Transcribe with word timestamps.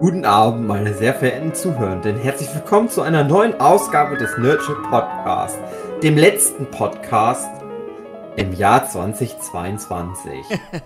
Guten 0.00 0.24
Abend, 0.24 0.66
meine 0.66 0.94
sehr 0.94 1.12
verehrten 1.12 1.52
Zuhörenden. 1.52 2.16
Herzlich 2.16 2.48
willkommen 2.54 2.88
zu 2.88 3.02
einer 3.02 3.22
neuen 3.22 3.60
Ausgabe 3.60 4.16
des 4.16 4.38
Nerdship 4.38 4.80
Podcasts, 4.84 5.58
dem 6.02 6.16
letzten 6.16 6.64
Podcast 6.70 7.50
im 8.36 8.54
Jahr 8.54 8.88
2022. 8.88 10.36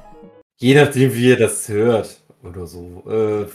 Je 0.57 0.75
nachdem, 0.75 1.14
wie 1.14 1.29
ihr 1.29 1.39
das 1.39 1.69
hört 1.69 2.23
oder 2.43 2.66
so. 2.66 3.05
Äh, 3.09 3.46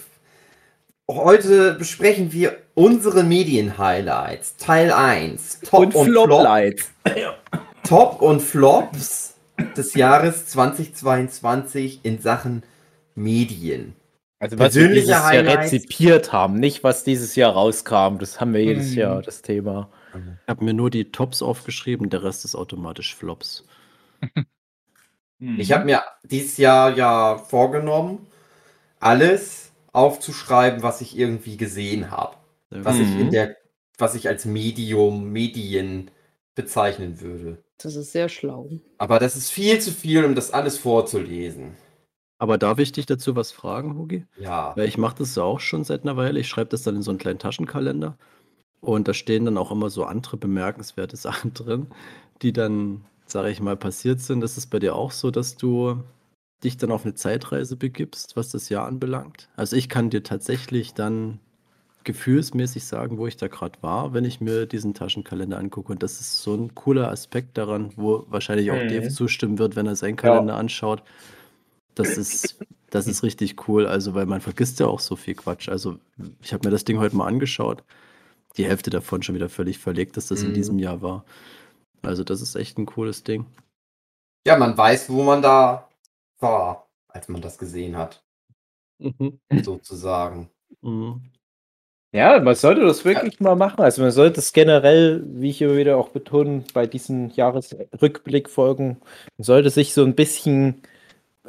heute 1.12 1.74
besprechen 1.74 2.32
wir 2.32 2.56
unsere 2.74 3.26
Medien-Highlights. 3.26 4.56
Teil 4.56 4.94
1. 4.94 5.60
Top 5.70 5.88
und, 5.88 5.96
und 5.96 6.06
Flop-Lights. 6.06 6.90
Top 7.84 8.22
und 8.22 8.42
Flops 8.42 9.36
des 9.76 9.94
Jahres 9.94 10.48
2022 10.48 12.00
in 12.04 12.22
Sachen 12.22 12.64
Medien. 13.14 13.99
Also 14.40 14.58
was 14.58 14.74
wir 14.76 14.88
dieses 14.88 15.10
Jahr 15.10 15.32
rezipiert 15.34 16.32
haben, 16.32 16.60
nicht 16.60 16.84
was 16.84 17.04
dieses 17.04 17.36
Jahr 17.36 17.52
rauskam. 17.52 18.20
Das 18.20 18.40
haben 18.40 18.54
wir 18.54 18.64
jedes 18.64 18.92
mhm. 18.92 18.98
Jahr, 18.98 19.22
das 19.22 19.42
Thema. 19.42 19.90
Ich 20.14 20.50
habe 20.50 20.64
mir 20.64 20.74
nur 20.74 20.90
die 20.90 21.12
Tops 21.12 21.42
aufgeschrieben, 21.42 22.10
der 22.10 22.24
Rest 22.24 22.46
ist 22.46 22.56
automatisch 22.56 23.16
Flops. 23.16 23.66
ich 25.40 25.72
habe 25.72 25.86
mir 25.86 26.04
dieses 26.24 26.58
Jahr 26.58 26.96
ja 26.96 27.38
vorgenommen, 27.38 28.28
alles 29.00 29.72
aufzuschreiben, 29.92 30.84
was 30.84 31.02
ich 31.02 31.18
irgendwie 31.18 31.58
gesehen 31.58 32.10
habe. 32.10 32.38
Was 32.70 32.98
ich 32.98 33.10
in 33.10 33.28
mhm. 33.28 33.32
der, 33.32 33.58
was 33.98 34.16
ich 34.16 34.28
als 34.28 34.46
Medium, 34.46 35.32
Medien 35.32 36.12
bezeichnen 36.56 37.20
würde. 37.20 37.64
Das 37.78 37.96
ist 37.96 38.12
sehr 38.12 38.30
schlau. 38.30 38.70
Aber 38.98 39.20
das 39.20 39.36
ist 39.36 39.50
viel 39.50 39.80
zu 39.80 39.92
viel, 39.92 40.24
um 40.24 40.36
das 40.36 40.52
alles 40.52 40.78
vorzulesen. 40.78 41.76
Aber 42.40 42.58
darf 42.58 42.80
ich 42.80 42.94
dich 42.94 43.06
dazu 43.06 43.36
was 43.36 43.52
fragen, 43.52 43.96
Hugi? 43.96 44.26
Ja. 44.40 44.76
Weil 44.76 44.88
ich 44.88 44.98
mache 44.98 45.18
das 45.18 45.36
ja 45.36 45.44
auch 45.44 45.60
schon 45.60 45.84
seit 45.84 46.04
einer 46.04 46.16
Weile. 46.16 46.40
Ich 46.40 46.48
schreibe 46.48 46.70
das 46.70 46.84
dann 46.84 46.96
in 46.96 47.02
so 47.02 47.12
einen 47.12 47.20
kleinen 47.20 47.38
Taschenkalender. 47.38 48.18
Und 48.80 49.10
da 49.10 49.14
stehen 49.14 49.44
dann 49.44 49.58
auch 49.58 49.72
immer 49.72 49.90
so 49.90 50.06
andere 50.06 50.38
bemerkenswerte 50.38 51.18
Sachen 51.18 51.54
drin, 51.54 51.88
die 52.42 52.54
dann, 52.54 53.02
sage 53.26 53.52
ich 53.52 53.60
mal, 53.60 53.76
passiert 53.76 54.22
sind. 54.22 54.42
Ist 54.42 54.58
es 54.58 54.68
bei 54.68 54.80
dir 54.80 54.96
auch 54.96 55.12
so, 55.12 55.32
dass 55.32 55.58
du 55.58 56.02
dich 56.64 56.78
dann 56.78 56.92
auf 56.92 57.04
eine 57.04 57.14
Zeitreise 57.14 57.76
begibst, 57.76 58.38
was 58.38 58.50
das 58.50 58.70
Jahr 58.70 58.88
anbelangt? 58.88 59.50
Also 59.58 59.76
ich 59.76 59.90
kann 59.90 60.10
dir 60.10 60.24
tatsächlich 60.24 60.94
dann 60.94 61.40
gefühlsmäßig 62.06 62.86
sagen, 62.86 63.18
wo 63.18 63.28
ich 63.28 63.36
da 63.36 63.50
gerade 63.50 63.78
war, 63.82 64.14
wenn 64.14 64.24
ich 64.24 64.40
mir 64.40 64.66
diesen 64.66 64.94
Taschenkalender 64.94 65.58
angucke. 65.58 65.92
Und 65.92 66.04
das 66.04 66.22
ist 66.22 66.42
so 66.42 66.56
ein 66.56 66.74
cooler 66.74 67.12
Aspekt 67.12 67.58
daran, 67.58 67.92
wo 67.98 68.26
wahrscheinlich 68.30 68.72
auch 68.72 68.82
mhm. 68.82 68.88
Dave 68.88 69.10
zustimmen 69.10 69.60
wird, 69.60 69.76
wenn 69.76 69.88
er 69.88 69.98
seinen 69.98 70.16
Kalender 70.16 70.54
ja. 70.54 70.60
anschaut 70.60 71.04
das 72.00 72.18
ist, 72.18 72.60
das 72.90 73.08
ist 73.08 73.24
richtig 73.24 73.68
cool. 73.68 73.86
Also, 73.86 74.14
weil 74.14 74.26
man 74.26 74.42
vergisst 74.42 74.80
ja 74.80 74.88
auch 74.88 75.00
so 75.00 75.16
viel 75.16 75.36
Quatsch. 75.36 75.70
Also, 75.70 75.98
ich 76.42 76.54
habe 76.54 76.68
mir 76.68 76.72
das 76.72 76.86
Ding 76.86 77.00
heute 77.00 77.16
mal 77.16 77.28
angeschaut. 77.28 77.84
Die 78.58 78.66
Hälfte 78.66 78.90
davon 78.90 79.22
schon 79.22 79.36
wieder 79.36 79.50
völlig 79.50 79.78
verlegt, 79.78 80.18
dass 80.18 80.28
das 80.28 80.42
mhm. 80.42 80.48
in 80.48 80.54
diesem 80.54 80.80
Jahr 80.80 81.02
war. 81.02 81.26
Also, 82.02 82.24
das 82.24 82.42
ist 82.42 82.56
echt 82.56 82.78
ein 82.78 82.86
cooles 82.86 83.24
Ding. 83.24 83.46
Ja, 84.48 84.58
man 84.58 84.78
weiß, 84.78 85.10
wo 85.10 85.24
man 85.24 85.42
da 85.42 85.90
war, 86.40 86.88
als 87.10 87.28
man 87.28 87.42
das 87.42 87.58
gesehen 87.58 87.98
hat. 87.98 88.24
Mhm. 89.00 89.40
Sozusagen. 89.62 90.50
Mhm. 90.82 91.22
Ja, 92.12 92.40
man 92.40 92.56
sollte 92.56 92.82
das 92.82 93.06
wirklich 93.06 93.40
ja. 93.40 93.44
mal 93.44 93.56
machen. 93.56 93.82
Also 93.82 94.02
man 94.02 94.12
sollte 94.12 94.40
es 94.40 94.52
generell, 94.52 95.24
wie 95.28 95.52
ich 95.52 95.62
immer 95.62 95.78
wieder 95.78 95.98
auch 95.98 96.10
betone, 96.10 96.64
bei 96.74 96.88
diesen 96.88 97.30
Jahresrückblickfolgen, 97.30 98.98
man 99.38 99.44
sollte 99.44 99.70
sich 99.70 99.94
so 99.94 100.04
ein 100.04 100.16
bisschen 100.16 100.82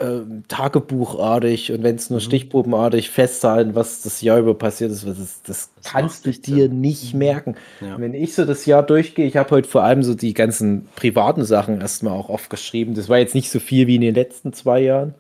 äh, 0.01 0.23
tagebuchartig 0.49 1.73
und 1.73 1.83
wenn 1.83 1.97
es 1.97 2.11
nur 2.11 2.21
mhm. 2.21 2.25
stichprobenartig 2.25 3.11
festhalten, 3.11 3.75
was 3.75 4.03
das 4.03 4.23
Jahr 4.23 4.39
über 4.39 4.55
passiert 4.55 4.91
ist, 4.91 5.07
das, 5.07 5.19
das, 5.19 5.43
das 5.45 5.71
kannst 5.85 6.27
du 6.27 6.31
dir 6.31 6.69
Sinn. 6.69 6.81
nicht 6.81 7.13
mhm. 7.13 7.19
merken. 7.19 7.57
Ja. 7.81 8.01
Wenn 8.01 8.15
ich 8.15 8.35
so 8.35 8.45
das 8.45 8.67
Jahr 8.67 8.83
durchgehe, 8.83 9.27
ich 9.27 9.37
habe 9.37 9.51
heute 9.51 9.69
vor 9.69 9.83
allem 9.83 10.03
so 10.03 10.15
die 10.15 10.35
ganzen 10.35 10.89
privaten 10.97 11.45
Sachen 11.45 11.81
erstmal 11.81 12.15
auch 12.15 12.31
aufgeschrieben. 12.31 12.95
Das 12.95 13.09
war 13.09 13.19
jetzt 13.19 13.35
nicht 13.35 13.51
so 13.51 13.61
viel 13.61 13.87
wie 13.87 13.97
in 13.97 14.01
den 14.01 14.15
letzten 14.15 14.53
zwei 14.53 14.81
Jahren. 14.81 15.15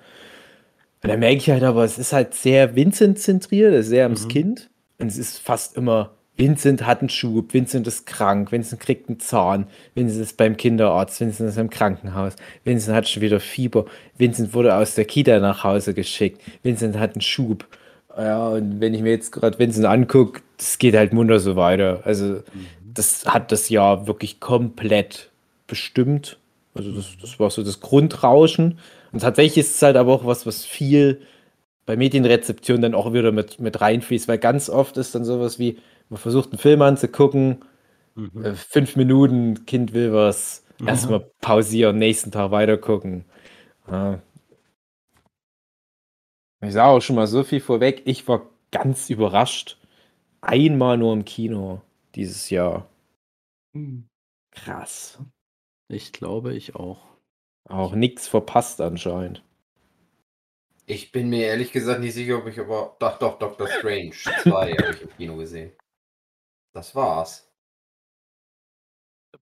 Und 1.02 1.08
dann 1.08 1.20
merke 1.20 1.36
ich 1.36 1.50
halt 1.50 1.62
aber, 1.62 1.84
es 1.84 1.98
ist 1.98 2.12
halt 2.12 2.34
sehr 2.34 2.74
Vincent-zentriert, 2.76 3.84
sehr 3.84 4.04
ums 4.04 4.24
mhm. 4.24 4.28
Kind. 4.28 4.70
Und 4.98 5.08
es 5.08 5.18
ist 5.18 5.38
fast 5.38 5.76
immer 5.76 6.10
Vincent 6.40 6.86
hat 6.86 7.00
einen 7.00 7.10
Schub, 7.10 7.52
Vincent 7.52 7.86
ist 7.86 8.06
krank, 8.06 8.50
Vincent 8.50 8.80
kriegt 8.80 9.10
einen 9.10 9.20
Zahn, 9.20 9.66
Vincent 9.94 10.22
ist 10.22 10.38
beim 10.38 10.56
Kinderarzt, 10.56 11.20
Vincent 11.20 11.50
ist 11.50 11.58
im 11.58 11.68
Krankenhaus, 11.68 12.34
Vincent 12.64 12.96
hat 12.96 13.06
schon 13.06 13.20
wieder 13.20 13.40
Fieber, 13.40 13.84
Vincent 14.16 14.54
wurde 14.54 14.74
aus 14.74 14.94
der 14.94 15.04
Kita 15.04 15.38
nach 15.38 15.64
Hause 15.64 15.92
geschickt, 15.92 16.40
Vincent 16.62 16.98
hat 16.98 17.12
einen 17.12 17.20
Schub. 17.20 17.66
Ja, 18.16 18.48
und 18.48 18.80
wenn 18.80 18.94
ich 18.94 19.02
mir 19.02 19.10
jetzt 19.10 19.32
gerade 19.32 19.58
Vincent 19.58 19.84
angucke, 19.84 20.40
das 20.56 20.78
geht 20.78 20.96
halt 20.96 21.12
munter 21.12 21.40
so 21.40 21.56
weiter. 21.56 22.00
Also, 22.04 22.24
mhm. 22.24 22.42
das 22.94 23.26
hat 23.26 23.52
das 23.52 23.68
Jahr 23.68 24.06
wirklich 24.06 24.40
komplett 24.40 25.30
bestimmt. 25.66 26.38
Also, 26.74 26.90
das, 26.92 27.18
das 27.20 27.38
war 27.38 27.50
so 27.50 27.62
das 27.62 27.80
Grundrauschen. 27.80 28.78
Und 29.12 29.20
tatsächlich 29.20 29.58
ist 29.58 29.76
es 29.76 29.82
halt 29.82 29.96
aber 29.96 30.14
auch 30.14 30.24
was, 30.24 30.46
was 30.46 30.64
viel 30.64 31.20
bei 31.84 31.96
Medienrezeption 31.96 32.80
dann 32.80 32.94
auch 32.94 33.12
wieder 33.12 33.30
mit, 33.30 33.60
mit 33.60 33.80
reinfließt, 33.80 34.26
weil 34.26 34.38
ganz 34.38 34.70
oft 34.70 34.96
ist 34.96 35.14
dann 35.14 35.24
sowas 35.24 35.58
wie, 35.58 35.78
man 36.10 36.18
versucht 36.18 36.50
einen 36.50 36.58
Film 36.58 36.82
anzugucken, 36.82 37.64
mhm. 38.14 38.44
äh, 38.44 38.54
fünf 38.54 38.96
Minuten, 38.96 39.64
Kind 39.64 39.94
will 39.94 40.12
was, 40.12 40.64
mhm. 40.78 40.88
erstmal 40.88 41.20
pausieren, 41.40 41.98
nächsten 41.98 42.30
Tag 42.32 42.50
weitergucken. 42.50 43.24
Ja. 43.90 44.20
Ich 46.62 46.74
sage 46.74 46.90
auch 46.90 47.00
schon 47.00 47.16
mal 47.16 47.26
so 47.26 47.42
viel 47.42 47.60
vorweg, 47.60 48.02
ich 48.04 48.28
war 48.28 48.50
ganz 48.70 49.08
überrascht. 49.08 49.78
Einmal 50.42 50.98
nur 50.98 51.12
im 51.12 51.24
Kino 51.24 51.80
dieses 52.14 52.50
Jahr. 52.50 52.88
Hm. 53.74 54.06
Krass. 54.52 55.18
Ich 55.88 56.12
glaube, 56.12 56.54
ich 56.54 56.74
auch. 56.76 57.06
Auch 57.68 57.94
nichts 57.94 58.26
verpasst 58.26 58.80
anscheinend. 58.80 59.42
Ich 60.86 61.12
bin 61.12 61.28
mir 61.28 61.46
ehrlich 61.46 61.72
gesagt 61.72 62.00
nicht 62.00 62.14
sicher, 62.14 62.38
ob 62.38 62.46
ich 62.48 62.58
aber. 62.58 62.96
Doch, 62.98 63.18
doch, 63.18 63.38
Doctor 63.38 63.68
Strange 63.68 64.12
2 64.12 64.72
habe 64.72 64.90
ich 64.94 65.02
im 65.02 65.16
Kino 65.16 65.36
gesehen. 65.36 65.72
Das 66.72 66.94
war's. 66.94 67.46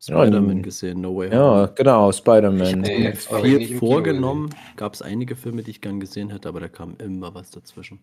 Spider-Man 0.01 0.63
gesehen, 0.63 1.01
No 1.01 1.17
Way 1.17 1.31
Home. 1.31 1.37
Ja, 1.37 1.67
genau, 1.67 2.13
Spider-Man. 2.13 2.85
Ich 2.85 2.97
mir 2.97 3.17
viel 3.17 3.79
vorgenommen. 3.79 4.55
Gab 4.77 4.95
es 4.95 5.03
einige 5.03 5.35
Filme, 5.35 5.63
die 5.63 5.73
ich 5.73 5.81
gern 5.81 5.99
gesehen 5.99 6.31
hätte, 6.31 6.49
aber 6.49 6.61
da 6.61 6.69
kam 6.69 6.95
immer 6.99 7.35
was 7.35 7.51
dazwischen. 7.51 8.01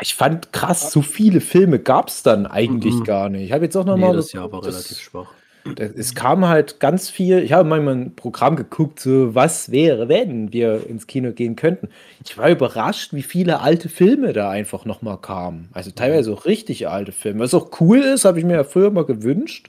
Ich 0.00 0.14
fand 0.14 0.52
krass, 0.52 0.92
so 0.92 1.02
viele 1.02 1.40
Filme 1.40 1.78
gab 1.78 2.08
es 2.08 2.22
dann 2.22 2.46
eigentlich 2.46 2.94
mhm. 2.94 3.04
gar 3.04 3.28
nicht. 3.28 3.42
Ich 3.42 3.52
habe 3.52 3.64
jetzt 3.64 3.76
auch 3.76 3.84
noch 3.84 3.96
nee, 3.96 4.02
mal. 4.02 4.16
Das 4.16 4.32
Jahr 4.32 4.50
war 4.50 4.62
das, 4.62 4.74
relativ 4.74 5.00
schwach. 5.00 5.32
Es 5.76 6.14
kam 6.14 6.48
halt 6.48 6.80
ganz 6.80 7.08
viel. 7.08 7.38
Ich 7.38 7.52
habe 7.52 7.68
manchmal 7.68 7.94
ein 7.94 8.16
Programm 8.16 8.56
geguckt, 8.56 8.98
so 8.98 9.34
was 9.34 9.70
wäre, 9.70 10.08
wenn 10.08 10.52
wir 10.52 10.88
ins 10.88 11.06
Kino 11.06 11.32
gehen 11.32 11.54
könnten. 11.54 11.88
Ich 12.24 12.36
war 12.36 12.50
überrascht, 12.50 13.12
wie 13.12 13.22
viele 13.22 13.60
alte 13.60 13.88
Filme 13.88 14.32
da 14.32 14.50
einfach 14.50 14.84
nochmal 14.84 15.18
kamen. 15.18 15.68
Also 15.72 15.92
teilweise 15.92 16.32
auch 16.32 16.46
richtig 16.46 16.88
alte 16.88 17.12
Filme. 17.12 17.40
Was 17.40 17.54
auch 17.54 17.70
cool 17.80 17.98
ist, 17.98 18.24
habe 18.24 18.40
ich 18.40 18.44
mir 18.44 18.54
ja 18.54 18.64
früher 18.64 18.90
mal 18.90 19.04
gewünscht. 19.04 19.68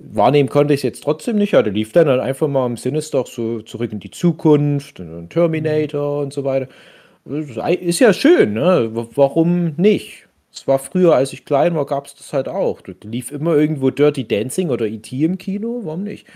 Wahrnehmen 0.00 0.48
konnte 0.48 0.74
ich 0.74 0.80
es 0.80 0.84
jetzt 0.84 1.04
trotzdem 1.04 1.36
nicht. 1.36 1.52
Ja, 1.52 1.62
der 1.62 1.72
lief 1.72 1.92
dann 1.92 2.08
halt 2.08 2.20
einfach 2.20 2.48
mal 2.48 2.66
im 2.66 2.76
Sinister 2.76 3.24
so 3.26 3.62
zurück 3.62 3.92
in 3.92 4.00
die 4.00 4.10
Zukunft 4.10 4.98
und 4.98 5.30
Terminator 5.30 6.22
und 6.22 6.32
so 6.32 6.42
weiter. 6.44 6.68
Ist 7.24 8.00
ja 8.00 8.12
schön, 8.12 8.52
ne? 8.54 8.90
Warum 8.92 9.74
nicht? 9.76 10.23
Es 10.54 10.68
war 10.68 10.78
früher, 10.78 11.16
als 11.16 11.32
ich 11.32 11.44
klein 11.44 11.74
war, 11.74 11.84
gab 11.84 12.06
es 12.06 12.14
das 12.14 12.32
halt 12.32 12.48
auch. 12.48 12.80
Da 12.80 12.92
lief 13.02 13.32
immer 13.32 13.56
irgendwo 13.56 13.90
Dirty 13.90 14.26
Dancing 14.26 14.70
oder 14.70 14.86
E.T. 14.86 15.24
im 15.24 15.36
Kino, 15.36 15.80
warum 15.82 16.04
nicht? 16.04 16.28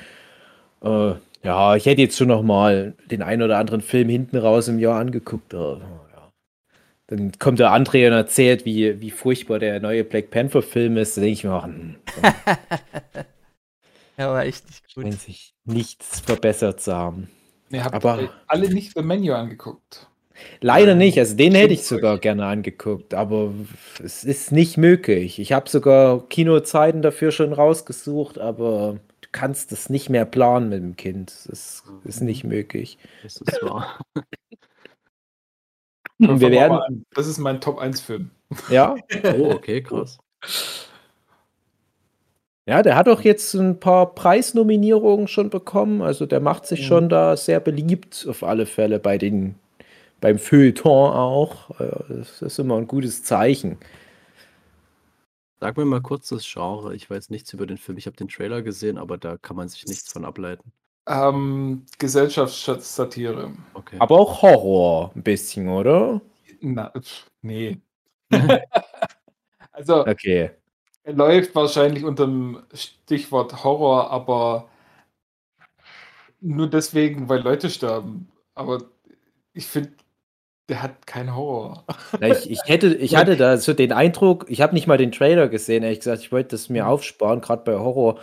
Äh, 0.83 1.15
ja, 1.45 1.77
ich 1.77 1.87
hätte 1.87 2.03
jetzt 2.03 2.17
schon 2.17 2.29
noch 2.29 2.43
mal 2.43 2.95
den 3.11 3.23
einen 3.23 3.43
oder 3.43 3.59
anderen 3.59 3.81
Film 3.81 4.09
hinten 4.09 4.37
raus 4.37 4.67
im 4.67 4.81
Jahr 4.81 4.99
angeguckt. 4.99 5.55
Aber, 5.55 5.81
ja. 6.13 6.33
Dann 7.07 7.33
kommt 7.39 7.61
der 7.61 7.71
André 7.71 8.09
und 8.09 8.13
erzählt, 8.13 8.65
wie, 8.65 9.01
wie 9.01 9.11
furchtbar 9.13 9.61
der 9.61 9.79
neue 9.81 10.03
Black 10.03 10.31
Panther-Film 10.31 10.97
ist. 10.97 11.17
Da 11.17 11.21
denke 11.21 11.35
ich 11.35 11.45
mir, 11.45 11.53
ach, 11.53 11.65
hm, 11.65 11.97
ja, 14.19 14.29
war 14.33 14.45
echt 14.45 14.67
nicht 14.67 14.95
gut. 14.95 15.05
Scheint 15.05 15.21
sich 15.21 15.55
nichts 15.65 16.21
verbessert 16.21 16.81
zu 16.81 16.95
haben. 16.95 17.31
Ihr 17.71 17.85
habt 17.85 17.95
aber 17.95 18.31
alle 18.49 18.69
nicht 18.69 18.95
The 18.95 19.03
Menu 19.03 19.33
angeguckt. 19.35 20.08
Leider 20.61 20.95
nicht. 20.95 21.19
Also 21.19 21.37
den 21.37 21.55
hätte 21.55 21.75
ich 21.75 21.85
sogar 21.85 22.19
gerne 22.19 22.47
angeguckt, 22.47 23.15
aber 23.15 23.53
es 24.03 24.25
ist 24.25 24.53
nicht 24.53 24.77
möglich. 24.77 25.39
Ich 25.39 25.53
habe 25.53 25.69
sogar 25.69 26.29
Kinozeiten 26.29 27.03
dafür 27.03 27.31
schon 27.31 27.53
rausgesucht, 27.53 28.39
aber 28.39 28.99
du 29.21 29.29
kannst 29.33 29.73
das 29.73 29.91
nicht 29.91 30.11
mehr 30.11 30.25
planen 30.25 30.69
mit 30.69 30.83
dem 30.83 30.97
Kind. 30.97 31.33
Das 31.49 31.85
ist 32.05 32.21
nicht 32.23 32.45
möglich. 32.45 32.99
Das 33.23 33.37
ist 33.37 33.63
wahr. 33.63 34.01
Und 36.19 36.41
wir 36.41 36.51
werden. 36.51 37.05
Das 37.15 37.27
ist 37.27 37.39
mein 37.39 37.61
Top 37.61 37.79
1 37.79 38.01
Film. 38.01 38.31
Ja. 38.71 38.97
Oh, 39.39 39.51
okay, 39.53 39.83
krass. 39.83 40.19
Ja, 42.69 42.83
der 42.83 42.97
hat 42.97 43.09
auch 43.09 43.23
jetzt 43.23 43.55
ein 43.55 43.81
paar 43.81 44.15
Preisnominierungen 44.15 45.27
schon 45.27 45.49
bekommen. 45.49 46.03
Also 46.03 46.27
der 46.27 46.41
macht 46.41 46.67
sich 46.67 46.83
mhm. 46.83 46.85
schon 46.85 47.09
da 47.09 47.37
sehr 47.37 47.61
beliebt, 47.61 48.27
auf 48.29 48.43
alle 48.43 48.67
Fälle 48.67 48.99
bei 48.99 49.17
den 49.17 49.55
beim 50.21 50.39
Feuilleton 50.39 51.13
auch. 51.13 51.79
Äh, 51.81 52.05
das 52.09 52.43
ist 52.43 52.59
immer 52.59 52.77
ein 52.77 52.87
gutes 52.87 53.23
Zeichen. 53.25 53.79
Sag 55.61 55.77
mir 55.77 55.85
mal 55.85 56.01
kurz 56.01 56.29
das 56.29 56.47
Genre. 56.51 56.95
Ich 56.95 57.11
weiß 57.11 57.31
nichts 57.31 57.53
über 57.53 57.67
den 57.67 57.79
Film. 57.79 57.99
Ich 57.99 58.07
habe 58.07 58.17
den 58.17 58.29
Trailer 58.29 58.63
gesehen, 58.63 58.97
aber 58.97 59.19
da 59.19 59.37
kann 59.37 59.57
man 59.57 59.69
sich 59.69 59.87
nichts 59.87 60.13
von 60.13 60.25
ableiten. 60.25 60.73
Ähm, 61.09 61.85
Gesellschaftssatire. 61.99 63.53
Okay. 63.75 63.97
Aber 63.99 64.19
auch 64.19 64.43
Horror 64.43 65.11
ein 65.15 65.23
bisschen, 65.23 65.69
oder? 65.69 66.21
Na, 66.61 66.93
nee. 67.41 67.81
also, 69.73 70.07
okay. 70.07 70.51
er 71.03 71.13
läuft 71.13 71.55
wahrscheinlich 71.55 72.05
unter 72.05 72.27
dem 72.27 72.63
Stichwort 72.75 73.65
Horror, 73.65 74.11
aber 74.11 74.69
nur 76.41 76.69
deswegen, 76.69 77.29
weil 77.29 77.41
Leute 77.41 77.71
sterben. 77.71 78.31
Aber 78.55 78.83
ich 79.55 79.67
finde, 79.67 79.93
der 80.69 80.83
hat 80.83 81.07
keinen 81.07 81.35
Horror. 81.35 81.85
ich, 82.21 82.51
ich, 82.51 82.61
hätte, 82.67 82.95
ich 82.95 83.17
hatte 83.17 83.37
da 83.37 83.57
so 83.57 83.73
den 83.73 83.93
Eindruck, 83.93 84.47
ich 84.49 84.61
habe 84.61 84.75
nicht 84.75 84.87
mal 84.87 84.99
den 84.99 85.13
Trailer 85.13 85.49
gesehen, 85.49 85.83
ehrlich 85.83 86.01
gesagt, 86.01 86.23
ich 86.23 86.33
wollte 86.33 86.51
das 86.51 86.69
mir 86.69 86.85
mhm. 86.85 86.91
aufsparen, 86.91 87.41
gerade 87.41 87.63
bei 87.65 87.79
Horror. 87.79 88.19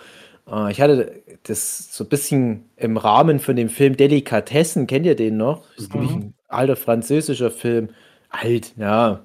Äh, 0.50 0.72
ich 0.72 0.82
hatte 0.82 1.24
das 1.44 1.96
so 1.96 2.04
ein 2.04 2.10
bisschen 2.10 2.70
im 2.76 2.98
Rahmen 2.98 3.40
von 3.40 3.56
dem 3.56 3.70
Film 3.70 3.98
Delikatessen, 3.98 4.88
kennt 4.88 5.06
ihr 5.06 5.16
den 5.16 5.38
noch? 5.38 5.64
Das 5.76 5.86
ist 5.86 5.96
mhm. 5.96 6.02
ein 6.02 6.34
alter 6.48 6.76
französischer 6.76 7.52
Film. 7.52 7.90
Alt, 8.30 8.74
ja, 8.78 9.25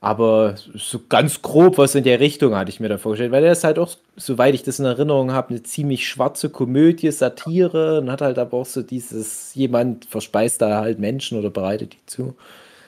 aber 0.00 0.54
so 0.74 0.98
ganz 1.08 1.42
grob 1.42 1.76
was 1.76 1.94
in 1.94 2.04
der 2.04 2.20
Richtung 2.20 2.56
hatte 2.56 2.70
ich 2.70 2.80
mir 2.80 2.88
da 2.88 2.96
vorgestellt, 2.96 3.32
weil 3.32 3.44
er 3.44 3.52
ist 3.52 3.64
halt 3.64 3.78
auch, 3.78 3.90
soweit 4.16 4.54
ich 4.54 4.62
das 4.62 4.78
in 4.78 4.86
Erinnerung 4.86 5.32
habe, 5.32 5.50
eine 5.50 5.62
ziemlich 5.62 6.08
schwarze 6.08 6.48
Komödie, 6.48 7.10
Satire 7.10 8.00
und 8.00 8.10
hat 8.10 8.22
halt 8.22 8.38
aber 8.38 8.56
auch 8.56 8.66
so 8.66 8.82
dieses, 8.82 9.54
jemand 9.54 10.06
verspeist 10.06 10.62
da 10.62 10.80
halt 10.80 10.98
Menschen 10.98 11.38
oder 11.38 11.50
bereitet 11.50 11.92
die 11.92 12.06
zu. 12.06 12.34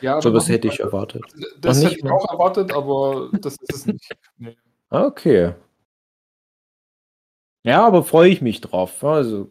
Ja, 0.01 0.21
so 0.21 0.33
was 0.33 0.49
hätte 0.49 0.69
ich 0.69 0.81
erwartet. 0.81 1.23
Das 1.61 1.85
hätte 1.85 1.97
ich 1.97 2.11
auch 2.11 2.29
erwartet, 2.31 2.73
aber 2.73 3.29
das 3.41 3.57
ist 3.61 3.75
es 3.75 3.87
nicht. 3.87 4.11
Nee. 4.39 4.57
Okay. 4.91 5.53
Ja, 7.65 7.87
aber 7.87 8.03
freue 8.03 8.31
ich 8.31 8.43
mich 8.43 8.61
drauf. 8.61 9.05
Also, 9.05 9.49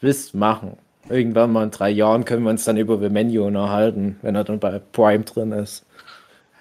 wisst 0.00 0.34
machen. 0.34 0.78
Irgendwann 1.08 1.52
mal 1.52 1.64
in 1.64 1.70
drei 1.70 1.90
Jahren 1.90 2.24
können 2.24 2.44
wir 2.44 2.50
uns 2.50 2.64
dann 2.64 2.78
über 2.78 3.00
Vemenio 3.00 3.46
unterhalten, 3.46 4.18
wenn 4.22 4.34
er 4.34 4.44
dann 4.44 4.60
bei 4.60 4.78
Prime 4.78 5.24
drin 5.24 5.52
ist. 5.52 5.84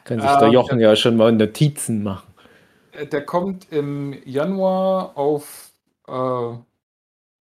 Kann 0.04 0.20
sich 0.20 0.30
der 0.30 0.48
ähm, 0.48 0.54
Jochen 0.54 0.80
ja 0.80 0.96
schon 0.96 1.18
mal 1.18 1.32
Notizen 1.32 2.04
machen. 2.04 2.34
Äh, 2.92 3.08
der 3.08 3.26
kommt 3.26 3.72
im 3.72 4.16
Januar 4.26 5.18
auf 5.18 5.74
äh, 6.08 6.54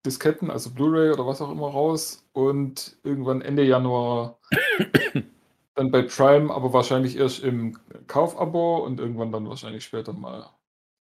Disketten, 0.05 0.49
also 0.49 0.71
Blu-ray 0.71 1.11
oder 1.11 1.25
was 1.25 1.41
auch 1.41 1.51
immer 1.51 1.67
raus 1.67 2.23
und 2.33 2.97
irgendwann 3.03 3.41
Ende 3.41 3.63
Januar 3.63 4.39
dann 5.75 5.91
bei 5.91 6.03
Prime, 6.03 6.53
aber 6.53 6.73
wahrscheinlich 6.73 7.17
erst 7.17 7.43
im 7.43 7.77
Kaufabo 8.07 8.77
und 8.77 8.99
irgendwann 8.99 9.31
dann 9.31 9.47
wahrscheinlich 9.47 9.83
später 9.83 10.13
mal 10.13 10.49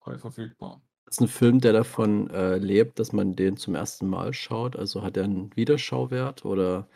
frei 0.01 0.19
verfügbar. 0.19 0.81
Das 1.07 1.17
ist 1.17 1.21
ein 1.21 1.29
Film, 1.29 1.61
der 1.61 1.73
davon 1.73 2.29
äh, 2.31 2.59
lebt, 2.59 2.99
dass 2.99 3.13
man 3.13 3.35
den 3.35 3.57
zum 3.57 3.75
ersten 3.75 4.09
Mal 4.09 4.35
schaut. 4.35 4.77
Also 4.77 5.03
hat 5.03 5.17
er 5.17 5.25
einen 5.25 5.55
Wiederschauwert 5.57 6.45
oder 6.45 6.87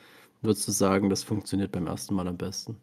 würdest 0.42 0.68
du 0.68 0.72
sagen, 0.72 1.08
das 1.08 1.22
funktioniert 1.22 1.72
beim 1.72 1.86
ersten 1.86 2.14
Mal 2.14 2.28
am 2.28 2.36
besten? 2.36 2.76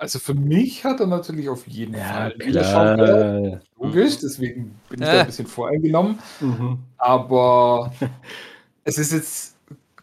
Also 0.00 0.18
für 0.18 0.32
mich 0.32 0.82
hat 0.82 0.98
er 1.00 1.06
natürlich 1.06 1.50
auf 1.50 1.68
jeden 1.68 1.94
ja, 1.94 2.04
Fall 2.04 2.32
klar. 2.38 3.60
Logisch, 3.78 4.16
deswegen 4.16 4.74
bin 4.88 5.02
ich 5.02 5.06
da 5.06 5.20
ein 5.20 5.26
bisschen 5.26 5.46
voreingenommen. 5.46 6.18
Mhm. 6.40 6.78
Aber 6.96 7.92
es 8.84 8.96
ist 8.96 9.12
jetzt 9.12 9.56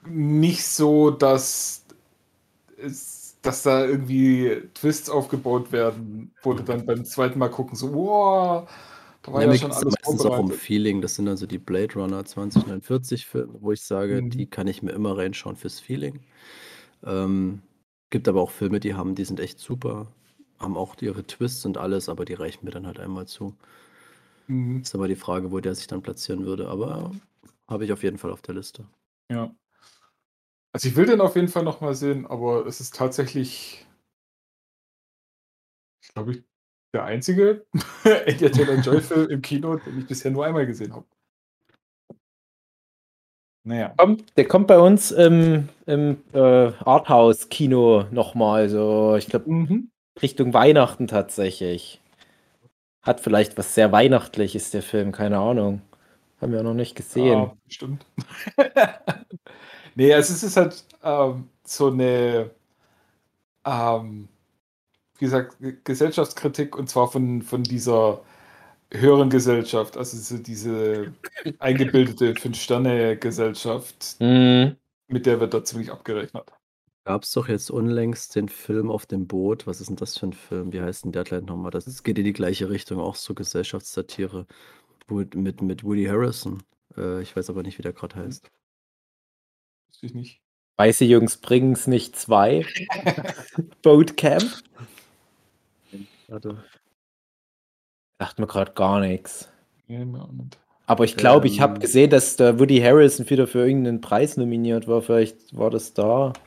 nicht 0.08 0.64
so, 0.64 1.10
dass, 1.10 1.84
es, 2.78 3.38
dass 3.42 3.64
da 3.64 3.86
irgendwie 3.86 4.62
Twists 4.76 5.10
aufgebaut 5.10 5.72
werden, 5.72 6.32
wo 6.44 6.54
du 6.54 6.62
dann 6.62 6.86
beim 6.86 7.04
zweiten 7.04 7.40
Mal 7.40 7.50
gucken, 7.50 7.76
so, 7.76 7.92
wow, 7.92 8.70
da 9.24 9.34
war 9.34 9.42
ja, 9.42 9.52
ja 9.52 9.58
schon 9.58 9.72
alles 9.72 9.96
meistens 9.96 10.26
auch 10.28 10.38
um 10.38 10.52
Feeling. 10.52 11.02
Das 11.02 11.16
sind 11.16 11.28
also 11.28 11.48
die 11.48 11.58
Blade 11.58 11.96
Runner 11.96 12.24
2049 12.24 13.26
Filme, 13.26 13.56
wo 13.62 13.72
ich 13.72 13.82
sage, 13.82 14.22
mhm. 14.22 14.30
die 14.30 14.46
kann 14.46 14.68
ich 14.68 14.84
mir 14.84 14.92
immer 14.92 15.18
reinschauen 15.18 15.56
fürs 15.56 15.80
Feeling. 15.80 16.20
Ähm, 17.04 17.64
Gibt 18.10 18.28
aber 18.28 18.42
auch 18.42 18.52
Filme, 18.52 18.80
die 18.80 18.94
haben 18.94 19.16
die 19.16 19.26
sind 19.26 19.40
echt 19.40 19.60
super, 19.60 20.08
haben 20.60 20.78
auch 20.78 20.96
ihre 21.02 21.26
Twists 21.26 21.66
und 21.66 21.78
alles, 21.78 22.10
aber 22.10 22.26
die 22.26 22.34
reichen 22.34 22.66
mir 22.66 22.72
dann 22.72 22.88
halt 22.88 23.00
einmal 23.00 23.28
zu. 23.28 23.56
Mhm. 24.48 24.82
Ist 24.82 24.96
aber 24.96 25.08
die 25.08 25.16
Frage, 25.16 25.52
wo 25.52 25.60
der 25.60 25.76
sich 25.76 25.88
dann 25.88 26.02
platzieren 26.02 26.46
würde, 26.46 26.70
aber 26.70 27.12
habe 27.68 27.86
ich 27.86 27.92
auf 27.92 28.04
jeden 28.04 28.18
Fall 28.18 28.32
auf 28.32 28.42
der 28.42 28.56
Liste. 28.56 28.86
Ja. 29.30 29.54
Also 30.72 30.88
ich 30.88 30.96
will 30.96 31.06
den 31.06 31.22
auf 31.22 31.36
jeden 31.36 31.48
Fall 31.48 31.64
noch 31.64 31.82
mal 31.82 31.96
sehen, 31.96 32.26
aber 32.26 32.66
es 32.66 32.80
ist 32.80 32.96
tatsächlich, 32.96 33.86
ich 36.02 36.14
glaube, 36.14 36.32
ich 36.32 36.44
der 36.94 37.04
einzige 37.04 37.66
Anya 38.04 38.50
Taylor-Joy-Film 38.50 39.30
im 39.30 39.42
Kino, 39.42 39.76
den 39.78 40.00
ich 40.00 40.08
bisher 40.08 40.32
nur 40.32 40.46
einmal 40.46 40.66
gesehen 40.66 40.94
habe. 40.94 41.06
Naja. 43.68 43.94
Der 44.38 44.48
kommt 44.48 44.68
bei 44.68 44.80
uns 44.80 45.12
im, 45.12 45.68
im 45.86 46.24
äh, 46.34 46.72
Arthouse-Kino 46.86 48.06
nochmal, 48.12 48.70
so 48.70 49.18
ich 49.18 49.28
glaube 49.28 49.52
mhm. 49.52 49.92
Richtung 50.22 50.54
Weihnachten 50.54 51.08
tatsächlich. 51.08 52.00
Hat 53.02 53.20
vielleicht 53.20 53.58
was 53.58 53.76
sehr 53.76 53.92
Weihnachtliches, 53.92 54.72
der 54.72 54.82
Film, 54.82 55.12
keine 55.12 55.40
Ahnung. 55.40 55.82
Haben 56.40 56.54
wir 56.54 56.64
noch 56.64 56.74
nicht 56.74 56.96
gesehen. 56.96 57.40
Ja, 57.40 57.54
stimmt. 57.68 58.06
nee, 59.96 60.14
also 60.14 60.34
es 60.34 60.44
ist 60.44 60.56
halt 60.56 60.86
ähm, 61.04 61.50
so 61.66 61.88
eine, 61.88 62.52
ähm, 63.66 64.30
wie 65.18 65.26
gesagt, 65.26 65.58
Gesellschaftskritik 65.84 66.78
und 66.78 66.88
zwar 66.88 67.12
von, 67.12 67.42
von 67.42 67.64
dieser 67.64 68.22
höheren 68.92 69.30
Gesellschaft, 69.30 69.98
also 69.98 70.18
so 70.18 70.42
diese 70.42 71.14
eingebildete 71.60 72.36
Fünf-Sterne-Gesellschaft, 72.36 74.18
mhm. 74.20 74.78
mit 75.08 75.26
der 75.26 75.40
wird 75.40 75.54
da 75.54 75.64
ziemlich 75.64 75.92
abgerechnet. 75.92 76.52
Gab 77.06 77.24
es 77.24 77.32
doch 77.32 77.48
jetzt 77.48 77.72
unlängst 77.72 78.36
den 78.36 78.50
Film 78.50 78.92
auf 78.92 79.06
dem 79.06 79.28
Boot. 79.28 79.66
Was 79.66 79.80
ist 79.80 79.88
denn 79.88 79.96
das 79.96 80.18
für 80.18 80.28
ein 80.28 80.34
Film? 80.34 80.74
Wie 80.74 80.82
heißt 80.82 81.06
denn 81.06 81.14
der 81.14 81.24
gleich 81.24 81.44
nochmal? 81.44 81.72
Das 81.72 82.04
geht 82.04 82.18
in 82.18 82.26
die 82.26 82.34
gleiche 82.34 82.70
Richtung, 82.70 83.00
auch 83.00 83.16
so 83.16 83.34
Gesellschaftssatire 83.34 84.46
mit, 85.10 85.36
mit, 85.36 85.62
mit 85.62 85.84
Woody 85.86 86.06
Harrison. 86.06 86.64
Äh, 86.98 87.22
ich 87.22 87.34
weiß 87.34 87.50
aber 87.50 87.64
nicht, 87.64 87.78
wie 87.78 87.82
der 87.82 87.94
gerade 87.94 88.18
heißt. 88.18 88.52
Weiß 89.88 90.04
ich 90.04 90.14
nicht. 90.14 90.42
Weiße 90.76 91.06
Jungs 91.06 91.38
bringen 91.38 91.74
es 91.74 91.88
nicht 91.88 92.18
zwei. 92.18 92.66
Boatcamp. 93.82 94.64
Warte. 96.28 96.64
Sagt 98.20 98.40
mir 98.40 98.48
gerade 98.48 98.72
gar 98.74 99.00
nichts. 99.00 99.50
Aber 100.88 101.04
ich 101.04 101.18
glaube, 101.18 101.48
ähm, 101.48 101.54
ich 101.54 101.62
habe 101.62 101.80
gesehen, 101.80 102.10
dass 102.10 102.36
der 102.36 102.60
Woody 102.60 102.80
Harrison 102.80 103.30
wieder 103.30 103.46
für 103.46 103.60
irgendeinen 103.60 104.02
Preis 104.02 104.38
nominiert 104.38 104.88
war. 104.88 105.02
Vielleicht 105.02 105.56
war 105.56 105.70
das 105.70 105.94
da. 105.94 106.34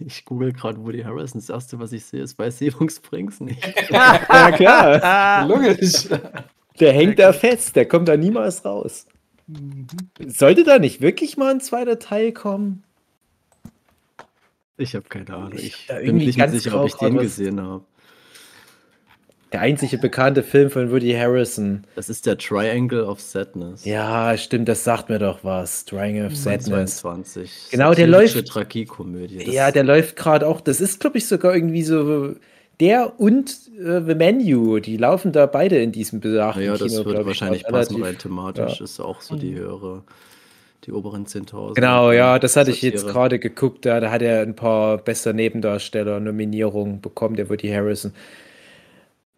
Ich 0.00 0.24
google 0.24 0.52
gerade 0.52 0.84
Woody 0.84 1.02
Harrison. 1.02 1.40
Das 1.40 1.48
erste, 1.48 1.78
was 1.78 1.92
ich 1.92 2.04
sehe, 2.04 2.22
ist 2.22 2.34
bei 2.34 2.50
bring's 2.50 3.40
nicht. 3.40 3.64
ja, 3.90 4.50
klar. 4.50 5.46
Logisch. 5.46 6.08
Der 6.80 6.92
hängt 6.92 7.20
da 7.20 7.32
fest. 7.32 7.76
Der 7.76 7.86
kommt 7.86 8.08
da 8.08 8.16
niemals 8.16 8.64
raus. 8.64 9.06
Mhm. 9.46 9.86
Sollte 10.26 10.64
da 10.64 10.80
nicht 10.80 11.00
wirklich 11.00 11.36
mal 11.36 11.52
ein 11.52 11.60
zweiter 11.60 12.00
Teil 12.00 12.32
kommen? 12.32 12.82
Ich 14.76 14.94
habe 14.94 15.08
keine 15.08 15.34
Ahnung. 15.34 15.52
Ich, 15.54 15.88
ich 15.88 16.06
bin 16.06 16.16
mir 16.16 16.26
nicht 16.26 16.50
sicher, 16.50 16.80
ob 16.80 16.88
ich 16.88 16.94
den 16.94 17.16
gesehen 17.18 17.60
habe. 17.60 17.84
Der 19.52 19.60
einzige 19.62 19.96
bekannte 19.96 20.42
Film 20.42 20.68
von 20.68 20.90
Woody 20.90 21.12
Harrison. 21.12 21.84
Das 21.96 22.10
ist 22.10 22.26
der 22.26 22.36
Triangle 22.36 23.04
of 23.04 23.20
Sadness. 23.20 23.84
Ja, 23.84 24.36
stimmt, 24.36 24.68
das 24.68 24.84
sagt 24.84 25.08
mir 25.08 25.18
doch 25.18 25.42
was. 25.42 25.86
Triangle 25.86 26.26
of 26.26 26.36
Sadness. 26.36 26.98
22. 26.98 27.50
Genau, 27.70 27.94
der 27.94 28.06
läuft. 28.08 28.46
Tragiekomödie. 28.46 29.50
Ja, 29.50 29.70
der 29.70 29.84
läuft 29.84 30.16
gerade 30.16 30.46
auch. 30.46 30.60
Das 30.60 30.82
ist, 30.82 31.00
glaube 31.00 31.18
ich, 31.18 31.26
sogar 31.26 31.54
irgendwie 31.54 31.82
so. 31.82 32.34
Der 32.80 33.18
und 33.18 33.50
äh, 33.76 34.02
The 34.06 34.14
Menu, 34.14 34.78
die 34.78 34.98
laufen 34.98 35.32
da 35.32 35.46
beide 35.46 35.78
in 35.78 35.92
diesem 35.92 36.20
besagten 36.20 36.62
Ja, 36.62 36.76
das 36.76 36.92
Kino, 36.92 37.06
wird 37.06 37.26
wahrscheinlich 37.26 37.64
passen, 37.64 38.00
rein 38.02 38.18
thematisch. 38.18 38.78
Ja. 38.78 38.84
Ist 38.84 39.00
auch 39.00 39.20
so 39.20 39.34
die 39.34 39.54
höhere 39.54 40.04
die 40.84 40.92
oberen 40.92 41.26
10.000. 41.26 41.74
Genau, 41.74 42.12
ja, 42.12 42.38
das 42.38 42.56
hatte 42.56 42.70
ich 42.70 42.82
jetzt 42.82 43.06
gerade 43.06 43.38
geguckt. 43.38 43.84
Da, 43.84 44.00
da 44.00 44.10
hat 44.10 44.22
er 44.22 44.42
ein 44.42 44.54
paar 44.54 44.98
bester 44.98 45.32
Nebendarsteller-Nominierungen 45.32 47.00
bekommen, 47.00 47.36
der 47.36 47.50
Woody 47.50 47.68
Harrison. 47.68 48.12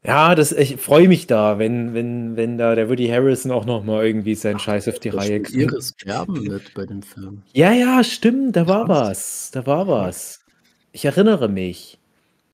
Ja, 0.02 0.34
das, 0.34 0.52
ich 0.52 0.78
freue 0.78 1.08
mich 1.08 1.26
da, 1.26 1.58
wenn, 1.58 1.92
wenn, 1.92 2.34
wenn 2.36 2.56
da 2.56 2.74
der 2.74 2.88
Woody 2.88 3.08
Harrison 3.08 3.52
auch 3.52 3.66
noch 3.66 3.84
mal 3.84 4.04
irgendwie 4.06 4.34
seinen 4.34 4.58
Scheiß 4.58 4.88
auf 4.88 4.98
die 4.98 5.10
Reihe 5.10 5.42
kriegt. 5.42 5.56
Ihres 5.56 5.94
Sterben 5.98 6.42
mit 6.42 6.72
bei 6.72 6.86
dem 6.86 7.02
Film. 7.02 7.42
Ja, 7.52 7.72
ja, 7.72 8.02
stimmt, 8.02 8.56
da 8.56 8.66
war 8.66 8.88
was. 8.88 9.50
Da 9.52 9.66
war 9.66 9.86
was. 9.88 10.40
Ich 10.92 11.04
erinnere 11.04 11.48
mich. 11.48 11.98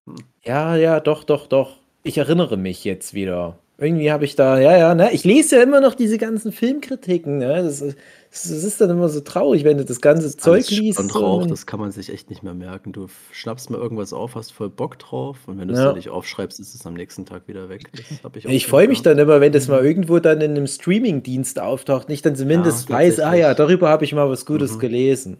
Hm. 0.07 0.17
Ja, 0.45 0.75
ja, 0.77 0.99
doch, 0.99 1.23
doch, 1.23 1.47
doch. 1.47 1.77
Ich 2.03 2.19
erinnere 2.19 2.57
mich 2.57 2.85
jetzt 2.85 3.15
wieder. 3.15 3.59
Irgendwie 3.79 4.11
habe 4.11 4.25
ich 4.25 4.35
da, 4.35 4.59
ja, 4.59 4.77
ja, 4.77 4.95
ne? 4.95 5.13
Ich 5.13 5.25
lese 5.25 5.57
ja 5.57 5.63
immer 5.63 5.81
noch 5.81 5.95
diese 5.95 6.19
ganzen 6.19 6.51
Filmkritiken, 6.51 7.39
ne? 7.39 7.63
Das 7.63 7.81
ist, 7.81 7.97
Es 8.45 8.65
ist 8.65 8.81
dann 8.81 8.91
immer 8.91 9.09
so 9.09 9.21
traurig, 9.21 9.65
wenn 9.65 9.79
du 9.79 9.85
das 9.85 10.01
ganze 10.01 10.37
Zeug 10.37 10.69
liest. 10.71 10.99
Und 10.99 11.15
Rauch, 11.15 11.47
das 11.47 11.67
kann 11.67 11.81
man 11.81 11.91
sich 11.91 12.11
echt 12.11 12.29
nicht 12.29 12.43
mehr 12.43 12.55
merken. 12.55 12.93
Du 12.93 13.07
schnappst 13.33 13.71
mal 13.71 13.79
irgendwas 13.81 14.13
auf, 14.13 14.35
hast 14.35 14.53
voll 14.53 14.69
Bock 14.69 14.99
drauf 14.99 15.39
und 15.47 15.59
wenn 15.59 15.69
du 15.69 15.75
es 15.75 15.81
ja. 15.81 15.93
nicht 15.93 16.11
aufschreibst, 16.11 16.61
ist 16.61 16.75
es 16.75 16.85
am 16.87 16.95
nächsten 16.95 17.25
Tag 17.25 17.49
wieder 17.49 17.69
weg. 17.69 17.91
ich 18.35 18.45
ich 18.45 18.67
freue 18.67 18.89
mich 18.89 19.03
dann 19.03 19.19
immer, 19.19 19.41
wenn 19.41 19.53
das 19.53 19.69
mal 19.69 19.85
irgendwo 19.85 20.19
dann 20.19 20.41
in 20.41 20.53
einem 20.53 20.67
Streaming-Dienst 20.67 21.59
auftaucht, 21.61 22.09
nicht 22.09 22.27
dann 22.27 22.37
zumindest 22.37 22.89
ja, 22.89 22.97
weiß, 22.97 23.21
ah 23.21 23.35
ja, 23.35 23.55
darüber 23.55 23.89
habe 23.89 24.05
ich 24.05 24.13
mal 24.13 24.29
was 24.29 24.45
Gutes 24.45 24.75
mhm. 24.75 24.81
gelesen. 24.81 25.39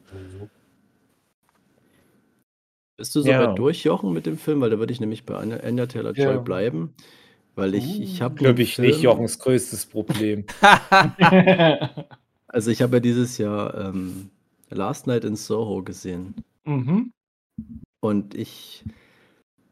Bist 2.97 3.15
du 3.15 3.21
so 3.21 3.29
ja. 3.29 3.49
weit 3.49 3.59
durch, 3.59 3.85
Jochen, 3.85 4.13
mit 4.13 4.25
dem 4.25 4.39
Film? 4.39 4.61
Weil 4.63 4.71
da 4.71 4.79
würde 4.79 4.93
ich 4.93 5.01
nämlich 5.01 5.27
bei 5.27 5.35
Anya 5.35 5.87
Taylor-Joy 5.87 6.25
ja. 6.25 6.39
bleiben. 6.39 6.95
Weil 7.55 7.75
ich, 7.75 8.01
ich 8.01 8.23
habe. 8.23 8.37
Glaube 8.37 8.63
ich 8.63 8.77
Film, 8.77 8.89
nicht 8.89 9.03
Jochens 9.03 9.39
größtes 9.39 9.87
Problem. 9.87 10.45
Also 12.57 12.71
ich 12.71 12.81
habe 12.81 12.97
ja 12.97 13.01
dieses 13.01 13.37
Jahr 13.37 13.75
ähm, 13.75 14.31
Last 14.71 15.07
Night 15.07 15.25
in 15.27 15.37
Soho 15.37 15.83
gesehen. 15.83 16.37
Mhm. 16.65 17.13
Und 18.01 18.35
ich, 18.35 18.83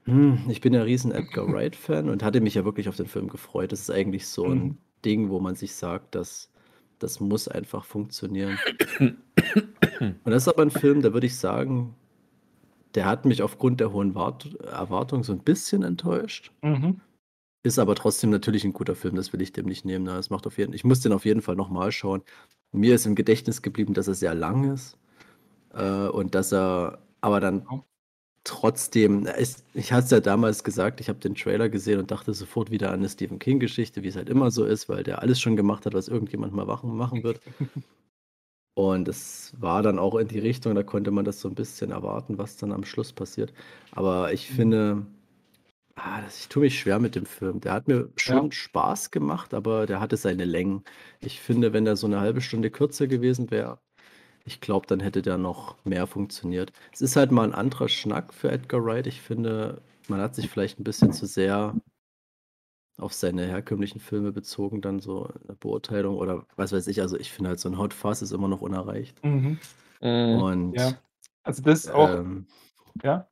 hm, 0.04 0.40
ich 0.50 0.60
bin 0.60 0.74
ja 0.74 0.82
riesen 0.82 1.10
Edgar 1.10 1.50
Wright-Fan 1.50 2.10
und 2.10 2.22
hatte 2.22 2.42
mich 2.42 2.56
ja 2.56 2.66
wirklich 2.66 2.90
auf 2.90 2.96
den 2.96 3.06
Film 3.06 3.28
gefreut. 3.28 3.72
Das 3.72 3.80
ist 3.80 3.90
eigentlich 3.90 4.26
so 4.28 4.44
ein 4.44 4.58
mhm. 4.58 4.78
Ding, 5.02 5.30
wo 5.30 5.40
man 5.40 5.54
sich 5.54 5.74
sagt, 5.74 6.14
dass 6.14 6.50
das 6.98 7.20
muss 7.20 7.48
einfach 7.48 7.86
funktionieren. 7.86 8.58
und 9.00 9.16
das 10.26 10.42
ist 10.42 10.48
aber 10.48 10.60
ein 10.60 10.70
Film, 10.70 11.00
da 11.00 11.14
würde 11.14 11.26
ich 11.26 11.38
sagen, 11.38 11.94
der 12.94 13.06
hat 13.06 13.24
mich 13.24 13.40
aufgrund 13.40 13.80
der 13.80 13.94
hohen 13.94 14.14
Wart 14.14 14.56
Erwartung 14.60 15.24
so 15.24 15.32
ein 15.32 15.38
bisschen 15.38 15.84
enttäuscht. 15.84 16.52
Mhm. 16.60 17.00
Ist 17.64 17.78
aber 17.78 17.94
trotzdem 17.94 18.28
natürlich 18.28 18.64
ein 18.64 18.74
guter 18.74 18.94
Film, 18.94 19.16
das 19.16 19.32
will 19.32 19.40
ich 19.40 19.52
dem 19.52 19.64
nicht 19.64 19.86
nehmen. 19.86 20.04
Ne? 20.04 20.12
Das 20.12 20.28
macht 20.28 20.46
auf 20.46 20.58
jeden, 20.58 20.74
ich 20.74 20.84
muss 20.84 21.00
den 21.00 21.12
auf 21.12 21.24
jeden 21.24 21.40
Fall 21.40 21.56
nochmal 21.56 21.92
schauen. 21.92 22.22
Mir 22.72 22.94
ist 22.94 23.06
im 23.06 23.14
Gedächtnis 23.14 23.62
geblieben, 23.62 23.94
dass 23.94 24.06
er 24.06 24.14
sehr 24.14 24.34
lang 24.34 24.72
ist 24.74 24.98
äh, 25.72 26.06
und 26.08 26.34
dass 26.34 26.52
er 26.52 26.98
aber 27.22 27.40
dann 27.40 27.66
trotzdem, 28.44 29.24
ist, 29.24 29.64
ich 29.72 29.94
hatte 29.94 30.04
es 30.04 30.10
ja 30.10 30.20
damals 30.20 30.62
gesagt, 30.62 31.00
ich 31.00 31.08
habe 31.08 31.18
den 31.20 31.34
Trailer 31.34 31.70
gesehen 31.70 31.98
und 31.98 32.10
dachte 32.10 32.34
sofort 32.34 32.70
wieder 32.70 32.88
an 32.90 32.98
eine 32.98 33.08
Stephen 33.08 33.38
King-Geschichte, 33.38 34.02
wie 34.02 34.08
es 34.08 34.16
halt 34.16 34.28
immer 34.28 34.50
so 34.50 34.66
ist, 34.66 34.90
weil 34.90 35.02
der 35.02 35.22
alles 35.22 35.40
schon 35.40 35.56
gemacht 35.56 35.86
hat, 35.86 35.94
was 35.94 36.08
irgendjemand 36.08 36.52
mal 36.52 36.66
machen, 36.66 36.94
machen 36.94 37.22
wird. 37.22 37.40
Und 38.76 39.06
es 39.06 39.54
war 39.58 39.82
dann 39.82 40.00
auch 40.00 40.16
in 40.16 40.26
die 40.26 40.40
Richtung, 40.40 40.74
da 40.74 40.82
konnte 40.82 41.12
man 41.12 41.24
das 41.24 41.40
so 41.40 41.48
ein 41.48 41.54
bisschen 41.54 41.92
erwarten, 41.92 42.38
was 42.38 42.56
dann 42.56 42.72
am 42.72 42.84
Schluss 42.84 43.12
passiert. 43.12 43.52
Aber 43.92 44.32
ich 44.32 44.50
mhm. 44.50 44.54
finde, 44.54 45.06
Ah, 45.98 46.20
das 46.22 46.40
ich 46.40 46.48
tue 46.48 46.62
mich 46.62 46.78
schwer 46.80 46.98
mit 46.98 47.14
dem 47.14 47.24
Film. 47.24 47.60
Der 47.60 47.72
hat 47.72 47.86
mir 47.86 48.10
schon 48.16 48.50
Ja. 48.50 48.50
Spaß 48.50 49.12
gemacht, 49.12 49.54
aber 49.54 49.86
der 49.86 50.00
hatte 50.00 50.16
seine 50.16 50.44
Längen. 50.44 50.82
Ich 51.20 51.40
finde, 51.40 51.72
wenn 51.72 51.84
der 51.84 51.94
so 51.96 52.06
eine 52.08 52.18
halbe 52.20 52.40
Stunde 52.40 52.70
kürzer 52.70 53.06
gewesen 53.06 53.50
wäre, 53.52 53.78
ich 54.44 54.60
glaube, 54.60 54.86
dann 54.88 55.00
hätte 55.00 55.22
der 55.22 55.38
noch 55.38 55.76
mehr 55.84 56.06
funktioniert. 56.06 56.72
Es 56.92 57.02
ist 57.02 57.16
halt 57.16 57.32
mal 57.32 57.44
ein 57.44 57.54
anderer 57.54 57.88
Schnack 57.88 58.34
für 58.34 58.50
Edgar 58.52 58.84
Wright. 58.84 59.06
Ich 59.08 59.20
finde, 59.22 59.82
man 60.08 60.20
hat 60.20 60.34
sich 60.36 60.50
vielleicht 60.50 60.80
ein 60.80 60.84
bisschen 60.84 61.12
zu 61.12 61.26
sehr 61.26 61.78
auf 62.98 63.12
seine 63.12 63.44
herkömmlichen 63.46 64.00
Filme 64.00 64.30
bezogen, 64.30 64.80
dann 64.80 65.00
so 65.00 65.26
in 65.26 65.48
der 65.48 65.54
Beurteilung 65.54 66.16
oder 66.16 66.46
was 66.56 66.72
weiß 66.72 66.86
ich. 66.86 67.00
Also, 67.00 67.18
ich 67.18 67.32
finde 67.32 67.48
halt, 67.50 67.58
so 67.60 67.68
ein 67.68 67.76
Hot 67.78 67.92
Fuzz 67.92 68.22
ist 68.22 68.30
immer 68.32 68.46
noch 68.48 68.60
unerreicht. 68.60 69.20
Mhm. 69.24 69.58
Mhm. 70.02 70.42
Und, 70.42 70.76
Ja. 70.76 71.02
Also, 71.42 71.62
das 71.62 71.88
auch 71.90 72.16
ähm 72.18 72.46
ja? 73.02 73.28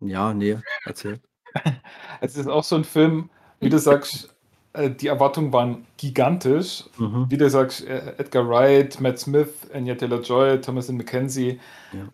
Ja, 0.00 0.32
ne, 0.34 0.64
erzähl. 0.84 1.20
Es 2.20 2.36
ist 2.36 2.48
auch 2.48 2.64
so 2.64 2.76
ein 2.76 2.84
Film, 2.84 3.28
wie 3.60 3.68
du 3.68 3.78
sagst, 3.78 4.34
äh, 4.74 4.90
die 4.90 5.08
Erwartungen 5.08 5.52
waren 5.52 5.86
gigantisch. 5.96 6.84
Mhm. 6.98 7.26
Wie 7.28 7.36
du 7.36 7.48
sagst, 7.48 7.86
äh, 7.86 8.14
Edgar 8.18 8.48
Wright, 8.48 9.00
Matt 9.00 9.18
Smith, 9.18 9.48
Anya 9.72 9.94
Taylor-Joy, 9.94 10.60
Thomas 10.60 10.88
McKenzie. 10.90 11.60
Ja. 11.92 12.08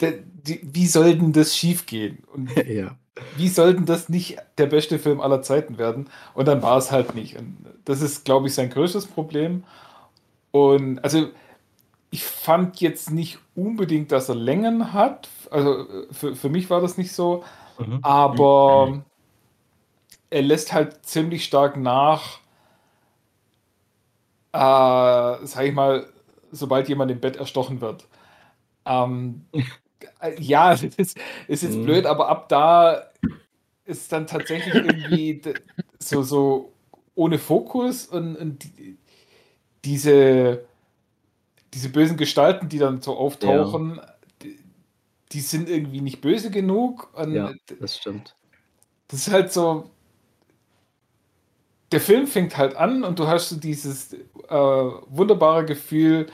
De, 0.00 0.22
die, 0.24 0.60
wie 0.62 0.86
soll 0.86 1.16
denn 1.16 1.32
das 1.32 1.56
schiefgehen? 1.56 2.24
Und 2.32 2.50
ja. 2.66 2.96
wie 3.36 3.48
sollten 3.48 3.86
das 3.86 4.08
nicht 4.08 4.36
der 4.58 4.66
beste 4.66 4.98
Film 4.98 5.20
aller 5.20 5.42
Zeiten 5.42 5.78
werden? 5.78 6.08
Und 6.34 6.48
dann 6.48 6.62
war 6.62 6.78
es 6.78 6.90
halt 6.90 7.14
nicht. 7.14 7.36
Und 7.36 7.56
das 7.84 8.02
ist, 8.02 8.24
glaube 8.24 8.46
ich, 8.46 8.54
sein 8.54 8.70
größtes 8.70 9.06
Problem. 9.06 9.64
Und 10.50 11.02
also 11.02 11.28
ich 12.10 12.24
fand 12.24 12.80
jetzt 12.80 13.10
nicht 13.10 13.38
unbedingt, 13.54 14.12
dass 14.12 14.28
er 14.28 14.34
Längen 14.34 14.92
hat. 14.92 15.28
Also 15.50 15.88
äh, 15.88 16.06
für, 16.12 16.36
für 16.36 16.48
mich 16.50 16.68
war 16.68 16.80
das 16.80 16.98
nicht 16.98 17.12
so. 17.12 17.42
Mhm. 17.78 17.98
Aber 18.02 18.86
mhm. 18.86 19.04
er 20.30 20.42
lässt 20.42 20.72
halt 20.72 21.04
ziemlich 21.04 21.44
stark 21.44 21.76
nach, 21.76 22.38
äh, 24.52 25.46
sag 25.46 25.64
ich 25.64 25.72
mal, 25.72 26.06
sobald 26.50 26.88
jemand 26.88 27.10
im 27.10 27.20
Bett 27.20 27.36
erstochen 27.36 27.80
wird. 27.80 28.06
Ähm, 28.84 29.46
äh, 30.20 30.34
ja, 30.40 30.70
das 30.70 30.82
ist, 30.82 31.18
ist 31.48 31.62
jetzt 31.62 31.76
mhm. 31.76 31.84
blöd, 31.84 32.06
aber 32.06 32.28
ab 32.28 32.48
da 32.48 33.10
ist 33.84 34.12
dann 34.12 34.26
tatsächlich 34.26 34.74
irgendwie 34.74 35.42
so, 35.98 36.22
so 36.22 36.72
ohne 37.14 37.38
Fokus 37.38 38.06
und, 38.06 38.36
und 38.36 38.64
die, 38.64 38.96
diese, 39.84 40.64
diese 41.74 41.88
bösen 41.88 42.16
Gestalten, 42.16 42.68
die 42.68 42.78
dann 42.78 43.02
so 43.02 43.16
auftauchen, 43.16 43.96
ja 43.96 44.11
die 45.32 45.40
sind 45.40 45.68
irgendwie 45.68 46.00
nicht 46.00 46.20
böse 46.20 46.50
genug. 46.50 47.08
Ja, 47.28 47.52
das 47.80 47.96
stimmt. 47.96 48.34
Das 49.08 49.26
ist 49.26 49.32
halt 49.32 49.52
so. 49.52 49.90
Der 51.90 52.00
Film 52.00 52.26
fängt 52.26 52.56
halt 52.56 52.74
an 52.76 53.04
und 53.04 53.18
du 53.18 53.26
hast 53.26 53.50
so 53.50 53.56
dieses 53.56 54.14
äh, 54.14 54.18
wunderbare 54.48 55.66
Gefühl 55.66 56.26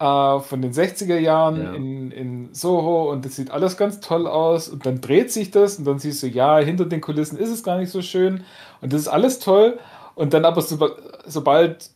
äh, 0.00 0.40
von 0.40 0.60
den 0.60 0.72
60er 0.72 1.18
Jahren 1.18 1.62
ja. 1.62 1.74
in, 1.74 2.10
in 2.10 2.54
Soho 2.54 3.12
und 3.12 3.24
das 3.24 3.36
sieht 3.36 3.52
alles 3.52 3.76
ganz 3.76 4.00
toll 4.00 4.26
aus 4.26 4.68
und 4.68 4.84
dann 4.86 5.00
dreht 5.00 5.30
sich 5.30 5.52
das 5.52 5.76
und 5.76 5.84
dann 5.84 6.00
siehst 6.00 6.22
du, 6.24 6.26
ja, 6.26 6.58
hinter 6.58 6.84
den 6.84 7.00
Kulissen 7.00 7.38
ist 7.38 7.50
es 7.50 7.62
gar 7.62 7.78
nicht 7.78 7.90
so 7.90 8.02
schön 8.02 8.44
und 8.80 8.92
das 8.92 9.02
ist 9.02 9.08
alles 9.08 9.38
toll 9.38 9.78
und 10.16 10.34
dann 10.34 10.44
aber 10.44 10.62
so, 10.62 10.90
sobald 11.26 11.90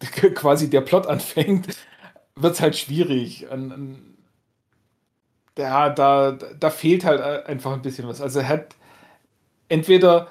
quasi 0.34 0.68
der 0.68 0.82
Plot 0.82 1.06
anfängt, 1.06 1.68
wird 2.36 2.54
es 2.54 2.60
halt 2.60 2.76
schwierig. 2.76 3.46
Und, 3.50 3.72
und 3.72 4.07
ja, 5.58 5.90
da, 5.90 6.32
da 6.32 6.70
fehlt 6.70 7.04
halt 7.04 7.20
einfach 7.46 7.72
ein 7.72 7.82
bisschen 7.82 8.06
was. 8.08 8.20
Also 8.20 8.40
er 8.40 8.48
hat 8.48 8.76
entweder 9.68 10.28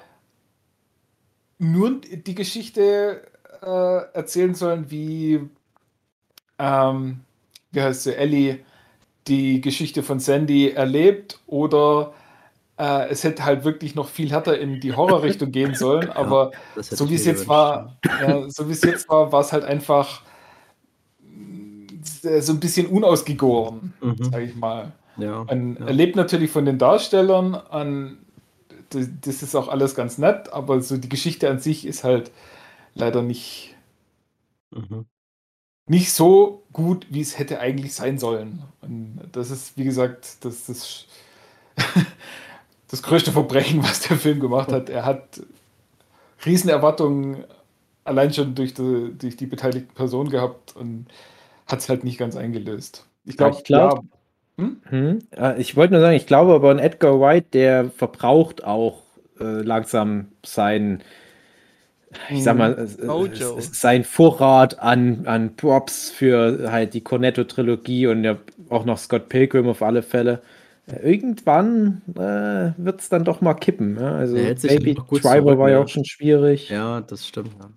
nur 1.58 2.00
die 2.00 2.34
Geschichte 2.34 3.22
äh, 3.62 4.16
erzählen 4.16 4.54
sollen, 4.54 4.90
wie, 4.90 5.48
ähm, 6.58 7.20
wie 7.72 7.80
heißt 7.80 8.04
sie, 8.04 8.16
Ellie 8.16 8.60
die 9.26 9.60
Geschichte 9.60 10.02
von 10.02 10.20
Sandy 10.20 10.70
erlebt, 10.70 11.40
oder 11.46 12.14
äh, 12.78 13.08
es 13.10 13.24
hätte 13.24 13.44
halt 13.44 13.64
wirklich 13.64 13.94
noch 13.94 14.08
viel 14.08 14.30
härter 14.30 14.58
in 14.58 14.80
die 14.80 14.94
Horrorrichtung 14.94 15.52
gehen 15.52 15.74
sollen, 15.74 16.08
aber 16.08 16.52
ja, 16.76 16.82
so 16.82 17.10
wie 17.10 17.16
es 17.16 17.26
jetzt 17.26 17.46
war, 17.46 17.98
ja, 18.22 18.48
so 18.48 18.68
wie 18.68 18.72
es 18.72 18.82
jetzt 18.82 19.06
war, 19.08 19.30
war 19.30 19.40
es 19.40 19.52
halt 19.52 19.64
einfach 19.64 20.22
äh, 22.22 22.40
so 22.40 22.52
ein 22.52 22.60
bisschen 22.60 22.86
unausgegoren, 22.86 23.92
mhm. 24.00 24.16
sag 24.30 24.42
ich 24.42 24.56
mal. 24.56 24.92
Ja, 25.18 25.44
Man 25.44 25.76
ja. 25.78 25.86
erlebt 25.86 26.16
natürlich 26.16 26.50
von 26.50 26.64
den 26.64 26.78
Darstellern 26.78 27.54
an, 27.54 28.18
das 28.90 29.42
ist 29.42 29.54
auch 29.54 29.68
alles 29.68 29.94
ganz 29.94 30.18
nett, 30.18 30.52
aber 30.52 30.80
so 30.80 30.96
die 30.96 31.08
Geschichte 31.08 31.50
an 31.50 31.58
sich 31.58 31.86
ist 31.86 32.04
halt 32.04 32.30
leider 32.94 33.22
nicht, 33.22 33.74
mhm. 34.70 35.06
nicht 35.86 36.12
so 36.12 36.64
gut, 36.72 37.06
wie 37.10 37.20
es 37.20 37.38
hätte 37.38 37.60
eigentlich 37.60 37.94
sein 37.94 38.18
sollen. 38.18 38.62
Und 38.80 39.20
das 39.32 39.50
ist, 39.50 39.76
wie 39.76 39.84
gesagt, 39.84 40.44
das 40.44 40.68
ist 40.68 41.06
das 42.88 43.02
größte 43.02 43.32
Verbrechen, 43.32 43.82
was 43.82 44.00
der 44.00 44.16
Film 44.16 44.40
gemacht 44.40 44.72
hat. 44.72 44.88
Er 44.88 45.04
hat 45.04 45.40
Riesenerwartungen 46.44 47.44
allein 48.04 48.32
schon 48.32 48.54
durch 48.54 48.74
die, 48.74 49.12
durch 49.16 49.36
die 49.36 49.46
beteiligten 49.46 49.94
Personen 49.94 50.30
gehabt 50.30 50.74
und 50.76 51.06
hat 51.66 51.80
es 51.80 51.88
halt 51.88 52.04
nicht 52.04 52.18
ganz 52.18 52.36
eingelöst. 52.36 53.06
Ich 53.24 53.36
glaube, 53.36 53.56
ja, 53.56 53.62
glaub, 53.62 54.04
hm? 54.58 54.76
Hm. 54.88 55.18
Ich 55.58 55.76
wollte 55.76 55.94
nur 55.94 56.02
sagen, 56.02 56.16
ich 56.16 56.26
glaube 56.26 56.52
aber 56.52 56.70
ein 56.70 56.80
Edgar 56.80 57.20
White, 57.20 57.48
der 57.52 57.90
verbraucht 57.90 58.64
auch 58.64 59.02
äh, 59.40 59.62
langsam 59.62 60.28
sein, 60.44 61.02
ich 62.28 62.42
sag 62.42 62.58
mal, 62.58 62.76
äh, 62.76 63.60
sein 63.60 64.02
Vorrat 64.02 64.80
an, 64.80 65.26
an 65.26 65.54
Props 65.54 66.10
für 66.10 66.72
halt 66.72 66.94
die 66.94 67.02
Cornetto-Trilogie 67.02 68.08
und 68.08 68.24
ja 68.24 68.36
auch 68.68 68.84
noch 68.84 68.98
Scott 68.98 69.28
Pilgrim 69.28 69.68
auf 69.68 69.82
alle 69.82 70.02
Fälle. 70.02 70.42
Äh, 70.86 71.08
irgendwann 71.08 72.02
äh, 72.16 72.72
wird 72.82 73.00
es 73.00 73.08
dann 73.08 73.24
doch 73.24 73.40
mal 73.40 73.54
kippen. 73.54 73.96
Ja? 74.00 74.16
Also 74.16 74.34
Baby 74.34 74.94
Driver 74.94 75.56
war 75.58 75.70
ja 75.70 75.78
auch 75.78 75.88
schon 75.88 76.04
schwierig. 76.04 76.68
Ja, 76.68 77.00
das 77.00 77.26
stimmt. 77.28 77.52
Ja 77.60 77.68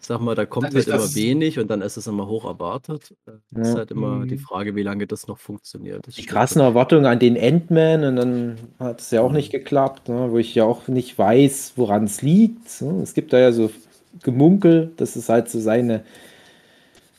sag 0.00 0.20
mal, 0.20 0.34
da 0.34 0.46
kommt 0.46 0.74
halt 0.74 0.86
immer 0.86 1.14
wenig 1.14 1.58
und 1.58 1.70
dann 1.70 1.82
ist 1.82 1.96
es 1.96 2.06
immer 2.06 2.26
hoch 2.26 2.44
erwartet. 2.44 3.14
Äh, 3.26 3.60
ist 3.60 3.74
halt 3.74 3.90
immer 3.90 4.24
die 4.26 4.36
mhm. 4.36 4.40
Frage, 4.40 4.74
wie 4.74 4.82
lange 4.82 5.06
das 5.06 5.26
noch 5.26 5.38
funktioniert. 5.38 6.06
Das 6.06 6.14
Die 6.14 6.26
krassen 6.26 6.60
Erwartungen 6.60 7.06
an 7.06 7.18
den 7.18 7.36
Endman 7.36 8.04
und 8.04 8.16
dann 8.16 8.56
hat 8.78 9.00
es 9.00 9.10
ja 9.10 9.20
auch 9.20 9.32
nicht 9.32 9.52
mhm. 9.52 9.58
geklappt, 9.58 10.08
ne, 10.08 10.28
wo 10.30 10.38
ich 10.38 10.54
ja 10.54 10.64
auch 10.64 10.88
nicht 10.88 11.18
weiß, 11.18 11.74
woran 11.76 12.04
es 12.04 12.22
liegt. 12.22 12.80
Ne? 12.82 13.02
Es 13.02 13.14
gibt 13.14 13.32
da 13.32 13.38
ja 13.38 13.52
so 13.52 13.70
Gemunkel, 14.22 14.92
dass 14.96 15.16
es 15.16 15.28
halt 15.28 15.48
so 15.50 15.60
seine 15.60 16.02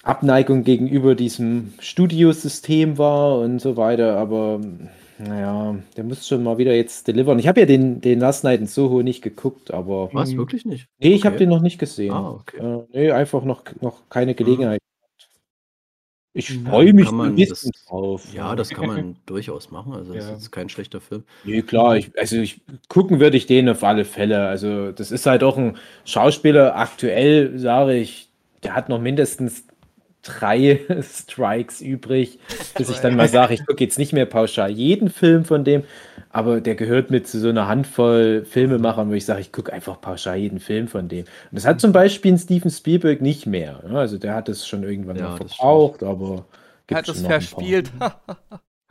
Abneigung 0.04 0.64
gegenüber 0.64 1.16
diesem 1.16 1.74
Studiosystem 1.80 2.98
war 2.98 3.40
und 3.40 3.60
so 3.60 3.78
weiter, 3.78 4.18
aber 4.18 4.60
naja, 5.24 5.76
der 5.98 6.04
muss 6.04 6.28
schon 6.28 6.44
mal 6.44 6.58
wieder 6.58 6.74
jetzt 6.76 7.08
delivern. 7.08 7.40
Ich 7.40 7.48
habe 7.48 7.62
ja 7.62 7.66
den, 7.66 8.02
den 8.02 8.20
Last 8.20 8.44
Night 8.44 8.60
in 8.60 8.68
Soho 8.68 9.02
nicht 9.04 9.22
geguckt, 9.22 9.72
aber. 9.72 10.10
Was, 10.14 10.36
wirklich 10.36 10.66
nicht? 10.66 10.88
Nee, 11.00 11.14
ich 11.14 11.26
habe 11.26 11.38
den 11.38 11.50
noch 11.50 11.62
nicht 11.62 11.80
gesehen. 11.80 12.12
Ah, 12.14 12.32
okay. 12.32 12.58
Äh, 12.58 12.84
nee, 12.94 13.12
einfach 13.12 13.44
noch, 13.44 13.64
noch 13.82 14.10
keine 14.10 14.36
Gelegenheit. 14.36 14.80
Ich 16.34 16.50
Ja, 16.50 16.70
freue 16.70 16.94
mich 16.94 17.06
kann 17.08 17.16
ein 17.16 17.18
man 17.18 17.36
bisschen 17.36 17.72
das- 17.74 17.86
drauf. 17.88 18.34
Ja, 18.34 18.56
das 18.56 18.70
kann 18.70 18.88
man 18.88 19.16
durchaus 19.26 19.70
machen. 19.70 19.92
Also, 19.94 20.14
das 20.14 20.24
Ja. 20.24 20.32
ist 20.32 20.38
jetzt 20.44 20.52
kein 20.52 20.70
schlechter 20.70 21.02
Film. 21.02 21.24
Nee, 21.44 21.62
klar, 21.62 21.98
ich, 21.98 22.18
also 22.18 22.38
ich 22.38 22.62
gucken 22.88 23.20
würde 23.20 23.36
ich 23.36 23.48
den 23.48 23.68
auf 23.68 23.84
alle 23.84 24.06
Fälle. 24.06 24.48
Also, 24.48 24.94
das 24.94 25.12
ist 25.12 25.26
halt 25.26 25.44
auch 25.44 25.58
ein 25.58 25.78
Schauspieler. 26.06 26.78
Aktuell 26.78 27.60
sage 27.60 27.96
ich, 27.98 28.30
der 28.64 28.76
hat 28.76 28.88
noch 28.88 29.02
mindestens 29.02 29.66
drei 30.22 30.80
Strikes 31.02 31.82
übrig, 31.82 32.40
bis 32.78 32.90
ich 32.90 32.98
dann 32.98 33.16
mal 33.16 33.28
sage, 33.28 33.54
ich 33.54 33.66
gucke 33.66 33.84
jetzt 33.84 33.98
nicht 33.98 34.14
mehr 34.14 34.26
pauschal 34.26 34.72
jeden 34.72 35.10
Film 35.10 35.46
von 35.46 35.64
dem, 35.64 35.84
aber 36.30 36.62
der 36.62 36.76
gehört 36.76 37.12
mit 37.12 37.28
zu 37.28 37.40
so 37.40 37.50
einer 37.50 37.68
Handvoll 37.68 38.46
Filmemachern, 38.46 39.10
wo 39.10 39.14
ich 39.14 39.26
sage, 39.26 39.42
ich 39.42 39.52
gucke 39.52 39.74
einfach 39.74 40.00
pauschal 40.00 40.38
jeden 40.38 40.60
Film 40.60 40.88
von 40.88 41.08
dem. 41.08 41.26
Und 41.26 41.28
das 41.52 41.66
hat 41.66 41.82
zum 41.82 41.92
Beispiel 41.92 42.34
ein 42.34 42.38
Steven 42.38 42.72
Spielberg 42.72 43.22
nicht 43.22 43.46
mehr. 43.46 43.84
ne? 43.88 44.00
Also, 44.00 44.18
der 44.18 44.36
hat 44.36 44.50
es 44.50 44.68
schon 44.68 44.84
irgendwann 44.84 45.18
Ja, 45.18 45.30
mal 45.30 45.38
verbraucht, 45.38 46.04
aber. 46.04 46.46
Er 46.88 46.98
hat 46.98 47.10
es 47.10 47.22
verspielt. 47.22 47.92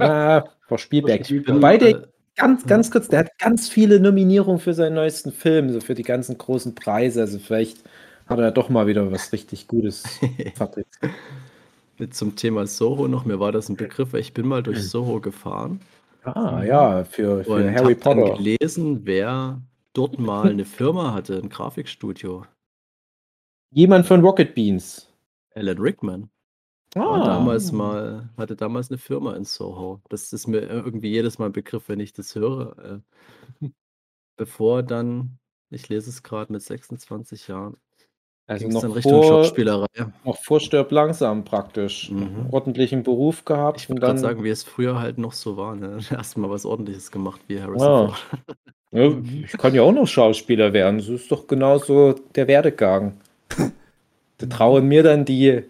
Ah, 0.02 0.44
Frau 0.66 0.78
Spielberg. 0.78 1.26
Spielberg, 1.26 1.56
Wobei 1.56 1.76
der 1.76 2.04
ganz, 2.34 2.66
ganz 2.66 2.90
kurz, 2.90 3.08
der 3.08 3.20
hat 3.20 3.38
ganz 3.38 3.68
viele 3.68 4.00
Nominierungen 4.00 4.58
für 4.58 4.72
seinen 4.72 4.94
neuesten 4.94 5.30
Film, 5.30 5.70
so 5.70 5.80
für 5.80 5.94
die 5.94 6.02
ganzen 6.02 6.38
großen 6.38 6.74
Preise. 6.74 7.20
Also 7.20 7.38
vielleicht 7.38 7.78
hat 8.30 8.38
er 8.38 8.52
doch 8.52 8.68
mal 8.68 8.86
wieder 8.86 9.10
was 9.12 9.32
richtig 9.32 9.68
Gutes 9.68 10.04
fabriziert. 10.54 11.12
Zum 12.10 12.34
Thema 12.36 12.66
Soho 12.66 13.08
noch. 13.08 13.26
Mir 13.26 13.40
war 13.40 13.52
das 13.52 13.68
ein 13.68 13.76
Begriff, 13.76 14.14
weil 14.14 14.20
ich 14.20 14.32
bin 14.32 14.48
mal 14.48 14.62
durch 14.62 14.88
Soho 14.88 15.20
gefahren 15.20 15.80
Ah, 16.22 16.62
ja, 16.62 17.04
für, 17.04 17.44
für 17.44 17.50
und 17.50 17.74
Harry 17.74 17.94
habe 17.94 17.96
dann 17.96 18.18
Potter. 18.18 18.36
gelesen, 18.36 19.06
wer 19.06 19.62
dort 19.94 20.18
mal 20.18 20.50
eine 20.50 20.64
Firma 20.66 21.14
hatte, 21.14 21.36
ein 21.38 21.48
Grafikstudio. 21.48 22.44
Jemand 23.70 24.06
von 24.06 24.20
Rocket 24.20 24.54
Beans. 24.54 25.06
Alan 25.54 25.78
Rickman 25.78 26.30
war 26.94 27.24
damals 27.24 27.72
mal, 27.72 28.28
hatte 28.36 28.54
damals 28.54 28.90
eine 28.90 28.98
Firma 28.98 29.34
in 29.34 29.44
Soho. 29.44 30.00
Das 30.08 30.32
ist 30.32 30.46
mir 30.46 30.60
irgendwie 30.60 31.08
jedes 31.08 31.38
Mal 31.38 31.46
ein 31.46 31.52
Begriff, 31.52 31.88
wenn 31.88 32.00
ich 32.00 32.12
das 32.12 32.34
höre. 32.34 33.02
Äh, 33.62 33.68
bevor 34.36 34.82
dann, 34.82 35.38
ich 35.70 35.88
lese 35.88 36.10
es 36.10 36.22
gerade 36.22 36.52
mit 36.52 36.62
26 36.62 37.48
Jahren, 37.48 37.76
also 38.50 38.66
ging 38.68 38.76
es 38.76 38.82
noch 38.82 39.00
vor, 39.02 39.24
Schauspielerei. 39.24 39.86
noch 40.24 40.36
vor 40.42 40.60
Stirb 40.60 40.90
langsam 40.92 41.44
praktisch. 41.44 42.10
Mhm. 42.10 42.46
Ordentlichen 42.50 43.02
Beruf 43.02 43.44
gehabt 43.44 43.80
Ich 43.80 43.88
würde 43.88 44.00
dann. 44.00 44.18
sagen, 44.18 44.42
wie 44.44 44.48
es 44.50 44.62
früher 44.64 44.98
halt 45.00 45.18
noch 45.18 45.32
so 45.32 45.56
war. 45.56 45.76
Ne? 45.76 45.98
Erstmal 46.10 46.50
was 46.50 46.66
Ordentliches 46.66 47.10
gemacht 47.10 47.40
wie 47.48 47.60
Harrison 47.60 47.88
Ah. 47.88 48.06
Ford. 48.08 48.18
Ja, 48.92 49.08
ich 49.44 49.52
kann 49.56 49.72
ja 49.72 49.82
auch 49.82 49.92
noch 49.92 50.08
Schauspieler 50.08 50.72
werden. 50.72 50.98
Das 50.98 51.06
ist 51.08 51.30
doch 51.30 51.46
genauso 51.46 52.12
der 52.34 52.48
Werdegang. 52.48 53.18
Da 54.38 54.46
trauen 54.46 54.88
mir 54.88 55.04
dann 55.04 55.24
die, 55.24 55.62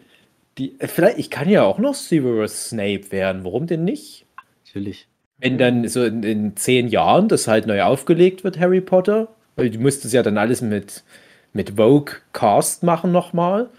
die. 0.56 0.80
äh, 0.80 0.86
Vielleicht, 0.86 1.18
ich 1.18 1.28
kann 1.28 1.46
ja 1.50 1.64
auch 1.64 1.78
noch 1.78 1.92
Severus 1.94 2.68
Snape 2.70 3.12
werden. 3.12 3.44
Warum 3.44 3.66
denn 3.66 3.84
nicht? 3.84 4.24
Natürlich. 4.64 5.06
Wenn 5.36 5.58
dann 5.58 5.86
so 5.86 6.02
in, 6.02 6.22
in 6.22 6.56
zehn 6.56 6.88
Jahren 6.88 7.28
das 7.28 7.46
halt 7.46 7.66
neu 7.66 7.82
aufgelegt 7.82 8.42
wird, 8.42 8.58
Harry 8.58 8.80
Potter, 8.80 9.28
weil 9.56 9.68
du 9.68 9.78
musstest 9.80 10.14
ja 10.14 10.22
dann 10.22 10.38
alles 10.38 10.62
mit, 10.62 11.04
mit 11.52 11.76
Vogue 11.76 12.14
Cast 12.32 12.82
machen 12.82 13.12
nochmal. 13.12 13.70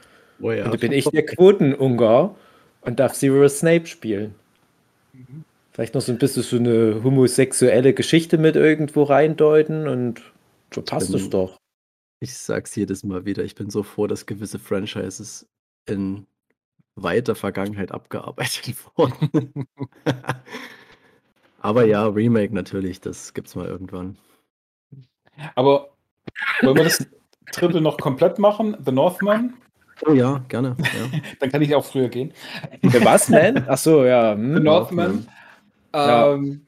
Oh 0.42 0.52
ja. 0.52 0.66
Und 0.66 0.74
dann 0.74 0.80
bin 0.80 0.92
ich 0.92 1.06
der 1.06 1.26
Quoten-Ungar 1.26 2.36
und 2.82 3.00
darf 3.00 3.14
Severus 3.14 3.60
Snape 3.60 3.88
spielen. 3.88 4.36
Vielleicht 5.72 5.94
noch 5.94 6.02
so 6.02 6.12
ein 6.12 6.18
bisschen 6.18 6.44
so 6.44 6.58
eine 6.58 7.04
homosexuelle 7.04 7.94
Geschichte 7.94 8.38
mit 8.38 8.56
irgendwo 8.56 9.04
reindeuten 9.04 9.88
und 9.88 10.22
so 10.74 10.82
passt 10.82 11.14
es 11.14 11.30
doch. 11.30 11.58
Ich 12.20 12.38
sag's 12.38 12.76
jedes 12.76 13.04
Mal 13.04 13.26
wieder, 13.26 13.44
ich 13.44 13.56
bin 13.56 13.70
so 13.70 13.84
froh, 13.84 14.08
dass 14.08 14.26
gewisse 14.26 14.60
Franchises 14.60 15.48
in 15.86 16.26
weiter 16.96 17.36
Vergangenheit 17.36 17.92
abgearbeitet 17.92 18.76
wurden. 18.96 19.68
Aber 21.60 21.86
ja, 21.86 22.08
Remake 22.08 22.54
natürlich, 22.54 23.00
das 23.02 23.34
gibt's 23.34 23.56
mal 23.56 23.68
irgendwann. 23.68 24.18
Aber 25.56 25.94
wollen 26.62 26.78
wir 26.78 26.84
das 26.84 27.08
Triple 27.52 27.82
noch 27.82 27.98
komplett 27.98 28.40
machen? 28.40 28.78
The 28.84 28.92
Northman? 28.92 29.54
Oh 30.06 30.14
ja, 30.14 30.42
gerne. 30.48 30.76
Ja. 30.80 31.20
Dann 31.40 31.52
kann 31.52 31.62
ich 31.62 31.76
auch 31.76 31.86
früher 31.86 32.10
gehen. 32.10 32.34
Der 32.82 33.04
was, 33.06 33.30
man? 33.30 33.66
Ach 33.68 33.78
so, 33.78 34.04
ja. 34.06 34.34
hm. 34.34 34.56
The 34.56 34.60
Northman. 34.64 35.28
Ja. 35.94 36.34
Ähm, 36.34 36.66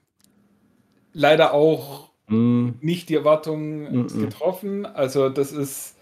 leider 1.13 1.53
auch 1.53 2.11
Hm, 2.27 2.75
nicht 2.79 3.09
die 3.09 3.15
Erwartungen 3.15 4.03
Mhm. 4.03 4.21
getroffen. 4.21 4.85
Also, 4.85 5.29
das 5.29 5.51
ist 5.51 5.97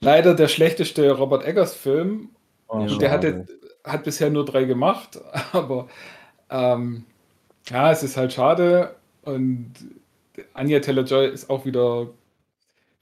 leider 0.00 0.34
der 0.34 0.48
schlechteste 0.48 1.10
Robert 1.12 1.44
Eggers-Film. 1.44 2.30
Oh, 2.68 2.80
Ja. 2.80 2.98
Der 2.98 3.10
hatte, 3.10 3.46
hat 3.84 4.04
bisher 4.04 4.30
nur 4.30 4.44
drei 4.44 4.64
gemacht, 4.64 5.20
aber 5.52 5.88
ähm, 6.50 7.04
ja, 7.68 7.90
es 7.92 8.02
ist 8.02 8.16
halt 8.16 8.32
schade. 8.32 8.94
Und 9.22 9.72
Anya 10.54 10.80
Taylor-Joy 10.80 11.28
ist 11.28 11.50
auch 11.50 11.64
wieder 11.66 12.08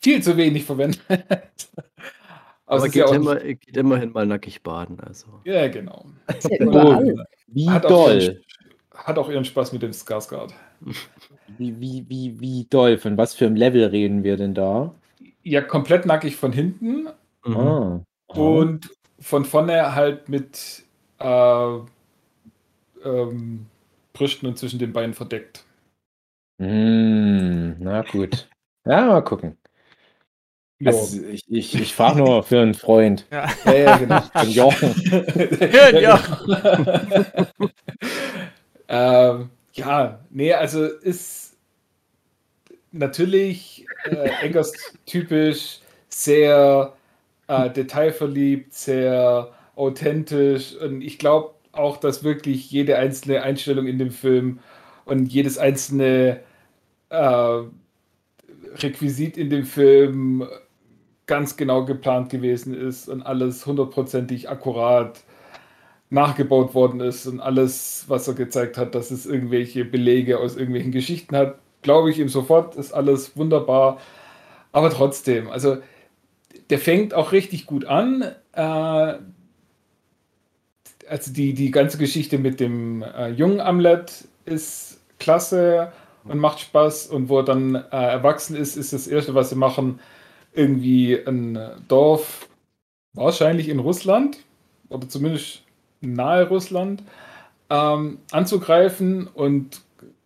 viel 0.06 0.22
zu 0.22 0.36
wenig 0.36 0.64
verwendet. 0.64 1.00
aber 2.66 2.78
es 2.78 2.84
ist 2.84 2.92
geht, 2.92 3.08
ja 3.08 3.14
immer, 3.14 3.34
nicht- 3.34 3.60
geht 3.62 3.76
immerhin 3.76 4.12
mal 4.12 4.24
nackig 4.26 4.62
baden. 4.62 5.00
Also. 5.00 5.26
ja, 5.44 5.66
genau. 5.68 6.06
Ja 6.28 6.56
überall. 6.60 7.26
Wie 7.48 7.68
Hat 7.68 7.84
auch, 7.86 7.90
doll. 8.06 8.20
ihren, 8.22 8.40
hat 8.94 9.18
auch 9.18 9.28
ihren 9.28 9.44
Spaß 9.44 9.72
mit 9.72 9.82
dem 9.82 9.90
Skarsgård. 9.92 10.52
Wie, 11.58 11.80
wie, 11.80 12.04
wie, 12.08 12.38
wie 12.40 12.66
doll. 12.70 12.98
Von 12.98 13.16
was 13.16 13.34
für 13.34 13.46
einem 13.46 13.56
Level 13.56 13.84
reden 13.86 14.22
wir 14.22 14.36
denn 14.36 14.54
da? 14.54 14.94
Ja, 15.42 15.60
komplett 15.60 16.06
nackig 16.06 16.36
von 16.36 16.52
hinten 16.52 17.08
Mhm. 17.44 17.56
Ah. 17.56 18.00
und 18.28 18.90
von 19.20 19.44
vorne 19.44 19.94
halt 19.94 20.28
mit 20.28 20.82
äh, 21.20 21.76
ähm, 23.04 23.66
Brüsten 24.12 24.48
und 24.48 24.58
zwischen 24.58 24.78
den 24.80 24.92
Beinen 24.92 25.14
verdeckt. 25.14 25.64
Hm, 26.60 27.76
na 27.80 28.02
gut. 28.02 28.48
Ja, 28.84 29.06
mal 29.06 29.20
gucken. 29.22 29.56
Also, 30.84 31.22
ich 31.26 31.44
ich, 31.48 31.74
ich 31.74 31.94
frage 31.94 32.18
nur 32.18 32.42
für 32.42 32.60
einen 32.60 32.74
Freund. 32.74 33.26
Ja. 33.30 33.48
ja, 33.64 33.74
ja 33.74 33.96
genau. 33.96 34.20
Für 34.34 34.46
Jochen. 34.46 34.94
ja, 35.72 35.90
genau. 35.90 36.18
ähm, 38.88 39.50
ja, 39.72 40.20
nee, 40.30 40.52
also 40.52 40.84
ist 40.84 41.56
natürlich 42.92 43.86
äh, 44.04 44.46
Eggers 44.46 44.72
typisch 45.06 45.80
sehr 46.08 46.92
äh, 47.48 47.70
detailverliebt, 47.70 48.74
sehr 48.74 49.52
authentisch 49.76 50.74
und 50.76 51.02
ich 51.02 51.18
glaube 51.18 51.54
auch, 51.72 51.98
dass 51.98 52.24
wirklich 52.24 52.70
jede 52.70 52.96
einzelne 52.96 53.42
Einstellung 53.42 53.86
in 53.86 53.98
dem 53.98 54.10
Film 54.10 54.60
und 55.04 55.26
jedes 55.26 55.58
einzelne 55.58 56.40
äh, 57.10 57.62
Requisit 58.78 59.36
in 59.36 59.50
dem 59.50 59.64
Film 59.64 60.48
ganz 61.26 61.56
genau 61.56 61.84
geplant 61.84 62.30
gewesen 62.30 62.74
ist 62.74 63.08
und 63.08 63.22
alles 63.22 63.66
hundertprozentig 63.66 64.48
akkurat 64.48 65.22
nachgebaut 66.08 66.74
worden 66.74 67.00
ist 67.00 67.26
und 67.26 67.40
alles, 67.40 68.04
was 68.06 68.28
er 68.28 68.34
gezeigt 68.34 68.78
hat, 68.78 68.94
dass 68.94 69.10
es 69.10 69.26
irgendwelche 69.26 69.84
Belege 69.84 70.38
aus 70.38 70.56
irgendwelchen 70.56 70.92
Geschichten 70.92 71.36
hat, 71.36 71.58
glaube 71.82 72.10
ich 72.10 72.18
ihm 72.18 72.28
sofort, 72.28 72.76
ist 72.76 72.92
alles 72.92 73.36
wunderbar. 73.36 73.98
Aber 74.72 74.90
trotzdem, 74.90 75.50
also 75.50 75.78
der 76.70 76.78
fängt 76.78 77.14
auch 77.14 77.32
richtig 77.32 77.66
gut 77.66 77.84
an. 77.86 78.22
Äh, 78.52 79.14
also 81.08 81.32
die, 81.32 81.54
die 81.54 81.70
ganze 81.70 81.98
Geschichte 81.98 82.38
mit 82.38 82.60
dem 82.60 83.02
äh, 83.02 83.28
jungen 83.28 83.60
Amlet 83.60 84.24
ist 84.44 85.00
klasse 85.18 85.92
und 86.24 86.38
macht 86.38 86.60
Spaß. 86.60 87.06
Und 87.08 87.28
wo 87.28 87.38
er 87.38 87.44
dann 87.44 87.74
äh, 87.74 87.80
erwachsen 87.90 88.56
ist, 88.56 88.76
ist 88.76 88.92
das 88.92 89.06
Erste, 89.06 89.34
was 89.34 89.50
sie 89.50 89.56
machen, 89.56 90.00
irgendwie 90.56 91.14
ein 91.14 91.58
Dorf, 91.88 92.48
wahrscheinlich 93.14 93.68
in 93.68 93.78
Russland 93.78 94.38
oder 94.88 95.08
zumindest 95.08 95.62
nahe 96.00 96.48
Russland, 96.48 97.02
ähm, 97.70 98.18
anzugreifen. 98.30 99.26
Und 99.26 99.80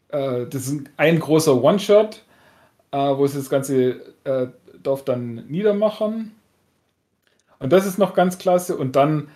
äh, 0.09 0.47
das 0.47 0.67
ist 0.67 0.83
ein 0.97 1.19
großer 1.19 1.63
One-Shot, 1.63 2.23
äh, 2.93 2.97
wo 2.97 3.27
sie 3.27 3.39
das 3.39 3.51
ganze 3.51 4.01
äh, 4.25 4.49
Dorf 4.83 5.05
dann 5.05 5.47
niedermachen. 5.49 6.33
Und 7.59 7.73
das 7.73 7.87
ist 7.87 7.99
noch 7.99 8.15
ganz 8.15 8.39
klasse. 8.39 8.77
Und 8.77 8.97
dann 8.97 9.29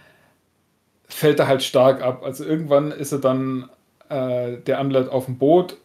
fällt 1.07 1.39
er 1.39 1.49
halt 1.49 1.63
stark 1.63 2.03
ab. 2.03 2.23
Also 2.25 2.45
irgendwann 2.45 2.91
ist 2.91 3.13
er 3.13 3.19
dann 3.19 3.69
äh, 4.09 4.57
der 4.59 4.79
Amlet 4.79 5.09
auf 5.09 5.27
dem 5.27 5.39
Boot 5.39 5.77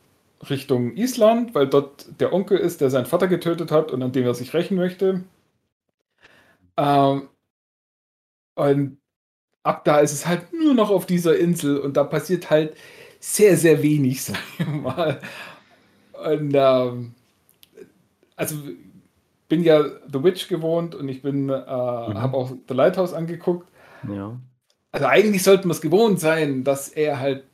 Richtung 0.49 0.95
Island, 0.95 1.55
weil 1.55 1.67
dort 1.67 2.19
der 2.19 2.33
Onkel 2.33 2.57
ist, 2.57 2.81
der 2.81 2.89
seinen 2.89 3.05
Vater 3.05 3.27
getötet 3.27 3.71
hat 3.71 3.91
und 3.91 4.01
an 4.03 4.11
dem 4.11 4.25
er 4.25 4.33
sich 4.35 4.53
rächen 4.53 4.77
möchte. 4.77 5.23
Ähm, 6.77 7.29
Und 8.55 8.99
ab 9.63 9.85
da 9.85 9.99
ist 9.99 10.13
es 10.13 10.27
halt 10.27 10.53
nur 10.53 10.73
noch 10.75 10.89
auf 10.91 11.05
dieser 11.05 11.37
Insel 11.39 11.79
und 11.79 11.97
da 11.97 12.03
passiert 12.05 12.49
halt 12.51 12.75
sehr, 13.19 13.57
sehr 13.57 13.83
wenig, 13.83 14.23
sag 14.25 14.39
ich 14.59 14.67
mal. 14.67 15.21
Und 16.13 16.53
ähm, 16.55 17.15
also 18.35 18.55
bin 19.47 19.63
ja 19.63 19.83
The 20.11 20.23
Witch 20.23 20.47
gewohnt 20.47 20.95
und 20.95 21.09
ich 21.09 21.21
bin, 21.21 21.49
äh, 21.49 21.53
mhm. 21.53 22.21
habe 22.21 22.37
auch 22.37 22.51
The 22.67 22.73
Lighthouse 22.73 23.13
angeguckt. 23.13 23.69
Ja. 24.03 24.39
Also 24.91 25.07
eigentlich 25.07 25.43
sollten 25.43 25.67
wir 25.69 25.73
es 25.73 25.81
gewohnt 25.81 26.19
sein, 26.19 26.63
dass 26.63 26.89
er 26.89 27.19
halt 27.19 27.45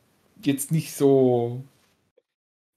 jetzt 0.41 0.71
nicht 0.71 0.95
so 0.95 1.63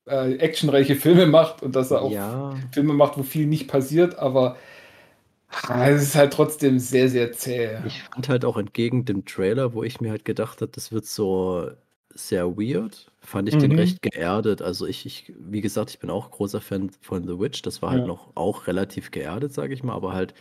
äh, 0.08 0.36
actionreiche 0.36 0.96
Filme 0.96 1.26
macht 1.26 1.62
und 1.62 1.76
dass 1.76 1.90
er 1.90 2.02
auch 2.02 2.12
ja. 2.12 2.54
Filme 2.72 2.94
macht, 2.94 3.18
wo 3.18 3.22
viel 3.22 3.46
nicht 3.46 3.68
passiert, 3.68 4.18
aber 4.18 4.56
ah, 5.50 5.88
es 5.88 6.02
ist 6.02 6.14
halt 6.14 6.32
trotzdem 6.32 6.78
sehr, 6.78 7.08
sehr 7.08 7.32
zäh. 7.32 7.78
Ich 7.86 8.02
fand 8.02 8.28
halt 8.28 8.44
auch 8.44 8.56
entgegen 8.56 9.04
dem 9.04 9.24
Trailer, 9.24 9.74
wo 9.74 9.82
ich 9.82 10.00
mir 10.00 10.10
halt 10.10 10.24
gedacht 10.24 10.60
habe, 10.60 10.72
das 10.72 10.92
wird 10.92 11.06
so 11.06 11.70
sehr 12.14 12.56
weird, 12.56 13.10
fand 13.20 13.48
ich 13.48 13.54
mhm. 13.54 13.60
den 13.60 13.78
recht 13.78 14.02
geerdet. 14.02 14.60
Also 14.60 14.86
ich, 14.86 15.06
ich, 15.06 15.32
wie 15.38 15.60
gesagt, 15.60 15.90
ich 15.90 15.98
bin 15.98 16.10
auch 16.10 16.30
großer 16.30 16.60
Fan 16.60 16.90
von 17.00 17.26
The 17.26 17.38
Witch. 17.38 17.62
Das 17.62 17.80
war 17.80 17.90
halt 17.90 18.02
ja. 18.02 18.06
noch 18.06 18.30
auch 18.34 18.66
relativ 18.66 19.10
geerdet, 19.10 19.52
sage 19.52 19.74
ich 19.74 19.82
mal, 19.82 19.94
aber 19.94 20.12
halt, 20.12 20.34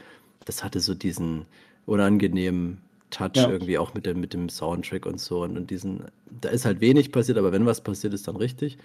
das 0.46 0.64
hatte 0.64 0.80
so 0.80 0.96
diesen 0.96 1.46
unangenehmen 1.86 2.82
Touch 3.10 3.36
ja. 3.36 3.50
irgendwie 3.50 3.78
auch 3.78 3.94
mit 3.94 4.06
dem, 4.06 4.20
mit 4.20 4.34
dem 4.34 4.50
Soundtrack 4.50 5.06
und 5.06 5.20
so. 5.20 5.44
Und, 5.44 5.58
und 5.58 5.70
diesen, 5.70 6.06
da 6.42 6.50
ist 6.50 6.66
halt 6.66 6.82
wenig 6.82 7.12
passiert, 7.12 7.38
aber 7.38 7.52
wenn 7.52 7.66
was 7.66 7.82
passiert, 7.82 8.14
ist 8.14 8.28
dann 8.28 8.36
richtig. 8.36 8.78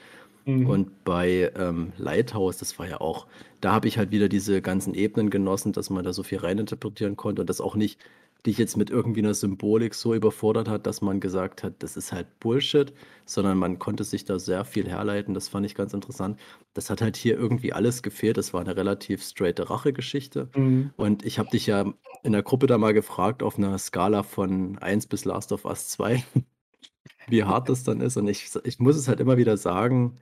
Mhm. 0.44 0.66
Und 0.66 1.04
bei 1.04 1.52
ähm, 1.56 1.92
Lighthouse, 1.98 2.58
das 2.58 2.78
war 2.78 2.88
ja 2.88 3.00
auch, 3.00 3.26
da 3.60 3.72
habe 3.72 3.88
ich 3.88 3.98
halt 3.98 4.10
wieder 4.10 4.28
diese 4.28 4.62
ganzen 4.62 4.94
Ebenen 4.94 5.30
genossen, 5.30 5.72
dass 5.72 5.90
man 5.90 6.04
da 6.04 6.12
so 6.12 6.22
viel 6.22 6.38
reininterpretieren 6.38 7.16
konnte 7.16 7.42
und 7.42 7.50
das 7.50 7.60
auch 7.60 7.76
nicht 7.76 7.98
dich 8.46 8.58
jetzt 8.58 8.76
mit 8.76 8.90
irgendwie 8.90 9.20
einer 9.20 9.34
Symbolik 9.34 9.94
so 9.94 10.14
überfordert 10.14 10.68
hat, 10.68 10.86
dass 10.86 11.00
man 11.00 11.20
gesagt 11.20 11.62
hat, 11.62 11.74
das 11.78 11.96
ist 11.96 12.12
halt 12.12 12.26
Bullshit, 12.40 12.92
sondern 13.24 13.56
man 13.56 13.78
konnte 13.78 14.02
sich 14.02 14.24
da 14.24 14.38
sehr 14.38 14.64
viel 14.64 14.88
herleiten. 14.88 15.32
Das 15.32 15.48
fand 15.48 15.64
ich 15.64 15.74
ganz 15.74 15.94
interessant. 15.94 16.38
Das 16.74 16.90
hat 16.90 17.02
halt 17.02 17.16
hier 17.16 17.38
irgendwie 17.38 17.72
alles 17.72 18.02
gefehlt. 18.02 18.36
Das 18.36 18.52
war 18.52 18.60
eine 18.60 18.76
relativ 18.76 19.22
straighte 19.22 19.70
Rachegeschichte. 19.70 20.48
Mhm. 20.56 20.90
Und 20.96 21.24
ich 21.24 21.38
habe 21.38 21.50
dich 21.50 21.66
ja 21.66 21.92
in 22.24 22.32
der 22.32 22.42
Gruppe 22.42 22.66
da 22.66 22.78
mal 22.78 22.94
gefragt, 22.94 23.42
auf 23.42 23.58
einer 23.58 23.78
Skala 23.78 24.24
von 24.24 24.78
1 24.78 25.06
bis 25.06 25.24
Last 25.24 25.52
of 25.52 25.64
Us 25.64 25.88
2, 25.90 26.24
wie 27.28 27.44
hart 27.44 27.68
das 27.68 27.84
dann 27.84 28.00
ist. 28.00 28.16
Und 28.16 28.26
ich, 28.26 28.50
ich 28.64 28.80
muss 28.80 28.96
es 28.96 29.06
halt 29.06 29.20
immer 29.20 29.36
wieder 29.36 29.56
sagen, 29.56 30.18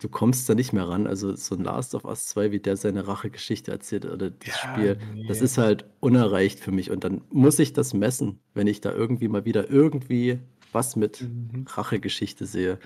du 0.00 0.08
kommst 0.08 0.48
da 0.48 0.54
nicht 0.54 0.72
mehr 0.72 0.88
ran. 0.88 1.06
Also 1.06 1.34
so 1.36 1.54
ein 1.54 1.64
Last 1.64 1.94
of 1.94 2.04
Us 2.04 2.26
2, 2.26 2.52
wie 2.52 2.60
der 2.60 2.76
seine 2.76 3.06
Rachegeschichte 3.06 3.70
erzählt 3.70 4.04
oder 4.04 4.30
das 4.30 4.48
ja, 4.48 4.54
Spiel, 4.54 4.98
nee. 5.14 5.26
das 5.26 5.40
ist 5.40 5.58
halt 5.58 5.84
unerreicht 6.00 6.60
für 6.60 6.72
mich. 6.72 6.90
Und 6.90 7.04
dann 7.04 7.22
muss 7.30 7.58
ich 7.58 7.72
das 7.72 7.94
messen, 7.94 8.40
wenn 8.54 8.66
ich 8.66 8.80
da 8.80 8.92
irgendwie 8.92 9.28
mal 9.28 9.44
wieder 9.44 9.70
irgendwie 9.70 10.38
was 10.72 10.96
mit 10.96 11.22
mhm. 11.22 11.66
Rachegeschichte 11.68 12.46
sehe. 12.46 12.78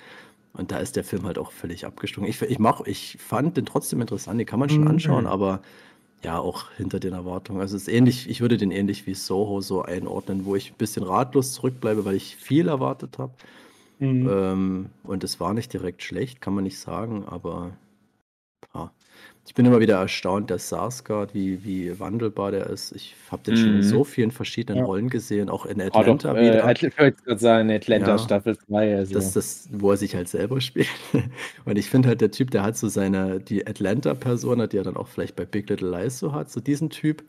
Und 0.53 0.73
da 0.73 0.79
ist 0.79 0.97
der 0.97 1.05
Film 1.05 1.25
halt 1.25 1.39
auch 1.39 1.53
völlig 1.53 1.87
abgestungen. 1.87 2.29
Ich, 2.29 2.41
ich, 2.43 2.59
mach, 2.59 2.83
ich 2.83 3.17
fand 3.19 3.57
den 3.57 3.67
trotzdem 3.67 4.01
interessant, 4.01 4.39
den 4.39 4.47
kann 4.47 4.61
man 4.61 4.69
schon 4.69 4.83
mhm. 4.83 4.89
anschauen, 4.89 5.27
aber 5.27 5.63
ja, 6.23 6.39
auch 6.39 6.71
hinter 6.73 6.99
den 6.99 7.13
Erwartungen. 7.13 7.61
Also 7.61 7.77
es 7.77 7.83
ist 7.83 7.89
ähnlich, 7.89 8.29
ich 8.29 8.41
würde 8.41 8.57
den 8.57 8.73
ähnlich 8.73 9.07
wie 9.07 9.15
Soho 9.15 9.61
so 9.61 9.83
einordnen, 9.83 10.45
wo 10.45 10.57
ich 10.57 10.73
ein 10.73 10.77
bisschen 10.77 11.05
ratlos 11.05 11.53
zurückbleibe, 11.53 12.05
weil 12.05 12.17
ich 12.17 12.37
viel 12.37 12.69
erwartet 12.69 13.19
habe. 13.19 13.33
Mhm. 13.99 14.29
Ähm, 14.31 14.87
und 15.03 15.25
es 15.25 15.41
war 15.41 15.55
nicht 15.55 15.73
direkt 15.73 16.03
schlecht, 16.03 16.41
kann 16.41 16.55
man 16.55 16.65
nicht 16.65 16.79
sagen, 16.79 17.25
aber 17.27 17.73
ja. 18.75 18.93
ich 19.47 19.55
bin 19.55 19.67
immer 19.67 19.81
wieder 19.81 19.97
erstaunt, 19.97 20.51
der 20.51 20.59
Sarsgaard, 20.59 21.35
wie, 21.35 21.65
wie 21.65 21.99
wandelbar 21.99 22.53
der 22.53 22.67
ist. 22.69 22.93
Ich 22.93 23.17
habe 23.31 23.43
den 23.43 23.57
schon 23.57 23.75
in 23.77 23.83
so 23.83 24.05
vielen 24.05 24.31
verschiedenen 24.31 24.81
Ja. 24.81 24.85
Rollen 24.85 25.09
gesehen, 25.09 25.49
auch 25.49 25.67
in 25.67 25.81
Atlanta 25.81 26.33
doch, 26.33 26.39
äh, 26.39 26.43
wieder. 26.43 26.71
ich 26.71 26.99
wollte 26.99 27.23
gerade 27.23 27.41
sagen, 27.41 27.71
Atlanta 27.71 28.11
Ja, 28.11 28.19
Staffel 28.19 28.57
2. 28.57 28.97
Also. 28.97 29.15
das, 29.15 29.33
das, 29.33 29.69
wo 29.73 29.91
er 29.91 29.97
sich 29.97 30.15
halt 30.15 30.29
selber 30.29 30.61
spielt. 30.61 30.89
Und 31.65 31.77
ich 31.77 31.91
finde 31.91 32.09
halt, 32.09 32.21
der 32.21 32.31
Typ, 32.31 32.51
der 32.53 32.63
hat 32.63 32.77
so 32.77 32.89
seine, 32.89 33.41
die 33.41 33.67
Atlanta-Persona, 33.67 34.69
die 34.69 34.77
er 34.77 34.85
dann 34.85 34.97
auch 34.97 35.09
vielleicht 35.09 35.35
bei 35.35 35.45
Big 35.45 35.69
Little 35.69 35.91
Lies 35.91 36.19
so 36.19 36.33
hat, 36.33 36.51
so 36.51 36.61
diesen 36.61 36.91
Typ. 36.91 37.25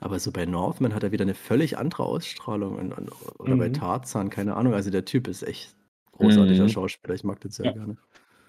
Aber 0.00 0.18
so 0.18 0.32
bei 0.32 0.46
Northman 0.46 0.94
hat 0.94 1.02
er 1.02 1.12
wieder 1.12 1.24
eine 1.24 1.34
völlig 1.34 1.76
andere 1.76 2.04
Ausstrahlung 2.04 2.76
und, 2.76 2.92
und, 2.92 3.10
oder 3.38 3.56
bei 3.56 3.68
mhm. 3.68 3.74
Tarzan, 3.74 4.30
keine 4.30 4.56
Ahnung. 4.56 4.72
Also 4.72 4.90
der 4.90 5.04
Typ 5.04 5.28
ist 5.28 5.42
echt 5.42 5.74
großartiger 6.20 6.64
Mhm. 6.64 6.68
Schauspieler. 6.68 7.14
Ich 7.14 7.24
mag 7.24 7.40
den 7.40 7.50
sehr 7.50 7.66
Ja. 7.66 7.72
gerne. 7.72 7.96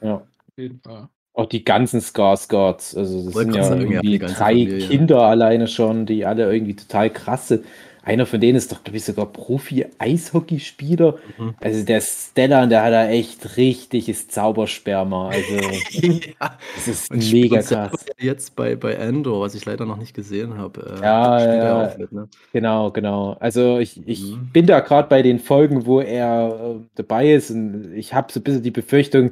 Ja. 0.01 0.15
Auf 0.15 0.57
jeden 0.57 0.79
Fall. 0.81 1.07
Auch 1.34 1.45
die 1.45 1.63
ganzen 1.63 2.01
Skarsgårds, 2.01 2.97
also 2.97 3.23
das 3.25 3.34
sind 3.34 3.55
ja 3.55 3.73
irgendwie 3.75 4.19
drei 4.19 4.34
Familie. 4.51 4.79
Kinder 4.88 5.21
alleine 5.21 5.67
schon, 5.67 6.05
die 6.05 6.25
alle 6.25 6.51
irgendwie 6.51 6.75
total 6.75 7.10
krasse 7.10 7.63
einer 8.04 8.26
von 8.26 8.42
denen 8.42 8.58
ist 8.58 8.72
doch, 8.72 8.84
glaube 8.84 8.98
ich, 8.98 9.06
sogar 9.06 9.28
Profi-Eishockeyspieler. 9.28 11.18
Mhm. 11.38 11.54
Also 11.60 11.86
der 11.86 12.02
Stellan, 12.02 12.70
der 12.70 12.84
hat 12.84 12.94
da 12.94 13.08
echt 13.08 13.58
richtiges 13.58 14.28
Zaubersperma. 14.28 15.30
Also 15.30 15.56
ja. 15.92 16.58
das 16.76 16.88
ist 16.88 17.12
Und 17.12 17.32
mega 17.32 17.62
krass. 17.62 18.06
Jetzt 18.18 18.56
bei, 18.56 18.76
bei 18.76 18.98
Andor, 18.98 19.42
was 19.42 19.54
ich 19.54 19.66
leider 19.66 19.86
noch 19.86 19.98
nicht 19.98 20.16
gesehen 20.16 20.58
habe. 20.58 20.98
Äh, 20.98 21.04
ja, 21.04 21.56
ja 21.56 21.96
mit, 21.96 22.12
ne? 22.12 22.28
genau, 22.52 22.90
genau. 22.90 23.38
Also 23.40 23.78
ich, 23.78 24.02
ich 24.08 24.32
mhm. 24.32 24.50
bin 24.52 24.66
da 24.66 24.80
gerade 24.80 25.08
bei 25.08 25.22
den 25.22 25.38
Folgen, 25.38 25.86
wo 25.86 26.02
er 26.02 26.78
äh, 26.80 26.84
dabei 26.96 27.34
ist 27.34 27.52
und 27.52 27.94
ich 27.96 28.16
habe 28.16 28.34
so 28.34 28.40
ein 28.40 28.44
bisschen 28.44 28.64
die 28.64 28.72
Befürchtung, 28.72 29.32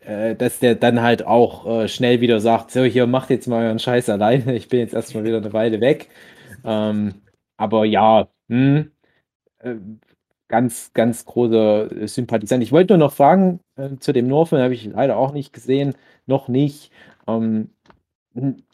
äh, 0.00 0.34
dass 0.34 0.58
der 0.58 0.74
dann 0.74 1.02
halt 1.02 1.24
auch 1.24 1.82
äh, 1.82 1.88
schnell 1.88 2.20
wieder 2.20 2.40
sagt, 2.40 2.72
so 2.72 2.82
hier 2.82 3.06
macht 3.06 3.30
jetzt 3.30 3.46
mal 3.46 3.64
euren 3.64 3.78
Scheiß 3.78 4.08
alleine, 4.08 4.56
ich 4.56 4.68
bin 4.68 4.80
jetzt 4.80 4.94
erstmal 4.94 5.22
wieder 5.22 5.36
eine 5.36 5.52
Weile 5.52 5.80
weg. 5.80 6.08
Ähm, 6.64 7.14
aber 7.56 7.84
ja, 7.84 8.28
hm, 8.48 8.90
äh, 9.58 9.76
ganz, 10.48 10.92
ganz 10.94 11.24
großer 11.24 12.06
Sympathisant. 12.08 12.62
Ich 12.62 12.72
wollte 12.72 12.94
nur 12.94 13.06
noch 13.06 13.14
fragen 13.14 13.60
äh, 13.76 13.96
zu 13.98 14.12
dem 14.12 14.28
Norfilm, 14.28 14.62
habe 14.62 14.74
ich 14.74 14.84
leider 14.84 15.16
auch 15.16 15.32
nicht 15.32 15.52
gesehen, 15.52 15.94
noch 16.26 16.48
nicht. 16.48 16.90
Ähm, 17.26 17.70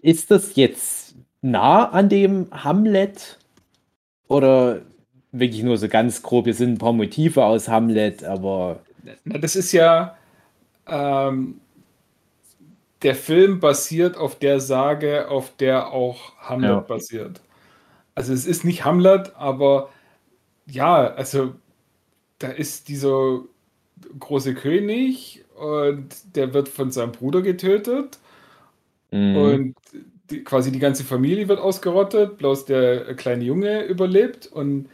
ist 0.01 0.31
das 0.31 0.57
jetzt 0.57 1.15
nah 1.41 1.89
an 1.89 2.09
dem 2.09 2.49
Hamlet 2.51 3.39
oder 4.29 4.83
wirklich 5.31 5.63
nur 5.63 5.79
so 5.79 5.89
ganz 5.89 6.23
grob? 6.23 6.45
Hier 6.45 6.55
sind 6.55 6.73
ein 6.73 6.79
paar 6.79 6.93
Motive 6.93 7.45
aus 7.45 7.69
Hamlet, 7.69 8.25
aber. 8.25 8.81
Na, 9.25 9.39
das 9.39 9.57
ist 9.57 9.73
ja. 9.73 10.17
Ähm, 10.87 11.61
der 13.03 13.15
Film 13.15 13.61
basiert 13.61 14.17
auf 14.17 14.39
der 14.39 14.61
Sage, 14.61 15.29
auf 15.29 15.57
der 15.57 15.93
auch 15.93 16.37
Hamlet 16.39 16.71
ja. 16.71 16.81
basiert. 16.81 17.41
Also 18.15 18.33
es 18.33 18.47
ist 18.47 18.65
nicht 18.65 18.85
Hamlet, 18.85 19.35
aber 19.37 19.91
ja, 20.67 21.07
also 21.15 21.55
da 22.39 22.49
ist 22.49 22.89
dieser 22.89 23.43
große 24.19 24.55
König 24.55 25.45
und 25.57 26.09
der 26.37 26.55
wird 26.55 26.69
von 26.69 26.91
seinem 26.91 27.13
Bruder 27.13 27.43
getötet 27.43 28.19
mhm. 29.11 29.37
und 29.37 29.75
die, 30.31 30.45
quasi 30.45 30.73
die 30.73 30.79
ganze 30.79 31.05
Familie 31.05 31.49
wird 31.49 31.61
ausgerottet, 31.61 32.39
bloß 32.39 32.65
der 32.67 33.15
kleine 33.17 33.45
Junge 33.45 33.85
überlebt 33.85 34.47
und 34.47 34.89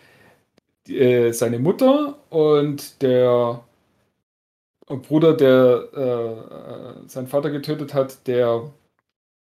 äh, 0.88 1.32
seine 1.32 1.58
Mutter 1.58 2.18
und 2.30 3.02
der 3.02 3.64
Bruder, 4.86 5.34
der 5.34 5.88
äh, 5.94 7.02
äh 7.04 7.08
seinen 7.08 7.28
Vater 7.28 7.50
getötet 7.50 7.94
hat, 7.94 8.26
der 8.26 8.70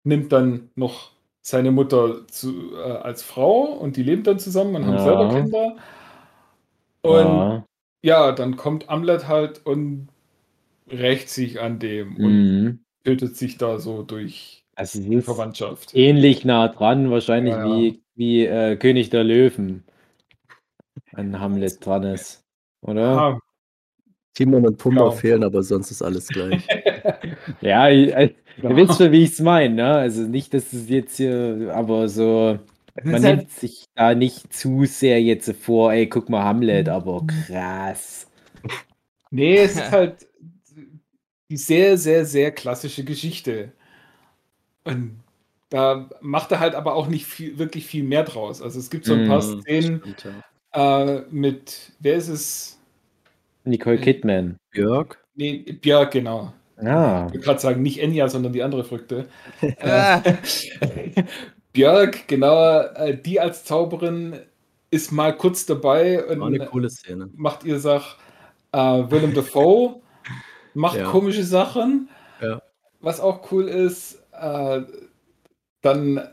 nimmt 0.05 0.33
dann 0.33 0.71
noch 0.77 1.12
seine 1.43 1.73
Mutter 1.73 2.27
zu, 2.29 2.75
äh, 2.77 2.79
als 2.79 3.23
Frau 3.23 3.65
und 3.65 3.97
die 3.97 4.05
leben 4.05 4.23
dann 4.23 4.39
zusammen 4.39 4.77
und 4.77 4.87
haben 4.87 4.95
ja. 4.95 5.05
selber 5.05 5.29
Kinder. 5.29 5.77
Und 7.03 7.27
ja. 7.27 7.65
ja. 8.03 8.33
dann 8.33 8.57
kommt 8.57 8.89
Amlet 8.89 9.29
halt 9.29 9.67
und 9.67 10.09
rächt 10.89 11.29
sich 11.29 11.61
an 11.61 11.81
dem 11.81 12.15
mhm. 12.15 12.25
und 12.25 12.81
tötet 13.05 13.37
sich 13.37 13.59
da 13.59 13.79
so 13.79 14.03
durch 14.03 14.65
also 14.77 15.01
die 15.01 15.21
Verwandtschaft. 15.21 15.95
Ähnlich 15.95 16.45
nah 16.45 16.69
dran, 16.69 17.11
wahrscheinlich 17.11 17.55
ja, 17.55 17.67
wie, 17.67 18.03
wie 18.15 18.47
äh, 18.47 18.77
König 18.77 19.11
der 19.11 19.25
Löwen 19.25 19.85
an 21.13 21.39
Hamlet 21.41 21.85
dran 21.85 22.05
ist. 22.05 22.45
Oder? 22.81 23.03
Ja, 23.03 23.39
Timon 24.35 24.67
und 24.67 24.79
Pumba 24.79 25.03
genau. 25.03 25.11
fehlen, 25.13 25.45
aber 25.45 25.63
sonst 25.63 25.91
ist 25.91 26.03
alles 26.03 26.29
gleich. 26.29 26.67
ja, 27.61 27.89
ich, 27.89 28.09
ich, 28.09 28.35
ja. 28.63 28.71
ihr 28.71 28.77
wisst 28.77 28.99
schon, 28.99 29.13
wie 29.13 29.25
ich 29.25 29.33
es 29.33 29.41
meine. 29.41 29.75
Ne? 29.75 29.95
Also 29.95 30.23
nicht, 30.23 30.55
dass 30.55 30.73
es 30.73 30.89
jetzt 30.89 31.17
hier, 31.17 31.73
aber 31.75 32.09
so, 32.09 32.59
man 33.03 33.23
halt 33.23 33.37
nimmt 33.39 33.51
sich 33.51 33.87
da 33.95 34.15
nicht 34.15 34.53
zu 34.53 34.85
sehr 34.85 35.23
jetzt 35.23 35.53
vor, 35.57 35.93
ey, 35.93 36.09
guck 36.09 36.29
mal 36.29 36.45
Hamlet, 36.45 36.89
aber 36.89 37.25
krass. 37.27 38.27
Nee, 39.31 39.57
es 39.57 39.77
ist 39.77 39.91
halt 39.91 40.27
die 41.49 41.57
sehr, 41.57 41.99
sehr, 41.99 42.25
sehr 42.25 42.51
klassische 42.53 43.05
Geschichte. 43.05 43.73
Und 44.85 45.21
da 45.71 46.09
macht 46.21 46.53
er 46.53 46.61
halt 46.61 46.75
aber 46.75 46.95
auch 46.95 47.09
nicht 47.09 47.27
viel, 47.27 47.59
wirklich 47.59 47.87
viel 47.87 48.05
mehr 48.05 48.25
draus. 48.25 48.61
Also 48.61 48.79
es 48.79 48.91
gibt 48.91 49.07
so 49.07 49.15
ein 49.15 49.27
paar 49.27 49.43
mm, 49.43 49.61
Szenen 49.61 50.01
stimmt, 50.01 50.27
ja. 50.75 51.03
äh, 51.03 51.25
mit, 51.31 51.93
wer 52.01 52.17
ist 52.17 52.29
es? 52.29 52.79
Nicole 53.65 53.99
Kidman. 53.99 54.57
Björk? 54.71 55.25
Nee, 55.35 55.59
Björk, 55.81 56.13
genau. 56.13 56.53
Ah. 56.85 57.27
Ich 57.29 57.35
würde 57.35 57.45
gerade 57.45 57.61
sagen, 57.61 57.83
nicht 57.83 58.01
Enya, 58.01 58.29
sondern 58.29 58.53
die 58.53 58.63
andere 58.63 58.85
Früchte. 58.85 59.27
Äh, 59.61 60.21
Björk, 61.73 62.29
genau, 62.29 62.85
die 63.25 63.41
als 63.41 63.65
Zauberin 63.65 64.39
ist 64.91 65.11
mal 65.11 65.35
kurz 65.35 65.65
dabei 65.65 66.25
und 66.27 66.41
War 66.41 66.49
eine 66.49 66.67
coole 66.67 66.91
Szene. 66.91 67.31
macht 67.35 67.65
ihr 67.65 67.79
Sach, 67.81 68.19
äh, 68.73 68.79
Willem 68.79 69.33
Dafoe 69.35 70.03
macht 70.75 70.99
ja. 70.99 71.05
komische 71.05 71.45
Sachen. 71.45 72.09
Ja. 72.41 72.61
Was 73.01 73.21
auch 73.21 73.51
cool 73.51 73.69
ist, 73.69 74.23
äh, 74.33 74.83
dann 75.81 76.29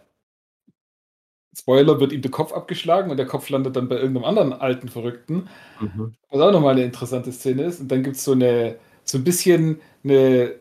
Spoiler, 1.58 2.00
wird 2.00 2.14
ihm 2.14 2.22
der 2.22 2.32
Kopf 2.32 2.54
abgeschlagen 2.54 3.12
und 3.12 3.18
der 3.18 3.26
Kopf 3.26 3.50
landet 3.50 3.76
dann 3.76 3.90
bei 3.90 3.96
irgendeinem 3.96 4.26
anderen 4.26 4.54
alten 4.54 4.88
Verrückten. 4.88 5.50
Mhm. 5.80 6.16
Was 6.30 6.42
auch 6.42 6.52
nochmal 6.52 6.74
eine 6.74 6.84
interessante 6.84 7.32
Szene 7.32 7.64
ist. 7.64 7.82
Und 7.82 7.92
dann 7.92 8.04
gibt 8.04 8.16
es 8.16 8.24
so 8.24 8.32
eine, 8.34 8.78
so 9.10 9.18
ein 9.18 9.24
bisschen 9.24 9.82
eine 10.04 10.56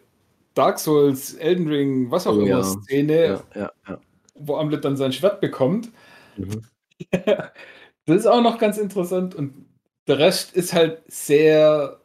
Dark 0.54 0.78
Souls, 0.78 1.34
Elden 1.34 1.68
Ring, 1.68 2.10
was 2.10 2.26
auch 2.26 2.36
oh, 2.36 2.40
immer 2.40 2.48
ja. 2.48 2.62
Szene, 2.62 3.40
ja, 3.54 3.70
ja, 3.86 4.00
wo 4.34 4.56
Amlet 4.56 4.84
dann 4.84 4.96
sein 4.96 5.12
Schwert 5.12 5.40
bekommt. 5.40 5.90
Mhm. 6.36 6.62
das 7.10 8.16
ist 8.16 8.26
auch 8.26 8.42
noch 8.42 8.58
ganz 8.58 8.78
interessant 8.78 9.34
und 9.34 9.66
der 10.06 10.18
Rest 10.18 10.56
ist 10.56 10.72
halt 10.72 11.02
sehr 11.06 12.00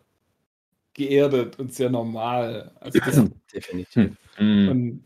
geerdet 0.93 1.57
und 1.57 1.73
sehr 1.73 1.89
normal. 1.89 2.71
Also 2.79 2.99
das, 2.99 3.23
definitiv. 3.53 4.15
Hm. 4.35 4.69
Und 4.69 5.03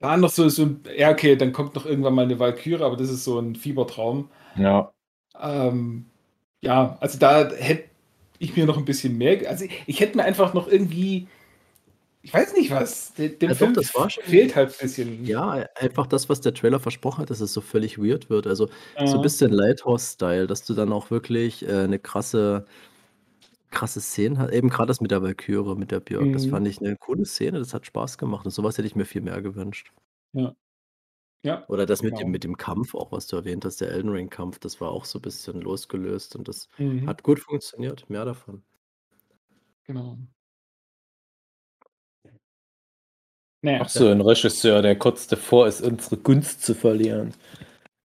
da 0.00 0.16
noch 0.16 0.30
so, 0.30 0.48
so 0.48 0.76
ja, 0.96 1.10
okay, 1.10 1.36
dann 1.36 1.52
kommt 1.52 1.76
noch 1.76 1.86
irgendwann 1.86 2.14
mal 2.14 2.24
eine 2.24 2.38
Valkyrie, 2.38 2.82
aber 2.82 2.96
das 2.96 3.10
ist 3.10 3.24
so 3.24 3.38
ein 3.38 3.54
Fiebertraum. 3.54 4.28
Ja. 4.56 4.92
Ähm, 5.40 6.06
ja, 6.60 6.98
also 7.00 7.18
da 7.18 7.48
hätte 7.50 7.89
ich 8.40 8.56
mir 8.56 8.66
noch 8.66 8.78
ein 8.78 8.84
bisschen 8.84 9.16
mehr, 9.16 9.48
also 9.48 9.66
ich, 9.86 10.00
hätte 10.00 10.16
mir 10.16 10.24
einfach 10.24 10.54
noch 10.54 10.66
irgendwie, 10.66 11.28
ich 12.22 12.34
weiß 12.34 12.54
nicht 12.54 12.70
was, 12.70 13.12
dem, 13.14 13.36
ja, 13.40 13.54
Film 13.54 13.74
doch, 13.74 13.82
das 13.82 13.94
war 13.94 14.10
schon, 14.10 14.24
fehlt 14.24 14.56
halt 14.56 14.70
ein 14.70 14.76
bisschen. 14.80 15.24
Ja, 15.24 15.66
einfach 15.76 16.06
das, 16.06 16.28
was 16.28 16.40
der 16.40 16.54
Trailer 16.54 16.80
versprochen 16.80 17.22
hat, 17.22 17.30
dass 17.30 17.40
es 17.40 17.52
so 17.52 17.60
völlig 17.60 17.98
weird 17.98 18.30
wird. 18.30 18.46
Also 18.46 18.68
ja. 18.98 19.06
so 19.06 19.16
ein 19.16 19.22
bisschen 19.22 19.52
Lighthouse-Style, 19.52 20.46
dass 20.46 20.64
du 20.64 20.74
dann 20.74 20.92
auch 20.92 21.10
wirklich 21.10 21.68
äh, 21.68 21.84
eine 21.84 21.98
krasse 21.98 22.64
krasse 23.70 24.00
Szenen 24.00 24.38
hat. 24.38 24.52
Eben 24.52 24.68
gerade 24.68 24.88
das 24.88 25.00
mit 25.00 25.12
der 25.12 25.22
Valkyrie, 25.22 25.76
mit 25.76 25.92
der 25.92 26.00
Björk. 26.00 26.32
Das 26.32 26.46
mhm. 26.46 26.50
fand 26.50 26.66
ich 26.66 26.80
eine 26.80 26.96
coole 26.96 27.24
Szene, 27.24 27.60
das 27.60 27.72
hat 27.72 27.86
Spaß 27.86 28.18
gemacht 28.18 28.44
und 28.44 28.50
sowas 28.50 28.76
hätte 28.76 28.88
ich 28.88 28.96
mir 28.96 29.04
viel 29.04 29.22
mehr 29.22 29.40
gewünscht. 29.42 29.92
Ja. 30.32 30.54
Ja, 31.42 31.64
Oder 31.68 31.86
das 31.86 32.02
mit 32.02 32.12
dem 32.12 32.18
genau. 32.18 32.30
mit 32.30 32.44
dem 32.44 32.56
Kampf 32.58 32.94
auch, 32.94 33.12
was 33.12 33.26
du 33.26 33.36
erwähnt 33.36 33.64
hast, 33.64 33.80
der 33.80 33.90
Elden 33.90 34.10
Ring-Kampf, 34.10 34.58
das 34.58 34.80
war 34.80 34.90
auch 34.90 35.06
so 35.06 35.18
ein 35.18 35.22
bisschen 35.22 35.60
losgelöst 35.62 36.36
und 36.36 36.48
das 36.48 36.68
Mhm. 36.78 37.06
hat 37.06 37.22
gut 37.22 37.40
funktioniert. 37.40 38.08
Mehr 38.10 38.26
davon. 38.26 38.62
Genau. 39.84 40.18
Naja, 43.62 43.80
Ach 43.82 43.88
so, 43.88 44.08
ein 44.08 44.20
Regisseur, 44.22 44.80
der 44.82 44.98
kurz 44.98 45.26
davor 45.26 45.66
ist, 45.68 45.82
unsere 45.82 46.16
Gunst 46.16 46.62
zu 46.62 46.74
verlieren. 46.74 47.34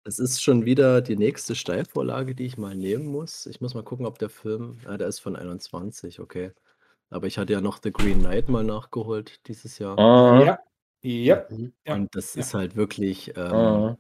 Es 0.04 0.20
ist 0.20 0.44
schon 0.44 0.66
wieder 0.66 1.02
die 1.02 1.16
nächste 1.16 1.56
Steilvorlage, 1.56 2.36
die 2.36 2.46
ich 2.46 2.58
mal 2.58 2.76
nehmen 2.76 3.06
muss. 3.08 3.46
Ich 3.48 3.60
muss 3.62 3.74
mal 3.74 3.84
gucken, 3.84 4.06
ob 4.06 4.20
der 4.20 4.30
Film 4.30 4.78
ah, 4.86 4.98
der 4.98 5.08
ist 5.08 5.20
von 5.20 5.36
21, 5.36 6.20
okay. 6.20 6.52
Aber 7.10 7.28
ich 7.28 7.38
hatte 7.38 7.54
ja 7.54 7.62
noch 7.62 7.80
The 7.82 7.92
Green 7.92 8.20
Knight 8.20 8.50
mal 8.50 8.64
nachgeholt 8.64 9.48
dieses 9.48 9.80
Jahr. 9.80 9.98
Ah. 9.98 10.44
Ja. 10.44 10.60
Ja. 11.06 11.46
Mhm. 11.50 11.74
Und 11.88 12.16
das 12.16 12.36
ja. 12.36 12.42
ist 12.42 12.54
halt 12.54 12.76
wirklich 12.76 13.34
ähm, 13.36 13.54
ah. 13.54 13.98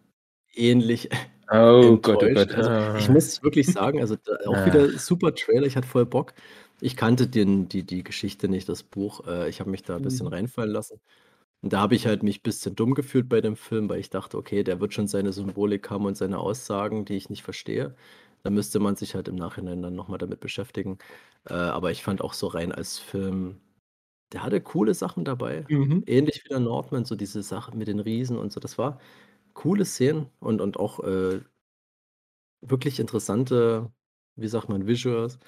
ähnlich 0.53 1.09
Oh 1.51 1.97
Gott, 2.01 2.23
oh 2.23 2.33
Gott. 2.33 2.51
Also, 2.53 2.97
ich 2.97 3.09
muss 3.09 3.43
wirklich 3.43 3.67
sagen, 3.67 3.99
also 4.01 4.15
auch 4.47 4.55
ah. 4.55 4.65
wieder 4.65 4.89
super 4.97 5.33
Trailer, 5.35 5.67
ich 5.67 5.75
hatte 5.75 5.87
voll 5.87 6.05
Bock. 6.05 6.33
Ich 6.81 6.97
kannte 6.97 7.27
den, 7.27 7.69
die, 7.69 7.83
die 7.83 8.03
Geschichte 8.03 8.47
nicht, 8.49 8.67
das 8.67 8.83
Buch. 8.83 9.25
Äh, 9.27 9.49
ich 9.49 9.59
habe 9.59 9.69
mich 9.69 9.83
da 9.83 9.95
ein 9.95 10.01
bisschen 10.01 10.27
Mhm. 10.27 10.33
reinfallen 10.33 10.71
lassen. 10.71 10.99
Und 11.61 11.73
da 11.73 11.79
habe 11.81 11.95
ich 11.95 12.07
halt 12.07 12.23
mich 12.23 12.39
ein 12.39 12.43
bisschen 12.43 12.75
dumm 12.75 12.93
gefühlt 12.95 13.29
bei 13.29 13.41
dem 13.41 13.55
Film, 13.55 13.89
weil 13.89 13.99
ich 13.99 14.09
dachte, 14.09 14.37
okay, 14.37 14.63
der 14.63 14.79
wird 14.81 14.93
schon 14.93 15.07
seine 15.07 15.33
Symbolik 15.33 15.89
haben 15.89 16.05
und 16.05 16.17
seine 16.17 16.39
Aussagen, 16.39 17.05
die 17.05 17.15
ich 17.15 17.29
nicht 17.29 17.43
verstehe. 17.43 17.95
Da 18.43 18.49
müsste 18.51 18.79
man 18.79 18.95
sich 18.95 19.15
halt 19.15 19.27
im 19.27 19.35
Nachhinein 19.35 19.81
dann 19.81 19.95
nochmal 19.95 20.19
damit 20.19 20.39
beschäftigen. 20.39 20.99
Äh, 21.49 21.53
aber 21.53 21.91
ich 21.91 22.03
fand 22.03 22.21
auch 22.21 22.33
so 22.33 22.47
rein 22.47 22.71
als 22.71 22.99
Film, 22.99 23.59
der 24.31 24.43
hatte 24.43 24.61
coole 24.61 24.93
Sachen 24.93 25.25
dabei. 25.25 25.65
Mhm. 25.69 26.03
Ähnlich 26.05 26.43
wie 26.43 26.49
der 26.49 26.59
Nordman, 26.59 27.05
so 27.05 27.15
diese 27.15 27.43
Sache 27.43 27.75
mit 27.75 27.87
den 27.87 27.99
Riesen 27.99 28.37
und 28.37 28.51
so. 28.51 28.59
Das 28.59 28.77
war 28.77 28.99
coole 29.53 29.85
Szenen 29.85 30.27
und, 30.39 30.61
und 30.61 30.77
auch 30.77 30.99
äh, 31.03 31.41
wirklich 32.61 32.99
interessante, 32.99 33.91
wie 34.35 34.47
sagt 34.47 34.69
man, 34.69 34.87
Visuals. 34.87 35.39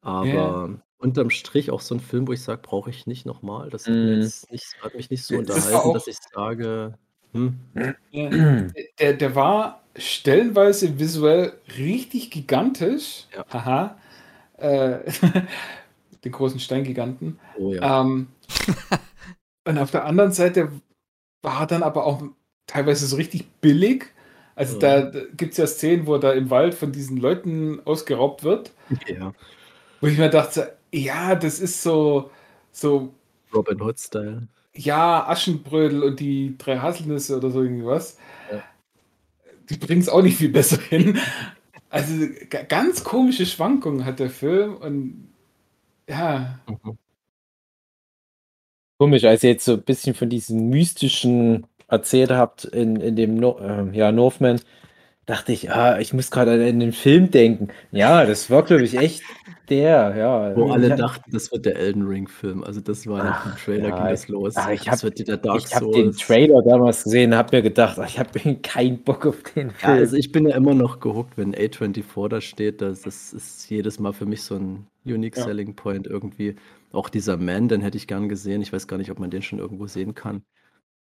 Aber 0.00 0.26
ja. 0.26 0.82
unterm 0.98 1.30
Strich 1.30 1.70
auch 1.70 1.80
so 1.80 1.94
ein 1.94 2.00
Film, 2.00 2.26
wo 2.26 2.32
ich 2.32 2.42
sage, 2.42 2.60
brauche 2.62 2.90
ich 2.90 3.06
nicht 3.06 3.26
nochmal. 3.26 3.70
Das 3.70 3.86
hat, 3.86 3.94
mhm. 3.94 4.18
nicht, 4.18 4.76
hat, 4.82 4.94
mich 4.94 5.10
nicht 5.10 5.24
so 5.24 5.36
unterhalten, 5.36 5.92
das 5.92 6.04
dass 6.04 6.06
ich 6.08 6.18
sage, 6.32 6.98
hm? 7.32 7.58
Der, 8.98 9.14
der 9.14 9.34
war 9.34 9.82
stellenweise 9.96 10.98
visuell 10.98 11.52
richtig 11.76 12.30
gigantisch. 12.30 13.26
Ja. 13.34 13.44
Haha. 13.50 13.98
Äh, 14.58 14.98
den 16.24 16.32
großen 16.32 16.60
Steingiganten. 16.60 17.38
Oh 17.58 17.72
ja. 17.72 18.00
Ähm, 18.00 18.28
und 19.68 19.78
auf 19.78 19.90
der 19.90 20.04
anderen 20.04 20.32
Seite 20.32 20.70
war 21.42 21.66
dann 21.66 21.82
aber 21.82 22.06
auch 22.06 22.22
teilweise 22.66 23.06
so 23.06 23.16
richtig 23.16 23.50
billig. 23.60 24.06
Also 24.54 24.78
da, 24.78 25.02
da 25.02 25.20
gibt 25.36 25.52
es 25.52 25.58
ja 25.58 25.66
Szenen, 25.66 26.06
wo 26.06 26.14
er 26.14 26.20
da 26.20 26.32
im 26.32 26.50
Wald 26.50 26.74
von 26.74 26.92
diesen 26.92 27.16
Leuten 27.16 27.80
ausgeraubt 27.84 28.44
wird. 28.44 28.72
Ja. 29.06 29.32
Wo 30.00 30.06
ich 30.06 30.18
mir 30.18 30.30
dachte, 30.30 30.76
ja, 30.92 31.34
das 31.34 31.58
ist 31.58 31.82
so, 31.82 32.30
so. 32.70 33.14
Robin 33.54 33.80
Hood-Style. 33.80 34.48
Ja, 34.74 35.26
Aschenbrödel 35.26 36.02
und 36.02 36.20
die 36.20 36.56
drei 36.58 36.78
Haselnüsse 36.78 37.36
oder 37.36 37.50
so 37.50 37.62
irgendwas. 37.62 38.18
Ja. 38.50 38.62
Die 39.68 39.76
bringen 39.76 40.00
es 40.00 40.08
auch 40.08 40.22
nicht 40.22 40.36
viel 40.36 40.50
besser 40.50 40.78
hin. 40.78 41.18
Also 41.88 42.26
ganz 42.68 43.04
komische 43.04 43.44
Schwankungen 43.44 44.04
hat 44.04 44.18
der 44.18 44.30
Film 44.30 44.76
und 44.76 45.31
ja. 46.08 46.58
Mhm. 46.68 46.98
Komisch, 48.98 49.24
als 49.24 49.42
ihr 49.42 49.50
jetzt 49.50 49.64
so 49.64 49.72
ein 49.72 49.82
bisschen 49.82 50.14
von 50.14 50.28
diesen 50.28 50.68
mystischen 50.68 51.66
erzählt 51.88 52.30
habt 52.30 52.64
in, 52.64 52.96
in 52.96 53.16
dem 53.16 53.34
no 53.34 53.58
äh, 53.58 53.96
ja, 53.96 54.12
Northman, 54.12 54.60
dachte 55.26 55.52
ich, 55.52 55.70
ah, 55.70 55.98
ich 55.98 56.12
muss 56.12 56.30
gerade 56.30 56.52
an 56.52 56.80
den 56.80 56.92
Film 56.92 57.30
denken. 57.30 57.68
Ja, 57.90 58.24
das 58.26 58.50
war, 58.50 58.64
glaube 58.64 58.82
ich, 58.84 58.96
echt 58.96 59.22
der, 59.68 60.14
ja. 60.16 60.56
Wo 60.56 60.70
alle 60.70 60.96
dachten, 60.96 61.30
das 61.32 61.52
wird 61.52 61.64
der 61.64 61.76
Elden 61.76 62.06
Ring-Film. 62.06 62.64
Also 62.64 62.80
das 62.80 63.06
war 63.06 63.22
nach 63.24 63.44
dem 63.44 63.56
Trailer 63.56 63.88
ja, 63.88 63.96
ging 63.96 64.10
das 64.10 64.28
los. 64.28 64.54
Ach, 64.56 64.70
ich 64.70 64.88
habe 64.88 65.00
hab 65.00 65.92
den 65.92 66.12
Trailer 66.12 66.62
damals 66.62 67.04
gesehen, 67.04 67.34
habe 67.34 67.56
mir 67.56 67.62
gedacht, 67.62 67.98
ach, 67.98 68.08
ich 68.08 68.18
habe 68.18 68.38
keinen 68.62 69.02
Bock 69.02 69.26
auf 69.26 69.42
den 69.42 69.70
Film. 69.70 69.72
Ja, 69.82 69.88
also 69.94 70.16
ich 70.16 70.32
bin 70.32 70.46
ja 70.48 70.56
immer 70.56 70.74
noch 70.74 71.00
gehuckt, 71.00 71.36
wenn 71.36 71.54
A24 71.54 72.28
da 72.28 72.40
steht. 72.40 72.80
Das, 72.82 73.02
das 73.02 73.32
ist 73.32 73.70
jedes 73.70 73.98
Mal 73.98 74.12
für 74.12 74.26
mich 74.26 74.42
so 74.42 74.56
ein 74.56 74.86
Unique 75.04 75.36
ja. 75.36 75.44
Selling 75.44 75.74
Point 75.76 76.06
irgendwie. 76.06 76.56
Auch 76.92 77.08
dieser 77.08 77.36
Man, 77.36 77.68
den 77.68 77.80
hätte 77.80 77.96
ich 77.96 78.06
gern 78.06 78.28
gesehen. 78.28 78.62
Ich 78.62 78.72
weiß 78.72 78.86
gar 78.86 78.98
nicht, 78.98 79.10
ob 79.10 79.18
man 79.18 79.30
den 79.30 79.42
schon 79.42 79.58
irgendwo 79.58 79.86
sehen 79.86 80.14
kann. 80.14 80.44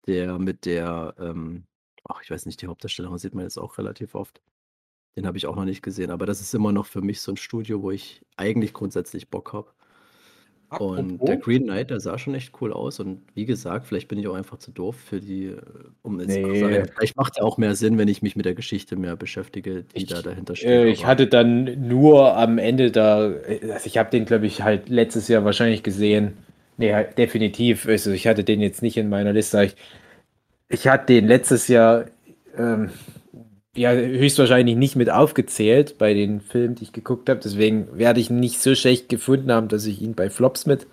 Der 0.06 0.38
mit 0.38 0.64
der 0.66 1.14
ähm, 1.18 1.64
ach, 2.04 2.22
ich 2.22 2.30
weiß 2.30 2.46
nicht, 2.46 2.60
die 2.62 2.66
Hauptdarstellerin 2.66 3.18
sieht 3.18 3.34
man 3.34 3.44
jetzt 3.44 3.58
auch 3.58 3.78
relativ 3.78 4.14
oft. 4.14 4.42
Den 5.16 5.26
habe 5.26 5.36
ich 5.36 5.46
auch 5.46 5.56
noch 5.56 5.64
nicht 5.64 5.82
gesehen, 5.82 6.10
aber 6.10 6.26
das 6.26 6.40
ist 6.40 6.54
immer 6.54 6.72
noch 6.72 6.86
für 6.86 7.02
mich 7.02 7.20
so 7.20 7.32
ein 7.32 7.36
Studio, 7.36 7.82
wo 7.82 7.90
ich 7.90 8.24
eigentlich 8.36 8.72
grundsätzlich 8.72 9.28
Bock 9.28 9.52
habe. 9.52 9.72
Und 10.80 11.26
der 11.26 11.36
Green 11.36 11.64
Knight, 11.64 11.90
der 11.90 12.00
sah 12.00 12.18
schon 12.18 12.34
echt 12.34 12.52
cool 12.60 12.72
aus. 12.72 13.00
Und 13.00 13.22
wie 13.34 13.44
gesagt, 13.44 13.86
vielleicht 13.86 14.08
bin 14.08 14.18
ich 14.18 14.28
auch 14.28 14.34
einfach 14.34 14.58
zu 14.58 14.70
doof 14.70 14.96
für 14.96 15.20
die, 15.20 15.46
äh, 15.46 15.56
um 16.02 16.20
jetzt 16.20 16.28
nee. 16.28 16.60
sagen, 16.60 16.88
vielleicht 16.94 17.16
macht 17.16 17.34
es 17.36 17.42
auch 17.42 17.58
mehr 17.58 17.74
Sinn, 17.74 17.98
wenn 17.98 18.08
ich 18.08 18.22
mich 18.22 18.36
mit 18.36 18.46
der 18.46 18.54
Geschichte 18.54 18.96
mehr 18.96 19.16
beschäftige, 19.16 19.84
die 19.84 20.02
ich, 20.02 20.06
da 20.06 20.22
dahinter 20.22 20.56
steht. 20.56 20.68
Äh, 20.68 20.88
ich 20.88 21.06
hatte 21.06 21.26
dann 21.26 21.88
nur 21.88 22.36
am 22.36 22.58
Ende 22.58 22.90
da, 22.90 23.30
äh, 23.30 23.72
also 23.72 23.86
ich 23.86 23.98
habe 23.98 24.10
den, 24.10 24.24
glaube 24.24 24.46
ich, 24.46 24.62
halt 24.62 24.88
letztes 24.88 25.28
Jahr 25.28 25.44
wahrscheinlich 25.44 25.82
gesehen. 25.82 26.38
Nee, 26.78 26.94
halt 26.94 27.18
definitiv. 27.18 27.86
Also 27.86 28.10
ich 28.10 28.26
hatte 28.26 28.44
den 28.44 28.60
jetzt 28.60 28.82
nicht 28.82 28.96
in 28.96 29.08
meiner 29.08 29.32
Liste. 29.32 29.62
Ich 29.64 29.76
ich 30.72 30.88
hatte 30.88 31.06
den 31.06 31.26
letztes 31.26 31.68
Jahr 31.68 32.06
ähm, 32.56 32.90
ja 33.74 33.92
höchstwahrscheinlich 33.92 34.76
nicht 34.76 34.96
mit 34.96 35.10
aufgezählt 35.10 35.96
bei 35.98 36.14
den 36.14 36.40
Filmen, 36.40 36.74
die 36.74 36.84
ich 36.84 36.92
geguckt 36.92 37.28
habe. 37.28 37.40
Deswegen 37.42 37.88
werde 37.96 38.20
ich 38.20 38.30
nicht 38.30 38.60
so 38.60 38.74
schlecht 38.74 39.08
gefunden 39.08 39.50
haben, 39.52 39.68
dass 39.68 39.86
ich 39.86 40.02
ihn 40.02 40.14
bei 40.14 40.30
Flops 40.30 40.66
mit 40.66 40.86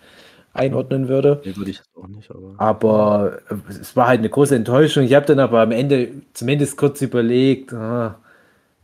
einordnen 0.54 1.08
würde. 1.08 1.42
Nee, 1.46 1.56
würde 1.56 1.72
ich 1.72 1.82
auch 1.96 2.08
nicht, 2.08 2.30
aber. 2.32 2.56
Aber 2.58 3.40
äh, 3.50 3.56
es 3.70 3.96
war 3.96 4.08
halt 4.08 4.20
eine 4.20 4.30
große 4.30 4.56
Enttäuschung. 4.56 5.04
Ich 5.04 5.14
habe 5.14 5.26
dann 5.26 5.40
aber 5.40 5.62
am 5.62 5.72
Ende 5.72 6.10
zumindest 6.34 6.78
kurz 6.78 7.02
überlegt, 7.02 7.74
ah, 7.74 8.20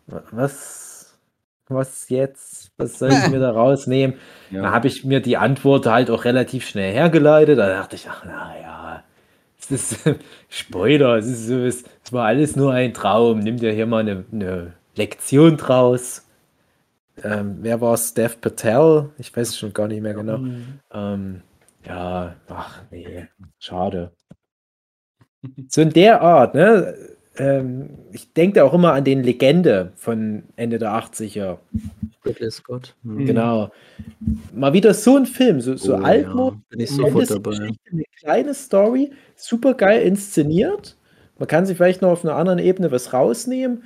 was, 0.07 1.17
was 1.67 2.09
jetzt? 2.09 2.71
Was 2.77 2.99
soll 2.99 3.11
ich 3.11 3.27
mir 3.31 3.39
da 3.39 3.51
rausnehmen? 3.51 4.17
Ja. 4.51 4.63
Da 4.63 4.71
habe 4.71 4.87
ich 4.87 5.05
mir 5.05 5.21
die 5.21 5.37
Antwort 5.37 5.85
halt 5.85 6.09
auch 6.09 6.25
relativ 6.25 6.67
schnell 6.67 6.93
hergeleitet. 6.93 7.57
Da 7.57 7.67
dachte 7.67 7.95
ich, 7.95 8.07
ach 8.09 8.25
naja, 8.25 9.03
das 9.67 9.91
ist 9.93 10.09
Spoiler, 10.49 11.15
es, 11.17 11.27
ist, 11.27 11.49
es, 11.49 11.83
es 12.03 12.13
war 12.13 12.25
alles 12.25 12.55
nur 12.55 12.73
ein 12.73 12.93
Traum. 12.93 13.39
Nimm 13.39 13.57
dir 13.57 13.71
hier 13.71 13.85
mal 13.85 13.99
eine, 13.99 14.25
eine 14.31 14.73
Lektion 14.95 15.57
draus. 15.57 16.25
Ähm, 17.23 17.57
wer 17.61 17.79
war 17.81 17.93
es? 17.93 18.13
Dev 18.13 18.37
Patel? 18.41 19.09
Ich 19.17 19.35
weiß 19.35 19.49
es 19.49 19.57
schon 19.57 19.73
gar 19.73 19.87
nicht 19.87 20.01
mehr 20.01 20.13
genau. 20.13 20.39
Mhm. 20.39 20.79
Ähm, 20.93 21.41
ja, 21.85 22.35
ach 22.49 22.81
nee, 22.91 23.27
schade. 23.59 24.11
So 25.69 25.81
in 25.81 25.91
der 25.91 26.21
Art, 26.21 26.55
ne? 26.55 26.95
ähm, 27.37 27.89
ich 28.11 28.33
denke 28.33 28.63
auch 28.63 28.73
immer 28.73 28.93
an 28.93 29.03
den 29.03 29.23
Legende 29.23 29.91
von 29.95 30.43
Ende 30.55 30.79
der 30.79 30.91
80er. 30.91 31.59
Ridley 32.25 32.51
Scott. 32.51 32.95
Mhm. 33.03 33.25
Genau. 33.25 33.71
Mal 34.53 34.73
wieder 34.73 34.93
so 34.93 35.17
ein 35.17 35.25
Film, 35.25 35.61
so, 35.61 35.75
so 35.75 35.95
Oh, 35.95 35.97
altmod. 36.01 36.53
ja. 36.53 36.59
Bin 36.69 36.79
ich 36.79 36.91
sofort 36.91 37.29
dabei. 37.29 37.69
Eine 37.91 38.03
kleine 38.19 38.53
Story, 38.53 39.11
super 39.35 39.73
geil 39.73 40.01
inszeniert. 40.01 40.95
Man 41.37 41.47
kann 41.47 41.65
sich 41.65 41.77
vielleicht 41.77 42.01
noch 42.01 42.09
auf 42.09 42.23
einer 42.23 42.35
anderen 42.35 42.59
Ebene 42.59 42.91
was 42.91 43.13
rausnehmen. 43.13 43.83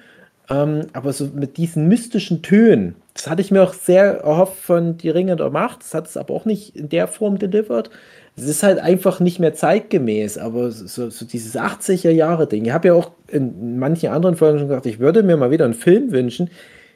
Ähm, 0.50 0.88
aber 0.94 1.14
so 1.14 1.30
mit 1.34 1.58
diesen 1.58 1.88
mystischen 1.88 2.42
Tönen, 2.42 2.96
das 3.14 3.30
hatte 3.30 3.42
ich 3.42 3.52
mir 3.52 3.62
auch 3.62 3.74
sehr 3.74 4.22
erhofft 4.22 4.58
von 4.58 4.98
Die 4.98 5.10
Ringe 5.10 5.36
der 5.36 5.52
Macht. 5.52 5.82
Das 5.82 5.94
hat 5.94 6.08
es 6.08 6.18
aber 6.18 6.34
auch 6.34 6.46
nicht 6.46 6.76
in 6.76 6.90
der 6.90 7.08
Form 7.08 7.38
delivered. 7.38 7.90
Es 8.36 8.44
ist 8.46 8.64
halt 8.64 8.80
einfach 8.80 9.20
nicht 9.20 9.40
mehr 9.40 9.54
zeitgemäß, 9.54 10.38
aber 10.38 10.72
so, 10.72 11.10
so 11.10 11.26
dieses 11.26 11.56
80er-Jahre-Ding. 11.56 12.66
Ich 12.66 12.72
habe 12.72 12.88
ja 12.88 12.94
auch 12.94 13.12
in 13.28 13.78
manchen 13.78 14.10
anderen 14.10 14.38
Folgen 14.38 14.60
schon 14.60 14.70
gesagt, 14.70 14.86
ich 14.86 15.00
würde 15.00 15.24
mir 15.24 15.38
mal 15.38 15.52
wieder 15.52 15.66
einen 15.66 15.74
Film 15.74 16.12
wünschen, 16.12 16.50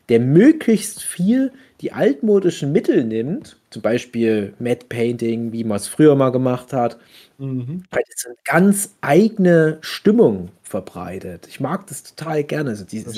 der 0.09 0.19
möglichst 0.19 1.03
viel 1.03 1.51
die 1.81 1.91
altmodischen 1.91 2.71
Mittel 2.71 3.03
nimmt, 3.03 3.57
zum 3.73 3.81
Beispiel 3.81 4.53
Matte 4.59 4.85
Painting, 4.87 5.51
wie 5.51 5.63
man 5.63 5.77
es 5.77 5.87
früher 5.87 6.15
mal 6.15 6.31
gemacht 6.31 6.73
hat, 6.73 6.97
Mhm. 7.39 7.83
weil 7.91 8.03
das 8.13 8.25
eine 8.27 8.35
ganz 8.45 8.95
eigene 9.01 9.79
Stimmung 9.81 10.49
verbreitet. 10.61 11.47
Ich 11.49 11.59
mag 11.59 11.87
das 11.87 12.03
total 12.03 12.43
gerne. 12.43 12.69
Also 12.71 12.85
dieses, 12.85 13.13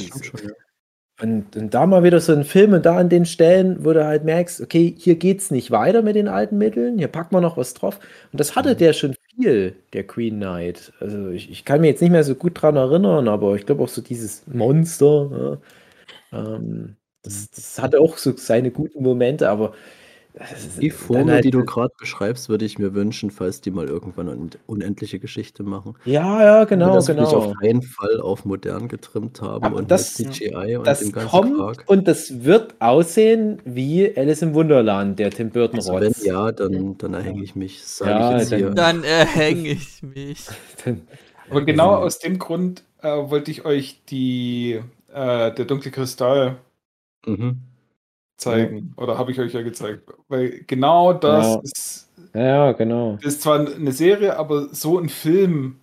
und, 1.21 1.55
und 1.55 1.73
da 1.73 1.85
mal 1.85 2.03
wieder 2.03 2.19
so 2.19 2.33
ein 2.33 2.43
Film 2.43 2.73
und 2.73 2.85
da 2.85 2.97
an 2.97 3.07
den 3.09 3.25
Stellen, 3.25 3.85
wo 3.85 3.93
du 3.93 4.05
halt 4.05 4.25
merkst, 4.25 4.59
okay, 4.61 4.93
hier 4.97 5.15
geht 5.15 5.39
es 5.39 5.49
nicht 5.51 5.71
weiter 5.71 6.01
mit 6.01 6.15
den 6.17 6.27
alten 6.27 6.57
Mitteln, 6.57 6.97
hier 6.97 7.07
packt 7.07 7.31
man 7.31 7.41
noch 7.41 7.55
was 7.57 7.73
drauf. 7.73 7.99
Und 8.33 8.39
das 8.39 8.55
hatte 8.55 8.75
der 8.75 8.91
schon 8.93 9.15
viel, 9.35 9.75
der 9.93 10.05
Queen 10.05 10.35
Knight. 10.37 10.91
Also 10.99 11.29
ich, 11.29 11.49
ich 11.49 11.63
kann 11.63 11.79
mich 11.81 11.91
jetzt 11.91 12.01
nicht 12.01 12.11
mehr 12.11 12.23
so 12.25 12.35
gut 12.35 12.61
dran 12.61 12.75
erinnern, 12.75 13.29
aber 13.29 13.55
ich 13.55 13.65
glaube 13.65 13.83
auch 13.83 13.87
so 13.89 14.01
dieses 14.01 14.45
Monster, 14.47 15.59
ja, 16.31 16.55
ähm, 16.57 16.95
das, 17.23 17.49
das 17.51 17.79
hatte 17.81 17.99
auch 17.99 18.17
so 18.17 18.35
seine 18.37 18.71
guten 18.71 19.01
Momente, 19.03 19.49
aber 19.49 19.73
Die 20.81 20.89
Formel, 20.89 21.35
halt- 21.35 21.45
die 21.45 21.51
du 21.51 21.63
gerade 21.63 21.93
beschreibst, 21.97 22.49
würde 22.49 22.65
ich 22.65 22.77
mir 22.77 22.93
wünschen, 22.93 23.31
falls 23.31 23.61
die 23.61 23.71
mal 23.71 23.87
irgendwann 23.87 24.27
eine 24.27 24.49
unendliche 24.67 25.17
Geschichte 25.19 25.63
machen. 25.63 25.95
Ja, 26.03 26.43
ja, 26.43 26.63
genau, 26.65 26.93
dass 26.95 27.07
wir 27.07 27.15
genau. 27.15 27.27
auf 27.29 27.53
keinen 27.61 27.81
Fall 27.81 28.19
auf 28.19 28.43
modern 28.43 28.87
getrimmt 28.89 29.41
haben 29.41 29.63
Aber 29.63 29.77
und 29.77 29.89
das- 29.91 30.19
mit 30.19 30.33
CGI 30.33 30.75
und 30.77 30.85
Das 30.87 30.99
dem 30.99 31.13
ganzen 31.13 31.29
kommt 31.29 31.55
Quark. 31.55 31.83
und 31.87 32.07
das 32.07 32.43
wird 32.43 32.75
aussehen 32.79 33.61
wie 33.63 34.11
Alice 34.17 34.41
im 34.41 34.53
Wunderland, 34.53 35.17
der 35.19 35.31
Tim 35.31 35.51
Burton 35.51 35.77
Also 35.79 35.93
wenn 35.99 36.13
ja, 36.23 36.51
dann, 36.51 36.97
dann 36.97 37.13
erhänge 37.13 37.43
ich 37.43 37.55
mich, 37.55 37.81
Ja, 38.01 38.35
ich 38.35 38.39
jetzt 38.41 38.51
dann- 38.51 38.59
hier. 38.59 38.69
Dann 38.71 39.03
erhänge 39.05 39.69
ich 39.71 40.03
mich. 40.03 40.45
Aber 41.49 41.61
genau 41.63 41.95
aus 41.95 42.19
dem 42.19 42.39
Grund 42.39 42.83
äh, 43.01 43.07
wollte 43.07 43.51
ich 43.51 43.63
euch 43.65 44.01
die 44.09 44.81
äh, 45.13 45.51
der 45.53 45.65
dunkle 45.65 45.91
Kristall 45.91 46.57
Mhm. 47.25 47.59
Zeigen. 48.37 48.93
Oder 48.97 49.17
habe 49.17 49.31
ich 49.31 49.39
euch 49.39 49.53
ja 49.53 49.61
gezeigt. 49.61 50.03
Weil 50.27 50.61
genau 50.67 51.13
das 51.13 51.45
Ja. 51.55 51.59
ist, 51.63 52.09
Ja, 52.33 52.71
genau. 52.73 53.17
ist 53.21 53.41
zwar 53.41 53.59
eine 53.67 53.91
Serie, 53.91 54.37
aber 54.37 54.67
so 54.73 54.99
ein 54.99 55.09
Film 55.09 55.77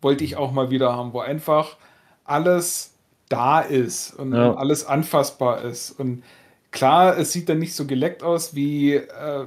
wollte 0.00 0.24
ich 0.24 0.36
auch 0.36 0.52
mal 0.52 0.70
wieder 0.70 0.94
haben, 0.94 1.12
wo 1.12 1.20
einfach 1.20 1.76
alles 2.24 2.94
da 3.28 3.60
ist 3.60 4.18
und 4.18 4.32
Ja. 4.34 4.54
alles 4.54 4.86
anfassbar 4.86 5.62
ist. 5.64 5.92
Und 5.98 6.22
klar, 6.70 7.18
es 7.18 7.32
sieht 7.32 7.48
dann 7.48 7.58
nicht 7.58 7.74
so 7.74 7.86
geleckt 7.86 8.22
aus 8.22 8.54
wie 8.54 8.94
äh, 8.94 9.44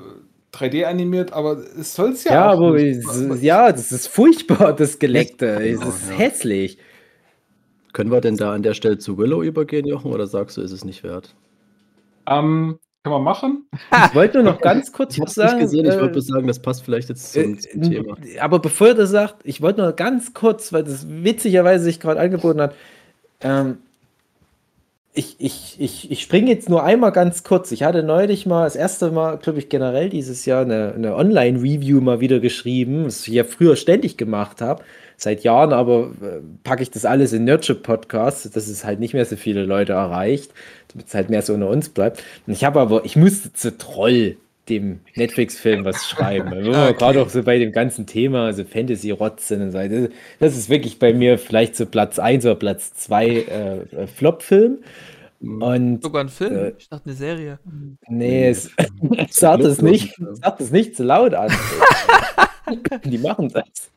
3D 0.54 0.86
animiert, 0.86 1.34
aber 1.34 1.58
es 1.80 1.94
soll 1.96 2.12
es 2.12 2.24
ja, 2.24 2.34
Ja, 2.34 2.52
auch 2.54 2.58
aber 2.58 2.72
nicht. 2.74 2.98
es- 3.08 3.42
ja, 3.42 3.72
das 3.72 3.92
ist 3.92 4.08
furchtbar, 4.08 4.74
das 4.74 4.98
Geleckte. 5.00 5.48
Es 5.64 5.82
ist 5.84 6.10
ja. 6.10 6.16
hässlich. 6.18 6.78
Können 7.94 8.12
wir 8.12 8.22
denn 8.22 8.38
da 8.38 8.54
an 8.54 8.64
der 8.64 8.74
Stelle 8.74 8.98
zu 9.00 9.18
Willow 9.18 9.42
übergehen, 9.44 9.86
Jochen, 9.88 10.12
oder 10.14 10.28
sagst 10.28 10.58
du, 10.58 10.62
ist 10.62 10.72
es 10.72 10.86
nicht 10.86 11.04
wert? 11.04 11.36
Ähm, 12.28 12.80
kann 13.04 13.14
man 13.14 13.24
machen? 13.24 13.70
Ich 14.08 14.16
wollte 14.16 14.44
nur 14.44 14.52
noch 14.52 14.60
ganz 14.60 14.92
kurz 14.92 15.14
Ich 15.14 15.22
habe 15.22 15.28
was 15.30 15.36
sagen. 15.36 15.60
gesehen, 15.60 15.86
ich 15.86 15.94
äh, 15.94 16.00
wollte 16.00 16.14
bloß 16.14 16.28
sagen, 16.28 16.48
das 16.48 16.60
passt 16.60 16.84
vielleicht 16.84 17.08
jetzt 17.08 17.32
zum, 17.32 17.58
zum 17.58 17.82
äh, 17.84 17.90
Thema. 17.90 18.18
Aber 18.42 18.60
bevor 18.60 18.88
ihr 18.88 18.96
das 18.96 19.12
sagt, 19.12 19.38
ich 19.46 19.62
wollte 19.62 19.82
nur 19.82 19.94
ganz 19.94 20.34
kurz, 20.34 20.74
weil 20.74 20.84
das 20.84 21.08
witzigerweise 21.08 21.86
sich 21.86 22.02
gerade 22.02 22.20
angeboten 22.20 22.60
hat, 22.60 22.76
ähm, 23.40 23.78
ich, 25.14 25.36
ich, 25.40 25.78
ich, 25.80 26.12
ich 26.12 26.22
springe 26.22 26.52
jetzt 26.52 26.70
nur 26.70 26.84
einmal 26.84 27.12
ganz 27.12 27.44
kurz. 27.44 27.72
Ich 27.72 27.84
hatte 27.84 28.04
neulich 28.04 28.46
mal, 28.46 28.66
das 28.66 28.76
erste 28.76 29.10
Mal, 29.10 29.38
glaube 29.38 29.60
ich, 29.60 29.70
generell 29.70 30.10
dieses 30.10 30.46
Jahr 30.46 30.62
eine, 30.62 30.94
eine 30.94 31.16
Online-Review 31.16 32.02
mal 32.02 32.20
wieder 32.20 32.40
geschrieben, 32.40 33.06
was 33.06 33.28
ich 33.28 33.34
ja 33.34 33.44
früher 33.44 33.76
ständig 33.76 34.18
gemacht 34.18 34.62
habe. 34.62 34.84
Seit 35.20 35.44
Jahren 35.44 35.74
aber 35.74 36.12
äh, 36.22 36.40
packe 36.64 36.84
ich 36.84 36.92
das 36.92 37.04
alles 37.04 37.34
in 37.34 37.44
Nurture-Podcasts, 37.44 38.50
dass 38.52 38.68
es 38.68 38.86
halt 38.86 39.00
nicht 39.00 39.14
mehr 39.16 39.26
so 39.26 39.36
viele 39.36 39.66
Leute 39.66 39.94
erreicht, 39.94 40.52
damit 40.94 41.08
es 41.08 41.16
halt 41.16 41.30
mehr 41.32 41.42
so 41.42 41.56
unter 41.56 41.70
uns 41.70 41.90
bleibt. 41.90 42.24
Und 42.46 42.54
ich 42.54 42.64
habe 42.64 42.80
aber, 42.80 43.04
ich 43.04 43.16
musste 43.16 43.52
zu 43.52 43.76
Troll 43.78 44.38
dem 44.70 45.00
Netflix-Film 45.16 45.86
was 45.86 46.08
schreiben. 46.08 46.52
Wir 46.52 46.68
Okay. 46.88 46.94
gerade 46.94 47.22
auch 47.22 47.30
so 47.30 47.42
bei 47.42 47.58
dem 47.58 47.72
ganzen 47.72 48.06
Thema, 48.06 48.46
also 48.46 48.64
Fantasy-Rotz 48.64 49.48
sind 49.48 49.62
und 49.62 49.72
so. 49.72 49.80
Das, 49.80 50.10
das 50.40 50.58
ist 50.58 50.70
wirklich 50.70 51.00
bei 51.00 51.14
mir 51.14 51.38
vielleicht 51.40 51.76
so 51.76 51.86
Platz 51.86 52.20
1 52.20 52.46
oder 52.46 52.56
Platz 52.56 52.94
2 52.94 53.26
äh, 53.28 53.78
äh, 53.78 54.08
Flop-Film. 54.08 54.80
Und 55.40 56.04
Sogar 56.04 56.24
ein 56.24 56.30
Film. 56.30 56.56
Äh, 56.56 56.74
ich 56.78 56.90
dachte, 56.90 57.06
eine 57.06 57.16
Serie. 57.16 57.60
nee, 58.08 58.50
es, 58.50 58.72
sagt 59.30 59.64
es 59.64 59.82
nicht, 59.82 60.16
sagt 60.34 60.62
es 60.62 60.72
nicht 60.72 60.96
zu 60.96 61.04
laut 61.04 61.34
an. 61.34 61.52
Die 63.06 63.18
machen 63.18 63.50
das. 63.50 63.90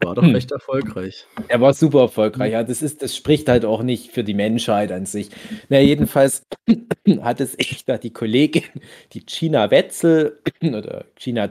War 0.00 0.14
doch 0.14 0.22
recht 0.22 0.50
erfolgreich. 0.52 1.26
Er 1.48 1.60
war 1.60 1.72
super 1.72 2.00
erfolgreich. 2.00 2.52
Ja, 2.52 2.62
das 2.62 2.82
ist, 2.82 3.02
das 3.02 3.16
spricht 3.16 3.48
halt 3.48 3.64
auch 3.64 3.82
nicht 3.82 4.12
für 4.12 4.24
die 4.24 4.34
Menschheit 4.34 4.92
an 4.92 5.06
sich. 5.06 5.30
Na, 5.68 5.78
jedenfalls 5.78 6.46
hat 7.22 7.40
es 7.40 7.58
echt 7.58 7.88
da 7.88 7.98
die 7.98 8.12
Kollegin, 8.12 8.64
die 9.12 9.24
Gina 9.24 9.70
Wetzel 9.70 10.38
oder 10.62 11.04
Gina 11.16 11.50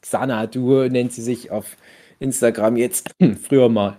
Xanadu 0.00 0.88
nennt 0.88 1.12
sie 1.12 1.22
sich 1.22 1.50
auf 1.50 1.76
Instagram 2.20 2.76
jetzt, 2.76 3.10
früher 3.42 3.68
mal 3.68 3.98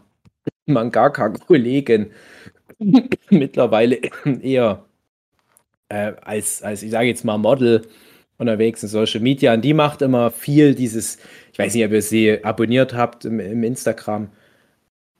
Mangaka-Kollegin, 0.65 2.11
mittlerweile 3.29 3.99
eher 4.41 4.85
äh, 5.89 6.13
als, 6.21 6.61
als, 6.61 6.83
ich 6.83 6.91
sage 6.91 7.07
jetzt 7.07 7.25
mal, 7.25 7.37
Model 7.37 7.81
unterwegs 8.37 8.83
in 8.83 8.89
Social 8.89 9.19
Media. 9.19 9.53
Und 9.53 9.61
die 9.61 9.73
macht 9.73 10.01
immer 10.01 10.31
viel 10.31 10.75
dieses, 10.75 11.17
ich 11.51 11.59
weiß 11.59 11.73
nicht, 11.73 11.85
ob 11.85 11.91
ihr 11.91 12.01
sie 12.01 12.43
abonniert 12.43 12.93
habt 12.93 13.25
im, 13.25 13.39
im 13.39 13.63
Instagram, 13.63 14.29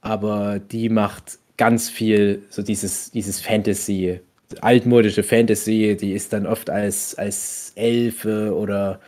aber 0.02 0.60
die 0.60 0.90
macht 0.90 1.40
ganz 1.58 1.90
viel 1.90 2.44
so 2.50 2.62
dieses, 2.62 3.12
dieses 3.12 3.42
Fantasy, 3.42 4.22
altmodische 4.62 5.24
Fantasy, 5.24 5.98
die 6.00 6.14
ist 6.14 6.34
dann 6.34 6.46
oft 6.46 6.70
als, 6.70 7.16
als 7.16 7.74
Elfe 7.76 8.56
oder 8.56 9.00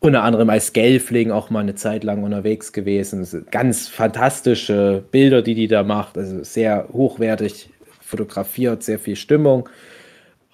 unter 0.00 0.22
anderem 0.22 0.48
als 0.48 0.72
Gelfling 0.72 1.30
auch 1.30 1.50
mal 1.50 1.60
eine 1.60 1.74
Zeit 1.74 2.04
lang 2.04 2.22
unterwegs 2.22 2.72
gewesen. 2.72 3.26
Ganz 3.50 3.88
fantastische 3.88 5.04
Bilder, 5.10 5.42
die 5.42 5.54
die 5.54 5.68
da 5.68 5.82
macht, 5.82 6.16
also 6.16 6.42
sehr 6.42 6.88
hochwertig 6.92 7.68
fotografiert, 8.00 8.82
sehr 8.82 8.98
viel 8.98 9.16
Stimmung. 9.16 9.68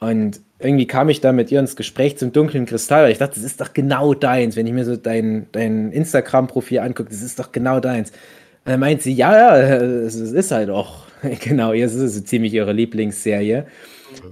Und 0.00 0.40
irgendwie 0.58 0.86
kam 0.86 1.08
ich 1.08 1.20
da 1.20 1.32
mit 1.32 1.52
ihr 1.52 1.60
ins 1.60 1.76
Gespräch 1.76 2.16
zum 2.16 2.32
dunklen 2.32 2.64
Kristall, 2.66 3.04
weil 3.04 3.12
ich 3.12 3.18
dachte, 3.18 3.34
das 3.34 3.44
ist 3.44 3.60
doch 3.60 3.72
genau 3.74 4.14
deins. 4.14 4.56
Wenn 4.56 4.66
ich 4.66 4.72
mir 4.72 4.84
so 4.84 4.96
dein, 4.96 5.46
dein 5.52 5.92
Instagram-Profil 5.92 6.78
angucke, 6.78 7.10
das 7.10 7.22
ist 7.22 7.38
doch 7.38 7.52
genau 7.52 7.80
deins. 7.80 8.10
Und 8.10 8.72
dann 8.72 8.80
meint 8.80 9.02
sie, 9.02 9.12
ja, 9.12 9.36
ja, 9.36 9.76
es 9.76 10.14
ist 10.16 10.50
halt 10.50 10.70
auch, 10.70 11.04
genau, 11.40 11.72
es 11.72 11.94
ist 11.94 12.14
so 12.14 12.20
ziemlich 12.22 12.52
ihre 12.54 12.72
Lieblingsserie. 12.72 13.66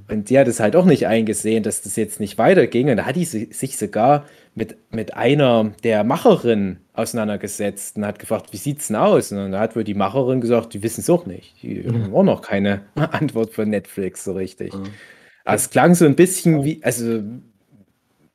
Und 0.08 0.30
die 0.30 0.38
hat 0.38 0.48
es 0.48 0.60
halt 0.60 0.76
auch 0.76 0.86
nicht 0.86 1.06
eingesehen, 1.06 1.62
dass 1.62 1.82
das 1.82 1.96
jetzt 1.96 2.18
nicht 2.20 2.38
weiterging. 2.38 2.88
Und 2.90 2.96
da 2.96 3.04
hat 3.04 3.16
die 3.16 3.24
si- 3.26 3.52
sich 3.52 3.76
sogar 3.76 4.24
mit, 4.54 4.76
mit 4.90 5.14
einer 5.14 5.72
der 5.82 6.04
Macherinnen 6.04 6.78
auseinandergesetzt 6.94 7.96
und 7.96 8.06
hat 8.06 8.18
gefragt, 8.18 8.46
wie 8.52 8.56
sieht's 8.56 8.86
denn 8.88 8.96
aus? 8.96 9.30
Und 9.32 9.52
da 9.52 9.60
hat 9.60 9.76
wohl 9.76 9.84
die 9.84 9.94
Macherin 9.94 10.40
gesagt, 10.40 10.74
die 10.74 10.82
wissen 10.82 11.00
es 11.00 11.10
auch 11.10 11.26
nicht. 11.26 11.54
Die 11.62 11.84
haben 11.86 12.14
auch 12.14 12.22
noch 12.22 12.40
keine 12.42 12.82
Antwort 12.94 13.52
von 13.52 13.68
Netflix 13.68 14.24
so 14.24 14.32
richtig. 14.32 14.72
Mhm. 14.74 14.88
Aber 15.44 15.56
es 15.56 15.70
klang 15.70 15.94
so 15.94 16.06
ein 16.06 16.16
bisschen 16.16 16.64
wie, 16.64 16.82
also 16.84 17.22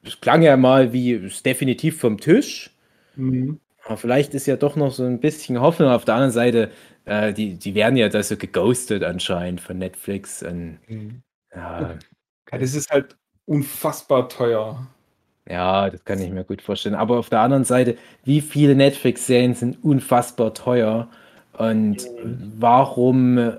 es 0.03 0.19
klang 0.21 0.41
ja 0.41 0.57
mal 0.57 0.93
wie, 0.93 1.11
ist 1.13 1.45
definitiv 1.45 1.99
vom 1.99 2.19
Tisch. 2.19 2.71
Mhm. 3.15 3.59
Aber 3.85 3.97
vielleicht 3.97 4.33
ist 4.33 4.45
ja 4.47 4.55
doch 4.55 4.75
noch 4.75 4.91
so 4.93 5.03
ein 5.03 5.19
bisschen 5.19 5.59
Hoffnung. 5.61 5.89
Auf 5.89 6.05
der 6.05 6.15
anderen 6.15 6.31
Seite, 6.33 6.71
äh, 7.05 7.33
die, 7.33 7.55
die 7.55 7.75
werden 7.75 7.95
ja 7.97 8.09
da 8.09 8.21
so 8.23 8.37
geghostet 8.37 9.03
anscheinend 9.03 9.61
von 9.61 9.77
Netflix. 9.77 10.43
Und, 10.43 10.79
Mhm. 10.87 11.21
ja, 11.55 11.97
das 12.51 12.75
ist 12.75 12.89
halt 12.91 13.15
unfassbar 13.45 14.29
teuer. 14.29 14.87
ja, 15.47 15.89
das 15.89 16.03
kann 16.05 16.21
ich 16.21 16.29
mir 16.31 16.43
gut 16.43 16.61
vorstellen. 16.61 16.95
Aber 16.95 17.17
auf 17.19 17.29
der 17.29 17.39
anderen 17.41 17.63
Seite, 17.65 17.97
wie 18.23 18.41
viele 18.41 18.75
Netflix-Serien 18.75 19.55
sind 19.55 19.83
unfassbar 19.83 20.53
teuer? 20.53 21.09
Und 21.53 22.07
warum, 22.59 23.37
äh, 23.37 23.57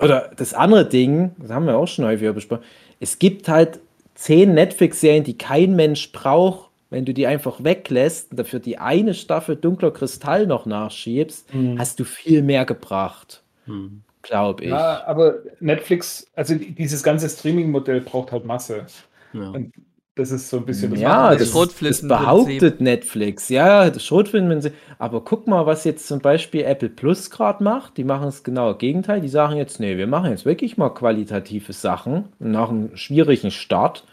oder 0.00 0.30
das 0.36 0.54
andere 0.54 0.88
Ding, 0.88 1.32
das 1.38 1.50
haben 1.50 1.66
wir 1.66 1.76
auch 1.76 1.86
schon 1.88 2.04
häufiger 2.04 2.32
besprochen, 2.32 2.64
es 3.00 3.18
gibt 3.18 3.48
halt 3.48 3.80
zehn 4.14 4.54
Netflix-Serien, 4.54 5.24
die 5.24 5.38
kein 5.38 5.76
Mensch 5.76 6.10
braucht, 6.12 6.70
wenn 6.90 7.04
du 7.04 7.12
die 7.14 7.26
einfach 7.26 7.62
weglässt 7.62 8.30
und 8.30 8.38
dafür 8.38 8.60
die 8.60 8.78
eine 8.78 9.14
Staffel 9.14 9.56
Dunkler 9.56 9.90
Kristall 9.90 10.46
noch 10.46 10.66
nachschiebst, 10.66 11.52
Mhm. 11.54 11.78
hast 11.78 12.00
du 12.00 12.04
viel 12.04 12.42
mehr 12.42 12.64
gebracht. 12.64 13.42
Hm. 13.66 14.02
glaube 14.22 14.64
ich. 14.64 14.70
Ja, 14.70 15.04
aber 15.06 15.36
Netflix, 15.60 16.26
also 16.34 16.54
dieses 16.56 17.02
ganze 17.02 17.28
Streaming-Modell 17.28 18.00
braucht 18.02 18.32
halt 18.32 18.44
Masse. 18.44 18.84
Ja. 19.32 19.50
Und 19.50 19.72
das 20.18 20.32
ist 20.32 20.50
so 20.50 20.56
ein 20.56 20.66
bisschen 20.66 20.90
das 20.90 21.00
Ja, 21.00 21.34
das, 21.36 21.52
das 21.52 22.02
behauptet 22.02 22.80
Netflix. 22.80 23.48
Ja, 23.48 23.88
das 23.88 24.04
Schrotflinten. 24.04 24.72
Aber 24.98 25.20
guck 25.20 25.46
mal, 25.46 25.64
was 25.64 25.84
jetzt 25.84 26.08
zum 26.08 26.18
Beispiel 26.18 26.64
Apple 26.64 26.88
Plus 26.88 27.30
gerade 27.30 27.62
macht. 27.62 27.96
Die 27.96 28.04
machen 28.04 28.26
es 28.28 28.42
genau 28.42 28.74
Gegenteil. 28.74 29.20
Die 29.20 29.28
sagen 29.28 29.56
jetzt, 29.56 29.78
nee, 29.78 29.96
wir 29.96 30.08
machen 30.08 30.30
jetzt 30.30 30.44
wirklich 30.44 30.76
mal 30.76 30.90
qualitative 30.90 31.72
Sachen. 31.72 32.24
nach 32.40 32.68
einem 32.70 32.96
schwierigen 32.96 33.52
Start 33.52 34.04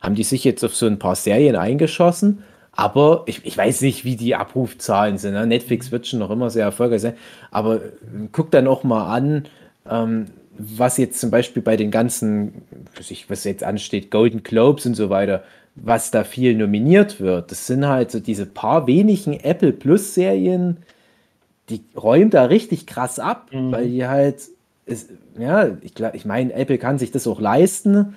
haben 0.00 0.16
die 0.16 0.24
sich 0.24 0.42
jetzt 0.42 0.64
auf 0.64 0.74
so 0.74 0.86
ein 0.86 0.98
paar 0.98 1.14
Serien 1.14 1.54
eingeschossen. 1.54 2.42
Aber 2.72 3.22
ich, 3.26 3.46
ich 3.46 3.56
weiß 3.56 3.82
nicht, 3.82 4.04
wie 4.04 4.16
die 4.16 4.34
Abrufzahlen 4.34 5.18
sind. 5.18 5.34
Ne? 5.34 5.46
Netflix 5.46 5.92
wird 5.92 6.08
schon 6.08 6.18
noch 6.18 6.30
immer 6.30 6.50
sehr 6.50 6.64
erfolgreich 6.64 7.02
sein. 7.02 7.14
Aber 7.52 7.76
äh, 7.76 7.80
guck 8.32 8.50
dann 8.50 8.66
auch 8.66 8.82
mal 8.82 9.14
an, 9.14 9.44
ähm, 9.88 10.26
was 10.58 10.96
jetzt 10.98 11.20
zum 11.20 11.30
Beispiel 11.30 11.62
bei 11.62 11.76
den 11.76 11.90
ganzen, 11.90 12.62
was 13.28 13.44
jetzt 13.44 13.64
ansteht, 13.64 14.10
Golden 14.10 14.42
Globes 14.42 14.86
und 14.86 14.94
so 14.94 15.10
weiter, 15.10 15.42
was 15.76 16.10
da 16.10 16.24
viel 16.24 16.54
nominiert 16.54 17.20
wird, 17.20 17.50
das 17.50 17.66
sind 17.66 17.86
halt 17.86 18.10
so 18.10 18.20
diese 18.20 18.46
paar 18.46 18.86
wenigen 18.86 19.34
Apple 19.40 19.72
Plus 19.72 20.14
Serien, 20.14 20.78
die 21.68 21.80
räumen 21.96 22.30
da 22.30 22.44
richtig 22.44 22.86
krass 22.86 23.18
ab, 23.18 23.50
mhm. 23.52 23.72
weil 23.72 23.88
die 23.88 24.06
halt, 24.06 24.36
ist, 24.86 25.10
ja, 25.38 25.70
ich, 25.82 25.94
ich 26.12 26.24
meine, 26.24 26.52
Apple 26.52 26.78
kann 26.78 26.98
sich 26.98 27.10
das 27.10 27.26
auch 27.26 27.40
leisten, 27.40 28.14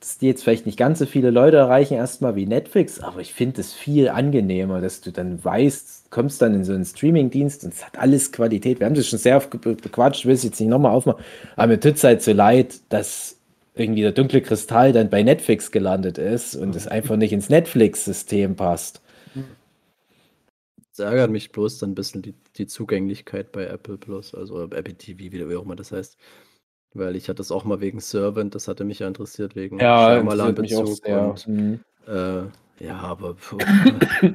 dass 0.00 0.18
die 0.18 0.26
jetzt 0.26 0.44
vielleicht 0.44 0.66
nicht 0.66 0.78
ganz 0.78 1.00
so 1.00 1.06
viele 1.06 1.30
Leute 1.30 1.56
erreichen, 1.56 1.94
erstmal 1.94 2.36
wie 2.36 2.46
Netflix, 2.46 3.00
aber 3.00 3.20
ich 3.20 3.34
finde 3.34 3.60
es 3.60 3.72
viel 3.72 4.08
angenehmer, 4.08 4.80
dass 4.80 5.00
du 5.00 5.10
dann 5.10 5.44
weißt, 5.44 6.10
kommst 6.10 6.40
dann 6.40 6.54
in 6.54 6.64
so 6.64 6.72
einen 6.72 6.84
Streaming-Dienst 6.84 7.64
und 7.64 7.74
es 7.74 7.84
hat 7.84 7.98
alles 7.98 8.30
Qualität. 8.30 8.78
Wir 8.78 8.86
haben 8.86 8.94
das 8.94 9.08
schon 9.08 9.18
sehr 9.18 9.36
oft 9.36 9.50
bequatscht, 9.50 10.24
will 10.24 10.34
es 10.34 10.44
jetzt 10.44 10.60
nicht 10.60 10.68
nochmal 10.68 10.92
aufmachen, 10.92 11.24
aber 11.56 11.68
mir 11.68 11.80
tut 11.80 11.94
es 11.94 12.04
halt 12.04 12.22
so 12.22 12.32
leid, 12.32 12.80
dass 12.90 13.38
irgendwie 13.74 14.02
der 14.02 14.12
dunkle 14.12 14.40
Kristall 14.40 14.92
dann 14.92 15.10
bei 15.10 15.22
Netflix 15.22 15.70
gelandet 15.70 16.18
ist 16.18 16.54
und 16.54 16.74
es 16.76 16.86
einfach 16.86 17.16
nicht 17.16 17.32
ins 17.32 17.48
Netflix-System 17.48 18.56
passt. 18.56 19.00
Es 20.92 21.04
ärgert 21.04 21.30
mich 21.30 21.52
bloß 21.52 21.78
dann 21.78 21.90
ein 21.90 21.94
bisschen 21.94 22.22
die, 22.22 22.34
die 22.56 22.66
Zugänglichkeit 22.66 23.52
bei 23.52 23.66
Apple 23.66 23.98
Plus, 23.98 24.34
also 24.34 24.64
Apple 24.64 24.94
TV, 24.94 25.32
wie 25.32 25.56
auch 25.56 25.62
immer 25.62 25.76
das 25.76 25.92
heißt. 25.92 26.18
Weil 26.94 27.16
ich 27.16 27.28
hatte 27.28 27.36
das 27.36 27.52
auch 27.52 27.64
mal 27.64 27.80
wegen 27.80 28.00
Servant, 28.00 28.54
das 28.54 28.66
hatte 28.66 28.84
mich 28.84 29.00
ja 29.00 29.08
interessiert, 29.08 29.54
wegen 29.54 29.78
ja, 29.78 30.16
Shyamalan-Bezug. 30.16 31.06
Und, 31.06 31.46
mhm. 31.46 31.80
äh, 32.06 32.42
ja, 32.80 32.96
aber 32.98 33.34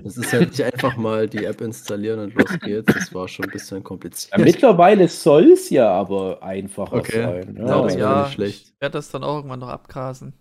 es 0.05 0.17
ist 0.17 0.33
halt 0.33 0.49
nicht 0.49 0.63
einfach 0.63 0.97
mal 0.97 1.27
die 1.29 1.45
App 1.45 1.61
installieren 1.61 2.19
und 2.19 2.33
los 2.35 2.59
geht's. 2.59 2.93
Das 2.93 3.13
war 3.13 3.27
schon 3.27 3.45
ein 3.45 3.51
bisschen 3.51 3.83
kompliziert. 3.83 4.37
Ja, 4.37 4.43
mittlerweile 4.43 5.07
soll 5.07 5.51
es 5.53 5.69
ja 5.69 5.89
aber 5.89 6.43
einfacher 6.43 6.97
okay. 6.97 7.23
sein. 7.23 7.55
Ja, 7.57 7.65
ja, 7.65 7.81
das 7.81 7.95
ja 7.95 8.23
nicht 8.23 8.33
schlecht. 8.33 8.65
Ich 8.67 8.81
werde 8.81 8.93
das 8.93 9.09
dann 9.11 9.23
auch 9.23 9.37
irgendwann 9.37 9.59
noch 9.59 9.69
abgrasen. 9.69 10.33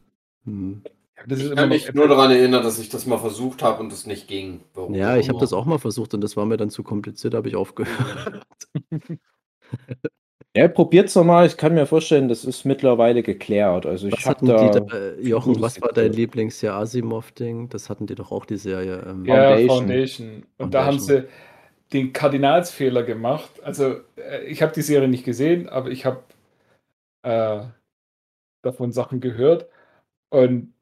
Mhm. 0.44 0.82
ich 1.28 1.54
kann 1.54 1.68
mich 1.68 1.94
nur 1.94 2.08
daran 2.08 2.32
erinnern, 2.32 2.64
dass 2.64 2.80
ich 2.80 2.88
das 2.88 3.06
mal 3.06 3.18
versucht 3.18 3.62
habe 3.62 3.80
und 3.80 3.92
es 3.92 4.06
nicht 4.06 4.26
ging. 4.26 4.62
Warum 4.74 4.94
ja, 4.94 5.16
ich 5.16 5.28
habe 5.28 5.38
das 5.38 5.52
auch 5.52 5.64
mal 5.64 5.78
versucht 5.78 6.12
und 6.14 6.22
das 6.22 6.36
war 6.36 6.44
mir 6.44 6.56
dann 6.56 6.70
zu 6.70 6.82
kompliziert, 6.82 7.34
habe 7.34 7.48
ich 7.48 7.54
aufgehört. 7.54 8.44
Ja, 10.55 10.68
probiert's 10.68 11.14
nochmal. 11.14 11.46
Ich 11.46 11.57
kann 11.57 11.72
mir 11.74 11.86
vorstellen, 11.86 12.28
das 12.28 12.44
ist 12.44 12.64
mittlerweile 12.64 13.22
geklärt. 13.22 13.86
Also 13.86 14.09
ich 14.09 14.26
habe 14.26 14.46
da, 14.46 14.68
da, 14.68 15.12
Jochen, 15.14 15.59
was 15.62 15.80
war 15.80 15.92
dein 15.92 16.12
Lieblingsjahr 16.12 16.78
Asimov-Ding? 16.78 17.70
Das 17.70 17.88
hatten 17.88 18.07
die 18.07 18.14
doch 18.14 18.30
auch 18.30 18.44
die 18.44 18.59
Serie. 18.59 19.03
Ähm, 19.09 19.24
ja, 19.24 19.57
Foundation. 19.57 19.68
Foundation. 19.68 20.28
Und 20.28 20.44
Foundation. 20.59 20.70
da 20.70 20.84
haben 20.84 20.98
sie 20.98 21.28
den 21.94 22.12
Kardinalsfehler 22.12 23.03
gemacht. 23.03 23.50
Also 23.62 24.00
äh, 24.16 24.44
ich 24.44 24.61
habe 24.61 24.72
die 24.72 24.82
Serie 24.82 25.09
nicht 25.09 25.24
gesehen, 25.24 25.70
aber 25.70 25.90
ich 25.90 26.05
habe 26.05 26.22
äh, 27.22 27.62
davon 28.62 28.92
Sachen 28.92 29.20
gehört. 29.20 29.68
Und 30.28 30.74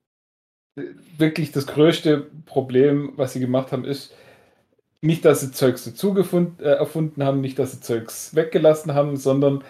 äh, 0.76 0.82
wirklich 1.16 1.52
das 1.52 1.68
größte 1.68 2.26
Problem, 2.44 3.12
was 3.14 3.34
sie 3.34 3.40
gemacht 3.40 3.70
haben, 3.70 3.84
ist, 3.84 4.14
nicht, 5.02 5.24
dass 5.24 5.40
sie 5.40 5.52
Zeugs 5.52 5.84
dazu 5.84 6.12
gefunden, 6.14 6.62
äh, 6.62 6.68
erfunden 6.68 7.24
haben, 7.24 7.40
nicht, 7.40 7.58
dass 7.58 7.72
sie 7.72 7.80
Zeugs 7.80 8.34
weggelassen 8.34 8.94
haben, 8.94 9.16
sondern 9.16 9.64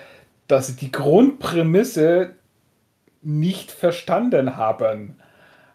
dass 0.48 0.66
sie 0.66 0.76
die 0.76 0.90
Grundprämisse 0.90 2.34
nicht 3.22 3.70
verstanden 3.70 4.56
haben. 4.56 5.16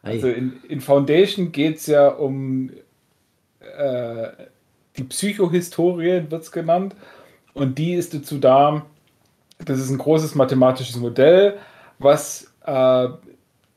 Also 0.01 0.27
in, 0.27 0.61
in 0.67 0.81
Foundation 0.81 1.51
geht 1.51 1.77
es 1.77 1.87
ja 1.87 2.09
um 2.09 2.71
äh, 3.59 4.27
die 4.97 5.03
Psychohistorie, 5.03 6.23
wird 6.29 6.43
es 6.43 6.51
genannt. 6.51 6.95
Und 7.53 7.77
die 7.77 7.93
ist 7.93 8.13
dazu 8.13 8.37
da, 8.37 8.85
das 9.63 9.79
ist 9.79 9.89
ein 9.89 9.97
großes 9.97 10.35
mathematisches 10.35 10.97
Modell, 10.97 11.57
was 11.97 12.53
äh, 12.65 13.07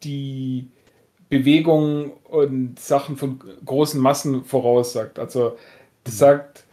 die 0.03 0.69
Bewegungen 1.29 2.13
und 2.25 2.79
Sachen 2.81 3.17
von 3.17 3.41
großen 3.65 4.01
Massen 4.01 4.45
voraussagt. 4.45 5.19
Also 5.19 5.57
das 6.05 6.15
mhm. 6.15 6.19
sagt, 6.19 6.65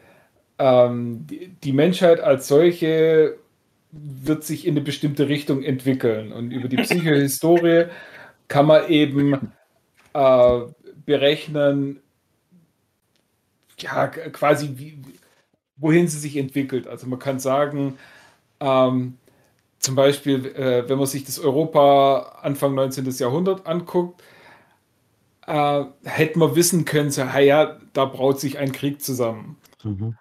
ähm, 0.60 1.28
die, 1.28 1.50
die 1.64 1.74
Menschheit 1.74 2.20
als 2.20 2.48
solche 2.48 3.38
wird 3.92 4.44
sich 4.44 4.66
in 4.66 4.74
eine 4.74 4.82
bestimmte 4.82 5.28
Richtung 5.30 5.64
entwickeln. 5.64 6.32
Und 6.32 6.52
über 6.52 6.68
die 6.68 6.78
Psychohistorie 6.78 7.86
kann 8.48 8.66
man 8.66 8.88
eben 8.90 9.52
äh, 10.14 10.60
berechnen, 11.06 12.02
ja, 13.80 14.08
quasi, 14.08 14.72
wie, 14.76 14.98
wohin 15.78 16.08
sie 16.08 16.20
sich 16.20 16.38
entwickelt. 16.38 16.88
Also 16.88 17.08
man 17.08 17.20
kann 17.20 17.40
sagen, 17.40 17.98
ähm, 18.60 19.18
zum 19.80 19.96
Beispiel, 19.96 20.46
äh, 20.48 20.88
wenn 20.90 20.98
man 20.98 21.08
sich 21.08 21.26
das 21.26 21.40
Europa 21.40 22.40
Anfang 22.42 22.74
19. 22.76 23.06
Jahrhundert 23.12 23.68
anguckt, 23.68 24.22
äh, 25.48 25.84
hätten 26.04 26.40
wir 26.40 26.56
wissen 26.56 26.86
können, 26.86 27.12
so, 27.12 27.22
ja, 27.22 27.78
da 27.94 28.06
braut 28.06 28.40
sich 28.40 28.58
ein 28.58 28.72
Krieg 28.72 29.02
zusammen. 29.02 29.58
Mhm. 29.84 30.18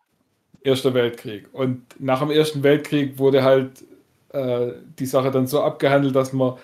Erster 0.62 0.94
Weltkrieg. 0.94 1.48
Und 1.52 1.82
nach 1.98 2.20
dem 2.20 2.30
Ersten 2.30 2.62
Weltkrieg 2.62 3.18
wurde 3.18 3.42
halt 3.42 3.84
äh, 4.30 4.72
die 4.98 5.06
Sache 5.06 5.30
dann 5.30 5.46
so 5.46 5.62
abgehandelt, 5.62 6.14
dass 6.16 6.32
man 6.32 6.54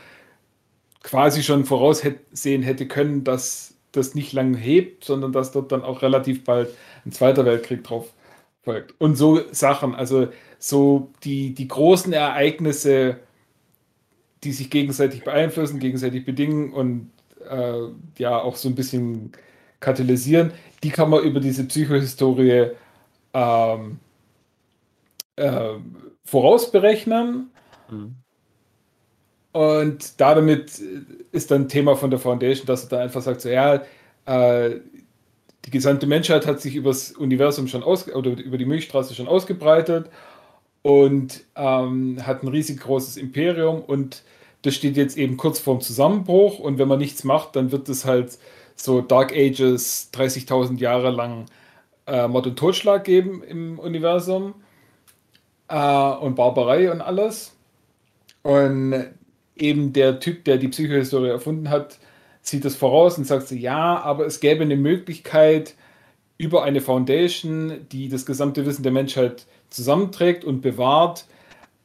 quasi 1.02 1.42
schon 1.42 1.64
voraussehen 1.64 2.62
hätte 2.62 2.86
können, 2.86 3.24
dass 3.24 3.74
das 3.92 4.14
nicht 4.14 4.32
lang 4.32 4.54
hebt, 4.54 5.04
sondern 5.04 5.32
dass 5.32 5.52
dort 5.52 5.72
dann 5.72 5.82
auch 5.82 6.02
relativ 6.02 6.44
bald 6.44 6.70
ein 7.04 7.12
Zweiter 7.12 7.44
Weltkrieg 7.44 7.82
drauf 7.84 8.12
folgt. 8.62 8.94
Und 8.98 9.16
so 9.16 9.40
Sachen, 9.52 9.94
also 9.94 10.28
so 10.58 11.10
die, 11.24 11.54
die 11.54 11.68
großen 11.68 12.12
Ereignisse, 12.12 13.18
die 14.44 14.52
sich 14.52 14.70
gegenseitig 14.70 15.24
beeinflussen, 15.24 15.80
gegenseitig 15.80 16.24
bedingen 16.24 16.72
und 16.72 17.10
äh, 17.48 17.88
ja 18.18 18.38
auch 18.38 18.56
so 18.56 18.68
ein 18.68 18.74
bisschen 18.74 19.32
katalysieren, 19.80 20.52
die 20.82 20.90
kann 20.90 21.10
man 21.10 21.22
über 21.22 21.40
diese 21.40 21.64
Psychohistorie 21.64 22.70
ähm, 23.34 23.98
äh, 25.36 25.74
vorausberechnen. 26.24 27.50
Mhm. 27.90 28.14
Und 29.52 30.20
damit 30.20 30.80
ist 31.32 31.50
dann 31.50 31.68
Thema 31.68 31.96
von 31.96 32.10
der 32.10 32.20
Foundation, 32.20 32.66
dass 32.66 32.84
er 32.84 32.88
da 32.90 32.98
einfach 33.00 33.22
sagt, 33.22 33.40
so 33.40 33.48
ja, 33.48 33.82
äh, 34.26 34.80
die 35.64 35.70
gesamte 35.70 36.06
Menschheit 36.06 36.46
hat 36.46 36.60
sich 36.60 36.76
über 36.76 36.90
das 36.90 37.12
Universum 37.12 37.66
schon 37.66 37.82
aus 37.82 38.08
oder 38.08 38.30
über 38.30 38.58
die 38.58 38.64
Milchstraße 38.64 39.14
schon 39.14 39.28
ausgebreitet 39.28 40.08
und 40.82 41.44
ähm, 41.56 42.24
hat 42.26 42.42
ein 42.42 42.48
riesig 42.48 42.80
großes 42.80 43.16
Imperium 43.16 43.82
und 43.82 44.22
das 44.62 44.74
steht 44.74 44.96
jetzt 44.96 45.16
eben 45.16 45.36
kurz 45.36 45.58
vorm 45.58 45.80
Zusammenbruch 45.80 46.58
und 46.58 46.78
wenn 46.78 46.88
man 46.88 46.98
nichts 46.98 47.24
macht, 47.24 47.56
dann 47.56 47.72
wird 47.72 47.88
es 47.88 48.04
halt 48.04 48.38
so 48.76 49.00
Dark 49.00 49.32
Ages 49.32 50.10
30.000 50.14 50.78
Jahre 50.78 51.10
lang 51.10 51.46
äh, 52.06 52.28
Mord 52.28 52.46
und 52.46 52.58
Totschlag 52.58 53.04
geben 53.04 53.42
im 53.42 53.78
Universum 53.78 54.54
äh, 55.68 56.10
und 56.12 56.34
Barbarei 56.34 56.90
und 56.90 57.00
alles. 57.00 57.54
Und 58.42 59.06
eben 59.56 59.92
der 59.92 60.20
Typ, 60.20 60.44
der 60.44 60.56
die 60.56 60.68
Psychohistorie 60.68 61.28
erfunden 61.28 61.70
hat, 61.70 61.98
sieht 62.42 62.64
das 62.64 62.74
voraus 62.74 63.18
und 63.18 63.26
sagt 63.26 63.48
so, 63.48 63.54
ja, 63.54 64.00
aber 64.00 64.26
es 64.26 64.40
gäbe 64.40 64.62
eine 64.62 64.76
Möglichkeit 64.76 65.74
über 66.38 66.62
eine 66.64 66.80
Foundation, 66.80 67.86
die 67.92 68.08
das 68.08 68.24
gesamte 68.24 68.64
Wissen 68.64 68.82
der 68.82 68.92
Menschheit 68.92 69.46
zusammenträgt 69.68 70.42
und 70.42 70.62
bewahrt, 70.62 71.26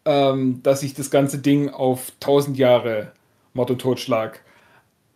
ähm, 0.05 0.61
dass 0.63 0.81
sich 0.81 0.93
das 0.93 1.09
ganze 1.09 1.39
Ding 1.39 1.69
auf 1.69 2.11
1000 2.21 2.57
Jahre 2.57 3.11
Mord 3.53 3.71
und 3.71 3.81
Totschlag 3.81 4.41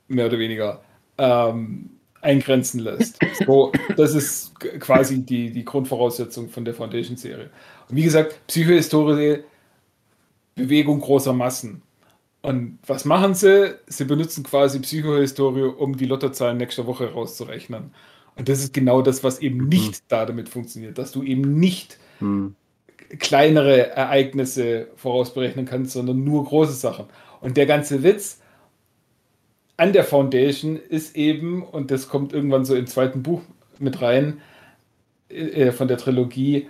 mehr 0.08 0.26
oder 0.26 0.40
weniger 0.40 0.82
ähm, 1.18 1.92
eingrenzen 2.22 2.80
lässt. 2.80 3.20
So, 3.46 3.72
das 3.96 4.14
ist 4.16 4.60
quasi 4.80 5.24
die, 5.24 5.52
die 5.52 5.64
Grundvoraussetzung 5.64 6.50
von 6.50 6.66
der 6.66 6.74
Foundation-Serie. 6.74 7.50
Und 7.90 7.96
wie 7.96 8.04
gesagt, 8.04 8.40
Psychohistorie, 8.48 9.44
Bewegung 10.56 11.00
großer 11.00 11.34
Massen. 11.34 11.84
Und 12.42 12.80
was 12.88 13.06
machen 13.06 13.36
sie? 13.36 13.76
Sie 13.88 14.06
benutzen 14.06 14.44
quasi 14.44 14.80
Psychohistorie, 14.80 15.64
um 15.64 15.96
die 15.96 16.06
Lottozahlen 16.06 16.58
nächste 16.58 16.88
Woche 16.88 17.12
rauszurechnen. 17.12 17.92
Und 18.36 18.50
das 18.50 18.60
ist 18.60 18.74
genau 18.74 19.02
das, 19.02 19.24
was 19.24 19.40
eben 19.40 19.68
nicht 19.68 20.04
da 20.08 20.26
damit 20.26 20.50
funktioniert, 20.50 20.98
dass 20.98 21.12
du 21.12 21.24
eben 21.24 21.60
nicht 21.60 22.00
hm 22.20 22.56
kleinere 23.18 23.90
Ereignisse 23.92 24.88
vorausberechnen 24.96 25.66
kannst, 25.66 25.94
sondern 25.94 26.24
nur 26.24 26.46
große 26.46 26.74
Sachen. 26.74 27.06
Und 27.42 27.58
der 27.58 27.66
ganze 27.66 28.04
Witz 28.04 28.42
an 29.78 29.94
der 29.94 30.04
Foundation 30.04 30.78
ist 30.78 31.16
eben, 31.16 31.64
und 31.64 31.90
das 31.90 32.10
kommt 32.10 32.34
irgendwann 32.34 32.66
so 32.66 32.76
im 32.76 32.86
zweiten 32.86 33.24
Buch 33.24 33.42
mit 33.80 34.02
rein, 34.02 34.42
äh, 35.30 35.72
von 35.72 35.88
der 35.88 35.98
Trilogie, 35.98 36.68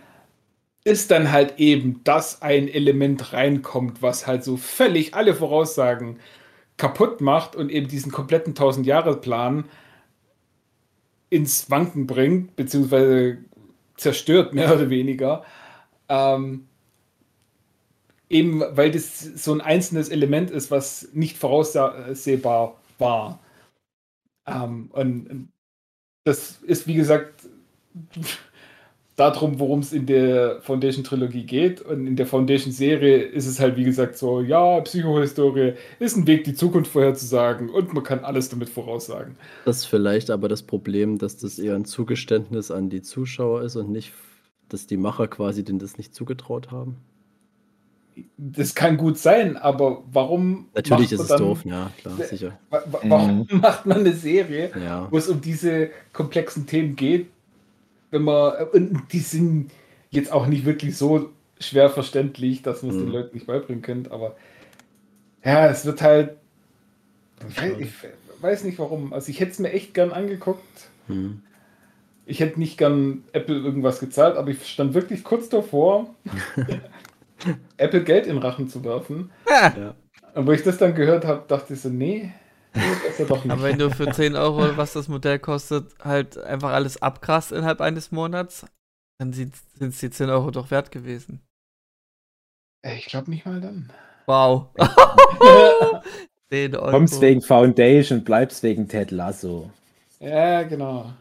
ist 0.84 1.12
dann 1.12 1.32
halt 1.32 1.60
eben, 1.60 2.02
dass 2.04 2.42
ein 2.42 2.68
Element 2.68 3.34
reinkommt, 3.34 4.02
was 4.02 4.28
halt 4.28 4.44
so 4.44 4.58
völlig 4.58 5.14
alle 5.14 5.34
Voraussagen 5.34 6.20
kaputt 6.78 7.20
macht 7.20 7.56
und 7.56 7.70
eben 7.70 7.88
diesen 7.88 8.12
kompletten 8.12 8.54
1000-Jahre-Plan 8.54 9.66
ins 11.30 11.70
Wanken 11.70 12.08
bringt, 12.08 12.56
beziehungsweise 12.56 13.40
zerstört, 13.98 14.54
mehr 14.54 14.74
oder 14.74 14.90
weniger. 14.90 15.44
Ähm, 16.10 16.68
eben 18.30 18.62
weil 18.72 18.92
das 18.92 19.20
so 19.20 19.54
ein 19.54 19.62
einzelnes 19.62 20.10
Element 20.10 20.52
ist, 20.52 20.72
was 20.72 21.10
nicht 21.14 21.38
voraussehbar 21.38 22.80
war. 22.98 23.40
Ähm, 24.46 24.90
und 24.92 25.50
das 26.26 26.60
ist, 26.62 26.88
wie 26.88 26.96
gesagt, 26.96 27.48
darum, 29.16 29.60
worum 29.60 29.80
es 29.80 29.92
in 29.92 30.06
der 30.06 30.62
Foundation-Trilogie 30.62 31.44
geht. 31.44 31.82
Und 31.82 32.08
in 32.08 32.16
der 32.16 32.26
Foundation-Serie 32.26 33.18
ist 33.18 33.48
es 33.48 33.60
halt, 33.60 33.76
wie 33.76 33.84
gesagt, 33.84 34.18
so, 34.18 34.42
ja, 34.42 34.80
Psychohistorie 34.82 35.74
ist 36.00 36.16
ein 36.16 36.26
Weg, 36.26 36.46
die 36.46 36.54
Zukunft 36.54 36.92
vorherzusagen 36.92 37.70
und 37.70 37.94
man 37.94 38.04
kann 38.04 38.24
alles 38.24 38.48
damit 38.48 38.70
voraussagen. 38.70 39.36
Das 39.66 39.80
ist 39.80 39.86
vielleicht 39.86 40.30
aber 40.30 40.48
das 40.48 40.64
Problem, 40.64 41.18
dass 41.18 41.36
das 41.36 41.60
eher 41.60 41.76
ein 41.76 41.86
Zugeständnis 41.86 42.72
an 42.72 42.90
die 42.90 43.02
Zuschauer 43.02 43.64
ist 43.64 43.76
und 43.76 43.92
nicht, 43.92 44.14
dass 44.70 44.88
die 44.88 44.98
Macher 44.98 45.28
quasi 45.28 45.64
denen 45.64 45.80
das 45.80 45.98
nicht 45.98 46.14
zugetraut 46.14 46.72
haben. 46.72 46.98
Das 48.38 48.76
kann 48.76 48.98
gut 48.98 49.18
sein, 49.18 49.56
aber 49.56 50.04
warum. 50.12 50.68
Natürlich 50.74 51.12
ist 51.12 51.22
es 51.22 51.28
dann, 51.28 51.40
doof, 51.40 51.64
ja, 51.64 51.92
klar, 52.00 52.18
sicher. 52.18 52.60
Warum 52.70 53.48
mhm. 53.50 53.60
macht 53.62 53.86
man 53.86 54.00
eine 54.00 54.14
Serie, 54.14 54.72
ja. 54.82 55.08
wo 55.10 55.18
es 55.18 55.30
um 55.30 55.40
diese 55.42 55.90
komplexen 56.12 56.68
Themen 56.68 56.96
geht, 56.96 57.30
wenn 58.12 58.24
man, 58.24 58.54
und 58.74 59.04
die 59.12 59.20
sind 59.20 59.72
jetzt 60.10 60.32
auch 60.32 60.48
nicht 60.48 60.66
wirklich 60.66 60.98
so 60.98 61.30
schwer 61.60 61.90
verständlich, 61.90 62.62
dass 62.62 62.82
man 62.84 62.92
es 62.92 62.98
mhm. 62.98 63.06
den 63.06 63.12
Leuten 63.12 63.36
nicht 63.36 63.48
beibringen 63.48 63.82
könnte, 63.82 64.12
aber 64.12 64.36
ja, 65.44 65.68
es 65.68 65.86
wird 65.86 66.02
halt, 66.02 66.36
ich 67.80 67.94
weiß 68.42 68.64
nicht 68.64 68.80
warum, 68.80 69.14
also 69.14 69.30
ich 69.30 69.40
hätte 69.40 69.52
es 69.52 69.60
mir 69.60 69.72
echt 69.72 69.94
gern 69.94 70.12
angeguckt. 70.12 70.90
Mhm. 71.08 71.42
Ich 72.30 72.40
hätte 72.40 72.60
nicht 72.60 72.78
gern 72.78 73.24
Apple 73.34 73.56
irgendwas 73.56 74.00
gezahlt, 74.00 74.38
aber 74.38 74.50
ich 74.50 74.68
stand 74.68 74.94
wirklich 74.94 75.24
kurz 75.24 75.50
davor, 75.50 76.14
Apple 77.78 78.04
Geld 78.04 78.28
in 78.28 78.38
Rachen 78.38 78.70
zu 78.70 78.84
werfen. 78.84 79.32
Ja. 79.50 79.96
Und 80.36 80.46
wo 80.46 80.52
ich 80.52 80.62
das 80.62 80.78
dann 80.78 80.94
gehört 80.94 81.26
habe, 81.26 81.46
dachte 81.48 81.74
ich 81.74 81.82
so, 81.82 81.90
nee, 81.90 82.32
aber 82.74 83.64
wenn 83.64 83.80
du 83.80 83.90
für 83.90 84.12
10 84.12 84.36
Euro, 84.36 84.78
was 84.78 84.94
das 84.94 85.08
Modell 85.08 85.40
kostet, 85.40 85.92
halt 86.04 86.38
einfach 86.38 86.72
alles 86.72 87.02
abgrast 87.02 87.52
innerhalb 87.52 87.82
eines 87.82 88.12
Monats, 88.12 88.66
dann 89.18 89.34
sind 89.34 89.54
es 89.80 90.00
die 90.00 90.10
10 90.10 90.30
Euro 90.30 90.52
doch 90.52 90.72
wert 90.72 90.92
gewesen. 90.92 91.42
Ich 92.84 93.08
glaube 93.08 93.30
nicht 93.30 93.46
mal 93.46 93.60
dann. 93.60 93.92
Wow. 94.28 94.68
10 96.50 96.76
Euro. 96.76 96.92
Kommst 96.92 97.20
wegen 97.22 97.42
Foundation, 97.42 98.24
bleibst 98.24 98.64
wegen 98.64 98.88
Ted 98.88 99.12
Lasso. 99.12 99.70
Ja, 100.20 100.64
genau. 100.64 101.14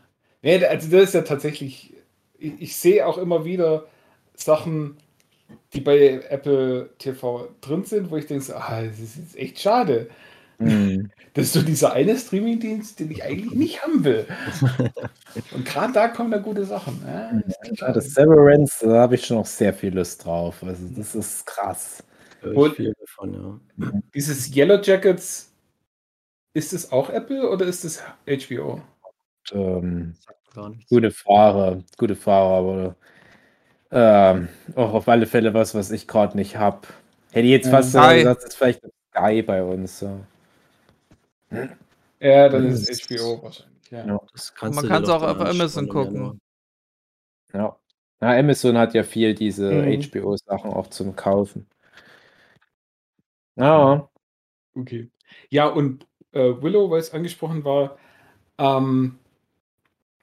Nee, 0.43 0.65
also 0.65 0.91
das 0.91 1.09
ist 1.09 1.15
ja 1.15 1.23
tatsächlich, 1.23 1.95
ich, 2.39 2.53
ich 2.61 2.77
sehe 2.77 3.07
auch 3.07 3.19
immer 3.19 3.45
wieder 3.45 3.87
Sachen, 4.35 4.97
die 5.73 5.81
bei 5.81 6.25
Apple 6.29 6.91
TV 6.99 7.49
drin 7.61 7.85
sind, 7.85 8.11
wo 8.11 8.17
ich 8.17 8.27
denke, 8.27 8.55
ah, 8.57 8.83
das 8.83 8.99
ist 8.99 9.37
echt 9.37 9.61
schade. 9.61 10.09
Mhm. 10.59 11.11
Das 11.35 11.47
ist 11.47 11.53
so 11.53 11.63
dieser 11.63 11.93
eine 11.93 12.17
Streamingdienst, 12.17 12.99
den 12.99 13.13
ich 13.13 13.23
eigentlich 13.23 13.53
nicht 13.53 13.83
haben 13.83 14.03
will. 14.03 14.27
Und 15.53 15.65
gerade 15.65 15.93
da 15.93 16.09
kommen 16.09 16.33
da 16.33 16.39
gute 16.39 16.65
Sachen. 16.65 17.01
Ja, 17.07 17.31
das, 17.79 17.95
das 17.95 18.15
Severance, 18.15 18.79
da 18.81 19.03
habe 19.03 19.15
ich 19.15 19.25
schon 19.25 19.37
noch 19.37 19.47
sehr 19.47 19.73
viel 19.73 19.95
Lust 19.95 20.25
drauf. 20.25 20.65
Also 20.65 20.83
das 20.97 21.15
ist 21.15 21.47
krass. 21.47 22.03
viel 22.41 22.93
davon, 22.99 23.61
ja. 23.77 23.93
Dieses 24.13 24.53
Yellow 24.53 24.81
Jackets, 24.83 25.53
ist 26.55 26.73
es 26.73 26.91
auch 26.91 27.09
Apple 27.09 27.49
oder 27.49 27.67
ist 27.67 27.85
es 27.85 28.03
HBO? 28.27 28.83
Ähm, 29.53 30.15
gute 30.89 31.11
Frage, 31.11 31.85
gute 31.97 32.17
Frage, 32.17 32.55
aber 32.55 32.97
ähm, 33.91 34.49
auch 34.75 34.93
auf 34.93 35.09
alle 35.09 35.27
Fälle 35.27 35.55
was, 35.55 35.75
was 35.75 35.91
ich 35.91 36.07
gerade 36.07 36.37
nicht 36.37 36.57
habe. 36.57 36.87
Hätte 37.33 37.47
ich 37.47 37.53
jetzt 37.53 37.69
fast 37.69 37.95
äh, 37.95 38.19
gesagt, 38.19 38.39
das 38.39 38.45
ist 38.45 38.57
vielleicht 38.57 38.81
Sky 39.11 39.43
bei 39.43 39.63
uns. 39.63 40.01
So. 40.01 40.21
Ja, 42.21 42.49
dann 42.49 42.67
ist 42.67 42.89
es 42.89 43.07
HBO 43.07 43.43
wahrscheinlich. 43.43 43.91
Ja. 43.91 44.07
ja 44.07 44.21
man 44.71 44.89
kann 44.89 45.03
es 45.03 45.09
auch 45.09 45.23
auf 45.23 45.41
Amazon 45.41 45.89
gucken. 45.89 46.41
Ja. 47.53 47.79
ja. 48.21 48.39
Amazon 48.39 48.77
hat 48.77 48.95
ja 48.95 49.03
viel 49.03 49.35
diese 49.35 49.71
mhm. 49.71 50.03
HBO-Sachen 50.03 50.73
auch 50.73 50.89
zum 50.89 51.17
Kaufen. 51.17 51.67
Ja. 53.57 54.09
Okay. 54.75 55.11
Ja, 55.51 55.67
und 55.67 56.07
äh, 56.33 56.53
Willow, 56.61 56.91
weil 56.91 57.01
es 57.01 57.13
angesprochen 57.13 57.65
war, 57.65 57.99
ähm, 58.59 59.19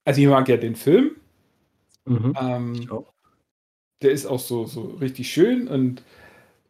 also 0.06 0.22
ich 0.22 0.28
mag 0.28 0.48
ja 0.48 0.58
den 0.58 0.76
Film. 0.76 1.12
Mhm. 2.06 2.34
Ähm, 2.40 2.90
der 4.02 4.12
ist 4.12 4.26
auch 4.26 4.40
so, 4.40 4.66
so 4.66 4.82
richtig 5.02 5.32
schön 5.32 5.68
und 5.68 6.04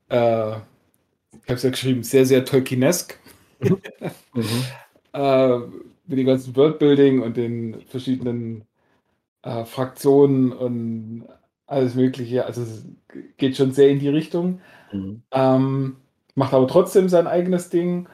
äh, 0.10 0.52
ich 0.52 1.50
habe 1.50 1.56
es 1.56 1.64
ja 1.64 1.70
geschrieben, 1.70 2.04
sehr, 2.04 2.26
sehr 2.26 2.46
Tolkienesk 2.46 3.20
mhm. 3.60 4.46
äh, 5.14 5.58
mit 6.08 6.20
dem 6.20 6.26
ganzen 6.26 6.56
Worldbuilding 6.56 7.22
und 7.22 7.36
den 7.36 7.82
verschiedenen 7.88 8.64
äh, 9.42 9.66
Fraktionen 9.66 10.52
und 10.52 11.26
alles 11.68 11.96
Mögliche. 11.96 12.46
Also 12.46 12.62
es 12.62 12.86
geht 13.38 13.58
schon 13.58 13.72
sehr 13.72 13.90
in 13.90 14.00
die 14.00 14.10
Richtung. 14.10 14.62
Mhm. 14.92 15.24
Ähm, 15.32 15.96
macht 16.36 16.54
aber 16.54 16.68
trotzdem 16.68 17.10
sein 17.10 17.28
eigenes 17.28 17.70
Ding. 17.70 18.08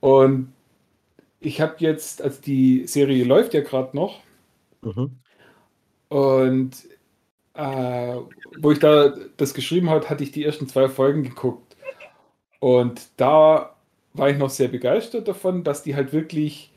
Und 0.00 0.52
ich 1.40 1.60
habe 1.60 1.76
jetzt, 1.78 2.22
als 2.22 2.40
die 2.40 2.86
Serie 2.86 3.24
läuft 3.24 3.54
ja 3.54 3.60
gerade 3.60 3.96
noch, 3.96 4.20
mhm. 4.82 5.18
und 6.08 6.76
äh, 7.54 8.16
wo 8.58 8.70
ich 8.72 8.78
da 8.78 9.14
das 9.36 9.54
geschrieben 9.54 9.90
habe, 9.90 10.08
hatte 10.08 10.24
ich 10.24 10.32
die 10.32 10.44
ersten 10.44 10.68
zwei 10.68 10.88
Folgen 10.88 11.22
geguckt. 11.22 11.76
Und 12.60 13.08
da 13.16 13.76
war 14.12 14.30
ich 14.30 14.38
noch 14.38 14.50
sehr 14.50 14.68
begeistert 14.68 15.28
davon, 15.28 15.64
dass 15.64 15.82
die 15.82 15.94
halt 15.94 16.12
wirklich 16.12 16.72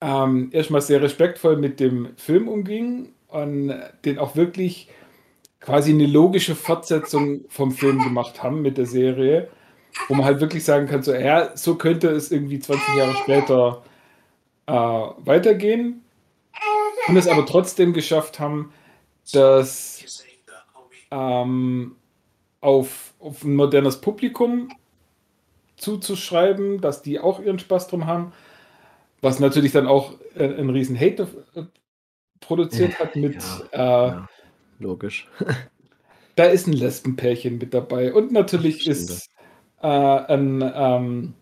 ähm, 0.00 0.50
erstmal 0.52 0.80
sehr 0.80 1.02
respektvoll 1.02 1.56
mit 1.56 1.80
dem 1.80 2.16
Film 2.16 2.48
umgingen 2.48 3.14
und 3.28 3.74
den 4.04 4.18
auch 4.18 4.36
wirklich 4.36 4.88
quasi 5.60 5.92
eine 5.92 6.06
logische 6.06 6.54
Fortsetzung 6.54 7.44
vom 7.48 7.72
Film 7.72 8.02
gemacht 8.02 8.42
haben 8.42 8.62
mit 8.62 8.78
der 8.78 8.86
Serie, 8.86 9.48
wo 10.08 10.14
man 10.14 10.24
halt 10.24 10.40
wirklich 10.40 10.64
sagen 10.64 10.86
kann, 10.86 11.02
so, 11.02 11.12
ja, 11.14 11.56
so 11.56 11.76
könnte 11.76 12.08
es 12.10 12.32
irgendwie 12.32 12.58
20 12.60 12.94
Jahre 12.96 13.14
später 13.14 13.82
äh, 14.66 14.72
weitergehen 14.72 16.02
und 17.10 17.16
es 17.16 17.28
aber 17.28 17.44
trotzdem 17.46 17.92
geschafft 17.92 18.40
haben, 18.40 18.72
das 19.32 20.24
ähm, 21.10 21.96
auf, 22.60 23.14
auf 23.18 23.42
ein 23.44 23.54
modernes 23.54 24.00
Publikum 24.00 24.70
zuzuschreiben, 25.76 26.80
dass 26.80 27.02
die 27.02 27.18
auch 27.18 27.40
ihren 27.40 27.58
Spaß 27.58 27.88
drum 27.88 28.06
haben. 28.06 28.32
Was 29.22 29.38
natürlich 29.38 29.72
dann 29.72 29.86
auch 29.86 30.14
äh, 30.34 30.44
einen 30.44 30.70
riesen 30.70 30.98
Hate 30.98 31.28
äh, 31.54 31.62
produziert 32.40 32.98
hat 32.98 33.16
mit. 33.16 33.42
Ja, 33.72 34.06
äh, 34.06 34.08
ja, 34.10 34.28
logisch. 34.78 35.28
da 36.36 36.44
ist 36.44 36.66
ein 36.66 36.72
Lesbenpärchen 36.72 37.58
mit 37.58 37.74
dabei. 37.74 38.12
Und 38.12 38.32
natürlich 38.32 38.86
ist 38.86 39.28
äh, 39.82 39.86
ein. 39.86 40.72
Ähm, 40.74 41.34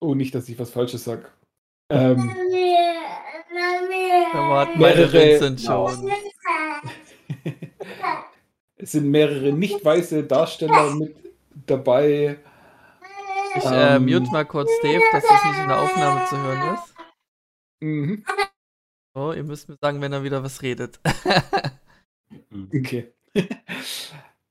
oh, 0.00 0.14
nicht, 0.14 0.34
dass 0.34 0.48
ich 0.48 0.58
was 0.58 0.70
Falsches 0.70 1.04
sage. 1.04 1.26
Ähm, 1.90 2.34
mehrere, 4.76 5.38
sind 5.38 5.60
schon. 5.60 6.10
es 8.76 8.92
sind 8.92 9.10
mehrere 9.10 9.52
nicht 9.52 9.84
weiße 9.84 10.24
Darsteller 10.24 10.94
mit 10.94 11.16
dabei. 11.66 12.38
Ich 13.56 13.64
äh, 13.64 13.96
ähm, 13.96 14.04
mute 14.04 14.30
mal 14.30 14.44
kurz 14.44 14.70
Dave, 14.82 15.02
dass 15.12 15.24
das 15.24 15.44
nicht 15.44 15.58
in 15.60 15.68
der 15.68 15.80
Aufnahme 15.80 16.26
zu 16.26 16.36
hören 16.36 16.74
ist. 16.74 16.94
Mhm. 17.80 18.24
So, 19.14 19.32
ihr 19.32 19.44
müsst 19.44 19.68
mir 19.68 19.76
sagen, 19.80 20.00
wenn 20.00 20.12
er 20.12 20.22
wieder 20.22 20.42
was 20.44 20.62
redet. 20.62 21.00
okay. 22.74 23.12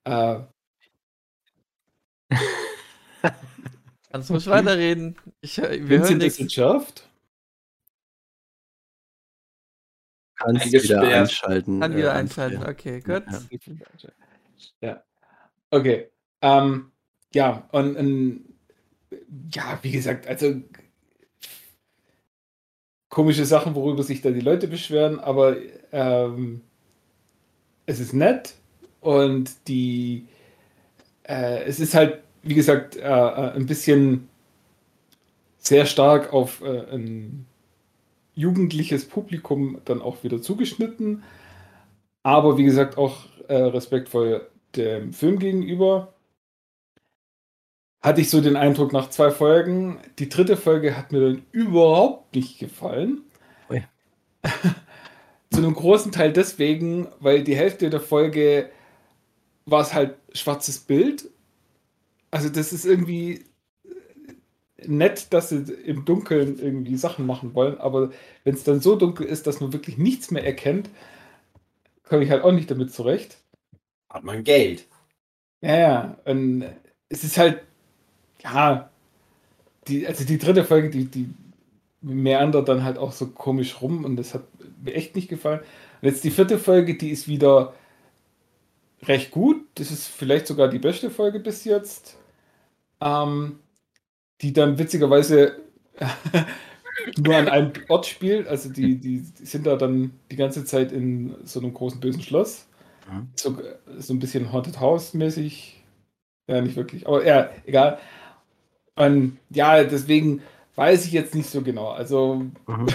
uh. 0.08 0.44
Kannst 4.12 4.30
du 4.30 4.34
ruhig 4.34 4.48
weiterreden. 4.48 5.16
Ich, 5.42 5.58
wir 5.58 5.70
Vincent 5.88 6.10
hören 6.10 6.18
nichts. 6.18 6.40
entschärft? 6.40 7.07
Kannst 10.38 10.72
wieder 10.72 11.02
einschalten. 11.02 11.80
Kann 11.80 11.96
wieder 11.96 12.14
äh, 12.14 12.18
einschalten, 12.18 12.64
okay, 12.64 13.02
gut. 13.02 13.24
Ja. 14.82 15.04
Okay. 15.70 16.10
Ähm, 16.42 16.92
ja, 17.34 17.68
und, 17.72 17.96
und 17.98 18.46
ja, 19.52 19.80
wie 19.82 19.92
gesagt, 19.92 20.28
also 20.28 20.62
komische 23.10 23.46
Sachen, 23.46 23.76
worüber 23.76 24.04
sich 24.04 24.22
da 24.22 24.32
die 24.32 24.42
Leute 24.42 24.68
beschweren, 24.68 25.20
aber 25.20 25.58
ähm, 25.92 26.62
es 27.86 28.00
ist 28.00 28.14
nett 28.14 28.56
und 29.02 29.52
die 29.68 30.28
äh, 31.24 31.64
es 31.64 31.80
ist 31.80 31.94
halt, 31.94 32.22
wie 32.44 32.56
gesagt, 32.56 32.96
äh, 32.96 33.02
äh 33.02 33.52
ein 33.54 33.66
bisschen 33.66 34.30
sehr 35.58 35.86
stark 35.86 36.32
auf 36.34 36.62
äh, 36.62 36.94
ein 36.94 37.46
jugendliches 38.38 39.06
Publikum 39.06 39.82
dann 39.86 40.02
auch 40.02 40.24
wieder 40.24 40.42
zugeschnitten, 40.42 41.24
aber 42.24 42.58
wie 42.58 42.64
gesagt 42.64 42.98
auch 42.98 43.26
äh, 43.48 43.56
respektvoll 43.56 44.48
dem 44.76 45.12
Film 45.12 45.40
gegenüber 45.40 46.14
hatte 48.02 48.22
ich 48.22 48.30
so 48.30 48.42
den 48.42 48.56
Eindruck 48.56 48.94
nach 48.94 49.10
zwei 49.10 49.32
Folgen, 49.32 50.00
die 50.20 50.30
dritte 50.30 50.56
Folge 50.56 50.96
hat 50.96 51.12
mir 51.12 51.20
dann 51.20 51.46
überhaupt 51.52 52.36
nicht 52.36 52.60
gefallen. 52.60 53.22
Oh 53.70 53.74
ja. 53.74 53.84
Zu 55.52 55.60
einem 55.60 55.74
großen 55.74 56.12
Teil 56.12 56.32
deswegen, 56.32 57.08
weil 57.20 57.44
die 57.44 57.56
Hälfte 57.56 57.90
der 57.90 58.00
Folge 58.00 58.70
war 59.66 59.82
es 59.82 59.94
halt 59.94 60.16
schwarzes 60.34 60.80
Bild. 60.80 61.30
Also 62.32 62.50
das 62.50 62.72
ist 62.72 62.86
irgendwie 62.86 63.46
nett, 64.86 65.34
dass 65.34 65.50
sie 65.50 65.64
im 65.86 66.06
Dunkeln 66.06 66.60
irgendwie 66.60 66.98
Sachen 66.98 67.26
machen 67.26 67.56
wollen, 67.56 67.78
aber 67.80 68.12
wenn 68.44 68.54
es 68.54 68.64
dann 68.64 68.80
so 68.80 68.96
dunkel 68.96 69.26
ist, 69.26 69.48
dass 69.48 69.60
man 69.60 69.74
wirklich 69.74 69.98
nichts 69.98 70.32
mehr 70.32 70.46
erkennt, 70.46 70.90
komme 72.04 72.24
ich 72.24 72.32
halt 72.32 72.44
auch 72.44 72.52
nicht 72.52 72.70
damit 72.70 72.94
zurecht. 72.94 73.38
Hat 74.10 74.24
man 74.24 74.44
Geld. 74.44 74.86
Ja, 75.62 75.78
ja. 75.78 76.18
Und 76.26 76.66
es 77.10 77.24
ist 77.24 77.38
halt 77.38 77.62
ja, 78.44 78.90
die, 79.88 80.08
also 80.08 80.24
die 80.26 80.38
dritte 80.38 80.64
Folge, 80.64 80.90
die, 80.90 81.06
die 81.06 81.30
meandert 82.02 82.70
dann 82.70 82.84
halt 82.84 82.98
auch 82.98 83.12
so 83.12 83.28
komisch 83.28 83.82
rum 83.82 84.06
und 84.06 84.16
das 84.16 84.34
hat 84.34 84.44
mir 84.84 84.94
echt 84.94 85.16
nicht 85.16 85.30
gefallen. 85.30 85.62
Und 86.02 86.10
jetzt 86.10 86.24
die 86.24 86.32
vierte 86.32 86.60
Folge, 86.60 86.96
die 86.96 87.10
ist 87.10 87.28
wieder 87.28 87.74
recht 89.04 89.32
gut. 89.32 89.66
Das 89.76 89.92
ist 89.92 90.08
vielleicht 90.08 90.48
sogar 90.48 90.68
die 90.68 90.80
beste 90.80 91.10
Folge 91.10 91.40
bis 91.40 91.64
jetzt. 91.64 92.18
Ähm, 93.02 93.60
die 94.42 94.54
dann 94.54 94.78
witzigerweise 94.78 95.58
nur 97.18 97.36
an 97.36 97.48
einem 97.48 97.72
Ort 97.88 98.06
spielt. 98.06 98.48
Also 98.48 98.70
die, 98.70 98.98
die, 98.98 99.22
die, 99.22 99.46
sind 99.46 99.66
da 99.66 99.76
dann 99.76 100.12
die 100.32 100.36
ganze 100.36 100.66
Zeit 100.66 100.92
in 100.92 101.36
so 101.44 101.60
einem 101.60 101.74
großen 101.74 102.00
bösen 102.00 102.22
Schloss. 102.22 102.68
Mhm. 103.12 103.28
So, 103.36 103.58
so 103.98 104.14
ein 104.14 104.20
bisschen 104.20 104.52
Haunted 104.52 104.80
House 104.80 105.14
mäßig. 105.14 105.84
Ja, 106.48 106.62
nicht 106.62 106.76
wirklich. 106.76 107.08
Aber 107.08 107.26
ja, 107.26 107.50
egal. 107.66 108.00
Und 108.96 109.38
ja, 109.50 109.84
deswegen 109.84 110.42
weiß 110.76 111.06
ich 111.06 111.12
jetzt 111.12 111.36
nicht 111.36 111.50
so 111.50 111.62
genau. 111.62 111.90
Also, 111.90 112.36
mhm. 112.68 112.88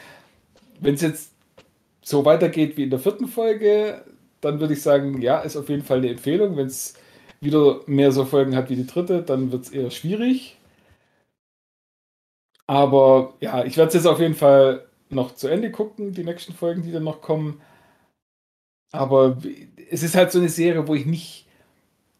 wenn 0.80 0.94
es 0.94 1.02
jetzt 1.02 1.32
so 2.02 2.24
weitergeht 2.24 2.76
wie 2.76 2.84
in 2.84 2.90
der 2.90 2.98
vierten 2.98 3.28
Folge, 3.28 4.04
dann 4.40 4.58
würde 4.60 4.74
ich 4.74 4.82
sagen, 4.82 5.20
ja, 5.20 5.40
ist 5.40 5.56
auf 5.56 5.68
jeden 5.68 5.84
Fall 5.84 5.98
eine 5.98 6.10
Empfehlung. 6.10 6.56
Wenn 6.56 6.66
es 6.66 6.94
wieder 7.40 7.80
mehr 7.86 8.12
so 8.12 8.24
Folgen 8.24 8.56
hat 8.56 8.70
wie 8.70 8.76
die 8.76 8.86
dritte, 8.86 9.22
dann 9.22 9.52
wird 9.52 9.64
es 9.64 9.70
eher 9.70 9.90
schwierig. 9.90 10.56
Aber 12.70 13.34
ja, 13.40 13.64
ich 13.64 13.76
werde 13.76 13.88
es 13.88 13.94
jetzt 13.94 14.06
auf 14.06 14.20
jeden 14.20 14.36
Fall 14.36 14.86
noch 15.08 15.34
zu 15.34 15.48
Ende 15.48 15.72
gucken, 15.72 16.12
die 16.12 16.22
nächsten 16.22 16.52
Folgen, 16.52 16.82
die 16.84 16.92
dann 16.92 17.02
noch 17.02 17.20
kommen. 17.20 17.60
Aber 18.92 19.38
es 19.90 20.02
ist 20.04 20.14
halt 20.14 20.30
so 20.32 20.38
eine 20.38 20.48
Serie, 20.48 20.86
wo 20.86 20.94
ich 20.94 21.04
nicht 21.06 21.48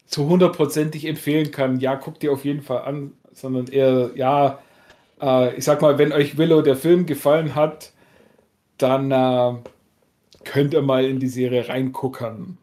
so 0.07 0.29
hundertprozentig 0.29 1.07
empfehlen 1.07 1.53
kann, 1.53 1.81
ja, 1.81 1.95
guckt 1.97 2.25
ihr 2.25 2.33
auf 2.33 2.45
jeden 2.45 2.63
Fall 2.63 2.83
an, 2.83 3.15
sondern 3.33 3.69
eher, 3.69 4.13
ja, 4.17 4.61
äh, 5.21 5.57
ich 5.57 5.65
sag 5.65 5.83
mal, 5.83 5.99
wenn 5.99 6.13
euch 6.13 6.39
Willow 6.39 6.63
der 6.63 6.77
Film 6.77 7.07
gefallen 7.07 7.55
hat, 7.55 7.93
dann 8.79 9.13
äh, 9.13 9.55
könnt 10.45 10.75
ihr 10.75 10.83
mal 10.83 11.05
in 11.07 11.21
die 11.21 11.29
Serie 11.29 11.69
reingucken. 11.69 12.59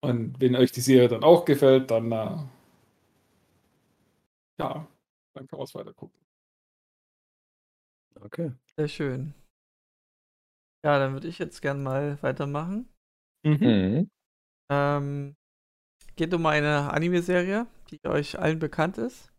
Und 0.00 0.40
wenn 0.40 0.56
euch 0.56 0.72
die 0.72 0.80
Serie 0.80 1.08
dann 1.08 1.24
auch 1.24 1.44
gefällt, 1.44 1.90
dann 1.90 2.12
äh, 2.12 2.36
ja, 4.58 4.86
dann 5.34 5.46
kann 5.46 5.58
man 5.58 5.64
es 5.64 5.74
weiter 5.74 5.92
gucken. 5.94 6.25
Okay. 8.26 8.52
Sehr 8.76 8.88
schön. 8.88 9.34
Ja, 10.84 10.98
dann 10.98 11.12
würde 11.12 11.28
ich 11.28 11.38
jetzt 11.38 11.62
gern 11.62 11.82
mal 11.82 12.20
weitermachen. 12.22 12.88
Mhm. 13.44 13.58
mhm. 13.60 14.10
Ähm, 14.68 15.36
geht 16.16 16.34
um 16.34 16.44
eine 16.46 16.92
Anime-Serie, 16.92 17.68
die 17.90 18.04
euch 18.04 18.38
allen 18.38 18.58
bekannt 18.58 18.98
ist. 18.98 19.32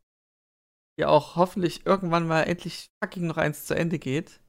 Die 0.97 1.05
auch 1.05 1.35
hoffentlich 1.35 1.85
irgendwann 1.85 2.27
mal 2.27 2.43
endlich 2.43 2.87
fucking 3.03 3.27
noch 3.27 3.37
eins 3.37 3.65
zu 3.65 3.75
Ende 3.75 3.99
geht. 3.99 4.39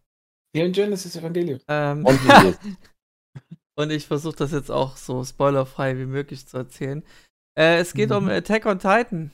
In 0.55 0.72
Genesis 0.72 1.16
Evangelion. 1.16 1.61
Ähm, 1.66 2.07
und 3.78 3.91
ich 3.91 4.07
versuche 4.07 4.36
das 4.36 4.53
jetzt 4.53 4.70
auch 4.70 4.97
so 4.97 5.24
spoilerfrei 5.24 5.99
wie 5.99 6.07
möglich 6.07 6.47
zu 6.47 6.59
erzählen. 6.59 7.05
Äh, 7.59 7.78
es 7.78 7.93
geht 7.93 8.11
mhm. 8.11 8.16
um 8.16 8.28
Attack 8.28 8.66
on 8.66 8.78
Titan. 8.78 9.32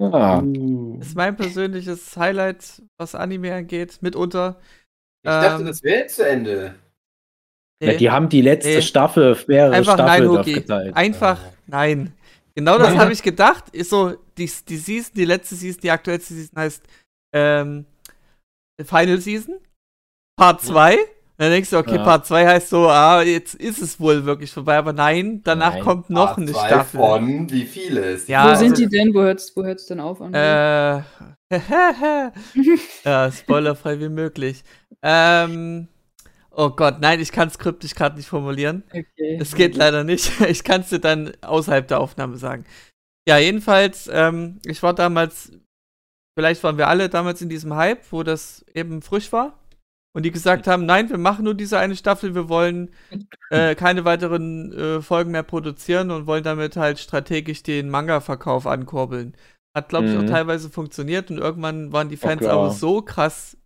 Ah. 0.00 0.42
Ist 1.00 1.14
mein 1.14 1.36
persönliches 1.36 2.16
Highlight, 2.16 2.82
was 2.98 3.14
Anime 3.14 3.54
angeht, 3.54 3.98
mitunter. 4.00 4.58
Ich 5.22 5.30
dachte, 5.30 5.60
ähm, 5.60 5.66
das 5.66 5.82
wäre 5.82 5.98
jetzt 6.00 6.16
zu 6.16 6.26
Ende. 6.26 6.74
Nee. 7.82 7.92
Ja, 7.92 7.98
die 7.98 8.10
haben 8.10 8.28
die 8.28 8.40
letzte 8.40 8.76
nee. 8.76 8.82
Staffel, 8.82 9.36
mehrere 9.46 9.74
Einfach 9.74 9.94
Staffeln 9.94 10.32
nein, 10.32 10.38
okay. 10.38 10.92
Einfach 10.92 11.40
ah. 11.42 11.52
nein. 11.66 12.14
Genau 12.54 12.78
das 12.78 12.94
habe 12.96 13.12
ich 13.12 13.22
gedacht. 13.22 13.70
Ist 13.70 13.90
so, 13.90 14.16
die, 14.38 14.50
die 14.68 14.76
Season, 14.76 15.12
die 15.14 15.24
letzte 15.24 15.54
Season, 15.54 15.80
die 15.82 15.90
aktuellste 15.90 16.34
Season 16.34 16.58
heißt 16.58 16.82
ähm, 17.34 17.84
Final 18.82 19.18
Season, 19.18 19.58
Part 20.36 20.62
2. 20.62 20.98
Dann 21.40 21.52
denkst 21.52 21.70
du, 21.70 21.78
okay, 21.78 21.94
ja. 21.96 22.04
Part 22.04 22.26
2 22.26 22.46
heißt 22.46 22.68
so, 22.68 22.86
ah, 22.90 23.22
jetzt 23.22 23.54
ist 23.54 23.80
es 23.80 23.98
wohl 23.98 24.26
wirklich 24.26 24.52
vorbei, 24.52 24.76
aber 24.76 24.92
nein, 24.92 25.40
danach 25.42 25.72
nein, 25.72 25.82
kommt 25.82 26.10
noch 26.10 26.36
Part 26.36 26.38
eine 26.38 26.50
Staffel. 26.50 27.00
Von 27.00 27.50
wie 27.50 27.64
viele 27.64 28.10
ist 28.10 28.28
ja, 28.28 28.44
Wo 28.44 28.54
sind 28.56 28.72
also, 28.72 28.82
die 28.82 28.88
denn? 28.90 29.14
Wo 29.14 29.22
hört 29.22 29.38
es 29.38 29.56
wo 29.56 29.64
hört's 29.64 29.86
denn 29.86 30.00
auf? 30.00 30.20
Äh, 30.20 30.34
ja, 33.06 33.32
spoilerfrei 33.32 33.98
wie 34.00 34.10
möglich. 34.10 34.62
Ähm, 35.02 35.88
oh 36.50 36.68
Gott, 36.68 37.00
nein, 37.00 37.20
ich 37.20 37.32
kann 37.32 37.48
es 37.48 37.58
kryptisch 37.58 37.94
gerade 37.94 38.18
nicht 38.18 38.28
formulieren. 38.28 38.82
Okay. 38.90 39.38
Es 39.40 39.54
geht 39.54 39.76
leider 39.76 40.04
nicht. 40.04 40.30
Ich 40.46 40.62
kann 40.62 40.82
es 40.82 40.90
dir 40.90 40.98
dann 40.98 41.32
außerhalb 41.40 41.88
der 41.88 42.00
Aufnahme 42.00 42.36
sagen. 42.36 42.66
Ja, 43.26 43.38
jedenfalls, 43.38 44.10
ähm, 44.12 44.60
ich 44.66 44.82
war 44.82 44.92
damals, 44.92 45.52
vielleicht 46.38 46.62
waren 46.64 46.76
wir 46.76 46.88
alle 46.88 47.08
damals 47.08 47.40
in 47.40 47.48
diesem 47.48 47.74
Hype, 47.76 48.12
wo 48.12 48.24
das 48.24 48.62
eben 48.74 49.00
frisch 49.00 49.32
war. 49.32 49.56
Und 50.12 50.24
die 50.24 50.32
gesagt 50.32 50.66
haben, 50.66 50.86
nein, 50.86 51.08
wir 51.08 51.18
machen 51.18 51.44
nur 51.44 51.54
diese 51.54 51.78
eine 51.78 51.94
Staffel, 51.94 52.34
wir 52.34 52.48
wollen 52.48 52.90
äh, 53.50 53.74
keine 53.76 54.04
weiteren 54.04 54.72
äh, 54.72 55.02
Folgen 55.02 55.30
mehr 55.30 55.44
produzieren 55.44 56.10
und 56.10 56.26
wollen 56.26 56.42
damit 56.42 56.76
halt 56.76 56.98
strategisch 56.98 57.62
den 57.62 57.90
Manga-Verkauf 57.90 58.66
ankurbeln. 58.66 59.36
Hat, 59.76 59.88
glaube 59.88 60.08
ich, 60.08 60.14
mhm. 60.14 60.24
auch 60.24 60.30
teilweise 60.30 60.68
funktioniert 60.68 61.30
und 61.30 61.38
irgendwann 61.38 61.92
waren 61.92 62.08
die 62.08 62.16
Fans 62.16 62.44
aber 62.44 62.70
so 62.70 63.02
krass 63.02 63.56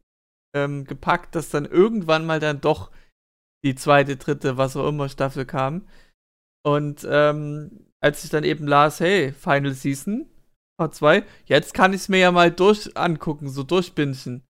ähm, 0.55 0.85
gepackt, 0.85 1.35
dass 1.35 1.49
dann 1.49 1.65
irgendwann 1.65 2.27
mal 2.27 2.41
dann 2.41 2.61
doch 2.61 2.91
die 3.65 3.75
zweite, 3.75 4.17
dritte, 4.17 4.59
was 4.59 4.77
auch 4.77 4.87
immer 4.87 5.09
Staffel 5.09 5.47
kam. 5.47 5.89
Und 6.63 7.07
ähm, 7.11 7.87
als 8.03 8.23
ich 8.23 8.29
dann 8.29 8.45
eben 8.45 8.67
las, 8.67 9.01
hey, 9.01 9.33
Final 9.33 9.73
Season, 9.73 10.29
Part 10.79 10.95
2, 10.95 11.25
jetzt 11.47 11.73
kann 11.73 11.95
ich 11.95 12.03
es 12.03 12.09
mir 12.11 12.19
ja 12.19 12.33
mal 12.33 12.51
durch 12.51 12.95
angucken, 12.99 13.49
so 13.49 13.63
durchbinschen 13.63 14.45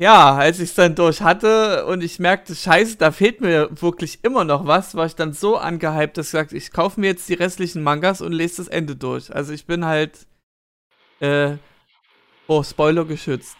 ja, 0.00 0.34
als 0.34 0.60
ich 0.60 0.70
es 0.70 0.74
dann 0.74 0.94
durch 0.94 1.20
hatte 1.20 1.84
und 1.84 2.02
ich 2.02 2.18
merkte, 2.18 2.54
scheiße, 2.54 2.96
da 2.96 3.12
fehlt 3.12 3.42
mir 3.42 3.68
wirklich 3.82 4.24
immer 4.24 4.44
noch 4.44 4.66
was, 4.66 4.94
war 4.94 5.04
ich 5.04 5.14
dann 5.14 5.34
so 5.34 5.58
angehypt, 5.58 6.16
dass 6.16 6.28
ich 6.28 6.32
gesagt, 6.32 6.52
ich 6.54 6.72
kaufe 6.72 6.98
mir 6.98 7.08
jetzt 7.08 7.28
die 7.28 7.34
restlichen 7.34 7.82
Mangas 7.82 8.22
und 8.22 8.32
lese 8.32 8.56
das 8.56 8.68
Ende 8.68 8.96
durch. 8.96 9.34
Also 9.34 9.52
ich 9.52 9.66
bin 9.66 9.84
halt, 9.84 10.26
äh, 11.20 11.58
oh, 12.46 12.62
Spoiler 12.62 13.04
geschützt. 13.04 13.58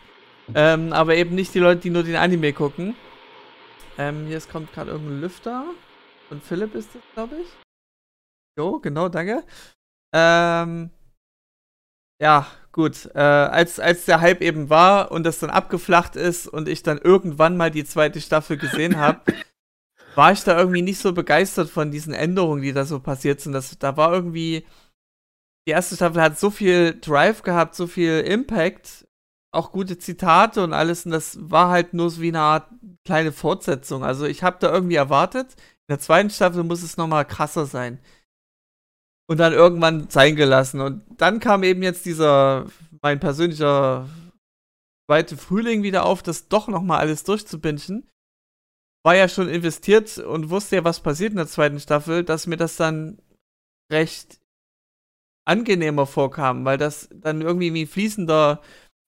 Ähm, 0.54 0.94
aber 0.94 1.14
eben 1.14 1.34
nicht 1.34 1.54
die 1.54 1.58
Leute, 1.58 1.82
die 1.82 1.90
nur 1.90 2.04
den 2.04 2.16
Anime 2.16 2.54
gucken. 2.54 2.96
Ähm, 3.98 4.26
hier 4.26 4.40
kommt 4.40 4.72
gerade 4.72 4.92
irgendein 4.92 5.20
Lüfter. 5.20 5.66
Und 6.30 6.42
Philipp 6.42 6.74
ist 6.74 6.94
das, 6.94 7.02
glaube 7.12 7.36
ich. 7.36 7.48
Jo, 8.58 8.78
genau, 8.78 9.10
danke. 9.10 9.44
Ähm, 10.14 10.90
ja, 12.18 12.46
gut. 12.72 13.10
Äh, 13.14 13.18
als, 13.18 13.80
als 13.80 14.04
der 14.04 14.20
Hype 14.20 14.42
eben 14.42 14.70
war 14.70 15.10
und 15.12 15.24
das 15.24 15.38
dann 15.38 15.50
abgeflacht 15.50 16.16
ist 16.16 16.46
und 16.46 16.68
ich 16.68 16.82
dann 16.82 16.98
irgendwann 16.98 17.56
mal 17.56 17.70
die 17.70 17.84
zweite 17.84 18.20
Staffel 18.20 18.56
gesehen 18.56 18.96
habe, 18.98 19.20
war 20.14 20.32
ich 20.32 20.42
da 20.44 20.58
irgendwie 20.58 20.82
nicht 20.82 20.98
so 20.98 21.12
begeistert 21.12 21.70
von 21.70 21.90
diesen 21.90 22.12
Änderungen, 22.14 22.62
die 22.62 22.72
da 22.72 22.84
so 22.84 23.00
passiert 23.00 23.40
sind. 23.40 23.52
Das, 23.52 23.78
da 23.78 23.96
war 23.96 24.12
irgendwie. 24.12 24.66
Die 25.68 25.72
erste 25.72 25.94
Staffel 25.96 26.22
hat 26.22 26.38
so 26.38 26.50
viel 26.50 26.98
Drive 27.00 27.42
gehabt, 27.42 27.74
so 27.74 27.86
viel 27.86 28.20
Impact. 28.20 29.06
auch 29.52 29.72
gute 29.72 29.98
Zitate 29.98 30.62
und 30.64 30.72
alles. 30.72 31.06
Und 31.06 31.12
das 31.12 31.38
war 31.40 31.70
halt 31.70 31.94
nur 31.94 32.10
so 32.10 32.22
wie 32.22 32.28
eine 32.28 32.40
Art 32.40 32.68
kleine 33.04 33.32
Fortsetzung. 33.32 34.04
Also 34.04 34.26
ich 34.26 34.42
habe 34.42 34.58
da 34.60 34.72
irgendwie 34.72 34.96
erwartet, 34.96 35.54
in 35.88 35.94
der 35.94 35.98
zweiten 35.98 36.30
Staffel 36.30 36.64
muss 36.64 36.82
es 36.82 36.96
nochmal 36.96 37.24
krasser 37.24 37.66
sein. 37.66 38.00
Und 39.30 39.36
dann 39.36 39.52
irgendwann 39.52 40.10
sein 40.10 40.34
gelassen. 40.34 40.80
Und 40.80 41.04
dann 41.16 41.38
kam 41.38 41.62
eben 41.62 41.84
jetzt 41.84 42.04
dieser, 42.04 42.66
mein 43.00 43.20
persönlicher 43.20 44.08
zweite 45.08 45.36
Frühling 45.36 45.84
wieder 45.84 46.04
auf, 46.04 46.20
das 46.24 46.48
doch 46.48 46.66
nochmal 46.66 46.98
alles 46.98 47.22
durchzubingen. 47.22 48.08
War 49.04 49.14
ja 49.14 49.28
schon 49.28 49.48
investiert 49.48 50.18
und 50.18 50.50
wusste 50.50 50.76
ja, 50.76 50.84
was 50.84 50.98
passiert 50.98 51.30
in 51.30 51.36
der 51.36 51.46
zweiten 51.46 51.78
Staffel, 51.78 52.24
dass 52.24 52.48
mir 52.48 52.56
das 52.56 52.74
dann 52.74 53.22
recht 53.92 54.40
angenehmer 55.44 56.06
vorkam, 56.06 56.64
weil 56.64 56.76
das 56.76 57.08
dann 57.12 57.40
irgendwie 57.40 57.72
wie 57.72 57.82
ein 57.82 57.88
fließender 57.88 58.60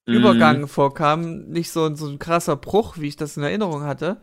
mhm. 0.06 0.14
Übergang 0.14 0.68
vorkam, 0.68 1.48
nicht 1.48 1.72
so, 1.72 1.92
so 1.96 2.08
ein 2.08 2.20
krasser 2.20 2.54
Bruch, 2.54 2.96
wie 2.98 3.08
ich 3.08 3.16
das 3.16 3.36
in 3.36 3.42
Erinnerung 3.42 3.82
hatte. 3.82 4.20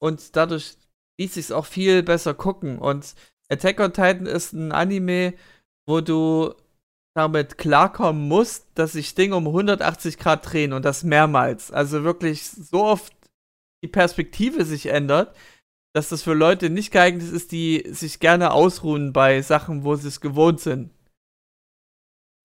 Und 0.00 0.34
dadurch 0.34 0.78
ließ 1.20 1.34
sich 1.34 1.46
es 1.46 1.52
auch 1.52 1.66
viel 1.66 2.02
besser 2.02 2.34
gucken. 2.34 2.80
Und 2.80 3.14
Attack 3.50 3.80
on 3.80 3.92
Titan 3.92 4.26
ist 4.26 4.52
ein 4.52 4.72
Anime, 4.72 5.34
wo 5.86 6.00
du 6.00 6.54
damit 7.16 7.58
klarkommen 7.58 8.28
musst, 8.28 8.66
dass 8.74 8.92
sich 8.92 9.14
Dinge 9.14 9.36
um 9.36 9.46
180 9.46 10.18
Grad 10.18 10.52
drehen 10.52 10.72
und 10.72 10.84
das 10.84 11.02
mehrmals. 11.02 11.72
Also 11.72 12.04
wirklich 12.04 12.48
so 12.48 12.84
oft 12.84 13.12
die 13.82 13.88
Perspektive 13.88 14.64
sich 14.64 14.86
ändert, 14.86 15.34
dass 15.94 16.10
das 16.10 16.22
für 16.22 16.34
Leute 16.34 16.70
nicht 16.70 16.92
geeignet 16.92 17.32
ist, 17.32 17.50
die 17.50 17.84
sich 17.90 18.20
gerne 18.20 18.52
ausruhen 18.52 19.12
bei 19.12 19.42
Sachen, 19.42 19.84
wo 19.84 19.96
sie 19.96 20.08
es 20.08 20.20
gewohnt 20.20 20.60
sind. 20.60 20.90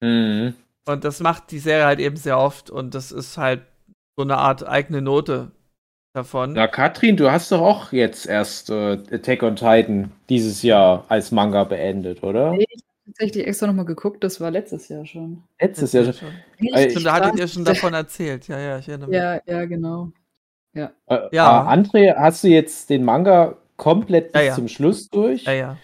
Mhm. 0.01 0.55
Und 0.85 1.03
das 1.03 1.19
macht 1.19 1.51
die 1.51 1.59
Serie 1.59 1.85
halt 1.85 1.99
eben 1.99 2.17
sehr 2.17 2.37
oft 2.37 2.69
und 2.69 2.95
das 2.95 3.11
ist 3.11 3.37
halt 3.37 3.65
so 4.17 4.23
eine 4.23 4.37
Art 4.37 4.67
eigene 4.67 5.01
Note 5.01 5.51
davon. 6.13 6.53
Na, 6.53 6.67
Katrin, 6.67 7.17
du 7.17 7.31
hast 7.31 7.51
doch 7.51 7.61
auch 7.61 7.91
jetzt 7.91 8.27
erst 8.27 8.69
äh, 8.69 8.99
Attack 9.11 9.43
on 9.43 9.55
Titan 9.55 10.11
dieses 10.29 10.61
Jahr 10.61 11.05
als 11.09 11.31
Manga 11.31 11.63
beendet, 11.63 12.23
oder? 12.23 12.51
Nee, 12.51 12.65
ich 12.69 12.83
habe 12.83 13.11
tatsächlich 13.11 13.47
extra 13.47 13.67
nochmal 13.67 13.85
geguckt, 13.85 14.23
das 14.23 14.39
war 14.39 14.51
letztes 14.51 14.87
Jahr 14.89 15.05
schon. 15.05 15.43
Letztes, 15.59 15.93
letztes 15.93 16.21
Jahr 16.21 16.31
schon. 16.31 16.69
schon. 16.69 16.89
Stimmt, 16.89 17.05
da 17.05 17.13
hattet 17.13 17.39
ihr 17.39 17.47
schon 17.47 17.65
davon 17.65 17.93
erzählt. 17.93 18.47
Ja, 18.47 18.59
ja, 18.59 18.79
ich 18.79 18.87
erinnere 18.87 19.09
mich. 19.09 19.17
Ja, 19.17 19.41
ja, 19.45 19.65
genau. 19.65 20.11
Ja. 20.73 20.91
Äh, 21.07 21.19
ja. 21.31 21.63
Äh, 21.63 21.77
André, 21.77 22.15
hast 22.15 22.43
du 22.43 22.47
jetzt 22.47 22.89
den 22.89 23.03
Manga 23.03 23.57
komplett 23.77 24.31
bis 24.31 24.41
ja, 24.41 24.47
ja. 24.49 24.55
zum 24.55 24.67
Schluss 24.67 25.09
durch? 25.09 25.43
Ja, 25.45 25.53
ja. 25.53 25.77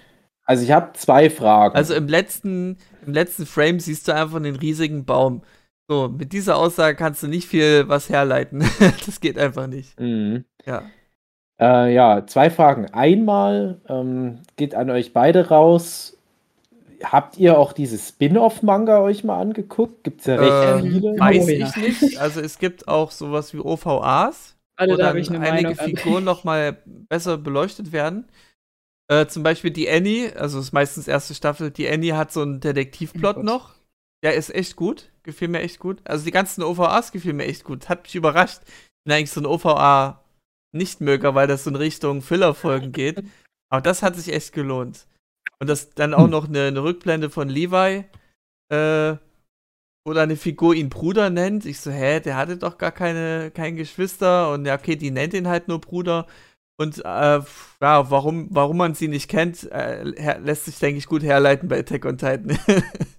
Also 0.46 0.64
ich 0.64 0.72
habe 0.72 0.94
zwei 0.94 1.30
Fragen. 1.30 1.76
Also 1.76 1.94
im 1.94 2.08
letzten, 2.08 2.78
im 3.06 3.14
letzten 3.14 3.46
Frame 3.46 3.80
siehst 3.80 4.08
du 4.08 4.16
einfach 4.16 4.42
den 4.42 4.56
riesigen 4.56 5.06
Baum. 5.06 5.44
So, 5.90 6.08
mit 6.08 6.34
dieser 6.34 6.56
Aussage 6.56 6.96
kannst 6.96 7.24
du 7.24 7.28
nicht 7.28 7.48
viel 7.48 7.90
was 7.90 8.10
herleiten. 8.10 8.60
das 9.08 9.20
geht 9.20 9.40
einfach 9.40 9.66
nicht. 9.66 10.00
Mhm. 10.00 10.46
Ja. 10.64 10.84
Äh, 11.60 11.96
ja, 11.96 12.28
zwei 12.28 12.52
Fragen. 12.52 12.86
Einmal 12.94 13.82
ähm, 13.90 14.42
geht 14.56 14.76
an 14.76 14.92
euch 14.92 15.14
beide 15.14 15.48
raus. 15.50 16.16
Habt 17.04 17.40
ihr 17.40 17.58
auch 17.58 17.74
dieses 17.74 18.08
Spin-off-Manga 18.08 19.02
euch 19.02 19.24
mal 19.24 19.42
angeguckt? 19.42 20.04
Gibt 20.04 20.20
es 20.20 20.28
ja 20.28 20.36
recht 20.36 20.86
ähm, 20.86 20.92
viele. 20.92 21.20
Weiß 21.20 21.48
ich 21.48 21.76
nicht. 21.76 22.18
Also 22.20 22.40
es 22.40 22.60
gibt 22.60 22.88
auch 22.88 23.10
sowas 23.10 23.52
wie 23.56 23.60
OVAs, 23.60 24.58
also, 24.76 24.94
wo 24.94 24.98
da 24.98 25.12
dann 25.12 25.42
einige 25.42 25.74
Figuren 25.74 26.24
noch 26.24 26.44
mal 26.44 26.78
besser 26.86 27.40
beleuchtet 27.40 27.92
werden. 27.92 28.28
Äh, 29.08 29.26
zum 29.26 29.42
Beispiel 29.42 29.72
die 29.72 29.90
Annie, 29.90 30.36
also 30.36 30.60
ist 30.60 30.72
meistens 30.72 31.08
erste 31.08 31.34
Staffel, 31.34 31.72
die 31.72 31.90
Annie 31.90 32.16
hat 32.16 32.32
so 32.32 32.44
einen 32.44 32.60
Detektivplot 32.60 33.38
oh 33.38 33.44
noch. 33.44 33.74
Der 34.22 34.36
ist 34.36 34.54
echt 34.54 34.76
gut, 34.76 35.10
gefiel 35.30 35.48
mir 35.48 35.62
echt 35.62 35.80
gut. 35.80 36.02
Also 36.06 36.26
die 36.26 36.32
ganzen 36.32 36.64
OVAs 36.64 37.12
gefielen 37.12 37.38
mir 37.38 37.46
echt 37.46 37.64
gut. 37.64 37.88
Hat 37.88 38.04
mich 38.04 38.16
überrascht. 38.16 38.62
Ich 38.66 39.04
bin 39.06 39.14
eigentlich 39.14 39.32
so 39.32 39.42
ein 39.42 39.46
OVA 39.46 40.24
nicht 40.76 41.02
möger, 41.02 41.36
weil 41.36 41.48
das 41.48 41.64
so 41.64 41.70
in 41.70 41.76
Richtung 41.76 42.22
Filler-Folgen 42.22 42.92
geht. 42.92 43.24
Aber 43.72 43.82
das 43.82 44.02
hat 44.02 44.16
sich 44.16 44.34
echt 44.34 44.54
gelohnt. 44.54 45.06
Und 45.60 45.68
das 45.68 45.92
dann 45.92 46.14
auch 46.14 46.28
noch 46.28 46.48
eine, 46.48 46.68
eine 46.68 46.84
Rückblende 46.84 47.30
von 47.30 47.50
Levi, 47.50 48.06
äh, 48.72 49.18
wo 50.06 50.14
eine 50.14 50.36
Figur 50.36 50.74
ihn 50.74 50.90
Bruder 50.90 51.30
nennt. 51.30 51.66
Ich 51.66 51.80
so, 51.80 51.92
hä, 51.92 52.20
der 52.20 52.36
hatte 52.36 52.58
doch 52.58 52.80
gar 52.80 52.92
keine, 52.92 53.52
kein 53.52 53.76
Geschwister. 53.76 54.52
Und 54.52 54.66
ja, 54.66 54.76
okay, 54.76 54.96
die 54.96 55.12
nennt 55.12 55.36
ihn 55.36 55.48
halt 55.48 55.68
nur 55.68 55.80
Bruder. 55.80 56.26
Und 56.80 57.00
äh, 57.00 57.02
ja, 57.02 58.10
warum, 58.10 58.48
warum 58.50 58.78
man 58.78 58.96
sie 58.96 59.10
nicht 59.10 59.30
kennt, 59.30 59.70
äh, 59.72 60.04
lässt 60.40 60.66
sich, 60.66 60.80
denke 60.80 60.98
ich, 60.98 61.06
gut 61.06 61.24
herleiten 61.24 61.68
bei 61.68 61.80
Attack 61.80 62.06
on 62.06 62.18
Titan. 62.18 62.58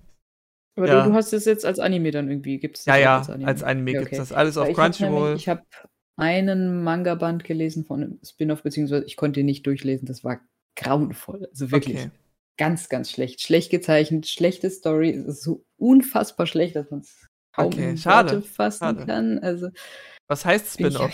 Aber 0.81 0.89
ja. 0.89 1.05
du, 1.05 1.11
du, 1.11 1.14
hast 1.14 1.33
es 1.33 1.45
jetzt 1.45 1.66
als 1.66 1.78
Anime 1.78 2.11
dann 2.11 2.28
irgendwie, 2.28 2.59
gibt 2.59 2.78
es 2.78 2.87
Ja, 2.87 2.97
ja, 2.97 3.18
als 3.18 3.28
Anime, 3.28 3.49
als 3.49 3.62
Anime 3.62 3.91
okay. 3.91 3.99
gibt 4.01 4.12
es 4.12 4.18
das 4.18 4.33
alles 4.33 4.57
auf 4.57 4.72
Crunchyroll. 4.72 5.37
Ich 5.37 5.49
habe 5.49 5.62
einen 6.16 6.83
Manga-Band 6.83 7.45
gelesen 7.45 7.85
von 7.85 8.03
einem 8.03 8.20
Spin-off, 8.24 8.62
beziehungsweise 8.62 9.05
ich 9.05 9.16
konnte 9.16 9.41
ihn 9.41 9.47
nicht 9.47 9.66
durchlesen, 9.66 10.07
das 10.07 10.24
war 10.24 10.41
grauenvoll. 10.76 11.49
Also 11.51 11.70
wirklich 11.70 11.97
okay. 11.97 12.11
ganz, 12.57 12.89
ganz 12.89 13.11
schlecht. 13.11 13.43
Schlecht 13.43 13.70
gezeichnet, 13.70 14.26
schlechte 14.26 14.70
Story, 14.70 15.22
so 15.26 15.64
unfassbar 15.76 16.47
schlecht, 16.47 16.76
dass 16.76 16.91
man 16.91 17.01
es 17.01 17.26
kaum 17.53 17.66
okay, 17.66 17.97
schade, 17.97 18.43
fassen 18.43 18.78
schade. 18.78 19.07
kann. 19.07 19.39
Also 19.39 19.68
was 20.31 20.45
heißt 20.45 20.74
Spin-off? 20.74 21.11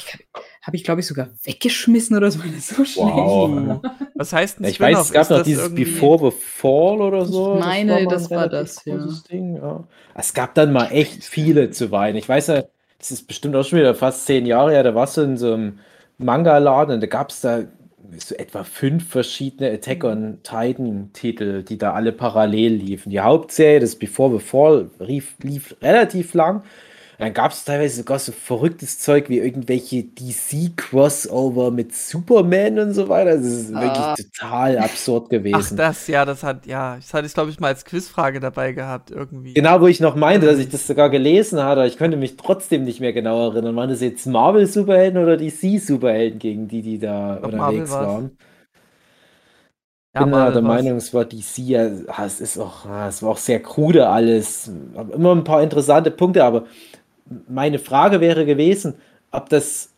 Habe 0.60 0.76
ich, 0.76 0.84
glaube 0.84 1.00
ich, 1.00 1.06
sogar 1.06 1.30
weggeschmissen 1.42 2.14
oder 2.18 2.30
so, 2.30 2.38
weil 2.44 2.52
es 2.54 2.68
so 2.68 2.82
wow. 3.00 3.80
Was 4.14 4.34
heißt 4.34 4.60
ein 4.60 4.64
ja, 4.64 4.68
Ich 4.68 4.78
weiß, 4.78 4.98
es 4.98 5.12
gab 5.12 5.30
noch 5.30 5.42
dieses 5.42 5.64
irgendwie... 5.64 5.84
Before 5.84 6.30
the 6.30 6.36
Fall 6.38 7.00
oder 7.00 7.24
so. 7.24 7.54
Ich 7.54 7.60
meine, 7.60 8.06
das 8.06 8.30
war, 8.30 8.46
das, 8.46 8.86
war 8.86 8.98
das 8.98 9.24
ja. 9.24 9.32
Ding, 9.32 9.56
ja. 9.56 9.84
Es 10.14 10.34
gab 10.34 10.54
dann 10.54 10.70
mal 10.70 10.88
echt 10.88 11.24
viele 11.24 11.70
zu 11.70 11.90
weinen. 11.90 12.18
Ich 12.18 12.28
weiß 12.28 12.48
ja, 12.48 12.64
das 12.98 13.10
ist 13.10 13.26
bestimmt 13.26 13.56
auch 13.56 13.64
schon 13.64 13.78
wieder 13.78 13.94
fast 13.94 14.26
zehn 14.26 14.44
Jahre 14.44 14.72
her, 14.72 14.82
da 14.82 14.94
warst 14.94 15.16
du 15.16 15.22
in 15.22 15.38
so 15.38 15.54
einem 15.54 15.78
Manga-Laden 16.18 16.96
und 16.96 17.00
da 17.00 17.06
gab 17.06 17.30
es 17.30 17.40
da 17.40 17.62
so 18.18 18.34
etwa 18.34 18.64
fünf 18.64 19.08
verschiedene 19.08 19.70
Attack 19.70 20.04
on 20.04 20.40
Titan 20.42 21.10
Titel, 21.14 21.62
die 21.62 21.78
da 21.78 21.94
alle 21.94 22.12
parallel 22.12 22.74
liefen. 22.74 23.08
Die 23.08 23.20
Hauptserie, 23.20 23.80
das 23.80 23.96
Before 23.96 24.38
the 24.38 24.44
Fall, 24.44 24.90
lief, 24.98 25.36
lief 25.42 25.74
relativ 25.80 26.34
lang 26.34 26.62
dann 27.18 27.32
gab 27.32 27.52
es 27.52 27.64
teilweise 27.64 27.96
sogar 27.96 28.18
so 28.18 28.30
verrücktes 28.30 28.98
Zeug 28.98 29.30
wie 29.30 29.38
irgendwelche 29.38 30.02
DC-Crossover 30.02 31.70
mit 31.70 31.94
Superman 31.94 32.78
und 32.78 32.92
so 32.92 33.08
weiter. 33.08 33.36
Das 33.36 33.46
ist 33.46 33.74
ah. 33.74 33.80
wirklich 33.80 34.26
total 34.26 34.78
absurd 34.78 35.30
gewesen. 35.30 35.56
Ach, 35.58 35.76
das, 35.76 36.06
ja, 36.08 36.26
das 36.26 36.42
hat, 36.42 36.66
ja, 36.66 36.96
das 36.96 37.14
hatte 37.14 37.26
ich, 37.26 37.32
glaube 37.32 37.50
ich, 37.50 37.58
mal 37.58 37.68
als 37.68 37.86
Quizfrage 37.86 38.38
dabei 38.38 38.72
gehabt, 38.72 39.10
irgendwie. 39.10 39.54
Genau, 39.54 39.80
wo 39.80 39.86
ich 39.86 40.00
noch 40.00 40.14
meinte, 40.14 40.46
dass 40.46 40.58
ich 40.58 40.68
das 40.68 40.86
sogar 40.86 41.08
gelesen 41.08 41.62
hatte, 41.62 41.86
ich 41.86 41.96
könnte 41.96 42.18
mich 42.18 42.36
trotzdem 42.36 42.84
nicht 42.84 43.00
mehr 43.00 43.14
genau 43.14 43.48
erinnern. 43.48 43.76
Waren 43.76 43.88
das 43.88 44.02
jetzt 44.02 44.26
Marvel-Superhelden 44.26 45.22
oder 45.22 45.38
DC-Superhelden, 45.38 46.38
gegen 46.38 46.68
die 46.68 46.82
die 46.82 46.98
da 46.98 47.36
unterwegs 47.36 47.90
waren? 47.90 48.36
Ich 50.14 50.22
bin 50.22 50.32
ja, 50.32 50.50
der 50.50 50.62
Meinung, 50.62 50.96
es 50.96 51.12
war 51.12 51.26
DC, 51.26 51.58
ja, 51.58 51.84
es 52.24 52.40
ist 52.40 52.58
auch, 52.58 52.86
es 53.06 53.22
war 53.22 53.30
auch 53.30 53.36
sehr 53.36 53.60
krude 53.60 54.08
alles. 54.08 54.70
Immer 55.12 55.32
ein 55.32 55.44
paar 55.44 55.62
interessante 55.62 56.10
Punkte, 56.10 56.42
aber 56.42 56.64
meine 57.48 57.78
Frage 57.78 58.20
wäre 58.20 58.46
gewesen, 58.46 58.94
ob 59.30 59.48
das 59.48 59.90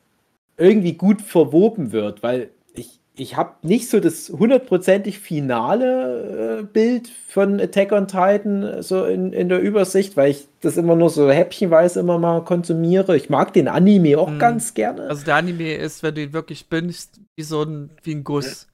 irgendwie 0.57 0.95
gut 0.95 1.23
verwoben 1.23 1.93
wird, 1.93 2.23
weil 2.23 2.51
ich, 2.75 3.01
ich 3.15 3.37
habe 3.37 3.55
nicht 3.63 3.89
so 3.89 4.01
das 4.01 4.29
hundertprozentig 4.31 5.21
finale 5.21 6.61
äh, 6.61 6.63
Bild 6.65 7.09
von 7.09 7.61
Attack 7.61 7.93
on 7.93 8.09
Titan 8.09 8.83
so 8.83 9.05
in, 9.05 9.33
in 9.33 9.49
der 9.49 9.61
Übersicht, 9.61 10.17
weil 10.17 10.33
ich 10.33 10.49
das 10.61 10.77
immer 10.77 10.97
nur 10.97 11.11
so 11.11 11.31
häppchenweise 11.31 12.01
immer 12.01 12.19
mal 12.19 12.45
konsumiere. 12.45 13.17
Ich 13.17 13.31
mag 13.31 13.53
den 13.53 13.69
Anime 13.69 14.19
auch 14.19 14.31
mhm. 14.31 14.39
ganz 14.39 14.75
gerne. 14.75 15.03
Also 15.03 15.25
der 15.25 15.37
Anime 15.37 15.75
ist, 15.75 16.03
wenn 16.03 16.15
du 16.15 16.23
ihn 16.23 16.33
wirklich 16.33 16.69
bingst, 16.69 17.21
wie 17.37 17.45
so 17.45 17.63
ein, 17.63 17.91
wie 18.03 18.15
ein 18.15 18.25
Guss. 18.25 18.69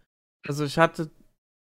Also 0.46 0.64
ich 0.64 0.78
hatte, 0.78 1.10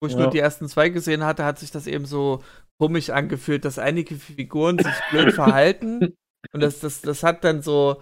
wo 0.00 0.06
ich 0.06 0.14
ja. 0.14 0.20
nur 0.20 0.30
die 0.30 0.38
ersten 0.38 0.68
zwei 0.68 0.88
gesehen 0.90 1.24
hatte, 1.24 1.44
hat 1.44 1.58
sich 1.58 1.72
das 1.72 1.86
eben 1.86 2.06
so 2.06 2.42
komisch 2.78 3.10
angefühlt, 3.10 3.64
dass 3.64 3.78
einige 3.78 4.16
Figuren 4.16 4.78
sich 4.78 4.94
blöd 5.10 5.32
verhalten 5.32 6.14
Und 6.54 6.62
das, 6.62 6.78
das, 6.78 7.00
das 7.00 7.22
hat 7.22 7.42
dann 7.42 7.62
so 7.62 8.00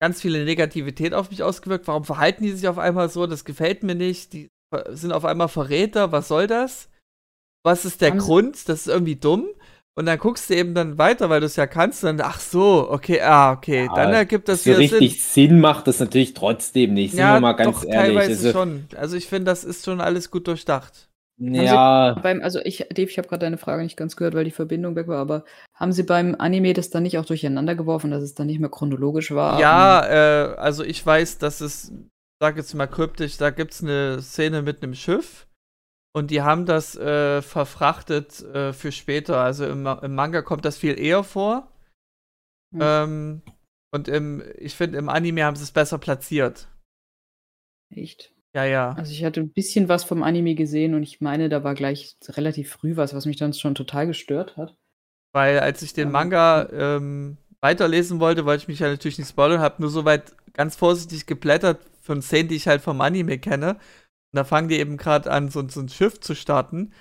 ganz 0.00 0.20
viele 0.20 0.44
Negativität 0.44 1.14
auf 1.14 1.30
mich 1.30 1.42
ausgewirkt. 1.42 1.86
Warum 1.86 2.04
verhalten 2.04 2.42
die 2.42 2.52
sich 2.52 2.66
auf 2.66 2.78
einmal 2.78 3.10
so? 3.10 3.26
Das 3.26 3.44
gefällt 3.44 3.82
mir 3.82 3.94
nicht. 3.94 4.32
Die 4.32 4.48
sind 4.88 5.12
auf 5.12 5.24
einmal 5.24 5.48
Verräter. 5.48 6.10
Was 6.10 6.28
soll 6.28 6.46
das? 6.46 6.88
Was 7.64 7.84
ist 7.84 8.00
der 8.00 8.10
Haben 8.10 8.18
Grund? 8.18 8.68
Das 8.68 8.80
ist 8.80 8.88
irgendwie 8.88 9.16
dumm. 9.16 9.46
Und 9.94 10.06
dann 10.06 10.18
guckst 10.18 10.48
du 10.48 10.56
eben 10.56 10.74
dann 10.74 10.96
weiter, 10.96 11.28
weil 11.28 11.40
du 11.40 11.46
es 11.46 11.56
ja 11.56 11.66
kannst. 11.66 12.02
Und 12.02 12.16
dann, 12.16 12.26
ach 12.26 12.40
so, 12.40 12.90
okay, 12.90 13.20
ah, 13.20 13.52
okay. 13.52 13.84
Ja, 13.84 13.94
dann 13.94 14.14
ergibt 14.14 14.48
das 14.48 14.64
so 14.64 14.72
richtig 14.72 15.22
Sinn. 15.22 15.50
Sinn 15.50 15.60
macht 15.60 15.86
das 15.86 16.00
natürlich 16.00 16.32
trotzdem 16.32 16.94
nicht. 16.94 17.10
Sind 17.10 17.20
ja, 17.20 17.34
wir 17.34 17.40
mal 17.40 17.52
ganz 17.52 17.80
doch, 17.80 17.84
ehrlich. 17.84 18.16
Teilweise 18.16 18.48
also, 18.48 18.52
schon. 18.52 18.86
Also 18.96 19.16
ich 19.16 19.26
finde, 19.26 19.44
das 19.44 19.64
ist 19.64 19.84
schon 19.84 20.00
alles 20.00 20.30
gut 20.30 20.48
durchdacht. 20.48 21.10
Ja. 21.38 22.14
Beim, 22.22 22.40
also 22.40 22.60
ich, 22.60 22.86
Dave, 22.90 23.10
ich 23.10 23.18
habe 23.18 23.28
gerade 23.28 23.46
deine 23.46 23.58
Frage 23.58 23.82
nicht 23.82 23.96
ganz 23.96 24.16
gehört, 24.16 24.34
weil 24.34 24.44
die 24.44 24.50
Verbindung 24.50 24.94
weg 24.94 25.08
war, 25.08 25.18
aber 25.18 25.44
haben 25.74 25.92
Sie 25.92 26.02
beim 26.02 26.36
Anime 26.38 26.72
das 26.72 26.90
dann 26.90 27.02
nicht 27.02 27.18
auch 27.18 27.24
durcheinander 27.24 27.74
geworfen, 27.74 28.10
dass 28.10 28.22
es 28.22 28.34
dann 28.34 28.46
nicht 28.46 28.60
mehr 28.60 28.70
chronologisch 28.70 29.32
war? 29.32 29.58
Ja, 29.58 30.06
äh, 30.06 30.54
also 30.56 30.84
ich 30.84 31.04
weiß, 31.04 31.38
dass 31.38 31.60
es, 31.60 31.92
sag 32.40 32.56
jetzt 32.56 32.74
mal 32.74 32.86
kryptisch, 32.86 33.38
da 33.38 33.50
gibt 33.50 33.72
es 33.72 33.82
eine 33.82 34.22
Szene 34.22 34.62
mit 34.62 34.82
einem 34.82 34.94
Schiff 34.94 35.48
und 36.14 36.30
die 36.30 36.42
haben 36.42 36.66
das 36.66 36.96
äh, 36.96 37.42
verfrachtet 37.42 38.40
äh, 38.42 38.72
für 38.72 38.92
später. 38.92 39.38
Also 39.38 39.66
im, 39.66 39.86
im, 39.86 40.14
Manga 40.14 40.42
kommt 40.42 40.64
das 40.64 40.76
viel 40.76 40.98
eher 41.00 41.24
vor. 41.24 41.72
Hm. 42.74 42.80
Ähm, 42.82 43.42
Und 43.94 44.08
im, 44.08 44.42
ich 44.56 44.74
finde, 44.74 44.98
im 44.98 45.08
Anime 45.08 45.44
haben 45.44 45.56
sie 45.56 45.64
es 45.64 45.72
besser 45.72 45.98
platziert. 45.98 46.68
Echt? 47.90 48.31
Ja, 48.54 48.64
ja. 48.64 48.92
Also 48.92 49.12
ich 49.12 49.24
hatte 49.24 49.40
ein 49.40 49.52
bisschen 49.52 49.88
was 49.88 50.04
vom 50.04 50.22
Anime 50.22 50.54
gesehen 50.54 50.94
und 50.94 51.02
ich 51.02 51.20
meine, 51.20 51.48
da 51.48 51.64
war 51.64 51.74
gleich 51.74 52.16
relativ 52.28 52.70
früh 52.70 52.96
was, 52.96 53.14
was 53.14 53.24
mich 53.24 53.36
dann 53.36 53.54
schon 53.54 53.74
total 53.74 54.06
gestört 54.06 54.56
hat. 54.56 54.76
Weil 55.32 55.60
als 55.60 55.80
ich 55.80 55.94
den 55.94 56.10
Manga 56.10 56.68
ähm, 56.70 57.38
weiterlesen 57.62 58.20
wollte, 58.20 58.44
wollte 58.44 58.64
ich 58.64 58.68
mich 58.68 58.80
ja 58.80 58.88
natürlich 58.88 59.18
nicht 59.18 59.30
spoilern, 59.30 59.60
habe 59.60 59.80
nur 59.80 59.90
so 59.90 60.04
weit 60.04 60.34
ganz 60.52 60.76
vorsichtig 60.76 61.24
geblättert 61.24 61.80
von 62.00 62.20
Szenen, 62.20 62.48
die 62.48 62.56
ich 62.56 62.68
halt 62.68 62.82
vom 62.82 63.00
Anime 63.00 63.38
kenne. 63.38 63.70
Und 63.70 64.36
da 64.36 64.44
fangen 64.44 64.68
die 64.68 64.78
eben 64.78 64.98
gerade 64.98 65.30
an, 65.30 65.48
so, 65.48 65.66
so 65.68 65.80
ein 65.80 65.88
Schiff 65.88 66.20
zu 66.20 66.34
starten. 66.34 66.92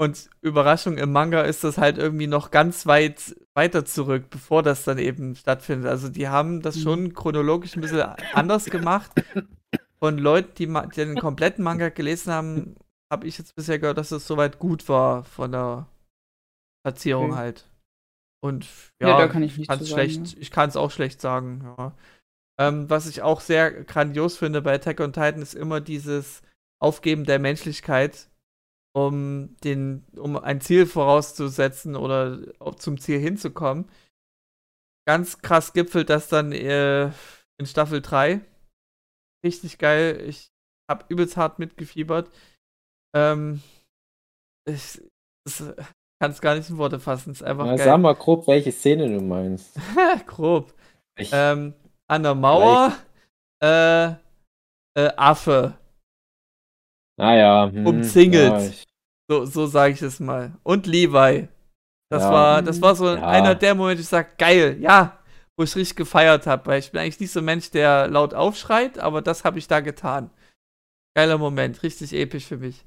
Und 0.00 0.30
Überraschung, 0.40 0.96
im 0.96 1.12
Manga 1.12 1.42
ist 1.42 1.64
das 1.64 1.76
halt 1.76 1.98
irgendwie 1.98 2.28
noch 2.28 2.50
ganz 2.50 2.86
weit 2.86 3.36
weiter 3.54 3.84
zurück, 3.84 4.26
bevor 4.30 4.62
das 4.62 4.84
dann 4.84 4.98
eben 4.98 5.34
stattfindet. 5.34 5.88
Also 5.88 6.08
die 6.08 6.28
haben 6.28 6.62
das 6.62 6.76
mhm. 6.76 6.80
schon 6.80 7.14
chronologisch 7.14 7.76
ein 7.76 7.80
bisschen 7.80 8.02
anders 8.32 8.64
gemacht. 8.66 9.10
Von 10.00 10.18
Leuten, 10.18 10.54
die, 10.58 10.66
die 10.66 11.04
den 11.04 11.16
kompletten 11.16 11.64
Manga 11.64 11.88
gelesen 11.88 12.32
haben, 12.32 12.76
habe 13.12 13.26
ich 13.26 13.38
jetzt 13.38 13.54
bisher 13.56 13.78
gehört, 13.78 13.98
dass 13.98 14.12
es 14.12 14.26
soweit 14.26 14.58
gut 14.58 14.88
war 14.88 15.24
von 15.24 15.52
der 15.52 15.86
Platzierung 16.84 17.30
okay. 17.30 17.38
halt. 17.38 17.70
Und 18.40 18.66
ja, 19.00 19.08
ja 19.08 19.18
da 19.18 19.28
kann 19.28 19.42
ich 19.42 19.56
nicht 19.56 19.70
so 19.70 19.84
schlecht, 19.84 20.14
sagen, 20.14 20.36
ja. 20.36 20.36
ich 20.40 20.50
kann 20.50 20.68
es 20.68 20.76
auch 20.76 20.90
schlecht 20.90 21.20
sagen, 21.20 21.62
ja. 21.64 21.92
Ähm, 22.60 22.90
was 22.90 23.06
ich 23.06 23.22
auch 23.22 23.40
sehr 23.40 23.84
grandios 23.84 24.36
finde 24.36 24.62
bei 24.62 24.74
Attack 24.74 25.00
on 25.00 25.12
Titan 25.12 25.42
ist 25.42 25.54
immer 25.54 25.80
dieses 25.80 26.42
Aufgeben 26.80 27.24
der 27.24 27.38
Menschlichkeit, 27.38 28.28
um 28.92 29.56
den, 29.62 30.04
um 30.16 30.36
ein 30.36 30.60
Ziel 30.60 30.86
vorauszusetzen 30.86 31.94
oder 31.94 32.40
zum 32.76 32.98
Ziel 32.98 33.20
hinzukommen. 33.20 33.88
Ganz 35.06 35.38
krass 35.38 35.72
gipfelt 35.72 36.10
das 36.10 36.28
dann 36.28 36.52
äh, 36.52 37.06
in 37.58 37.66
Staffel 37.66 38.02
3. 38.02 38.40
Richtig 39.44 39.78
geil. 39.78 40.24
Ich 40.26 40.50
habe 40.90 41.04
übelst 41.08 41.36
hart 41.36 41.58
mitgefiebert. 41.58 42.30
Ähm, 43.14 43.62
ich 44.68 45.00
kann 46.20 46.30
es 46.30 46.40
gar 46.40 46.54
nicht 46.54 46.68
in 46.68 46.78
Worte 46.78 46.98
fassen. 46.98 47.30
ist 47.30 47.42
einfach 47.42 47.66
Na, 47.66 47.76
geil. 47.76 47.84
Sag 47.84 48.00
mal 48.00 48.14
grob, 48.14 48.46
welche 48.46 48.72
Szene 48.72 49.08
du 49.08 49.20
meinst. 49.20 49.78
grob. 50.26 50.74
Ähm, 51.16 51.74
an 52.08 52.22
der 52.22 52.34
Mauer, 52.34 52.96
äh, 53.62 54.06
äh, 54.94 55.12
Affe. 55.16 55.78
Naja. 57.18 57.64
Ah, 57.64 57.70
hm, 57.70 57.86
umzingelt. 57.86 58.62
Ja, 58.62 58.84
so, 59.30 59.44
so 59.44 59.66
sage 59.66 59.94
ich 59.94 60.02
es 60.02 60.20
mal. 60.20 60.52
Und 60.62 60.86
Levi. 60.86 61.48
Das 62.10 62.22
ja. 62.22 62.32
war, 62.32 62.62
das 62.62 62.80
war 62.80 62.94
so 62.94 63.14
ja. 63.14 63.26
einer 63.26 63.54
der 63.54 63.74
Momente, 63.74 64.00
ich 64.00 64.08
sage, 64.08 64.30
geil, 64.38 64.78
ja, 64.80 65.17
wo 65.58 65.64
ich 65.64 65.74
richtig 65.76 65.96
gefeiert 65.96 66.46
habe, 66.46 66.66
weil 66.66 66.78
ich 66.78 66.92
bin 66.92 67.00
eigentlich 67.00 67.20
nicht 67.20 67.32
so 67.32 67.40
ein 67.40 67.44
Mensch, 67.44 67.70
der 67.70 68.06
laut 68.06 68.32
aufschreit, 68.32 68.98
aber 68.98 69.20
das 69.20 69.44
habe 69.44 69.58
ich 69.58 69.66
da 69.66 69.80
getan. 69.80 70.30
Geiler 71.14 71.36
Moment, 71.36 71.82
richtig 71.82 72.12
episch 72.12 72.46
für 72.46 72.58
mich. 72.58 72.84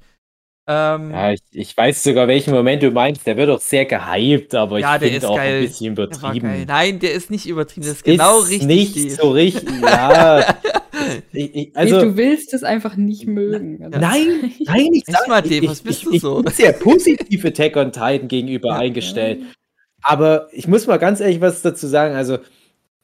Ähm, 0.66 1.10
ja, 1.10 1.32
ich, 1.32 1.40
ich, 1.50 1.76
weiß 1.76 2.02
sogar, 2.02 2.28
welchen 2.28 2.54
Moment 2.54 2.82
du 2.82 2.90
meinst. 2.90 3.26
Der 3.26 3.36
wird 3.36 3.50
auch 3.50 3.60
sehr 3.60 3.84
gehypt, 3.84 4.54
aber 4.54 4.78
ja, 4.78 4.94
ich 4.94 5.02
finde 5.02 5.28
auch 5.28 5.36
geil. 5.36 5.56
ein 5.56 5.66
bisschen 5.66 5.92
übertrieben. 5.92 6.64
Nein, 6.66 6.98
der 7.00 7.12
ist 7.12 7.30
nicht 7.30 7.46
übertrieben. 7.46 7.84
Das 7.84 7.96
ist, 7.96 7.98
ist 7.98 8.04
genau 8.04 8.38
richtig. 8.38 8.66
Nicht 8.66 9.10
so 9.12 9.30
richtig. 9.30 9.68
Ja. 9.82 10.56
ich, 11.32 11.54
ich, 11.54 11.76
also, 11.76 11.96
nee, 11.96 12.02
du 12.04 12.16
willst 12.16 12.54
es 12.54 12.62
einfach 12.62 12.96
nicht 12.96 13.26
mögen. 13.26 13.82
Also. 13.84 13.98
Nein, 13.98 14.54
nein, 14.64 14.88
ich 14.92 15.04
sag 15.06 15.26
mal, 15.26 15.42
Dave, 15.42 15.66
was 15.66 15.82
bist 15.82 16.04
du 16.04 16.16
so? 16.16 16.38
Ich 16.38 16.44
bin 16.44 16.54
sehr 16.54 16.72
positiv 16.72 17.44
Attack 17.44 17.76
on 17.76 17.90
Titan 17.90 18.28
gegenüber 18.28 18.68
ja, 18.68 18.78
eingestellt. 18.78 19.42
Aber 20.02 20.48
ich 20.52 20.68
muss 20.68 20.86
mal 20.86 20.98
ganz 20.98 21.20
ehrlich 21.20 21.40
was 21.40 21.60
dazu 21.60 21.86
sagen. 21.88 22.14
Also, 22.14 22.38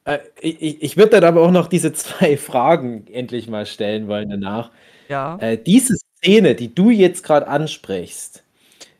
äh, 0.09 0.19
ich, 0.41 0.81
ich 0.81 0.97
würde 0.97 1.11
dann 1.11 1.23
aber 1.23 1.41
auch 1.41 1.51
noch 1.51 1.67
diese 1.67 1.93
zwei 1.93 2.37
Fragen 2.37 3.05
endlich 3.11 3.47
mal 3.47 3.65
stellen 3.65 4.07
wollen 4.07 4.29
danach. 4.29 4.71
Ja. 5.07 5.37
Äh, 5.39 5.57
dieses 5.57 6.01
Szene, 6.17 6.55
die 6.55 6.73
du 6.73 6.89
jetzt 6.89 7.23
gerade 7.23 7.47
ansprichst, 7.47 8.43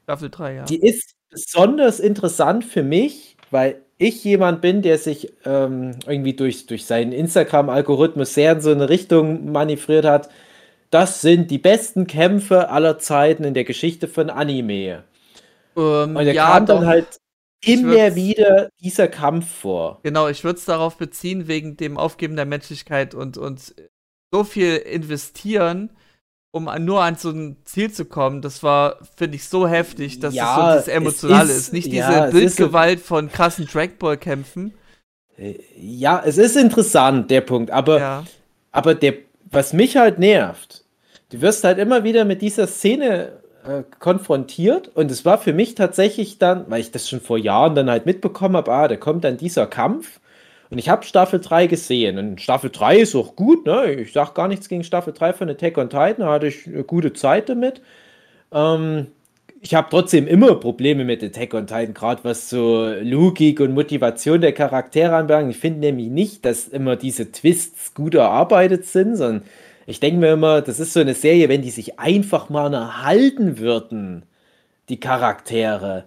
Staffel 0.03 0.29
3, 0.29 0.53
ja. 0.53 0.63
die 0.63 0.81
ist 0.81 1.13
besonders 1.29 1.99
interessant 1.99 2.65
für 2.65 2.81
mich, 2.81 3.37
weil 3.51 3.81
ich 3.99 4.23
jemand 4.23 4.61
bin, 4.61 4.81
der 4.81 4.97
sich 4.97 5.33
ähm, 5.45 5.91
irgendwie 6.07 6.33
durch, 6.33 6.65
durch 6.65 6.85
seinen 6.85 7.11
Instagram-Algorithmus 7.11 8.33
sehr 8.33 8.53
in 8.53 8.61
so 8.61 8.71
eine 8.71 8.89
Richtung 8.89 9.51
manövriert 9.51 10.05
hat. 10.05 10.29
Das 10.89 11.21
sind 11.21 11.51
die 11.51 11.57
besten 11.57 12.07
Kämpfe 12.07 12.69
aller 12.69 12.97
Zeiten 12.97 13.43
in 13.43 13.53
der 13.53 13.65
Geschichte 13.65 14.07
von 14.07 14.29
Anime. 14.29 15.03
Ähm, 15.75 16.15
Und 16.15 16.15
da 16.15 16.21
ja, 16.23 16.47
kam 16.47 16.65
dann 16.65 16.87
halt 16.87 17.19
immer 17.63 18.15
wieder 18.15 18.69
dieser 18.79 19.07
Kampf 19.07 19.49
vor. 19.49 19.99
Genau, 20.03 20.27
ich 20.27 20.43
würde 20.43 20.59
es 20.59 20.65
darauf 20.65 20.97
beziehen, 20.97 21.47
wegen 21.47 21.77
dem 21.77 21.97
Aufgeben 21.97 22.35
der 22.35 22.45
Menschlichkeit 22.45 23.15
und, 23.15 23.37
und 23.37 23.75
so 24.31 24.43
viel 24.43 24.75
investieren 24.77 25.89
um 26.51 26.69
nur 26.79 27.03
an 27.03 27.15
so 27.15 27.29
ein 27.29 27.57
Ziel 27.63 27.91
zu 27.91 28.05
kommen, 28.05 28.41
das 28.41 28.63
war, 28.63 28.97
finde 29.15 29.35
ich, 29.35 29.47
so 29.47 29.67
heftig, 29.67 30.19
dass 30.19 30.33
ja, 30.33 30.75
es 30.77 30.85
so 30.85 30.91
das 30.91 30.95
Emotionale 30.95 31.51
ist, 31.51 31.57
ist, 31.57 31.73
Nicht 31.73 31.93
ja, 31.93 32.27
diese 32.27 32.39
Bildgewalt 32.39 32.99
von 32.99 33.31
krassen 33.31 33.67
Trackball-Kämpfen. 33.67 34.73
Äh, 35.37 35.59
ja, 35.77 36.21
es 36.25 36.37
ist 36.37 36.57
interessant, 36.57 37.29
der 37.29 37.41
Punkt, 37.41 37.69
aber, 37.69 37.99
ja. 37.99 38.23
aber 38.71 38.95
der, 38.95 39.13
was 39.51 39.73
mich 39.73 39.97
halt 39.97 40.17
nervt, 40.17 40.85
du 41.29 41.41
wirst 41.41 41.63
halt 41.63 41.77
immer 41.77 42.03
wieder 42.03 42.25
mit 42.25 42.41
dieser 42.41 42.65
Szene 42.65 43.43
äh, 43.65 43.83
konfrontiert 43.99 44.89
und 44.95 45.11
es 45.11 45.25
war 45.25 45.37
für 45.37 45.53
mich 45.53 45.75
tatsächlich 45.75 46.37
dann, 46.37 46.65
weil 46.69 46.81
ich 46.81 46.91
das 46.91 47.09
schon 47.09 47.21
vor 47.21 47.37
Jahren 47.37 47.75
dann 47.75 47.89
halt 47.89 48.05
mitbekommen 48.05 48.55
habe, 48.55 48.71
ah, 48.71 48.87
da 48.87 48.95
kommt 48.95 49.23
dann 49.23 49.37
dieser 49.37 49.67
Kampf 49.67 50.19
und 50.69 50.77
ich 50.77 50.89
habe 50.89 51.03
Staffel 51.03 51.39
3 51.39 51.67
gesehen. 51.67 52.17
Und 52.17 52.41
Staffel 52.41 52.69
3 52.69 52.99
ist 52.99 53.15
auch 53.15 53.35
gut, 53.35 53.65
ne? 53.65 53.91
Ich 53.93 54.13
sage 54.13 54.33
gar 54.33 54.47
nichts 54.47 54.69
gegen 54.69 54.83
Staffel 54.83 55.13
3 55.13 55.33
von 55.33 55.49
Attack 55.49 55.77
on 55.77 55.89
Titan, 55.89 56.19
da 56.19 56.31
hatte 56.31 56.47
ich 56.47 56.67
eine 56.67 56.83
gute 56.83 57.13
Zeit 57.13 57.49
damit. 57.49 57.81
Ähm, 58.53 59.07
ich 59.61 59.75
habe 59.75 59.87
trotzdem 59.89 60.27
immer 60.27 60.55
Probleme 60.55 61.03
mit 61.03 61.23
Attack 61.23 61.53
on 61.53 61.67
Titan, 61.67 61.93
gerade 61.93 62.23
was 62.23 62.49
so 62.49 62.87
Logik 63.01 63.59
und 63.59 63.73
Motivation 63.73 64.41
der 64.41 64.53
Charaktere 64.53 65.15
anbelangt. 65.15 65.51
Ich 65.51 65.57
finde 65.57 65.79
nämlich 65.79 66.07
nicht, 66.07 66.45
dass 66.45 66.67
immer 66.67 66.95
diese 66.95 67.31
Twists 67.31 67.93
gut 67.93 68.15
erarbeitet 68.15 68.85
sind, 68.85 69.17
sondern 69.17 69.43
ich 69.89 69.99
denke 69.99 70.19
mir 70.19 70.33
immer, 70.33 70.61
das 70.61 70.79
ist 70.79 70.93
so 70.93 70.99
eine 70.99 71.15
Serie, 71.15 71.49
wenn 71.49 71.63
die 71.63 71.71
sich 71.71 71.99
einfach 71.99 72.49
mal 72.49 72.71
erhalten 72.73 73.57
würden, 73.57 74.23
die 74.87 74.99
Charaktere. 74.99 76.05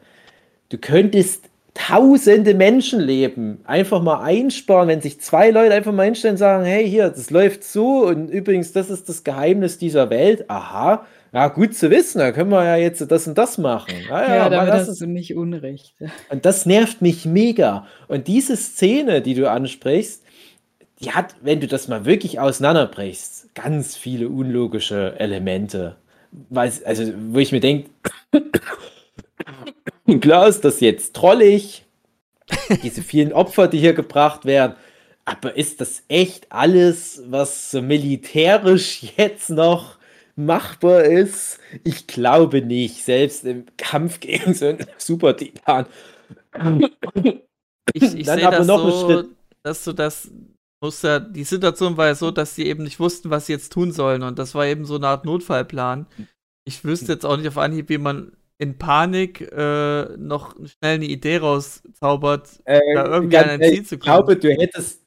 Du 0.68 0.78
könntest 0.78 1.50
tausende 1.74 2.54
Menschenleben 2.54 3.60
einfach 3.64 4.00
mal 4.02 4.22
einsparen, 4.22 4.88
wenn 4.88 5.00
sich 5.00 5.20
zwei 5.20 5.50
Leute 5.50 5.74
einfach 5.74 5.92
mal 5.92 6.04
hinstellen 6.04 6.34
und 6.34 6.38
sagen, 6.38 6.64
hey, 6.64 6.88
hier, 6.88 7.08
das 7.08 7.30
läuft 7.30 7.64
so 7.64 8.06
und 8.06 8.28
übrigens, 8.28 8.72
das 8.72 8.88
ist 8.88 9.08
das 9.08 9.24
Geheimnis 9.24 9.78
dieser 9.78 10.10
Welt. 10.10 10.48
Aha, 10.48 11.04
ja, 11.32 11.48
gut 11.48 11.74
zu 11.74 11.90
wissen, 11.90 12.18
da 12.18 12.30
können 12.30 12.50
wir 12.50 12.62
ja 12.62 12.76
jetzt 12.76 13.00
das 13.10 13.26
und 13.26 13.36
das 13.38 13.58
machen. 13.58 13.94
Ah, 14.10 14.22
ja, 14.22 14.36
ja, 14.36 14.48
damit 14.48 14.74
hast 14.74 15.00
du 15.00 15.06
nicht 15.06 15.34
unrecht. 15.34 15.94
Und 16.28 16.44
das 16.44 16.66
nervt 16.66 17.02
mich 17.02 17.24
mega. 17.24 17.86
Und 18.06 18.28
diese 18.28 18.56
Szene, 18.56 19.22
die 19.22 19.34
du 19.34 19.50
ansprichst, 19.50 20.22
die 21.00 21.10
hat, 21.12 21.34
wenn 21.40 21.60
du 21.60 21.66
das 21.66 21.88
mal 21.88 22.04
wirklich 22.04 22.38
auseinanderbrichst, 22.38 23.41
ganz 23.54 23.96
viele 23.96 24.28
unlogische 24.28 25.18
Elemente. 25.18 25.96
Weil, 26.48 26.72
also, 26.84 27.12
wo 27.30 27.38
ich 27.38 27.52
mir 27.52 27.60
denke, 27.60 27.90
Klar 30.20 30.48
ist 30.48 30.64
das 30.64 30.80
jetzt 30.80 31.14
trollig, 31.14 31.84
diese 32.82 33.02
vielen 33.02 33.32
Opfer, 33.32 33.68
die 33.68 33.78
hier 33.78 33.94
gebracht 33.94 34.44
werden. 34.44 34.74
Aber 35.24 35.56
ist 35.56 35.80
das 35.80 36.02
echt 36.08 36.50
alles, 36.50 37.22
was 37.26 37.70
so 37.70 37.80
militärisch 37.80 39.04
jetzt 39.16 39.50
noch 39.50 39.98
machbar 40.34 41.04
ist? 41.04 41.60
Ich 41.84 42.06
glaube 42.06 42.62
nicht. 42.62 43.04
Selbst 43.04 43.44
im 43.44 43.66
Kampf 43.76 44.20
gegen 44.20 44.54
so 44.54 44.66
einen 44.66 44.84
Super-Titan. 44.98 45.86
Ich, 47.94 48.02
ich 48.02 48.26
sehe 48.26 48.50
das 48.50 48.66
so, 48.66 49.24
dass 49.62 49.84
du 49.84 49.92
das 49.92 50.30
musst 50.82 51.04
ja, 51.04 51.20
die 51.20 51.44
Situation 51.44 51.96
war 51.96 52.08
ja 52.08 52.14
so, 52.14 52.30
dass 52.30 52.54
sie 52.54 52.66
eben 52.66 52.82
nicht 52.82 53.00
wussten, 53.00 53.30
was 53.30 53.46
sie 53.46 53.52
jetzt 53.52 53.72
tun 53.72 53.92
sollen. 53.92 54.22
Und 54.22 54.38
das 54.38 54.54
war 54.54 54.66
eben 54.66 54.84
so 54.84 54.96
eine 54.96 55.08
Art 55.08 55.24
Notfallplan. 55.24 56.06
Ich 56.64 56.84
wüsste 56.84 57.12
jetzt 57.12 57.24
auch 57.24 57.36
nicht 57.36 57.48
auf 57.48 57.58
Anhieb, 57.58 57.88
wie 57.88 57.98
man 57.98 58.32
in 58.58 58.78
Panik 58.78 59.40
äh, 59.52 60.04
noch 60.16 60.54
schnell 60.54 60.94
eine 60.94 61.06
Idee 61.06 61.38
rauszaubert, 61.38 62.60
äh, 62.64 62.80
da 62.94 63.06
irgendwie 63.06 63.36
an 63.38 63.50
ein 63.50 63.62
Ziel 63.62 63.84
zu 63.84 63.98
kommen. 63.98 64.00
Ich 64.00 64.04
glaube, 64.04 64.36
du 64.36 64.50
hättest, 64.50 65.02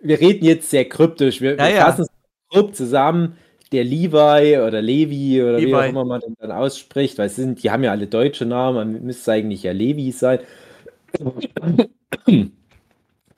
wir 0.00 0.20
reden 0.20 0.44
jetzt 0.44 0.70
sehr 0.70 0.88
kryptisch, 0.88 1.40
wir, 1.40 1.56
ja, 1.56 1.68
wir 1.68 1.76
fassen 1.76 2.02
es 2.02 2.08
grob 2.48 2.74
zusammen. 2.74 3.36
Der 3.70 3.84
Levi 3.84 4.58
oder 4.58 4.82
Levi 4.82 5.40
oder 5.40 5.58
Levi. 5.58 5.68
wie 5.68 5.74
auch 5.76 5.84
immer 5.84 6.04
man 6.04 6.20
den 6.20 6.34
dann 6.40 6.50
ausspricht, 6.50 7.18
weil 7.18 7.28
sind, 7.28 7.62
die 7.62 7.70
haben 7.70 7.84
ja 7.84 7.92
alle 7.92 8.08
deutsche 8.08 8.44
Namen, 8.44 8.76
man 8.76 9.02
müsste 9.04 9.30
eigentlich 9.30 9.62
ja 9.62 9.70
Levi 9.70 10.10
sein. 10.10 10.40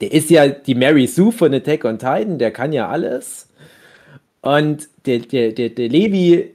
Der 0.03 0.11
ist 0.11 0.29
ja 0.29 0.47
die 0.47 0.75
Mary 0.75 1.07
Sue 1.07 1.31
von 1.31 1.53
Attack 1.53 1.85
on 1.85 1.97
Titan, 1.97 2.37
der 2.37 2.51
kann 2.51 2.73
ja 2.73 2.89
alles. 2.89 3.49
Und 4.41 4.87
der, 5.05 5.19
der, 5.19 5.51
der, 5.51 5.69
der 5.69 5.89
Levi, 5.89 6.51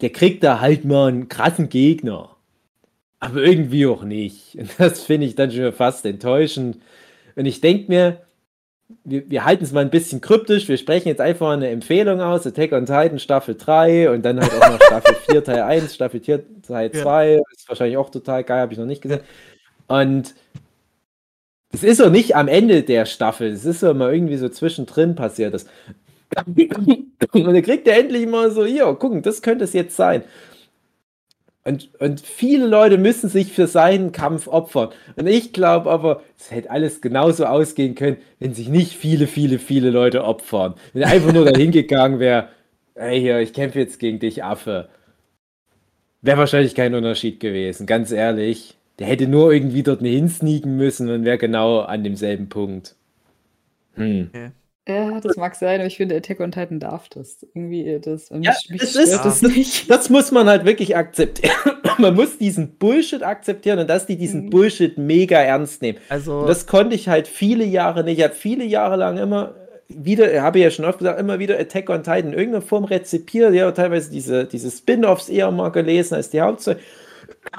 der 0.00 0.10
kriegt 0.10 0.44
da 0.44 0.60
halt 0.60 0.84
mal 0.84 1.08
einen 1.08 1.28
krassen 1.28 1.68
Gegner 1.68 2.32
aber 3.22 3.40
irgendwie 3.40 3.86
auch 3.86 4.02
nicht. 4.02 4.56
Und 4.56 4.68
das 4.78 5.04
finde 5.04 5.26
ich 5.26 5.36
dann 5.36 5.52
schon 5.52 5.72
fast 5.72 6.04
enttäuschend. 6.04 6.78
Und 7.36 7.46
ich 7.46 7.60
denke 7.60 7.84
mir, 7.88 8.22
wir, 9.04 9.30
wir 9.30 9.44
halten 9.44 9.62
es 9.62 9.70
mal 9.70 9.80
ein 9.80 9.90
bisschen 9.90 10.20
kryptisch. 10.20 10.68
Wir 10.68 10.76
sprechen 10.76 11.08
jetzt 11.08 11.20
einfach 11.20 11.50
eine 11.50 11.68
Empfehlung 11.68 12.20
aus: 12.20 12.46
Attack 12.46 12.72
on 12.72 12.84
Titan 12.84 13.20
Staffel 13.20 13.54
3 13.54 14.10
und 14.10 14.22
dann 14.22 14.40
halt 14.40 14.52
auch 14.52 14.70
noch 14.70 14.82
Staffel 14.86 15.14
4 15.30 15.44
Teil 15.44 15.62
1, 15.62 15.94
Staffel 15.94 16.20
4 16.20 16.62
Teil 16.62 16.90
2. 16.90 17.32
Ja. 17.34 17.40
Ist 17.56 17.68
wahrscheinlich 17.68 17.96
auch 17.96 18.10
total 18.10 18.42
geil, 18.42 18.60
habe 18.60 18.72
ich 18.72 18.78
noch 18.78 18.86
nicht 18.86 19.02
gesehen. 19.02 19.20
Und 19.86 20.34
es 21.72 21.82
ist 21.82 21.98
so 21.98 22.08
nicht 22.10 22.36
am 22.36 22.48
Ende 22.48 22.82
der 22.82 23.06
Staffel, 23.06 23.48
es 23.48 23.64
ist 23.64 23.80
so 23.80 23.92
mal 23.94 24.14
irgendwie 24.14 24.36
so 24.36 24.48
zwischendrin 24.48 25.14
passiert. 25.14 25.54
Das. 25.54 25.66
Und 26.46 27.44
dann 27.44 27.62
kriegt 27.62 27.88
er 27.88 27.98
endlich 27.98 28.26
mal 28.26 28.50
so: 28.50 28.64
Hier, 28.64 28.84
gucken, 28.94 29.22
das 29.22 29.42
könnte 29.42 29.64
es 29.64 29.72
jetzt 29.72 29.96
sein. 29.96 30.22
Und, 31.64 31.90
und 32.00 32.20
viele 32.20 32.66
Leute 32.66 32.98
müssen 32.98 33.28
sich 33.28 33.52
für 33.52 33.68
seinen 33.68 34.10
Kampf 34.10 34.48
opfern. 34.48 34.88
Und 35.14 35.28
ich 35.28 35.52
glaube 35.52 35.90
aber, 35.90 36.22
es 36.36 36.50
hätte 36.50 36.70
alles 36.70 37.00
genauso 37.00 37.46
ausgehen 37.46 37.94
können, 37.94 38.16
wenn 38.40 38.52
sich 38.52 38.68
nicht 38.68 38.94
viele, 38.94 39.28
viele, 39.28 39.60
viele 39.60 39.90
Leute 39.90 40.24
opfern. 40.24 40.74
Wenn 40.92 41.02
er 41.02 41.10
einfach 41.10 41.32
nur 41.32 41.44
dahin 41.44 41.70
gegangen 41.72 42.18
wäre, 42.18 42.48
hey 42.96 43.20
hier, 43.20 43.38
ich 43.40 43.52
kämpfe 43.52 43.78
jetzt 43.78 44.00
gegen 44.00 44.18
dich, 44.18 44.42
Affe. 44.42 44.88
Wäre 46.20 46.38
wahrscheinlich 46.38 46.74
kein 46.74 46.94
Unterschied 46.94 47.38
gewesen, 47.40 47.86
ganz 47.86 48.10
ehrlich. 48.10 48.76
Der 48.98 49.06
hätte 49.06 49.26
nur 49.26 49.52
irgendwie 49.52 49.82
dort 49.82 50.00
hinsneaken 50.00 50.76
müssen 50.76 51.08
und 51.08 51.24
wäre 51.24 51.38
genau 51.38 51.80
an 51.80 52.04
demselben 52.04 52.48
Punkt. 52.48 52.94
Hm. 53.94 54.30
Okay. 54.32 54.50
Ja, 54.88 55.20
das 55.20 55.36
mag 55.36 55.54
sein, 55.54 55.78
aber 55.78 55.86
ich 55.86 55.96
finde, 55.96 56.16
Attack 56.16 56.40
on 56.40 56.50
Titan 56.50 56.80
darf 56.80 57.08
das. 57.08 57.46
Irgendwie, 57.54 57.86
äh, 57.86 58.00
das, 58.00 58.30
ja, 58.30 58.52
mich 58.68 58.80
das, 58.80 58.96
ist, 58.96 59.24
das, 59.24 59.42
nicht. 59.42 59.88
das 59.90 60.10
muss 60.10 60.32
man 60.32 60.48
halt 60.48 60.64
wirklich 60.64 60.96
akzeptieren. 60.96 61.54
man 61.98 62.14
muss 62.16 62.38
diesen 62.38 62.78
Bullshit 62.78 63.22
akzeptieren 63.22 63.78
und 63.78 63.88
dass 63.88 64.06
die 64.06 64.16
diesen 64.16 64.46
mhm. 64.46 64.50
Bullshit 64.50 64.98
mega 64.98 65.38
ernst 65.38 65.82
nehmen. 65.82 65.98
Also, 66.08 66.40
und 66.40 66.48
das 66.48 66.66
konnte 66.66 66.96
ich 66.96 67.08
halt 67.08 67.28
viele 67.28 67.64
Jahre 67.64 68.02
nicht. 68.02 68.18
Ich 68.18 68.24
habe 68.24 68.34
viele 68.34 68.64
Jahre 68.64 68.96
lang 68.96 69.18
immer 69.18 69.54
wieder, 69.88 70.42
habe 70.42 70.58
ich 70.58 70.64
ja 70.64 70.70
schon 70.70 70.84
oft 70.84 70.98
gesagt, 70.98 71.20
immer 71.20 71.38
wieder 71.38 71.60
Attack 71.60 71.88
on 71.88 72.02
Titan 72.02 72.32
in 72.32 72.32
irgendeiner 72.32 72.62
Form 72.62 72.84
rezipiert. 72.84 73.54
Ja, 73.54 73.70
teilweise 73.70 74.10
diese, 74.10 74.46
diese 74.46 74.70
Spin-Offs 74.70 75.28
eher 75.28 75.52
mal 75.52 75.70
gelesen 75.70 76.14
als 76.14 76.30
die 76.30 76.40
Hauptstory. 76.40 76.78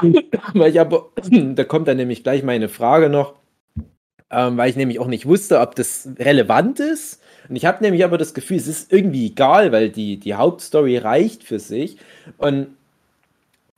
Weil 0.54 0.72
ich 0.72 0.80
aber, 0.80 1.10
da 1.32 1.64
kommt 1.64 1.88
dann 1.88 1.98
nämlich 1.98 2.24
gleich 2.24 2.44
meine 2.44 2.70
Frage 2.70 3.10
noch 3.10 3.34
ähm, 4.34 4.58
weil 4.58 4.70
ich 4.70 4.76
nämlich 4.76 5.00
auch 5.00 5.08
nicht 5.08 5.26
wusste, 5.26 5.60
ob 5.60 5.76
das 5.76 6.10
relevant 6.20 6.80
ist. 6.80 7.22
Und 7.48 7.56
ich 7.56 7.66
habe 7.66 7.84
nämlich 7.84 8.04
aber 8.04 8.18
das 8.18 8.34
Gefühl, 8.34 8.58
es 8.58 8.68
ist 8.68 8.92
irgendwie 8.92 9.28
egal, 9.28 9.72
weil 9.72 9.90
die, 9.90 10.18
die 10.18 10.34
Hauptstory 10.34 10.98
reicht 10.98 11.44
für 11.44 11.60
sich. 11.60 11.98
Und 12.38 12.70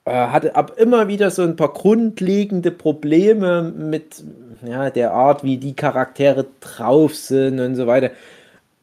äh, 0.05 0.11
hatte 0.11 0.55
ab 0.55 0.73
immer 0.77 1.07
wieder 1.07 1.29
so 1.31 1.41
ein 1.43 1.55
paar 1.55 1.73
grundlegende 1.73 2.71
Probleme 2.71 3.63
mit 3.63 4.23
ja, 4.65 4.89
der 4.89 5.13
Art, 5.13 5.43
wie 5.43 5.57
die 5.57 5.75
Charaktere 5.75 6.45
drauf 6.61 7.15
sind 7.15 7.59
und 7.59 7.75
so 7.75 7.85
weiter. 7.87 8.11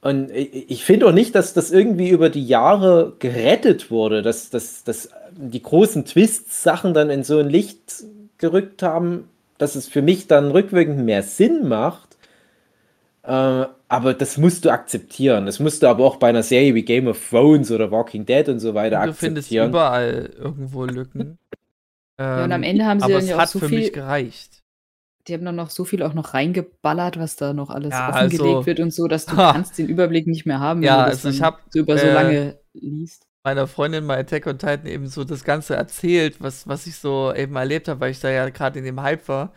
Und 0.03 0.31
ich 0.33 0.85
finde 0.85 1.07
auch 1.07 1.13
nicht, 1.13 1.35
dass 1.37 1.55
das 1.55 1.71
irgendwie 1.71 2.09
über 2.09 2.29
die 2.29 2.45
Jahre 2.45 3.13
gerettet 3.21 3.91
wurde, 3.91 4.21
dass, 4.23 4.51
dass 4.51 4.83
die 5.37 5.63
großen 5.63 6.05
Twists-Sachen 6.05 6.95
dann 6.95 7.11
in 7.11 7.25
so 7.25 7.39
ein 7.39 7.49
Licht 7.49 8.05
gerückt 8.39 8.83
haben, 8.83 9.29
dass 9.59 9.77
es 9.77 9.89
für 9.89 10.03
mich 10.03 10.27
dann 10.27 10.51
rückwirkend 10.51 11.05
mehr 11.05 11.23
Sinn 11.23 11.69
macht. 11.69 12.17
Äh, 13.23 13.67
aber 13.89 14.15
das 14.15 14.39
musst 14.39 14.65
du 14.65 14.71
akzeptieren. 14.71 15.47
Das 15.47 15.61
musst 15.61 15.83
du 15.83 15.87
aber 15.87 16.05
auch 16.05 16.17
bei 16.17 16.29
einer 16.29 16.43
Serie 16.43 16.75
wie 16.75 16.83
Game 16.83 17.07
of 17.07 17.31
Thrones 17.31 17.71
oder 17.71 17.91
Walking 17.91 18.27
Dead 18.27 18.49
und 18.49 18.59
so 18.59 18.75
weiter 18.75 18.97
du 18.97 19.11
akzeptieren. 19.11 19.35
Du 19.35 19.43
findest 19.43 19.71
überall 19.71 20.31
irgendwo 20.37 20.85
Lücken. 20.85 21.39
ja, 22.19 22.45
und 22.45 22.53
am 22.53 22.63
Ende 22.63 22.85
haben 22.85 23.01
sie 23.01 23.05
aber 23.05 23.15
dann 23.15 23.27
ja 23.27 23.43
auch 23.43 23.47
so 23.47 23.61
viel 23.61 23.91
gereicht. 23.91 24.63
Die 25.29 25.35
haben 25.35 25.45
dann 25.45 25.55
noch 25.55 25.71
so 25.71 25.85
viel 25.85 26.03
auch 26.03 26.15
noch 26.15 26.35
reingeballert, 26.35 27.17
was 27.17 27.37
da 27.37 27.53
noch 27.53 27.71
alles 27.71 27.93
ja, 27.93 28.09
offengelegt 28.09 28.43
also, 28.43 28.67
wird 28.67 28.81
und 28.81 28.93
so, 28.93 29.07
dass 29.07 29.27
du 29.27 29.37
ha. 29.37 29.53
kannst 29.55 29.79
den 29.79 29.87
Überblick 29.87 30.27
nicht 30.27 30.47
mehr 30.47 30.59
haben, 30.59 30.81
wenn 30.81 30.87
ja, 30.87 31.05
du 31.05 31.11
das 31.11 31.25
also 31.25 31.37
ich 31.37 31.43
hab, 31.43 31.61
so 31.71 31.79
über 31.79 31.97
so 31.97 32.07
äh, 32.07 32.13
lange 32.13 32.59
liest 32.73 33.29
meiner 33.45 33.67
Freundin 33.67 34.07
bei 34.07 34.19
Attack 34.19 34.47
on 34.47 34.59
Titan 34.59 34.87
eben 34.87 35.07
so 35.07 35.25
das 35.25 35.45
Ganze 35.45 35.75
erzählt, 35.75 36.41
was, 36.41 36.67
was 36.69 36.87
ich 36.87 36.97
so 36.97 37.33
eben 37.35 37.57
erlebt 37.57 37.89
habe, 37.89 38.01
weil 38.01 38.13
ich 38.13 38.21
da 38.21 38.31
ja 38.31 38.49
gerade 38.51 38.79
in 38.79 38.85
dem 38.85 39.01
Hype 39.01 39.29
war. 39.29 39.53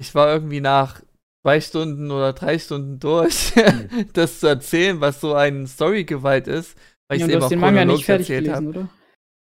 Ich 0.00 0.14
war 0.14 0.32
irgendwie 0.32 0.60
nach 0.60 1.02
zwei 1.42 1.60
Stunden 1.60 2.10
oder 2.10 2.32
drei 2.32 2.58
Stunden 2.58 2.98
durch, 2.98 3.54
mhm. 3.56 4.08
das 4.12 4.40
zu 4.40 4.46
erzählen, 4.46 5.00
was 5.00 5.20
so 5.20 5.34
ein 5.34 5.66
Storygewalt 5.66 6.46
ist, 6.46 6.76
weil 7.08 7.18
ich 7.18 7.26
ja, 7.26 7.28
eben 7.28 7.42
auch 7.42 7.48
den 7.48 7.60
Manga 7.60 7.84
nicht 7.84 8.04
fertig 8.04 8.30
erzählt 8.30 8.44
gelesen, 8.46 8.68
oder? 8.68 8.88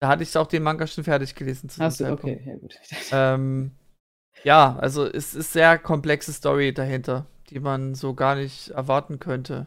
Da 0.01 0.09
hatte 0.09 0.22
ich 0.22 0.37
auch 0.37 0.47
den 0.47 0.62
Manga 0.62 0.87
schon 0.87 1.05
fertig 1.05 1.35
gelesen. 1.35 1.68
Zu 1.70 1.81
Achso, 1.81 2.11
okay, 2.11 2.43
ja 2.45 2.57
gut. 2.57 2.74
Ähm, 3.12 3.72
ja, 4.45 4.77
also 4.79 5.07
es 5.07 5.35
ist 5.35 5.53
sehr 5.53 5.79
komplexe 5.79 6.33
Story 6.33 6.74
dahinter, 6.74 7.27
die 7.51 7.61
man 7.61 7.95
so 7.95 8.14
gar 8.14 8.37
nicht 8.37 8.70
erwarten 8.70 9.18
könnte. 9.18 9.66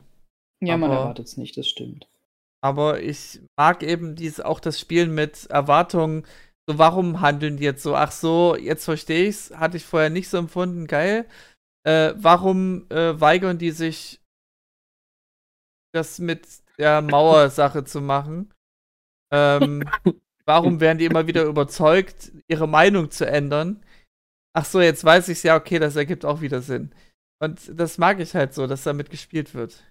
Ja, 0.62 0.76
Aber 0.76 0.88
man 0.88 0.92
erwartet 0.92 1.28
es 1.28 1.38
nicht, 1.38 1.58
das 1.58 1.68
stimmt. 1.68 2.08
Aber 2.62 3.02
ich 3.02 3.42
mag 3.58 3.84
eben 3.84 4.16
dies, 4.16 4.40
auch 4.40 4.60
das 4.60 4.80
Spielen 4.80 5.14
mit 5.16 5.46
Erwartungen. 5.48 6.26
So, 6.68 6.78
warum 6.78 7.22
handeln 7.22 7.58
die 7.58 7.64
jetzt 7.64 7.84
so? 7.84 7.96
Ach 7.96 8.12
so, 8.12 8.56
jetzt 8.56 8.86
verstehe 8.86 9.28
ich's. 9.28 9.52
Hatte 9.52 9.78
ich 9.78 9.86
vorher 9.86 10.10
nicht 10.10 10.30
so 10.30 10.38
empfunden. 10.38 10.88
Geil. 10.88 11.26
Äh, 11.88 12.14
warum 12.18 12.90
äh, 12.90 13.20
weigern 13.20 13.58
die 13.58 13.72
sich, 13.72 14.20
das 15.94 16.20
mit 16.20 16.48
der 16.78 17.02
Mauersache 17.02 17.84
zu 17.86 18.02
machen? 18.02 18.54
Ähm, 19.32 19.90
warum 20.46 20.80
werden 20.80 20.98
die 20.98 21.06
immer 21.06 21.28
wieder 21.28 21.44
überzeugt, 21.46 22.32
ihre 22.48 22.68
Meinung 22.68 23.10
zu 23.12 23.26
ändern? 23.26 23.84
Ach 24.54 24.66
so, 24.66 24.82
jetzt 24.82 25.04
weiß 25.04 25.30
ich's 25.30 25.44
ja, 25.44 25.56
okay, 25.56 25.80
das 25.80 25.96
ergibt 25.96 26.26
auch 26.26 26.42
wieder 26.42 26.62
Sinn. 26.62 26.92
Und 27.42 27.72
das 27.80 27.98
mag 27.98 28.20
ich 28.20 28.36
halt 28.36 28.54
so, 28.54 28.68
dass 28.68 28.84
damit 28.84 29.10
gespielt 29.10 29.54
wird. 29.54 29.84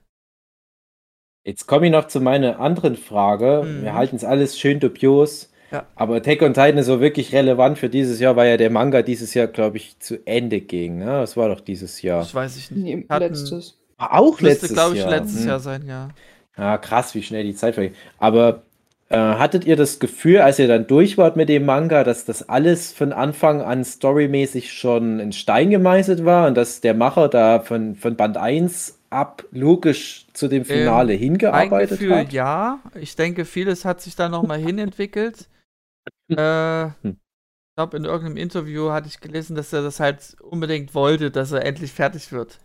Jetzt 1.49 1.67
komme 1.67 1.87
ich 1.87 1.93
noch 1.93 2.09
zu 2.09 2.21
meiner 2.21 2.61
anderen 2.61 2.95
Frage. 2.95 3.63
Mhm. 3.65 3.83
Wir 3.83 3.95
halten 3.95 4.17
es 4.17 4.23
alles 4.23 4.59
schön 4.59 4.81
dubios. 4.81 5.51
Ja. 5.73 5.87
Aber 5.97 6.17
Attack 6.17 6.43
on 6.43 6.53
Titan 6.53 6.77
ist 6.77 6.85
so 6.85 7.01
wirklich 7.01 7.33
relevant 7.33 7.79
für 7.79 7.89
dieses 7.89 8.21
Jahr, 8.21 8.37
weil 8.37 8.51
ja 8.51 8.59
der 8.59 8.69
Manga 8.69 9.01
dieses 9.01 9.33
Jahr, 9.33 9.47
glaube 9.47 9.79
ich, 9.79 9.99
zu 9.99 10.19
Ende 10.27 10.61
ging. 10.61 10.99
Ne? 10.99 11.07
Das 11.07 11.39
war 11.39 11.49
doch 11.49 11.61
dieses 11.61 12.03
Jahr. 12.03 12.19
Das 12.19 12.35
weiß 12.35 12.59
ich 12.59 12.71
nicht. 12.71 13.09
Nee, 13.09 13.19
letztes. 13.19 13.79
Ah, 13.97 14.19
auch 14.19 14.39
letztes 14.43 14.73
Jahr. 14.73 14.91
glaube 14.91 14.99
ich, 14.99 15.07
letztes 15.07 15.41
hm. 15.41 15.49
Jahr 15.49 15.61
sein, 15.61 15.87
ja. 15.87 16.09
Ja, 16.59 16.77
krass, 16.77 17.15
wie 17.15 17.23
schnell 17.23 17.45
die 17.45 17.55
Zeit 17.55 17.73
vergeht. 17.73 17.97
Aber 18.19 18.65
äh, 19.09 19.17
hattet 19.17 19.65
ihr 19.65 19.77
das 19.77 20.01
Gefühl, 20.01 20.41
als 20.41 20.59
ihr 20.59 20.69
dann 20.69 20.87
durch 20.87 21.17
wart 21.17 21.37
mit 21.37 21.49
dem 21.49 21.65
Manga, 21.65 22.05
dass 22.05 22.27
das 22.27 22.47
alles 22.47 22.93
von 22.93 23.15
Anfang 23.15 23.63
an 23.63 23.87
storymäßig 23.87 24.71
schon 24.71 25.19
in 25.19 25.33
Stein 25.33 25.71
gemeißelt 25.71 26.27
war 26.27 26.47
und 26.47 26.59
dass 26.59 26.83
der 26.83 26.93
Macher 26.93 27.29
da 27.29 27.61
von, 27.61 27.95
von 27.95 28.17
Band 28.17 28.37
1 28.37 28.98
ab 29.11 29.45
logisch 29.51 30.27
zu 30.33 30.49
dem 30.49 30.65
Finale 30.65 31.15
ähm, 31.15 31.21
hingearbeitet 31.21 31.99
Gefühl, 31.99 32.17
hat? 32.17 32.33
Ja, 32.33 32.81
ich 32.95 33.17
denke, 33.17 33.45
vieles 33.45 33.85
hat 33.85 34.01
sich 34.01 34.17
da 34.17 34.29
nochmal 34.29 34.59
hinentwickelt. 34.59 35.49
äh, 36.29 36.85
hm. 37.03 37.17
ich 37.17 37.75
glaube, 37.77 37.97
in 37.97 38.05
irgendeinem 38.05 38.37
Interview 38.37 38.91
hatte 38.91 39.09
ich 39.09 39.21
gelesen, 39.21 39.57
dass 39.57 39.73
er 39.73 39.83
das 39.83 40.01
halt 40.01 40.37
unbedingt 40.41 40.95
wollte, 40.95 41.31
dass 41.31 41.53
er 41.53 41.65
endlich 41.65 41.93
fertig 41.93 42.33
wird. 42.33 42.59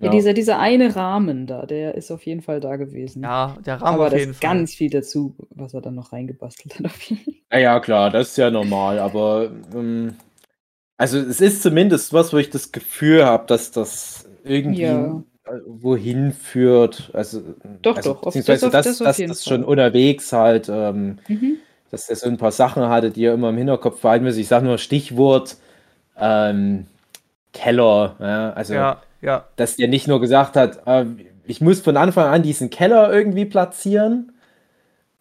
Ja, 0.00 0.06
ja. 0.06 0.10
Dieser, 0.10 0.32
dieser 0.32 0.58
eine 0.58 0.96
Rahmen 0.96 1.46
da, 1.46 1.66
der 1.66 1.94
ist 1.94 2.10
auf 2.10 2.26
jeden 2.26 2.42
Fall 2.42 2.58
da 2.60 2.76
gewesen. 2.76 3.22
Ja, 3.22 3.56
der 3.64 3.80
Rahmen 3.80 3.94
aber 3.94 4.06
auf 4.08 4.12
jeden 4.12 4.34
Fall. 4.34 4.50
ganz 4.50 4.74
viel 4.74 4.90
dazu, 4.90 5.36
was 5.50 5.72
er 5.72 5.82
dann 5.82 5.94
noch 5.94 6.12
reingebastelt 6.12 6.80
hat. 6.80 6.90
Ja, 7.52 7.58
ja, 7.58 7.80
klar, 7.80 8.10
das 8.10 8.30
ist 8.30 8.36
ja 8.36 8.50
normal, 8.50 8.98
aber 8.98 9.52
ähm, 9.72 10.16
also 10.96 11.18
es 11.18 11.40
ist 11.40 11.62
zumindest 11.62 12.12
was, 12.12 12.32
wo 12.32 12.38
ich 12.38 12.50
das 12.50 12.72
Gefühl 12.72 13.24
habe, 13.24 13.46
dass 13.46 13.70
das 13.70 14.28
irgendwie 14.44 14.82
ja. 14.82 15.22
wohin 15.66 16.32
führt. 16.32 17.10
Also, 17.12 17.42
doch, 17.82 17.96
also, 17.96 18.14
doch. 18.14 18.22
Beziehungsweise, 18.22 18.70
das, 18.70 18.86
das, 18.86 18.98
das, 18.98 19.16
das 19.16 19.44
schon 19.44 19.64
unterwegs 19.64 20.32
halt, 20.32 20.68
ähm, 20.68 21.18
mhm. 21.28 21.56
dass 21.90 22.08
er 22.08 22.16
so 22.16 22.28
ein 22.28 22.36
paar 22.36 22.52
Sachen 22.52 22.88
hatte, 22.88 23.10
die 23.10 23.24
er 23.24 23.34
immer 23.34 23.50
im 23.50 23.56
Hinterkopf 23.56 24.00
behalten 24.00 24.24
muss. 24.24 24.36
Ich 24.36 24.48
sage 24.48 24.66
nur 24.66 24.78
Stichwort 24.78 25.56
ähm, 26.18 26.86
Keller. 27.52 28.16
Ja? 28.20 28.52
Also, 28.52 28.74
ja, 28.74 29.02
ja. 29.22 29.44
dass 29.56 29.76
der 29.76 29.88
nicht 29.88 30.06
nur 30.06 30.20
gesagt 30.20 30.56
hat, 30.56 30.86
äh, 30.86 31.06
ich 31.46 31.60
muss 31.60 31.80
von 31.80 31.96
Anfang 31.96 32.26
an 32.26 32.42
diesen 32.42 32.70
Keller 32.70 33.12
irgendwie 33.12 33.44
platzieren. 33.44 34.32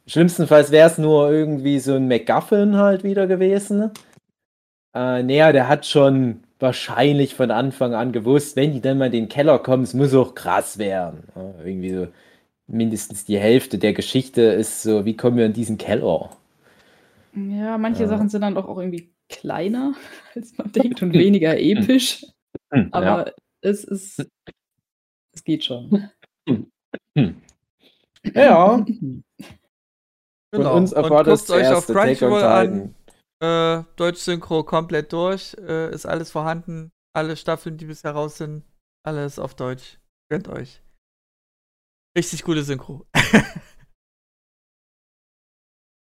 Schlimmstenfalls 0.05 0.71
wäre 0.71 0.89
es 0.89 0.97
nur 0.97 1.31
irgendwie 1.31 1.79
so 1.79 1.93
ein 1.93 2.07
MacGuffin 2.07 2.75
halt 2.75 3.03
wieder 3.03 3.27
gewesen. 3.27 3.91
Äh, 4.93 5.23
naja, 5.23 5.51
der 5.51 5.69
hat 5.69 5.85
schon 5.85 6.42
wahrscheinlich 6.63 7.35
von 7.35 7.51
Anfang 7.51 7.93
an 7.93 8.11
gewusst, 8.11 8.55
wenn 8.55 8.73
die 8.73 8.81
dann 8.81 8.97
mal 8.97 9.05
in 9.05 9.11
den 9.11 9.29
Keller 9.29 9.59
kommen, 9.59 9.83
es 9.83 9.93
muss 9.93 10.15
auch 10.15 10.33
krass 10.33 10.79
werden. 10.79 11.25
Ja, 11.35 11.53
irgendwie 11.63 11.93
so 11.93 12.07
mindestens 12.65 13.25
die 13.25 13.37
Hälfte 13.37 13.77
der 13.77 13.93
Geschichte 13.93 14.41
ist 14.41 14.81
so, 14.81 15.05
wie 15.05 15.15
kommen 15.15 15.37
wir 15.37 15.45
in 15.45 15.53
diesen 15.53 15.77
Keller? 15.77 16.31
Ja, 17.35 17.77
manche 17.77 18.03
ja. 18.03 18.09
Sachen 18.09 18.29
sind 18.29 18.41
dann 18.41 18.55
doch 18.55 18.67
auch 18.67 18.79
irgendwie 18.79 19.13
kleiner, 19.29 19.93
als 20.35 20.57
man 20.57 20.71
denkt 20.71 21.03
und 21.03 21.13
weniger 21.13 21.59
episch. 21.59 22.25
Hm, 22.71 22.89
Aber 22.91 23.27
ja. 23.27 23.33
es 23.61 23.83
ist, 23.83 24.25
es 25.33 25.43
geht 25.43 25.63
schon. 25.65 26.09
Ja. 26.47 26.55
Genau. 28.25 28.85
Von 30.55 30.65
uns 30.67 30.93
erwartet 30.93 31.33
und 31.33 31.39
guckt 31.39 31.49
euch 31.49 31.67
auf 31.67 31.87
Crunchyroll 31.87 32.43
an. 32.43 32.95
Äh, 33.43 33.83
Deutsch 33.97 34.19
Synchro 34.19 34.63
komplett 34.63 35.11
durch. 35.11 35.53
Äh, 35.59 35.93
ist 35.93 36.05
alles 36.05 36.31
vorhanden. 36.31 36.91
Alle 37.13 37.35
Staffeln, 37.35 37.77
die 37.77 37.85
bisher 37.85 38.11
raus 38.11 38.37
sind, 38.37 38.63
alles 39.05 39.37
auf 39.37 39.53
Deutsch. 39.53 39.99
Gönnt 40.29 40.47
euch. 40.47 40.81
Richtig 42.17 42.43
gute 42.43 42.63
Synchro. 42.63 43.05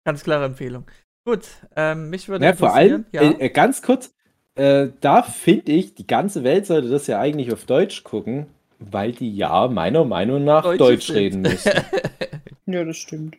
Ganz 0.05 0.23
klare 0.23 0.45
Empfehlung. 0.45 0.89
Gut, 1.25 1.47
ähm, 1.75 2.09
mich 2.09 2.29
würde 2.29 2.45
ja, 2.45 2.53
vor 2.53 2.73
allem, 2.73 3.05
ja? 3.13 3.21
äh, 3.21 3.49
ganz 3.49 3.81
kurz, 3.81 4.13
äh, 4.55 4.89
da 4.99 5.23
finde 5.23 5.71
ich, 5.71 5.95
die 5.95 6.05
ganze 6.05 6.43
Welt 6.43 6.65
sollte 6.65 6.89
das 6.89 7.07
ja 7.07 7.17
eigentlich 7.19 7.53
auf 7.53 7.65
Deutsch 7.65 8.03
gucken, 8.03 8.47
weil 8.79 9.13
die 9.13 9.33
ja 9.33 9.69
meiner 9.69 10.03
Meinung 10.03 10.43
nach 10.43 10.63
Deutsch, 10.63 10.79
Deutsch 10.79 11.11
reden 11.11 11.41
müssen. 11.43 11.71
ja, 12.65 12.83
das 12.83 12.97
stimmt. 12.97 13.37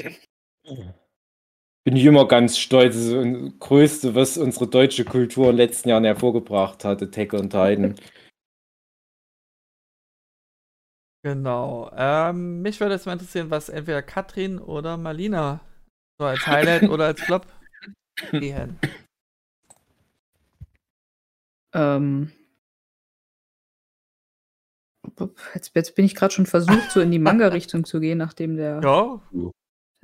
Bin 1.84 1.96
ich 1.96 2.04
immer 2.06 2.26
ganz 2.26 2.56
stolz. 2.58 2.94
Das 2.94 3.04
ist 3.04 3.12
das 3.14 3.58
Größte, 3.60 4.14
was 4.14 4.38
unsere 4.38 4.66
deutsche 4.66 5.04
Kultur 5.04 5.50
in 5.50 5.52
den 5.52 5.56
letzten 5.58 5.90
Jahren 5.90 6.04
hervorgebracht 6.04 6.84
hat, 6.84 7.02
Attack 7.02 7.32
und 7.34 7.50
Titan. 7.50 7.94
Genau. 11.26 11.90
Ähm, 11.96 12.60
mich 12.60 12.80
würde 12.80 12.96
jetzt 12.96 13.06
mal 13.06 13.14
interessieren, 13.14 13.48
was 13.48 13.70
entweder 13.70 14.02
Katrin 14.02 14.58
oder 14.58 14.98
Marlina 14.98 15.60
so 16.18 16.26
als 16.26 16.46
Highlight 16.46 16.82
oder 16.90 17.06
als 17.06 17.20
Flop 17.22 17.46
gehen. 18.30 18.78
Ähm. 21.72 22.30
Jetzt, 25.54 25.74
jetzt 25.74 25.94
bin 25.94 26.04
ich 26.04 26.14
gerade 26.14 26.34
schon 26.34 26.44
versucht, 26.44 26.90
so 26.90 27.00
in 27.00 27.10
die 27.10 27.18
Manga-Richtung 27.18 27.86
zu 27.86 28.00
gehen, 28.00 28.18
nachdem 28.18 28.58
der. 28.58 28.82
Ja. 28.82 29.22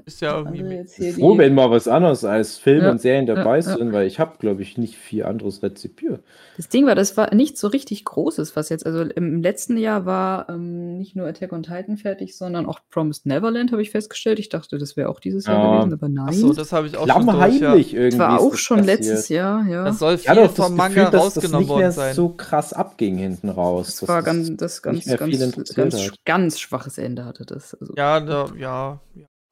Ist 0.04 0.20
ja 0.20 0.38
irgendwie. 0.38 1.12
Froh, 1.12 1.38
wenn 1.38 1.54
mal 1.54 1.70
was 1.70 1.88
anderes 1.88 2.24
als 2.24 2.58
Film 2.58 2.84
ja, 2.84 2.90
und 2.90 3.00
Serien 3.00 3.26
dabei 3.26 3.56
ja, 3.56 3.62
sind, 3.62 3.92
weil 3.92 4.06
ich 4.06 4.18
habe, 4.18 4.38
glaube 4.38 4.62
ich, 4.62 4.78
nicht 4.78 4.96
viel 4.96 5.24
anderes 5.24 5.62
rezipiert. 5.62 6.22
Das 6.56 6.68
Ding 6.68 6.86
war, 6.86 6.94
das 6.94 7.16
war 7.16 7.34
nicht 7.34 7.56
so 7.56 7.68
richtig 7.68 8.04
Großes, 8.04 8.54
was 8.56 8.68
jetzt, 8.68 8.84
also 8.86 9.02
im 9.02 9.42
letzten 9.42 9.76
Jahr 9.76 10.06
war 10.06 10.48
ähm, 10.48 10.98
nicht 10.98 11.16
nur 11.16 11.26
Attack 11.26 11.52
on 11.52 11.62
Titan 11.62 11.96
fertig, 11.96 12.36
sondern 12.36 12.66
auch 12.66 12.80
Promised 12.90 13.26
Neverland, 13.26 13.72
habe 13.72 13.82
ich 13.82 13.90
festgestellt. 13.90 14.38
Ich 14.38 14.48
dachte, 14.48 14.78
das 14.78 14.96
wäre 14.96 15.08
auch 15.08 15.20
dieses 15.20 15.46
Jahr 15.46 15.76
gewesen, 15.76 15.94
aber 15.94 16.08
nein. 16.08 16.28
Achso, 16.28 16.52
das 16.52 16.72
habe 16.72 16.86
ich 16.86 16.96
auch 16.96 17.06
schon 17.06 17.26
durch, 17.26 17.60
ja. 17.60 17.74
irgendwie. 17.74 18.10
Das 18.10 18.18
war 18.18 18.40
auch 18.40 18.54
schon 18.54 18.78
passiert. 18.78 18.98
letztes 18.98 19.28
Jahr, 19.28 19.66
ja. 19.66 19.84
Das 19.84 19.98
soll 19.98 20.18
viel 20.18 20.34
ja, 20.34 20.48
vom 20.48 20.76
Manga 20.76 21.04
Gefühl, 21.04 21.18
rausgenommen 21.18 21.68
worden 21.68 21.92
sein. 21.92 22.08
Das 22.08 22.16
so 22.16 22.28
krass 22.30 22.72
abging 22.72 23.16
hinten 23.18 23.48
raus. 23.48 23.86
Das, 23.86 23.96
das 24.00 24.08
war 24.08 24.22
ganz, 24.22 24.50
das 24.56 24.82
ganz, 24.82 25.04
ganz, 25.04 25.74
ganz, 25.74 26.12
ganz, 26.24 26.60
schwaches 26.60 26.98
Ende 26.98 27.24
hatte 27.24 27.44
das. 27.44 27.74
Also. 27.74 27.94
Ja, 27.96 28.20
da, 28.20 28.50
ja, 28.58 29.00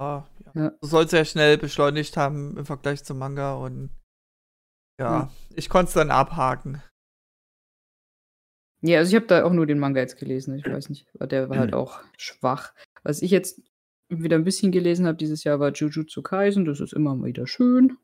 ja. 0.01 0.27
Ja. 0.59 0.71
Du 0.81 0.87
sollst 0.89 1.11
sehr 1.11 1.25
schnell 1.25 1.57
beschleunigt 1.57 2.17
haben 2.17 2.57
im 2.57 2.67
Vergleich 2.67 3.05
zum 3.05 3.19
Manga 3.19 3.55
und 3.55 3.91
ja, 4.99 5.23
hm. 5.23 5.31
ich 5.55 5.69
konnte 5.69 5.89
es 5.89 5.95
dann 5.95 6.11
abhaken. 6.11 6.83
Ja, 8.81 8.99
also 8.99 9.11
ich 9.11 9.17
habe 9.17 9.27
da 9.27 9.45
auch 9.45 9.53
nur 9.53 9.67
den 9.67 9.79
Manga 9.79 10.01
jetzt 10.01 10.19
gelesen. 10.19 10.57
Ich 10.57 10.65
weiß 10.65 10.89
nicht, 10.89 11.07
der 11.15 11.49
war 11.49 11.59
halt 11.59 11.75
auch 11.75 12.01
schwach. 12.17 12.75
Was 13.03 13.23
ich 13.23 13.31
jetzt 13.31 13.61
wieder 14.09 14.37
ein 14.37 14.45
bisschen 14.45 14.73
gelesen 14.73 15.07
habe 15.07 15.17
dieses 15.17 15.45
Jahr 15.45 15.61
war 15.61 15.73
Jujutsu 15.73 16.23
Kaisen. 16.23 16.65
Das 16.65 16.81
ist 16.81 16.93
immer 16.93 17.17
wieder 17.25 17.47
schön. 17.47 17.99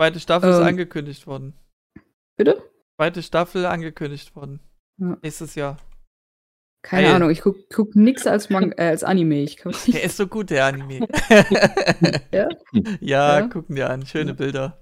Zweite 0.00 0.20
Staffel 0.20 0.50
ähm, 0.50 0.60
ist 0.60 0.66
angekündigt 0.66 1.26
worden. 1.26 1.54
Bitte? 2.36 2.62
Zweite 2.96 3.22
Staffel 3.22 3.66
angekündigt 3.66 4.34
worden. 4.36 4.60
Ja. 4.98 5.18
Nächstes 5.22 5.54
Jahr. 5.54 5.78
Keine 6.86 7.08
Geil. 7.08 7.14
Ahnung, 7.16 7.30
ich 7.30 7.40
guck, 7.40 7.68
guck 7.68 7.96
nix 7.96 8.28
als, 8.28 8.48
äh, 8.50 8.70
als 8.76 9.02
Anime. 9.02 9.42
Ich 9.42 9.56
der 9.56 10.04
ist 10.04 10.16
so 10.16 10.28
gut, 10.28 10.50
der 10.50 10.66
Anime. 10.66 11.00
ja? 12.30 12.48
ja? 13.00 13.40
ja, 13.40 13.48
gucken 13.48 13.74
wir 13.74 13.90
an. 13.90 14.06
Schöne 14.06 14.34
Bilder. 14.34 14.78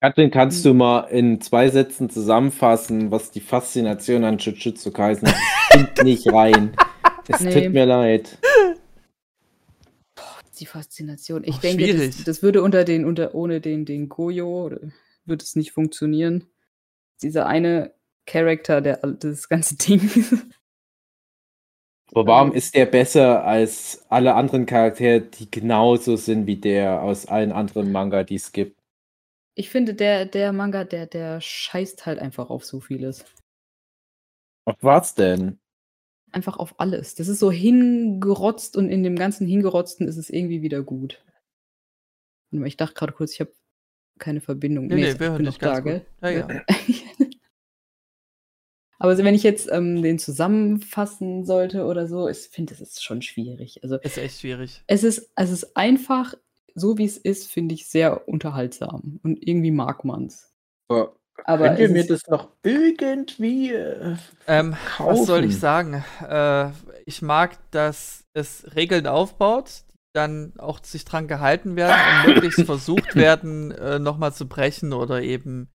Katrin, 0.00 0.30
kannst 0.30 0.64
du 0.64 0.72
mal 0.72 1.00
in 1.08 1.40
zwei 1.40 1.68
Sätzen 1.68 2.10
zusammenfassen, 2.10 3.10
was 3.10 3.32
die 3.32 3.40
Faszination 3.40 4.22
an 4.22 4.38
Jujutsu 4.38 4.92
Kaisen 4.92 5.26
ist? 5.26 5.34
Kommt 5.72 6.04
nicht 6.04 6.32
rein. 6.32 6.76
Es 7.26 7.40
nee. 7.40 7.52
tut 7.52 7.72
mir 7.72 7.86
leid. 7.86 8.38
Boah, 10.14 10.38
die 10.60 10.66
Faszination. 10.66 11.42
Ich 11.42 11.56
oh, 11.56 11.60
denke, 11.60 12.06
das, 12.06 12.22
das, 12.22 12.42
würde 12.42 12.62
unter 12.62 12.84
den, 12.84 13.04
unter, 13.04 13.34
ohne 13.34 13.60
den, 13.60 13.84
den 13.84 14.08
Goyo, 14.08 14.70
würde 15.24 15.44
es 15.44 15.56
nicht 15.56 15.72
funktionieren. 15.72 16.46
Dieser 17.20 17.46
eine 17.46 17.92
Charakter, 18.26 18.80
der 18.80 18.98
das 18.98 19.48
ganze 19.48 19.76
Ding 19.76 20.08
aber 22.12 22.26
warum 22.26 22.52
ist 22.52 22.74
der 22.74 22.86
besser 22.86 23.44
als 23.44 24.04
alle 24.08 24.34
anderen 24.34 24.66
Charaktere, 24.66 25.20
die 25.20 25.50
genauso 25.50 26.16
sind 26.16 26.46
wie 26.46 26.56
der 26.56 27.02
aus 27.02 27.26
allen 27.26 27.52
anderen 27.52 27.92
Manga, 27.92 28.24
die 28.24 28.34
es 28.34 28.52
gibt? 28.52 28.80
Ich 29.54 29.70
finde, 29.70 29.94
der, 29.94 30.26
der 30.26 30.52
Manga, 30.52 30.84
der, 30.84 31.06
der 31.06 31.40
scheißt 31.40 32.06
halt 32.06 32.18
einfach 32.18 32.50
auf 32.50 32.64
so 32.64 32.80
vieles. 32.80 33.24
Auf 34.64 34.76
was 34.80 35.14
denn? 35.14 35.58
Einfach 36.32 36.58
auf 36.58 36.78
alles. 36.78 37.14
Das 37.14 37.28
ist 37.28 37.40
so 37.40 37.50
hingerotzt 37.50 38.76
und 38.76 38.88
in 38.88 39.02
dem 39.02 39.16
ganzen 39.16 39.46
Hingerotzten 39.46 40.08
ist 40.08 40.16
es 40.16 40.30
irgendwie 40.30 40.62
wieder 40.62 40.82
gut. 40.82 41.24
Ich 42.52 42.76
dachte 42.76 42.94
gerade 42.94 43.12
kurz, 43.12 43.34
ich 43.34 43.40
habe 43.40 43.52
keine 44.18 44.40
Verbindung. 44.40 44.86
Nee, 44.86 44.94
nee, 44.94 45.12
nee 45.12 45.20
wir 45.20 45.30
hören 45.30 45.44
dich 45.44 45.58
da, 45.58 45.80
gell? 45.80 46.06
Ja, 46.22 46.30
ja. 46.30 46.48
Aber 49.00 49.16
wenn 49.16 49.34
ich 49.34 49.42
jetzt 49.42 49.70
ähm, 49.72 50.02
den 50.02 50.18
zusammenfassen 50.18 51.46
sollte 51.46 51.86
oder 51.86 52.06
so, 52.06 52.28
ich 52.28 52.36
finde, 52.36 52.74
es 52.74 52.82
ist 52.82 53.02
schon 53.02 53.22
schwierig. 53.22 53.82
Also, 53.82 53.96
ist 53.96 54.18
echt 54.18 54.40
schwierig. 54.40 54.82
Es 54.86 55.04
ist, 55.04 55.30
es 55.36 55.50
ist 55.50 55.74
einfach, 55.74 56.34
so 56.74 56.98
wie 56.98 57.06
es 57.06 57.16
ist, 57.16 57.50
finde 57.50 57.74
ich 57.74 57.88
sehr 57.88 58.28
unterhaltsam. 58.28 59.18
Und 59.22 59.42
irgendwie 59.42 59.70
mag 59.70 60.04
man 60.04 60.26
es. 60.26 60.52
Aber 60.88 61.68
könnt 61.68 61.78
ihr 61.78 61.88
mir 61.88 62.06
das 62.06 62.26
noch 62.28 62.50
irgendwie 62.62 63.72
äh, 63.72 64.16
ähm, 64.46 64.76
Was 64.98 65.24
soll 65.24 65.44
ich 65.44 65.58
sagen? 65.58 66.04
Äh, 66.28 66.68
ich 67.06 67.22
mag, 67.22 67.56
dass 67.70 68.26
es 68.34 68.76
Regeln 68.76 69.06
aufbaut, 69.06 69.84
die 69.88 70.12
dann 70.12 70.52
auch 70.58 70.84
sich 70.84 71.06
dran 71.06 71.26
gehalten 71.26 71.74
werden 71.74 71.96
und 72.26 72.34
möglichst 72.34 72.60
versucht 72.66 73.16
werden, 73.16 73.70
äh, 73.70 73.98
nochmal 73.98 74.34
zu 74.34 74.46
brechen 74.46 74.92
oder 74.92 75.22
eben 75.22 75.70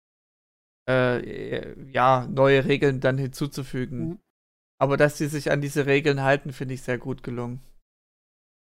äh, 0.91 1.75
ja, 1.91 2.27
neue 2.29 2.65
Regeln 2.65 2.99
dann 2.99 3.17
hinzuzufügen. 3.17 3.99
Mhm. 3.99 4.19
Aber 4.79 4.97
dass 4.97 5.17
sie 5.17 5.27
sich 5.27 5.51
an 5.51 5.61
diese 5.61 5.85
Regeln 5.85 6.23
halten, 6.23 6.53
finde 6.53 6.73
ich 6.73 6.81
sehr 6.81 6.97
gut 6.97 7.23
gelungen. 7.23 7.61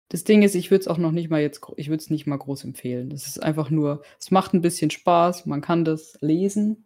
Das 0.10 0.24
Ding 0.24 0.42
ist, 0.42 0.56
ich 0.56 0.72
würde 0.72 0.82
es 0.82 0.88
auch 0.88 0.98
noch 0.98 1.12
nicht 1.12 1.30
mal 1.30 1.42
jetzt, 1.42 1.62
ich 1.78 1.90
würde 1.90 2.02
es 2.02 2.10
nicht 2.10 2.26
mal 2.26 2.38
groß 2.38 2.64
empfehlen. 2.64 3.12
Das 3.12 3.28
ist 3.28 3.44
einfach 3.44 3.70
nur, 3.70 4.02
es 4.20 4.32
macht 4.32 4.54
ein 4.54 4.62
bisschen 4.62 4.90
Spaß, 4.90 5.46
man 5.46 5.62
kann 5.62 5.86
das 5.86 6.18
lesen 6.22 6.86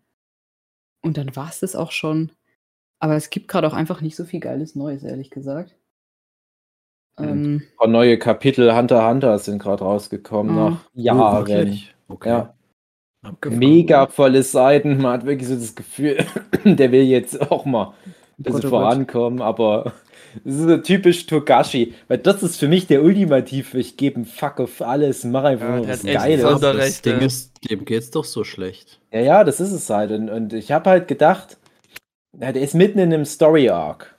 und 1.02 1.18
dann 1.18 1.34
war 1.36 1.50
es 1.50 1.62
das 1.62 1.76
auch 1.76 1.92
schon. 1.92 2.34
Aber 3.00 3.16
es 3.16 3.30
gibt 3.30 3.48
gerade 3.48 3.68
auch 3.68 3.74
einfach 3.74 4.02
nicht 4.02 4.18
so 4.18 4.26
viel 4.26 4.42
geiles 4.42 4.76
Neues, 4.76 5.04
ehrlich 5.04 5.30
gesagt. 5.30 5.76
Ähm, 7.18 7.64
neue 7.86 8.18
Kapitel 8.18 8.76
Hunter 8.76 9.08
Hunter 9.08 9.38
sind 9.39 9.60
gerade 9.60 9.84
rausgekommen 9.84 10.58
ah. 10.58 10.70
nach 10.70 10.89
Jahren. 10.93 11.80
Oh, 12.08 12.14
okay. 12.14 12.30
Ja. 12.30 12.55
Mega 13.45 14.08
volle 14.08 14.43
Seiten. 14.43 15.01
Man 15.01 15.13
hat 15.13 15.25
wirklich 15.25 15.47
so 15.47 15.55
das 15.55 15.75
Gefühl, 15.75 16.25
der 16.66 16.91
will 16.91 17.04
jetzt 17.04 17.51
auch 17.51 17.66
mal 17.66 17.93
ein 18.37 18.43
bisschen 18.43 18.66
oh 18.66 18.70
vorankommen, 18.70 19.41
aber 19.41 19.93
das 20.43 20.55
ist 20.55 20.62
so 20.62 20.78
typisch 20.78 21.25
Togashi, 21.25 21.93
weil 22.08 22.17
das 22.17 22.43
ist 22.43 22.59
für 22.59 22.67
mich 22.67 22.87
der 22.87 23.04
ultimative, 23.04 23.78
ich 23.78 23.97
gebe 23.97 24.17
einen 24.17 24.25
Fuck 24.25 24.59
auf 24.59 24.82
alles, 24.82 25.24
mach 25.24 25.43
einfach 25.43 25.70
ja, 25.70 25.75
nur 25.78 25.87
was 25.87 26.04
Geiles. 26.04 26.59
Das 26.59 27.01
Ding 27.01 27.20
ist, 27.20 27.51
dem 27.70 27.86
geht's 27.86 28.12
doch 28.12 28.25
so 28.25 28.43
schlecht. 28.43 29.00
Ja, 29.12 29.21
ja, 29.21 29.43
das 29.43 29.59
ist 29.59 29.71
es 29.71 29.89
halt. 29.89 30.12
Und, 30.12 30.29
und 30.29 30.54
ich 30.54 30.71
habe 30.71 30.89
halt 30.89 31.08
gedacht, 31.08 31.58
ja, 32.39 32.51
der 32.51 32.62
ist 32.62 32.74
mitten 32.74 33.00
in 33.00 33.13
einem 33.13 33.25
Story-Arc. 33.25 34.13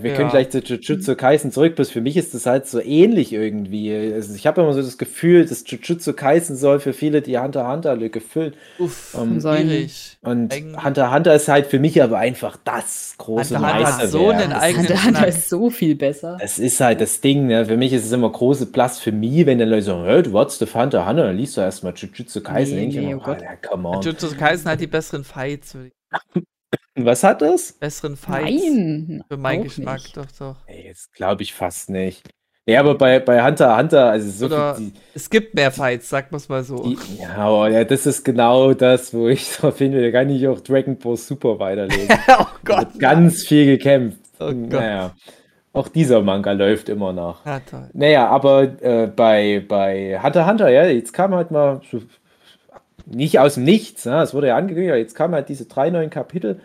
Wir 0.00 0.12
ja. 0.12 0.16
können 0.16 0.30
gleich 0.30 0.48
zu 0.48 0.60
Jujutsu 0.60 1.16
Kaisen 1.16 1.52
zurück, 1.52 1.76
bloß 1.76 1.90
für 1.90 2.00
mich 2.00 2.16
ist 2.16 2.32
das 2.32 2.46
halt 2.46 2.66
so 2.66 2.80
ähnlich 2.80 3.34
irgendwie. 3.34 3.92
Also 4.14 4.34
ich 4.34 4.46
habe 4.46 4.62
immer 4.62 4.72
so 4.72 4.80
das 4.80 4.96
Gefühl, 4.96 5.44
dass 5.44 5.64
Jujutsu 5.66 6.14
Kaisen 6.14 6.56
soll 6.56 6.80
für 6.80 6.94
viele 6.94 7.20
die 7.20 7.38
Hunter 7.38 7.70
Hunter 7.70 7.94
Lücke 7.94 8.22
füllen. 8.22 8.54
Uff, 8.78 9.14
um, 9.14 9.38
schwierig. 9.38 10.16
Und 10.22 10.50
Eng. 10.50 10.82
Hunter 10.82 11.12
Hunter 11.12 11.34
ist 11.34 11.48
halt 11.48 11.66
für 11.66 11.78
mich 11.78 12.02
aber 12.02 12.16
einfach 12.16 12.56
das 12.64 13.16
große 13.18 13.56
Hunter 13.56 13.60
Meisterwerk. 13.60 14.10
So 14.10 14.30
einen 14.30 14.52
eigenen 14.52 14.88
Hunter 14.88 15.04
Hunter 15.04 15.28
ist 15.28 15.50
so 15.50 15.68
viel 15.68 15.94
besser. 15.94 16.38
Es 16.40 16.58
ist 16.58 16.80
halt 16.80 17.02
das 17.02 17.20
Ding, 17.20 17.46
ne? 17.46 17.66
Für 17.66 17.76
mich 17.76 17.92
ist 17.92 18.06
es 18.06 18.12
immer 18.12 18.32
große 18.32 18.66
Blasphemie, 18.66 19.44
wenn 19.44 19.58
dann 19.58 19.68
Leute 19.68 19.82
sagen, 19.82 20.04
hey, 20.04 20.22
du 20.22 20.38
auf 20.38 20.74
Hunter 20.74 21.06
Hunter, 21.06 21.24
dann 21.24 21.36
liest 21.36 21.58
du 21.58 21.60
erstmal 21.60 21.92
Jujutsu 21.94 22.40
Kaisen. 22.40 22.76
Nee, 22.76 22.86
nee, 22.86 23.14
oh 23.14 23.18
Gott. 23.18 23.42
Ja, 23.42 23.56
come 23.56 23.88
on. 23.88 24.00
Jujutsu 24.00 24.34
Kaisen 24.38 24.70
hat 24.70 24.80
die 24.80 24.86
besseren 24.86 25.24
Fights. 25.24 25.76
Was 26.94 27.24
hat 27.24 27.40
das? 27.40 27.72
Besseren 27.72 28.16
Fights. 28.16 28.62
Nein. 28.62 29.24
Für 29.28 29.36
meinen 29.36 29.64
Geschmack, 29.64 30.02
nicht. 30.02 30.16
doch, 30.16 30.26
doch. 30.38 30.56
Ey, 30.66 30.88
das 30.88 31.10
glaube 31.12 31.42
ich 31.42 31.54
fast 31.54 31.88
nicht. 31.88 32.28
Ja, 32.66 32.80
aber 32.80 32.96
bei, 32.96 33.18
bei 33.18 33.44
Hunter 33.44 33.76
Hunter, 33.76 34.10
also 34.10 34.30
so 34.30 34.46
Oder 34.46 34.76
viel, 34.76 34.90
die, 34.90 35.00
Es 35.14 35.28
gibt 35.28 35.54
mehr 35.54 35.72
Fights, 35.72 36.08
sag 36.08 36.30
mal 36.30 36.40
mal 36.48 36.62
so. 36.62 36.84
Die, 36.84 36.96
ja, 37.20 37.34
aber 37.38 37.70
ja, 37.70 37.82
das 37.82 38.06
ist 38.06 38.24
genau 38.24 38.72
das, 38.72 39.12
wo 39.12 39.26
ich 39.26 39.46
so 39.46 39.72
finde, 39.72 40.00
da 40.00 40.16
kann 40.16 40.30
ich 40.30 40.46
auch 40.46 40.60
Dragon 40.60 40.96
Ball 40.96 41.16
Super 41.16 41.58
weiterlesen. 41.58 42.08
oh 42.38 42.46
Gott. 42.64 42.98
Ganz 43.00 43.42
viel 43.42 43.66
gekämpft. 43.66 44.18
Oh 44.38 44.52
Gott. 44.52 44.70
Naja. 44.70 45.14
Auch 45.72 45.88
dieser 45.88 46.20
Manga 46.20 46.52
läuft 46.52 46.88
immer 46.88 47.12
noch. 47.12 47.44
Ja, 47.46 47.58
toll. 47.60 47.88
Naja, 47.94 48.28
aber 48.28 48.80
äh, 48.82 49.06
bei, 49.06 49.64
bei 49.66 50.20
Hunter 50.22 50.46
Hunter, 50.46 50.68
ja, 50.68 50.84
jetzt 50.84 51.12
kam 51.12 51.34
halt 51.34 51.50
mal 51.50 51.80
so, 51.90 52.02
nicht 53.06 53.40
aus 53.40 53.54
dem 53.54 53.64
Nichts, 53.64 54.04
ne? 54.04 54.22
es 54.22 54.34
wurde 54.34 54.48
ja 54.48 54.56
angekündigt, 54.56 54.94
jetzt 54.96 55.14
kamen 55.14 55.34
halt 55.34 55.48
diese 55.48 55.66
drei 55.66 55.90
neuen 55.90 56.10
Kapitel 56.10 56.60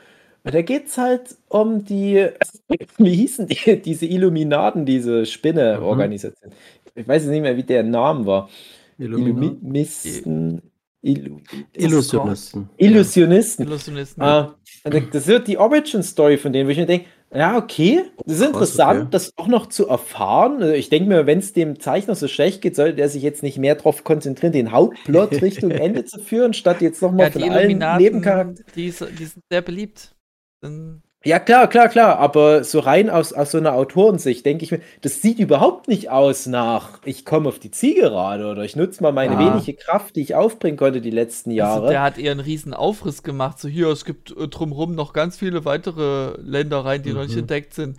da 0.51 0.61
geht 0.61 0.87
es 0.87 0.97
halt 0.97 1.35
um 1.49 1.83
die, 1.85 2.27
wie 2.97 3.15
hießen 3.15 3.47
die, 3.47 3.81
diese 3.81 4.05
Illuminaten, 4.05 4.85
diese 4.85 5.25
Spinne-Organisation. 5.25 6.51
Mhm. 6.51 6.91
Ich 6.95 7.07
weiß 7.07 7.25
nicht 7.25 7.41
mehr, 7.41 7.55
wie 7.57 7.63
der 7.63 7.83
Name 7.83 8.25
war. 8.25 8.49
Illuministen. 8.97 10.61
Illu 11.01 11.39
Illusionisten. 11.73 12.69
Illusionisten. 12.77 13.65
Illusionisten. 13.65 14.23
Ah, 14.23 14.55
das 14.83 15.27
wird 15.27 15.47
die 15.47 15.57
Origin-Story 15.57 16.37
von 16.37 16.51
denen, 16.51 16.67
wo 16.67 16.71
ich 16.71 16.77
mir 16.77 16.87
denke, 16.87 17.05
ja, 17.33 17.57
okay. 17.57 18.03
Das 18.25 18.39
ist 18.39 18.45
interessant, 18.45 19.01
okay. 19.01 19.07
das 19.11 19.33
auch 19.35 19.47
noch 19.47 19.67
zu 19.67 19.87
erfahren. 19.87 20.61
Also 20.61 20.73
ich 20.73 20.89
denke 20.89 21.09
mir, 21.09 21.25
wenn 21.25 21.39
es 21.39 21.53
dem 21.53 21.79
Zeichner 21.79 22.15
so 22.15 22.27
schlecht 22.27 22.61
geht, 22.61 22.75
sollte 22.75 23.01
er 23.01 23.09
sich 23.09 23.21
jetzt 23.21 23.43
nicht 23.43 23.57
mehr 23.57 23.75
darauf 23.75 24.03
konzentrieren, 24.03 24.53
den 24.53 24.71
Hauptplot 24.71 25.31
Richtung 25.41 25.71
Ende 25.71 26.05
zu 26.05 26.19
führen, 26.19 26.53
statt 26.53 26.81
jetzt 26.81 27.01
nochmal 27.01 27.27
ja, 27.27 27.31
von 27.31 27.43
allen 27.49 27.77
Nebencharakteren. 27.97 28.65
Die, 28.75 28.91
die 28.91 29.25
sind 29.25 29.43
sehr 29.49 29.61
beliebt. 29.61 30.15
Dann 30.61 31.03
ja, 31.27 31.39
klar, 31.39 31.67
klar, 31.67 31.89
klar. 31.89 32.19
Aber 32.19 32.63
so 32.63 32.79
rein 32.79 33.09
aus, 33.09 33.33
aus 33.33 33.51
so 33.51 33.57
einer 33.57 33.73
Autorensicht 33.73 34.45
denke 34.45 34.63
ich 34.63 34.71
mir, 34.71 34.79
das 35.01 35.21
sieht 35.21 35.39
überhaupt 35.39 35.87
nicht 35.87 36.09
aus 36.09 36.45
nach, 36.45 37.01
ich 37.03 37.25
komme 37.25 37.49
auf 37.49 37.59
die 37.59 37.71
Zielgerade 37.71 38.47
oder 38.47 38.63
ich 38.63 38.75
nutze 38.75 39.03
mal 39.03 39.11
meine 39.11 39.35
ah. 39.35 39.39
wenige 39.39 39.73
Kraft, 39.73 40.15
die 40.15 40.21
ich 40.21 40.35
aufbringen 40.35 40.77
konnte 40.77 41.01
die 41.01 41.11
letzten 41.11 41.49
also 41.49 41.57
Jahre. 41.57 41.81
Also 41.81 41.89
der 41.89 42.01
hat 42.01 42.17
eher 42.17 42.31
einen 42.31 42.39
riesen 42.39 42.73
Aufriss 42.73 43.23
gemacht. 43.23 43.59
So 43.59 43.67
hier, 43.67 43.87
es 43.89 44.05
gibt 44.05 44.31
äh, 44.37 44.47
drumherum 44.47 44.95
noch 44.95 45.11
ganz 45.11 45.37
viele 45.37 45.65
weitere 45.65 46.39
Länder 46.41 46.85
rein, 46.85 47.03
die 47.03 47.09
mhm. 47.09 47.15
noch 47.15 47.23
nicht 47.23 47.33
mhm. 47.33 47.39
entdeckt 47.41 47.73
sind. 47.73 47.97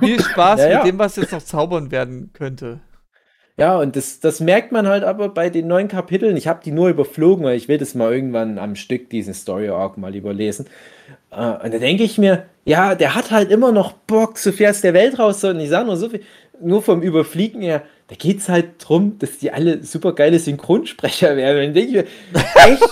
Viel 0.00 0.20
Spaß 0.20 0.60
ja, 0.60 0.68
ja. 0.68 0.78
mit 0.78 0.86
dem, 0.88 0.98
was 0.98 1.16
jetzt 1.16 1.32
noch 1.32 1.42
zaubern 1.42 1.90
werden 1.90 2.30
könnte. 2.32 2.80
Ja, 3.58 3.78
und 3.78 3.96
das, 3.96 4.20
das 4.20 4.40
merkt 4.40 4.70
man 4.70 4.86
halt 4.86 5.02
aber 5.02 5.30
bei 5.30 5.48
den 5.48 5.66
neuen 5.66 5.88
Kapiteln. 5.88 6.36
Ich 6.36 6.46
habe 6.46 6.60
die 6.62 6.72
nur 6.72 6.90
überflogen, 6.90 7.44
weil 7.44 7.56
ich 7.56 7.68
will 7.68 7.78
das 7.78 7.94
mal 7.94 8.12
irgendwann 8.12 8.58
am 8.58 8.76
Stück, 8.76 9.08
diesen 9.08 9.32
Story 9.32 9.70
Arc 9.70 9.96
mal 9.96 10.14
überlesen. 10.14 10.66
Äh, 11.30 11.64
und 11.64 11.72
da 11.72 11.78
denke 11.78 12.02
ich 12.02 12.18
mir, 12.18 12.44
ja, 12.66 12.94
der 12.94 13.14
hat 13.14 13.30
halt 13.30 13.50
immer 13.50 13.72
noch 13.72 13.92
Bock, 13.92 14.36
so 14.36 14.52
viel 14.52 14.70
der 14.70 14.92
Welt 14.92 15.18
raus. 15.18 15.42
Und 15.44 15.58
ich 15.60 15.70
sage 15.70 15.86
nur 15.86 15.96
so 15.96 16.10
viel, 16.10 16.20
nur 16.60 16.82
vom 16.82 17.00
Überfliegen 17.00 17.62
her, 17.62 17.82
da 18.08 18.14
geht 18.14 18.38
es 18.38 18.48
halt 18.50 18.82
darum, 18.82 19.18
dass 19.18 19.38
die 19.38 19.50
alle 19.50 19.82
super 19.82 20.14
geile 20.14 20.38
Synchronsprecher 20.38 21.36
werden. 21.36 21.68
Und 21.68 21.74
denke 21.74 21.88
ich 21.88 21.94
mir, 21.94 22.04
echt, 22.70 22.82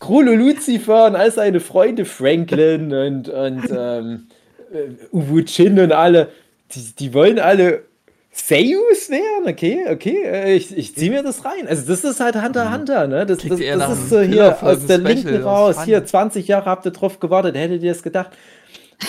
Krolo 0.00 0.32
Lucifer 0.32 1.06
und 1.06 1.14
all 1.14 1.30
seine 1.30 1.60
Freunde, 1.60 2.04
Franklin 2.04 2.92
und, 2.92 3.28
und 3.28 3.62
ähm, 3.70 4.26
äh, 4.72 5.14
Uwu 5.14 5.42
Chin 5.42 5.78
und 5.78 5.92
alle, 5.92 6.28
die, 6.72 6.92
die 6.98 7.14
wollen 7.14 7.38
alle 7.38 7.84
Seiyus 8.34 9.10
wären, 9.10 9.46
okay, 9.46 9.84
okay, 9.90 10.22
äh, 10.24 10.54
ich, 10.54 10.74
ich 10.74 10.96
ziehe 10.96 11.10
mir 11.10 11.22
das 11.22 11.44
rein. 11.44 11.68
Also 11.68 11.86
das 11.86 12.02
ist 12.02 12.18
halt 12.18 12.34
Hunter 12.34 12.64
mhm. 12.64 12.72
Hunter, 12.72 13.06
ne? 13.06 13.26
Das, 13.26 13.38
das, 13.38 13.60
das 13.60 13.98
ist 13.98 14.08
so 14.08 14.20
hier 14.20 14.62
aus 14.62 14.86
der 14.86 14.98
linken 14.98 15.42
raus, 15.42 15.84
hier 15.84 16.04
20 16.04 16.48
Jahre 16.48 16.64
habt 16.64 16.86
ihr 16.86 16.92
drauf 16.92 17.20
gewartet, 17.20 17.56
hättet 17.56 17.82
ihr 17.82 17.92
das 17.92 18.02
gedacht. 18.02 18.30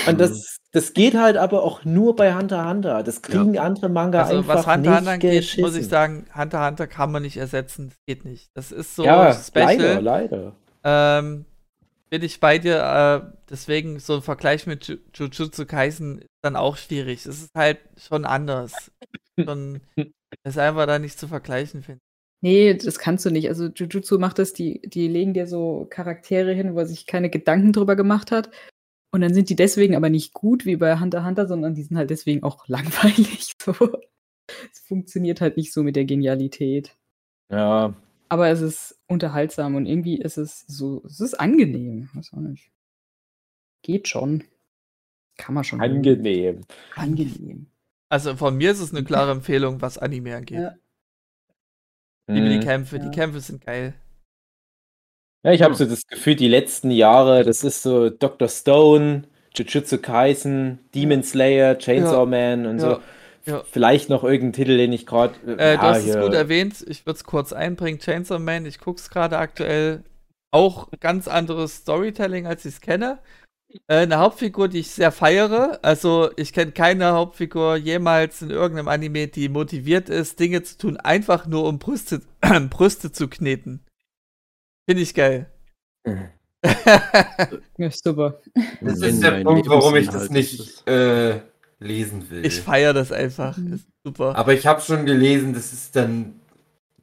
Und 0.08 0.20
das, 0.20 0.32
mhm. 0.32 0.44
das 0.74 0.94
geht 0.94 1.16
halt 1.18 1.38
aber 1.38 1.64
auch 1.64 1.86
nur 1.86 2.18
bei 2.18 2.36
Hunter 2.36 2.68
Hunter. 2.70 3.02
Das 3.02 3.22
kriegen 3.22 3.54
ja. 3.54 3.64
andere 3.64 3.88
Manga 3.88 4.24
also, 4.24 4.40
einfach 4.40 4.56
was 4.56 4.68
Hunter 4.68 4.90
nicht 4.90 5.00
Hunter 5.00 5.18
geht, 5.18 5.58
muss 5.58 5.76
ich 5.78 5.88
sagen, 5.88 6.26
Hunter 6.36 6.66
Hunter 6.66 6.88
kann 6.88 7.10
man 7.10 7.22
nicht 7.22 7.38
ersetzen, 7.38 7.90
das 7.90 7.98
geht 8.06 8.26
nicht. 8.26 8.50
Das 8.56 8.74
ist 8.74 8.94
so 8.94 9.06
ja, 9.06 9.34
special. 9.34 10.02
Leider, 10.02 10.02
leider. 10.02 10.54
Ähm, 10.84 11.46
bin 12.14 12.22
ich 12.22 12.40
bei 12.40 12.60
dir, 12.60 12.78
äh, 12.78 13.36
deswegen 13.50 13.98
so 13.98 14.18
ein 14.18 14.22
Vergleich 14.22 14.68
mit 14.68 15.00
Jujutsu 15.16 15.66
Kaisen 15.66 16.20
ist 16.20 16.30
dann 16.44 16.56
auch 16.56 16.78
schwierig. 16.78 17.26
Es 17.26 17.42
ist 17.42 17.50
halt 17.58 17.80
schon 17.98 18.24
anders. 18.26 18.92
Schon, 19.44 19.82
ist 20.46 20.60
einfach 20.60 20.86
da 20.86 21.00
nicht 21.00 21.18
zu 21.18 21.28
vergleichen, 21.28 21.82
finde 21.82 21.98
ich. 21.98 22.44
Nee, 22.44 22.74
das 22.76 23.00
kannst 23.00 23.26
du 23.26 23.32
nicht. 23.32 23.50
Also 23.50 23.66
Jujutsu 23.66 24.20
macht 24.20 24.38
das, 24.38 24.54
die, 24.54 24.80
die 24.82 25.08
legen 25.08 25.34
dir 25.34 25.48
so 25.48 25.88
Charaktere 25.90 26.54
hin, 26.54 26.76
wo 26.76 26.80
er 26.82 26.86
sich 26.86 27.08
keine 27.08 27.32
Gedanken 27.32 27.74
drüber 27.74 27.96
gemacht 27.96 28.30
hat. 28.30 28.52
Und 29.12 29.22
dann 29.22 29.34
sind 29.34 29.50
die 29.50 29.56
deswegen 29.56 29.96
aber 29.96 30.12
nicht 30.12 30.34
gut 30.34 30.68
wie 30.68 30.76
bei 30.76 31.00
Hunter 31.00 31.26
Hunter, 31.26 31.48
sondern 31.48 31.74
die 31.74 31.82
sind 31.82 31.98
halt 31.98 32.12
deswegen 32.12 32.44
auch 32.44 32.68
langweilig. 32.68 33.54
So. 33.60 33.74
Es 34.72 34.82
funktioniert 34.82 35.42
halt 35.42 35.58
nicht 35.58 35.74
so 35.74 35.82
mit 35.82 35.96
der 35.96 36.06
Genialität. 36.06 36.96
Ja. 37.52 37.96
Aber 38.34 38.50
es 38.50 38.62
ist 38.62 39.00
unterhaltsam 39.06 39.76
und 39.76 39.86
irgendwie 39.86 40.18
ist 40.18 40.38
es 40.38 40.62
so, 40.66 41.04
es 41.06 41.20
ist 41.20 41.36
angenehm. 41.36 42.10
Weiß 42.16 42.34
auch 42.34 42.40
nicht. 42.40 42.72
Geht 43.84 44.08
schon. 44.08 44.44
Kann 45.38 45.54
man 45.54 45.64
schon. 45.64 45.80
Angenehm. 45.80 46.62
Angenehm. 46.96 47.68
Also 48.10 48.36
von 48.36 48.58
mir 48.58 48.72
ist 48.72 48.80
es 48.80 48.92
eine 48.92 49.04
klare 49.04 49.30
Empfehlung, 49.30 49.84
was 49.84 50.00
Anime 50.00 50.36
angeht. 50.36 50.58
Ja. 50.58 50.74
Liebe 52.26 52.50
die 52.50 52.58
mhm. 52.58 52.62
Kämpfe, 52.62 52.98
ja. 52.98 53.04
die 53.04 53.16
Kämpfe 53.16 53.40
sind 53.40 53.64
geil. 53.64 53.94
Ja, 55.44 55.52
ich 55.52 55.62
habe 55.62 55.76
so 55.76 55.86
das 55.86 56.08
Gefühl, 56.08 56.36
die 56.36 56.48
letzten 56.48 56.90
Jahre, 56.90 57.44
das 57.44 57.64
ist 57.64 57.84
so 57.84 58.10
Dr. 58.10 58.48
Stone, 58.48 59.28
Jujutsu 59.54 60.00
Kaisen, 60.00 60.80
Demon 60.96 61.22
Slayer, 61.22 61.78
Chainsaw 61.78 62.22
ja. 62.22 62.26
Man 62.26 62.66
und 62.66 62.80
so. 62.80 63.00
Ja. 63.46 63.64
Vielleicht 63.70 64.10
noch 64.10 64.24
irgendein 64.24 64.54
Titel, 64.54 64.78
den 64.78 64.94
ich 64.94 65.06
gerade. 65.06 65.34
Äh, 65.58 65.76
du 65.78 65.82
hast 65.82 66.06
es 66.06 66.20
gut 66.20 66.34
erwähnt, 66.34 66.84
ich 66.88 67.06
würde 67.06 67.18
es 67.18 67.24
kurz 67.24 67.52
einbringen. 67.52 68.00
Chainsaw 68.00 68.40
Man, 68.40 68.66
ich 68.66 68.80
gucke 68.80 69.00
es 69.00 69.10
gerade 69.10 69.38
aktuell. 69.38 70.04
Auch 70.52 70.90
ganz 71.00 71.28
anderes 71.28 71.78
Storytelling, 71.78 72.46
als 72.48 72.64
ich 72.66 72.76
es 72.76 72.82
kenne. 72.82 73.20
Äh, 73.88 74.04
eine 74.04 74.20
Hauptfigur, 74.20 74.70
die 74.70 74.80
ich 74.80 74.92
sehr 74.92 75.12
feiere. 75.12 75.80
Also, 75.82 76.30
ich 76.38 76.54
kenne 76.54 76.72
keine 76.72 77.14
Hauptfigur 77.14 77.76
jemals 77.76 78.42
in 78.42 78.50
irgendeinem 78.50 78.88
Anime, 78.88 79.28
die 79.28 79.50
motiviert 79.50 80.10
ist, 80.10 80.40
Dinge 80.40 80.64
zu 80.64 80.78
tun, 80.78 80.98
einfach 80.98 81.46
nur 81.46 81.66
um 81.68 81.80
Brüste, 81.80 82.22
Brüste 82.70 83.12
zu 83.12 83.28
kneten. 83.28 83.82
Finde 84.88 85.02
ich 85.02 85.14
geil. 85.14 85.50
ja, 87.78 87.90
super. 87.92 88.42
Das 88.80 89.00
ist 89.00 89.24
der 89.24 89.44
Punkt, 89.44 89.68
warum 89.68 89.96
ich 89.96 90.08
das 90.08 90.30
nicht 90.30 90.88
äh, 90.88 91.42
lesen 91.84 92.30
will. 92.30 92.46
Ich 92.46 92.62
feiere 92.62 92.94
das 92.94 93.12
einfach. 93.12 93.56
Das 93.56 93.82
ist 93.82 93.88
super. 94.06 94.36
Aber 94.36 94.54
ich 94.54 94.66
habe 94.66 94.82
schon 94.82 95.06
gelesen, 95.06 95.54
das 95.54 95.74
ist 95.74 95.96
dann 95.96 96.40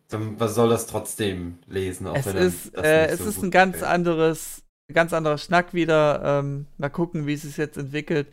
dann 0.09 0.41
was 0.41 0.57
soll 0.57 0.71
das 0.71 0.87
trotzdem 0.87 1.59
lesen? 1.69 2.07
es 2.09 2.27
ist, 2.27 2.77
äh, 2.77 3.07
es 3.07 3.21
so 3.21 3.29
ist 3.29 3.43
ein 3.43 3.53
ganz 3.53 3.75
gefällt. 3.75 3.93
anderes 3.93 4.63
ganz 4.93 5.13
anderer 5.13 5.39
Schnack 5.39 5.75
wieder. 5.75 6.21
Ähm, 6.25 6.67
mal 6.79 6.91
gucken, 6.91 7.27
wie 7.27 7.35
es 7.35 7.43
sich 7.43 7.57
jetzt 7.57 7.77
entwickelt. 7.77 8.29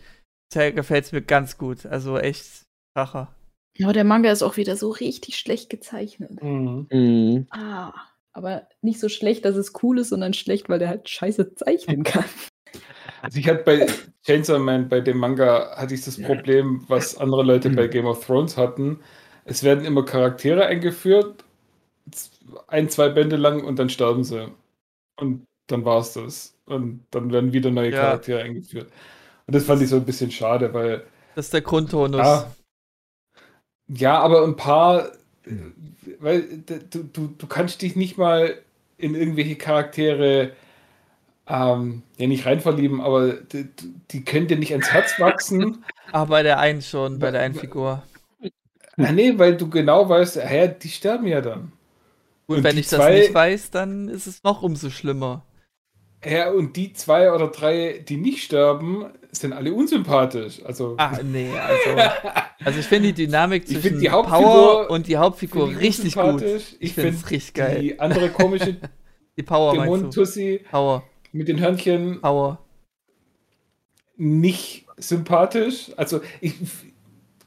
Bisher 0.49 0.71
gefällt 0.71 1.05
es 1.05 1.11
mir 1.11 1.21
ganz 1.21 1.57
gut. 1.57 1.85
Also 1.85 2.17
echt 2.17 2.63
Kracher. 2.95 3.33
Ja, 3.77 3.93
der 3.93 4.03
Manga 4.03 4.31
ist 4.31 4.41
auch 4.41 4.57
wieder 4.57 4.75
so 4.75 4.89
richtig 4.89 5.37
schlecht 5.37 5.69
gezeichnet. 5.69 6.41
Mhm. 6.41 6.87
Mhm. 6.91 7.47
Ah, 7.51 7.93
aber 8.33 8.67
nicht 8.81 8.99
so 8.99 9.09
schlecht, 9.09 9.45
dass 9.45 9.55
es 9.55 9.73
cool 9.83 9.99
ist, 9.99 10.09
sondern 10.09 10.33
schlecht, 10.33 10.69
weil 10.69 10.79
der 10.79 10.89
halt 10.89 11.09
scheiße 11.09 11.53
zeichnen 11.55 12.03
kann. 12.03 12.25
Also 13.21 13.39
ich 13.39 13.47
hatte 13.49 13.63
bei 13.63 13.87
Chainsaw 14.25 14.59
Man, 14.59 14.89
bei 14.89 15.01
dem 15.01 15.17
Manga, 15.17 15.75
hatte 15.75 15.93
ich 15.93 16.03
das 16.03 16.21
Problem, 16.21 16.83
was 16.87 17.17
andere 17.17 17.43
Leute 17.43 17.69
bei 17.69 17.87
Game 17.87 18.05
of 18.05 18.25
Thrones 18.25 18.57
hatten. 18.57 18.99
Es 19.45 19.63
werden 19.63 19.85
immer 19.85 20.05
Charaktere 20.05 20.65
eingeführt, 20.65 21.43
ein, 22.67 22.89
zwei 22.89 23.09
Bände 23.09 23.35
lang 23.35 23.63
und 23.63 23.79
dann 23.79 23.89
sterben 23.89 24.23
sie. 24.23 24.51
Und 25.15 25.45
dann 25.67 25.85
war 25.85 25.99
es 25.99 26.13
das. 26.13 26.55
Und 26.65 27.05
dann 27.11 27.31
werden 27.31 27.53
wieder 27.53 27.71
neue 27.71 27.91
ja. 27.91 28.01
Charaktere 28.01 28.41
eingeführt. 28.41 28.91
Und 29.45 29.55
das 29.55 29.63
fand 29.63 29.81
ich 29.81 29.89
so 29.89 29.97
ein 29.97 30.05
bisschen 30.05 30.31
schade, 30.31 30.73
weil. 30.73 31.03
Das 31.35 31.45
ist 31.45 31.53
der 31.53 31.61
Grundtonus. 31.61 32.19
Ja, 32.19 32.53
ja 33.87 34.19
aber 34.19 34.43
ein 34.43 34.55
paar. 34.55 35.11
Weil 36.19 36.43
du, 36.89 37.03
du, 37.03 37.27
du 37.37 37.47
kannst 37.47 37.81
dich 37.81 37.95
nicht 37.95 38.17
mal 38.17 38.57
in 38.97 39.15
irgendwelche 39.15 39.55
Charaktere 39.55 40.51
ähm, 41.47 42.03
ja 42.17 42.27
nicht 42.27 42.45
reinverlieben, 42.45 43.01
aber 43.01 43.33
die, 43.33 43.67
die 44.11 44.23
können 44.23 44.47
dir 44.47 44.57
nicht 44.57 44.71
ans 44.71 44.91
Herz 44.91 45.19
wachsen. 45.19 45.83
Aber 46.11 46.29
bei 46.29 46.43
der 46.43 46.59
einen 46.59 46.81
schon, 46.81 47.19
bei 47.19 47.31
der 47.31 47.41
einen 47.41 47.53
Figur. 47.53 48.01
Ah, 48.97 49.11
nee, 49.11 49.33
weil 49.37 49.57
du 49.57 49.69
genau 49.69 50.07
weißt, 50.07 50.37
ja, 50.37 50.67
die 50.67 50.87
sterben 50.87 51.27
ja 51.27 51.41
dann. 51.41 51.73
Und, 52.45 52.57
und 52.57 52.63
wenn 52.63 52.77
ich 52.77 52.87
zwei, 52.87 53.11
das 53.11 53.19
nicht 53.19 53.33
weiß, 53.33 53.71
dann 53.71 54.07
ist 54.07 54.25
es 54.25 54.43
noch 54.43 54.63
umso 54.63 54.89
schlimmer. 54.89 55.45
Ja, 56.25 56.49
und 56.49 56.77
die 56.77 56.93
zwei 56.93 57.31
oder 57.31 57.49
drei, 57.49 58.03
die 58.07 58.17
nicht 58.17 58.43
sterben, 58.43 59.05
sind 59.31 59.53
alle 59.53 59.73
unsympathisch. 59.73 60.63
Also. 60.65 60.95
Ah, 60.97 61.19
nee, 61.23 61.51
also. 61.51 62.11
also 62.63 62.79
ich 62.79 62.85
finde 62.85 63.13
die 63.13 63.25
Dynamik 63.25 63.67
zwischen 63.67 63.99
die 63.99 64.07
Power 64.07 64.89
und 64.89 65.07
die 65.07 65.17
Hauptfigur 65.17 65.69
richtig 65.77 66.15
gut. 66.15 66.41
Ich, 66.41 66.77
ich 66.79 66.93
finde 66.93 67.09
es 67.09 67.29
richtig 67.29 67.53
geil. 67.53 67.81
Die 67.81 67.99
andere 67.99 68.29
komische 68.29 68.77
die 69.37 69.43
Power 69.43 69.73
Dämon 69.73 70.09
Tussi 70.09 70.61
Power. 70.69 71.03
Mit 71.31 71.47
den 71.47 71.59
Hörnchen 71.59 72.21
Power. 72.21 72.59
nicht 74.15 74.85
sympathisch. 74.97 75.91
Also 75.97 76.21
ich 76.41 76.55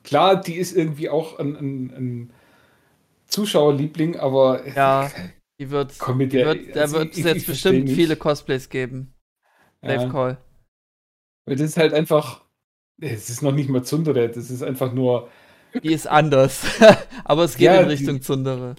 klar, 0.04 0.40
die 0.40 0.54
ist 0.54 0.76
irgendwie 0.76 1.08
auch 1.08 1.38
ein, 1.38 1.56
ein, 1.56 1.90
ein 1.90 2.32
Zuschauerliebling, 3.26 4.16
aber 4.16 4.66
ja. 4.66 5.10
Die 5.60 5.70
wird, 5.70 5.92
die 5.92 6.32
wird 6.32 6.74
da 6.74 6.80
also 6.80 7.00
wird 7.00 7.12
es 7.12 7.18
jetzt 7.18 7.46
bestimmt 7.46 7.90
viele 7.90 8.16
Cosplays 8.16 8.70
geben. 8.70 9.12
Dave 9.82 10.04
ja. 10.04 10.08
Call. 10.08 10.38
Das 11.44 11.60
ist 11.60 11.76
halt 11.76 11.92
einfach. 11.92 12.46
Es 12.98 13.28
ist 13.28 13.42
noch 13.42 13.52
nicht 13.52 13.68
mal 13.68 13.82
Zundere, 13.82 14.30
das 14.30 14.50
ist 14.50 14.62
einfach 14.62 14.94
nur. 14.94 15.28
Die 15.82 15.92
ist 15.92 16.06
anders. 16.06 16.64
Aber 17.24 17.44
es 17.44 17.58
geht 17.58 17.66
ja, 17.66 17.80
in 17.80 17.88
Richtung 17.88 18.16
die, 18.16 18.20
Zundere. 18.22 18.74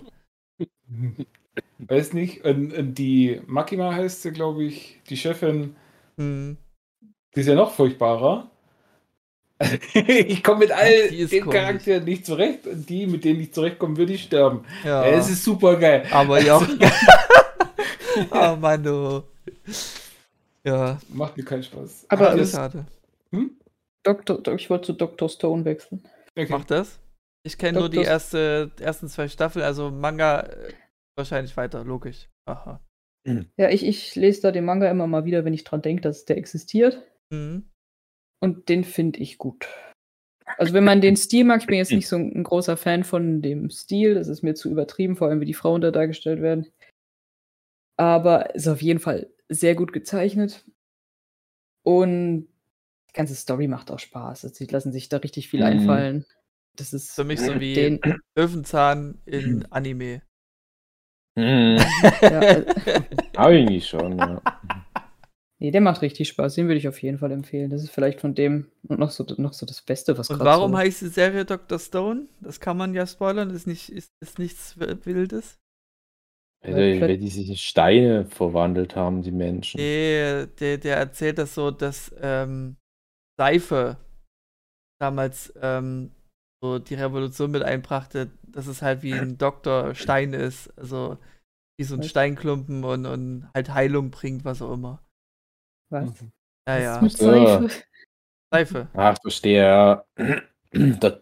Weiß 1.88 2.14
nicht. 2.14 2.44
Und, 2.45 2.74
und 2.74 2.95
die 2.95 3.41
Makima 3.48 3.94
heißt 3.94 4.22
sie, 4.22 4.32
glaube 4.32 4.64
ich, 4.64 4.99
die 5.10 5.18
Chefin. 5.18 5.76
Hm. 6.18 6.58
Die 7.36 7.40
ist 7.40 7.48
ja 7.48 7.56
noch 7.56 7.74
furchtbarer. 7.74 8.49
ich 9.94 10.44
komme 10.44 10.62
mit 10.62 10.72
all 10.72 11.10
den 11.10 11.49
Charakteren 11.49 12.03
nicht 12.03 12.26
zurecht 12.26 12.66
und 12.66 12.90
die, 12.90 13.06
mit 13.06 13.24
denen 13.24 13.41
ich 13.41 13.53
zurechtkomme, 13.53 13.95
würde 13.95 14.14
ich 14.14 14.24
sterben. 14.24 14.66
Ja. 14.84 15.06
Es 15.06 15.30
ist 15.30 15.44
super 15.44 15.76
geil. 15.78 16.06
Aber 16.12 16.41
ja. 16.41 16.60
oh 18.32 18.56
Mann, 18.56 18.84
du. 18.84 19.24
Ja. 20.64 20.99
Macht 21.10 21.38
mir 21.38 21.44
keinen 21.44 21.64
Spaß. 21.64 22.06
Aber 22.10 22.36
es 22.36 22.52
schade. 22.52 22.86
Hm? 23.32 23.52
Doktor, 24.03 24.41
ich 24.56 24.70
wollte 24.70 24.88
zu 24.88 24.94
Dr. 24.94 25.30
Stone 25.30 25.64
wechseln. 25.64 26.03
Okay. 26.36 26.48
Mach 26.49 26.66
das. 26.66 26.99
Ich 27.44 27.58
kenne 27.58 27.80
nur 27.80 27.90
die 27.90 28.02
erste, 28.02 28.72
ersten 28.80 29.08
zwei 29.08 29.28
Staffeln, 29.28 29.66
also 29.66 29.90
Manga 29.90 30.41
äh, 30.41 30.74
wahrscheinlich 31.17 31.55
weiter, 31.57 31.83
logisch. 31.83 32.29
Aha. 32.45 32.83
Mhm. 33.27 33.51
Ja, 33.57 33.69
ich, 33.69 33.85
ich 33.85 34.15
lese 34.15 34.41
da 34.41 34.51
den 34.51 34.65
Manga 34.65 34.89
immer 34.89 35.07
mal 35.07 35.25
wieder, 35.25 35.45
wenn 35.45 35.53
ich 35.53 35.63
dran 35.63 35.81
denke, 35.81 36.01
dass 36.01 36.25
der 36.25 36.38
existiert. 36.38 37.01
Mhm. 37.31 37.69
Und 38.41 38.69
den 38.69 38.83
finde 38.83 39.19
ich 39.19 39.38
gut. 39.38 39.67
Also 40.57 40.73
wenn 40.73 40.83
man 40.83 41.01
den 41.01 41.15
Stil 41.17 41.45
mag, 41.45 41.61
ich 41.61 41.67
bin 41.67 41.77
jetzt 41.77 41.91
nicht 41.91 42.07
so 42.07 42.15
ein, 42.15 42.35
ein, 42.35 42.43
großer 42.43 42.77
Fan 42.77 43.03
von 43.03 43.41
dem 43.41 43.69
Stil, 43.69 44.15
das 44.15 44.27
ist 44.27 44.41
mir 44.41 44.55
zu 44.55 44.69
übertrieben, 44.69 45.15
vor 45.15 45.27
allem 45.27 45.41
wie 45.41 45.45
die 45.45 45.53
Frauen 45.53 45.81
da 45.81 45.91
dargestellt 45.91 46.41
werden. 46.41 46.67
Aber 47.97 48.55
ist 48.55 48.67
auf 48.67 48.81
jeden 48.81 48.99
Fall 48.99 49.31
sehr 49.49 49.75
gut 49.75 49.93
gezeichnet. 49.93 50.65
Und 51.83 52.47
die 53.09 53.13
ganze 53.13 53.35
Story 53.35 53.67
macht 53.67 53.91
auch 53.91 53.99
Spaß. 53.99 54.45
Also, 54.45 54.55
sie 54.55 54.65
lassen 54.65 54.91
sich 54.91 55.09
da 55.09 55.17
richtig 55.17 55.49
viel 55.49 55.59
mhm. 55.59 55.65
einfallen. 55.65 56.25
Das 56.77 56.93
ist 56.93 57.11
für 57.11 57.25
mich 57.25 57.41
so 57.41 57.59
wie 57.59 57.73
den 57.73 57.99
Löwenzahn 58.35 59.21
in 59.25 59.65
Anime. 59.71 60.21
Mhm. 61.36 61.78
ja. 62.22 62.64
Eigentlich 63.38 63.88
schon, 63.88 64.18
ja. 64.18 64.41
Nee, 65.60 65.70
der 65.70 65.82
macht 65.82 66.02
richtig 66.02 66.28
Spaß. 66.28 66.56
Den 66.56 66.68
würde 66.68 66.80
ich 66.80 66.88
auf 66.88 67.02
jeden 67.03 67.20
Fall 67.20 67.32
empfehlen. 67.32 67.70
Das 67.70 67.84
ist 67.84 67.91
vielleicht 67.91 68.20
von 68.20 68.34
dem 68.34 68.72
und 68.88 68.99
noch 68.99 69.12
so, 69.12 69.24
noch 69.38 69.53
so 69.53 69.68
das 69.68 69.84
Beste, 69.84 70.18
was 70.18 70.30
Und 70.32 70.40
warum 70.40 70.72
so 70.72 70.78
heißt 70.78 71.02
die 71.03 71.08
Serie 71.08 71.45
Dr. 71.45 71.78
Stone? 71.78 72.28
Das 72.41 72.60
kann 72.60 72.78
man 72.78 72.95
ja 72.95 73.06
spoilern. 73.06 73.49
Das 73.49 73.58
ist, 73.58 73.68
nicht, 73.68 73.90
ist, 73.90 74.12
ist 74.20 74.40
nichts 74.40 74.80
Wildes. 74.80 75.60
Weil, 76.64 76.99
weil 76.99 77.18
die 77.18 77.30
sich 77.30 77.49
in 77.49 77.58
Steine 77.58 78.26
verwandelt 78.26 78.95
haben, 78.95 79.22
die 79.22 79.32
Menschen. 79.32 79.80
Nee, 79.80 80.48
der, 80.60 80.78
der 80.78 80.98
erzählt 80.98 81.38
das 81.38 81.53
so, 81.53 81.70
dass 81.70 82.14
ähm, 82.20 82.78
Seife 83.38 83.98
damals 84.99 85.53
ähm, 85.62 86.12
so 86.61 86.79
die 86.79 86.95
Revolution 86.95 87.51
mit 87.51 87.63
einbrachte, 87.63 88.31
dass 88.43 88.67
es 88.67 88.81
halt 88.81 89.01
wie 89.03 89.13
ein 89.13 89.38
Doktor 89.38 89.95
Stein 89.95 90.33
ist. 90.33 90.71
Also 90.77 91.17
wie 91.77 91.83
so 91.83 91.95
ein 91.95 92.03
Steinklumpen 92.03 92.83
und, 92.83 93.05
und 93.05 93.49
halt 93.53 93.73
Heilung 93.73 94.11
bringt, 94.11 94.45
was 94.45 94.61
auch 94.61 94.73
immer. 94.73 95.01
Was? 95.89 96.13
Ja, 96.67 96.77
ja. 96.77 97.01
Mit 97.01 97.17
Seife. 97.17 97.69
Seife. 98.51 98.88
Ach, 98.93 99.17
verstehe, 99.21 99.63
ja. 99.63 100.05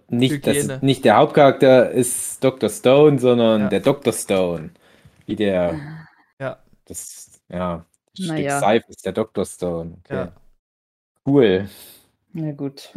nicht, 0.09 0.45
das, 0.45 0.81
nicht 0.81 1.05
der 1.05 1.15
Hauptcharakter 1.15 1.89
ist 1.91 2.43
Dr. 2.43 2.69
Stone, 2.69 3.19
sondern 3.19 3.61
ja. 3.61 3.69
der 3.69 3.79
Dr. 3.79 4.13
Stone. 4.13 4.71
Wie 5.25 5.35
der. 5.35 5.79
Ja. 6.39 6.61
Das, 6.85 7.41
ja. 7.47 7.85
Das 8.17 8.27
naja. 8.27 8.49
Stück 8.49 8.59
Seife 8.59 8.85
ist 8.89 9.05
der 9.05 9.13
Dr. 9.13 9.45
Stone. 9.45 9.97
Okay. 10.03 10.15
Ja. 10.15 10.31
Cool. 11.25 11.69
Na 12.33 12.51
gut. 12.51 12.93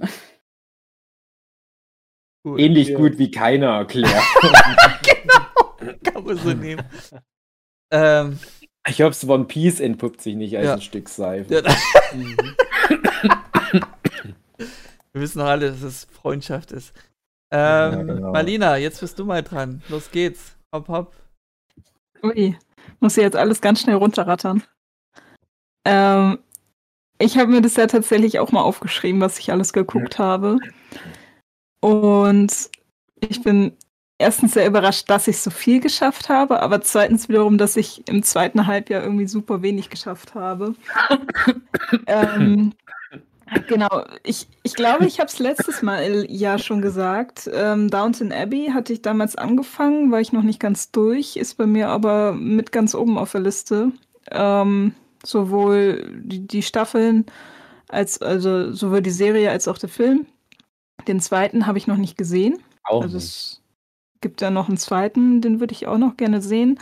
Gut, 2.45 2.59
Ähnlich 2.59 2.89
ja. 2.89 2.97
gut 2.99 3.19
wie 3.19 3.31
keiner 3.31 3.69
erklärt. 3.79 4.13
genau, 5.03 5.77
kann 6.03 6.25
man 6.25 6.37
so 6.37 6.53
nehmen. 6.53 6.83
ähm, 7.93 8.39
ich 8.89 9.01
hoffe, 9.01 9.27
One 9.29 9.45
Piece 9.45 9.79
entpuppt 9.79 10.21
sich 10.21 10.35
nicht 10.35 10.57
als 10.57 10.67
ja. 10.67 10.75
ein 10.75 10.83
Stück 10.83 11.09
Seife. 11.09 11.55
Ja. 11.55 11.63
Wir 15.13 15.21
wissen 15.21 15.39
doch 15.39 15.47
alle, 15.47 15.71
dass 15.71 15.83
es 15.83 16.09
Freundschaft 16.11 16.73
ist. 16.73 16.93
Ähm, 17.53 17.93
ja, 17.93 18.03
genau. 18.03 18.33
Marlina, 18.33 18.77
jetzt 18.77 19.01
bist 19.01 19.19
du 19.19 19.25
mal 19.25 19.43
dran. 19.43 19.83
Los 19.89 20.11
geht's. 20.11 20.57
Hopp, 20.75 20.89
hopp. 20.89 21.15
Ui, 22.25 22.57
muss 22.99 23.17
ich 23.17 23.23
jetzt 23.23 23.37
alles 23.37 23.61
ganz 23.61 23.83
schnell 23.83 23.97
runterrattern. 23.97 24.65
Ähm, 25.85 26.39
ich 27.19 27.37
habe 27.37 27.51
mir 27.51 27.61
das 27.61 27.77
ja 27.77 27.87
tatsächlich 27.87 28.39
auch 28.39 28.51
mal 28.53 28.63
aufgeschrieben, 28.63 29.21
was 29.21 29.39
ich 29.39 29.53
alles 29.53 29.73
geguckt 29.73 30.19
habe. 30.19 30.57
Und 31.83 32.71
ich 33.19 33.43
bin 33.43 33.73
erstens 34.19 34.55
sehr 34.55 34.69
überrascht, 34.69 35.11
dass 35.11 35.27
ich 35.27 35.39
so 35.39 35.51
viel 35.51 35.81
geschafft 35.81 36.29
habe, 36.29 36.63
aber 36.63 36.81
zweitens 36.81 37.29
wiederum, 37.29 37.59
dass 37.59 37.77
ich 37.77 38.09
im 38.09 38.23
zweiten 38.23 38.69
Halbjahr 38.69 39.03
irgendwie 39.03 39.27
super 39.27 39.63
wenig 39.63 39.91
geschafft 39.91 40.37
habe. 40.37 40.75
ähm, 42.07 42.73
genau, 43.67 44.05
ich, 44.23 44.47
ich 44.63 44.75
glaube, 44.75 45.07
ich 45.07 45.19
habe 45.19 45.27
es 45.27 45.41
letztes 45.41 45.83
Mal 45.83 46.25
ja 46.31 46.57
schon 46.59 46.83
gesagt. 46.83 47.51
Ähm, 47.53 47.91
Downton 47.91 48.33
Abbey 48.33 48.71
hatte 48.73 48.93
ich 48.93 49.03
damals 49.03 49.35
angefangen, 49.35 50.13
war 50.13 50.21
ich 50.21 50.33
noch 50.33 50.45
nicht 50.45 50.61
ganz 50.61 50.93
durch, 50.93 51.37
ist 51.37 51.57
bei 51.57 51.67
mir 51.67 51.89
aber 51.89 52.33
mit 52.33 52.71
ganz 52.71 52.95
oben 52.95 53.19
auf 53.19 53.33
der 53.33 53.41
Liste. 53.41 53.91
Ähm, 54.31 54.95
sowohl 55.25 56.21
die, 56.23 56.47
die 56.47 56.63
Staffeln 56.63 57.27
als 57.89 58.23
also 58.23 58.73
sowohl 58.73 59.03
die 59.03 59.11
Serie 59.11 59.51
als 59.51 59.67
auch 59.67 59.79
der 59.79 59.89
Film. 59.89 60.27
Den 61.09 61.21
zweiten 61.21 61.67
habe 61.67 61.79
ich 61.79 61.87
noch 61.87 61.97
nicht 61.97 62.17
gesehen. 62.17 62.59
Auch 62.85 63.03
also 63.03 63.17
es 63.17 63.63
gibt 64.21 64.41
ja 64.41 64.51
noch 64.51 64.69
einen 64.69 64.79
zweiten, 64.79 65.41
den 65.41 65.61
würde 65.61 65.73
ich 65.73 65.87
auch 65.87 65.99
noch 65.99 66.17
gerne 66.17 66.41
sehen. 66.41 66.79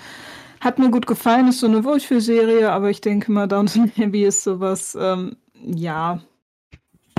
Hat 0.60 0.78
mir 0.78 0.90
gut 0.90 1.06
gefallen, 1.06 1.48
ist 1.48 1.60
so 1.60 1.66
eine 1.66 1.84
Wohlfühlserie, 1.84 2.70
aber 2.70 2.90
ich 2.90 3.00
denke 3.00 3.32
mal, 3.32 3.48
Downton 3.48 3.90
Abbey 3.98 4.24
ist 4.26 4.44
sowas, 4.44 4.96
ähm, 5.00 5.36
ja. 5.54 6.20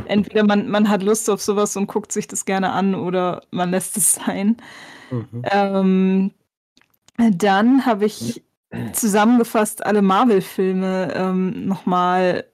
Entweder 0.05 0.43
man, 0.43 0.69
man 0.69 0.89
hat 0.89 1.03
Lust 1.03 1.29
auf 1.29 1.41
sowas 1.41 1.75
und 1.77 1.87
guckt 1.87 2.11
sich 2.11 2.27
das 2.27 2.45
gerne 2.45 2.71
an 2.71 2.95
oder 2.95 3.43
man 3.51 3.71
lässt 3.71 3.97
es 3.97 4.15
sein. 4.15 4.57
Mhm. 5.09 5.43
Ähm, 5.51 6.31
dann 7.17 7.85
habe 7.85 8.05
ich 8.05 8.43
zusammengefasst 8.93 9.85
alle 9.85 10.01
Marvel-Filme 10.01 11.13
ähm, 11.13 11.67
nochmal 11.67 12.45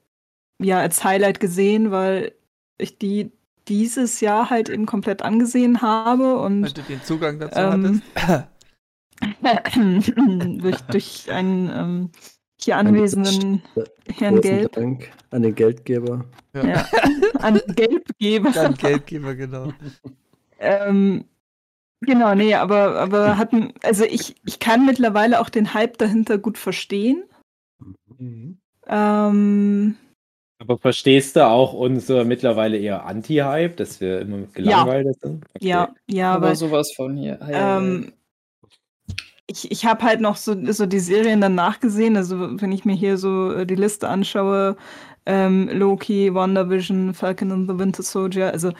ja, 0.60 0.80
als 0.80 1.04
Highlight 1.04 1.40
gesehen, 1.40 1.90
weil 1.90 2.32
ich 2.76 2.98
die 2.98 3.30
dieses 3.68 4.20
Jahr 4.20 4.50
halt 4.50 4.68
eben 4.68 4.86
komplett 4.86 5.22
angesehen 5.22 5.82
habe 5.82 6.38
und 6.38 6.62
Weil 6.62 6.72
du 6.72 6.82
den 6.82 7.02
Zugang 7.02 7.38
dazu 7.38 7.58
ähm, 7.58 8.02
hattest. 8.14 8.48
durch, 10.62 10.80
durch 10.82 11.30
einen 11.30 11.70
ähm, 11.70 12.10
hier 12.60 12.76
anwesenden 12.76 13.62
Herrn 14.18 14.40
Gelb. 14.40 14.72
Dank 14.72 15.10
an 15.30 15.42
den 15.42 15.54
Geldgeber. 15.54 16.24
Ja. 16.54 16.66
ja. 16.66 16.88
an 17.38 17.60
Geldgeber. 17.68 18.56
An 18.56 18.74
Geldgeber, 18.74 19.34
genau. 19.34 19.72
ähm, 20.58 21.24
genau, 22.00 22.34
nee, 22.34 22.54
aber, 22.54 22.98
aber 22.98 23.38
hatten, 23.38 23.72
also 23.82 24.04
ich, 24.04 24.36
ich 24.44 24.58
kann 24.58 24.86
mittlerweile 24.86 25.40
auch 25.40 25.48
den 25.48 25.74
Hype 25.74 25.98
dahinter 25.98 26.38
gut 26.38 26.58
verstehen. 26.58 27.24
Mhm. 28.18 28.58
Ähm, 28.88 29.96
aber 30.58 30.76
verstehst 30.76 31.36
du 31.36 31.46
auch 31.46 31.72
unser 31.72 32.24
mittlerweile 32.24 32.76
eher 32.78 33.06
Anti-Hype, 33.06 33.76
dass 33.76 34.00
wir 34.00 34.20
immer 34.20 34.46
gelangweilt 34.52 35.06
ja. 35.06 35.12
sind? 35.12 35.44
Okay. 35.54 35.68
Ja, 35.68 35.94
ja, 36.08 36.34
aber 36.34 36.54
sowas 36.56 36.92
von 36.92 37.16
hier. 37.16 37.38
Ähm, 37.48 38.12
ich 39.46 39.70
ich 39.70 39.86
habe 39.86 40.02
halt 40.02 40.20
noch 40.20 40.36
so, 40.36 40.56
so 40.72 40.86
die 40.86 40.98
Serien 40.98 41.40
dann 41.40 41.54
nachgesehen. 41.54 42.16
Also, 42.16 42.60
wenn 42.60 42.72
ich 42.72 42.84
mir 42.84 42.94
hier 42.94 43.18
so 43.18 43.52
äh, 43.52 43.66
die 43.66 43.76
Liste 43.76 44.08
anschaue, 44.08 44.76
ähm, 45.26 45.68
Loki, 45.72 46.34
WandaVision, 46.34 47.14
Falcon 47.14 47.52
and 47.52 47.70
the 47.70 47.78
Winter 47.78 48.02
Soldier, 48.02 48.50
also 48.52 48.72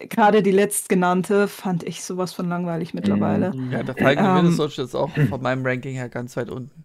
gerade 0.00 0.42
die 0.42 0.50
letztgenannte 0.50 1.46
fand 1.46 1.84
ich 1.84 2.02
sowas 2.02 2.32
von 2.32 2.48
langweilig 2.48 2.94
mittlerweile. 2.94 3.52
Ja, 3.70 3.84
der 3.84 3.94
Falcon 3.94 4.24
and 4.24 4.38
the 4.38 4.42
Winter 4.42 4.48
ähm, 4.48 4.56
Soldier 4.56 4.84
ist 4.84 4.94
auch 4.96 5.10
von 5.28 5.40
meinem 5.40 5.64
Ranking 5.64 5.94
her 5.94 6.08
ganz 6.08 6.36
weit 6.36 6.50
unten. 6.50 6.84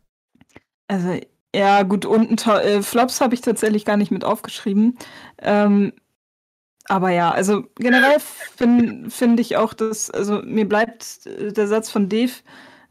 Also, 0.87 1.19
ja, 1.55 1.83
gut, 1.83 2.05
unten 2.05 2.37
äh, 2.49 2.81
Flops 2.83 3.21
habe 3.21 3.33
ich 3.33 3.41
tatsächlich 3.41 3.85
gar 3.85 3.97
nicht 3.97 4.11
mit 4.11 4.23
aufgeschrieben. 4.23 4.97
Ähm, 5.39 5.93
aber 6.85 7.11
ja, 7.11 7.31
also 7.31 7.63
generell 7.75 8.17
finde 8.19 9.09
find 9.11 9.39
ich 9.39 9.57
auch, 9.57 9.73
dass, 9.73 10.09
also 10.09 10.41
mir 10.43 10.67
bleibt 10.67 11.25
äh, 11.25 11.51
der 11.51 11.67
Satz 11.67 11.89
von 11.89 12.09
Dave 12.09 12.31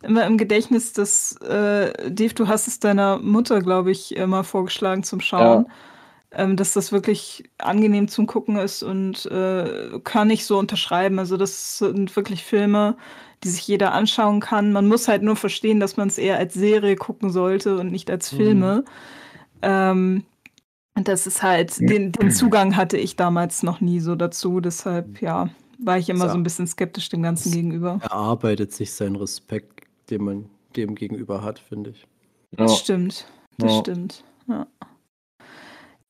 immer 0.02 0.24
im 0.26 0.39
Gedächtnis, 0.39 0.93
dass 0.93 1.36
äh, 1.43 2.10
Dave, 2.10 2.35
du 2.35 2.47
hast 2.47 2.68
es 2.68 2.78
deiner 2.78 3.18
Mutter, 3.18 3.60
glaube 3.60 3.90
ich, 3.90 4.16
immer 4.16 4.44
vorgeschlagen 4.44 5.02
zum 5.02 5.20
Schauen. 5.20 5.66
Ja. 5.66 5.72
Ähm, 6.30 6.56
dass 6.56 6.74
das 6.74 6.93
wirklich 6.93 7.44
angenehm 7.56 8.06
zum 8.06 8.26
Gucken 8.26 8.59
ist 8.59 8.82
und 8.82 9.24
äh, 9.26 9.98
kann 10.05 10.28
ich 10.28 10.44
so 10.44 10.59
unterschreiben. 10.59 11.18
Also 11.18 11.39
das 11.39 11.78
sind 11.78 12.14
wirklich 12.16 12.44
Filme, 12.44 12.98
die 13.44 13.48
sich 13.48 13.66
jeder 13.66 13.93
anschauen 13.93 14.40
kann. 14.40 14.73
Man 14.73 14.89
muss 14.89 15.09
halt 15.09 15.23
nur 15.23 15.36
verstehen, 15.36 15.81
dass 15.81 15.97
man 15.97 16.09
es 16.09 16.19
eher 16.19 16.39
als 16.39 16.55
Serie 16.55 16.97
gucken 16.97 17.31
sollte 17.31 17.78
und 17.78 17.90
nicht 17.93 18.10
als 18.10 18.31
Filme. 18.31 18.85
Mhm. 18.85 18.85
Ähm, 19.62 20.24
das 20.94 21.27
ist 21.27 21.43
halt, 21.43 21.78
den, 21.78 22.12
den, 22.12 22.31
Zugang 22.32 22.77
hatte 22.77 22.97
ich 22.97 23.15
damals 23.15 23.62
noch 23.62 23.81
nie 23.81 24.01
so 24.01 24.16
dazu. 24.16 24.60
Deshalb, 24.60 25.23
ja, 25.23 25.48
war 25.78 25.98
ich 25.98 26.09
immer 26.09 26.27
so, 26.27 26.32
so 26.32 26.39
ein 26.39 26.43
bisschen 26.43 26.66
skeptisch 26.66 27.09
dem 27.09 27.23
Ganzen 27.23 27.52
gegenüber. 27.52 28.01
Er 28.02 28.12
arbeitet 28.12 28.73
sich 28.73 28.93
seinen 28.93 29.16
Respekt, 29.16 29.85
den 30.10 30.24
man 30.24 30.51
dem 30.77 30.97
gegenüber 30.97 31.43
hat, 31.43 31.59
finde 31.59 31.90
ich. 31.90 32.06
Das 32.52 32.73
ja. 32.73 32.78
stimmt. 32.78 33.27
Das 33.59 33.73
ja. 33.73 33.78
stimmt. 33.81 34.24
Ja. 34.48 34.66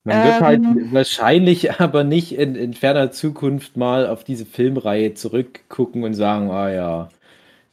Man 0.05 0.25
wird 0.25 0.41
halt 0.41 0.65
ähm, 0.65 0.89
wahrscheinlich 0.93 1.73
aber 1.81 2.05
nicht 2.05 2.33
in, 2.33 2.55
in 2.55 2.73
ferner 2.73 3.11
Zukunft 3.11 3.77
mal 3.77 4.07
auf 4.07 4.25
diese 4.25 4.47
Filmreihe 4.47 5.15
zurückgucken 5.15 6.05
und 6.05 6.15
sagen, 6.15 6.51
ah 6.51 6.71
ja, 6.71 7.09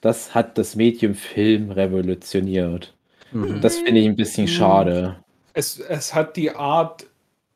das 0.05 0.35
hat 0.35 0.59
das 0.59 0.75
Medium 0.75 1.15
Film 1.15 1.71
revolutioniert. 1.71 2.93
Mhm. 3.31 3.59
Das 3.61 3.77
finde 3.77 4.01
ich 4.01 4.05
ein 4.05 4.15
bisschen 4.15 4.47
schade. 4.47 5.15
Es, 5.53 5.79
es 5.79 6.13
hat 6.13 6.37
die 6.37 6.51
Art, 6.51 7.07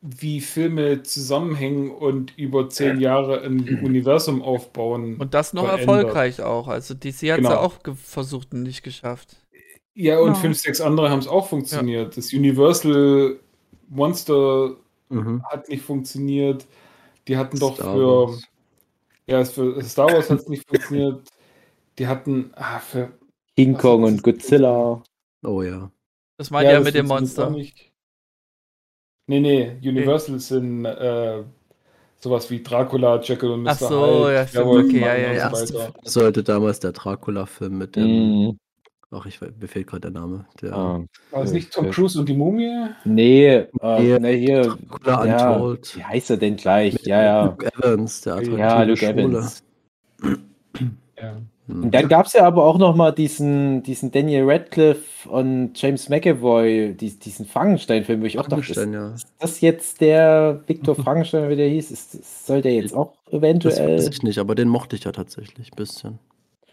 wie 0.01 0.41
Filme 0.41 1.03
zusammenhängen 1.03 1.91
und 1.91 2.35
über 2.39 2.67
zehn 2.67 2.99
Jahre 2.99 3.41
ein 3.41 3.79
Universum 3.83 4.41
aufbauen. 4.41 5.17
Und 5.17 5.35
das 5.35 5.53
noch 5.53 5.65
verändert. 5.65 5.87
erfolgreich 5.87 6.41
auch. 6.41 6.67
Also 6.67 6.95
DC 6.95 7.05
hat 7.05 7.13
es 7.13 7.35
genau. 7.35 7.51
ja 7.51 7.59
auch 7.59 7.75
versucht 8.03 8.51
und 8.51 8.63
nicht 8.63 8.81
geschafft. 8.81 9.35
Ja, 9.93 10.17
und 10.17 10.29
genau. 10.29 10.39
fünf, 10.39 10.57
sechs 10.57 10.81
andere 10.81 11.11
haben 11.11 11.19
es 11.19 11.27
auch 11.27 11.47
funktioniert. 11.49 12.15
Ja. 12.15 12.15
Das 12.15 12.33
Universal 12.33 13.39
Monster 13.89 14.75
mhm. 15.09 15.43
hat 15.43 15.69
nicht 15.69 15.83
funktioniert. 15.83 16.65
Die 17.27 17.37
hatten 17.37 17.57
Star 17.57 17.69
doch 17.69 17.77
für. 17.77 18.31
Wars. 18.31 18.43
Ja, 19.27 19.45
für 19.45 19.83
Star 19.83 20.11
Wars 20.11 20.31
hat 20.31 20.39
es 20.39 20.47
nicht 20.47 20.67
funktioniert. 20.67 21.21
Die 21.99 22.07
hatten. 22.07 22.51
Ah, 22.55 22.79
für, 22.79 23.11
King 23.55 23.77
Kong 23.77 24.03
und 24.03 24.23
Godzilla. 24.23 25.03
Oh 25.43 25.61
ja. 25.61 25.91
Das 26.37 26.49
meint 26.49 26.67
ja, 26.67 26.75
ja 26.75 26.79
mit 26.79 26.95
dem 26.95 27.07
Monster. 27.07 27.49
Nicht. 27.49 27.91
Nee, 29.27 29.41
nee, 29.41 29.77
Universal 29.83 30.35
okay. 30.35 30.43
sind 30.43 30.85
äh, 30.85 31.43
sowas 32.17 32.49
wie 32.49 32.63
Dracula, 32.63 33.19
Jekyll 33.21 33.51
und 33.51 33.63
Mr. 33.63 33.69
Ach 33.71 33.77
so, 33.77 34.25
Hyde, 34.27 34.33
ja, 34.33 34.47
stimmt, 34.47 34.65
okay, 34.65 34.99
ja, 35.01 35.15
ja, 35.15 35.33
ja. 35.33 35.53
So 35.53 35.91
sollte 36.03 36.41
damals 36.41 36.79
der 36.79 36.93
Dracula-Film 36.93 37.77
mit 37.77 37.95
dem 37.95 38.47
mm. 38.47 38.59
Ach, 39.11 39.25
ich 39.25 39.41
mir 39.41 39.67
fehlt 39.67 39.87
gerade 39.87 40.01
der 40.01 40.11
Name. 40.11 40.45
Der, 40.61 40.73
ah, 40.73 41.03
war 41.31 41.43
es 41.43 41.51
nicht 41.51 41.73
Tom 41.73 41.89
Cruise 41.89 42.19
und 42.19 42.29
die 42.29 42.35
Mumie? 42.35 42.89
Nee, 43.05 43.65
äh, 43.81 44.19
nee 44.19 44.37
hier. 44.37 44.77
Ja, 45.03 45.55
Untold. 45.55 45.97
Wie 45.97 46.03
heißt 46.03 46.29
er 46.29 46.37
denn 46.37 46.55
gleich? 46.57 46.93
Mit 46.93 47.07
ja, 47.07 47.23
ja. 47.23 47.45
Luke 47.45 47.65
Evans, 47.65 48.21
der 48.21 48.33
attraktive 48.33 48.59
Ja, 48.59 48.83
Luke 48.83 48.99
Schule. 48.99 49.11
Evans. 49.11 49.63
ja. 51.17 51.37
Hm. 51.69 51.83
Und 51.83 51.91
dann 51.93 52.07
gab 52.07 52.25
es 52.25 52.33
ja 52.33 52.45
aber 52.45 52.65
auch 52.65 52.79
noch 52.79 52.95
mal 52.95 53.11
diesen, 53.11 53.83
diesen 53.83 54.11
Daniel 54.11 54.49
Radcliffe 54.49 55.29
und 55.29 55.79
James 55.79 56.09
McAvoy, 56.09 56.95
die, 56.95 57.11
diesen 57.19 57.45
Frankenstein-Film, 57.45 58.21
wo 58.21 58.25
ich 58.25 58.39
auch 58.39 58.47
dachte, 58.47 58.71
ist, 58.71 58.91
ja. 58.91 59.13
ist 59.13 59.27
das 59.37 59.61
jetzt 59.61 60.01
der 60.01 60.63
Viktor 60.65 60.95
Frankenstein, 61.03 61.47
wie 61.47 61.55
der 61.55 61.69
hieß? 61.69 61.91
Ist, 61.91 62.47
soll 62.47 62.63
der 62.63 62.73
jetzt 62.73 62.95
auch 62.95 63.13
eventuell? 63.31 63.97
Das 63.97 64.05
weiß 64.05 64.13
ich 64.15 64.23
nicht, 64.23 64.39
aber 64.39 64.55
den 64.55 64.67
mochte 64.67 64.95
ich 64.95 65.03
ja 65.03 65.11
tatsächlich 65.11 65.71
ein 65.71 65.75
bisschen. 65.75 66.19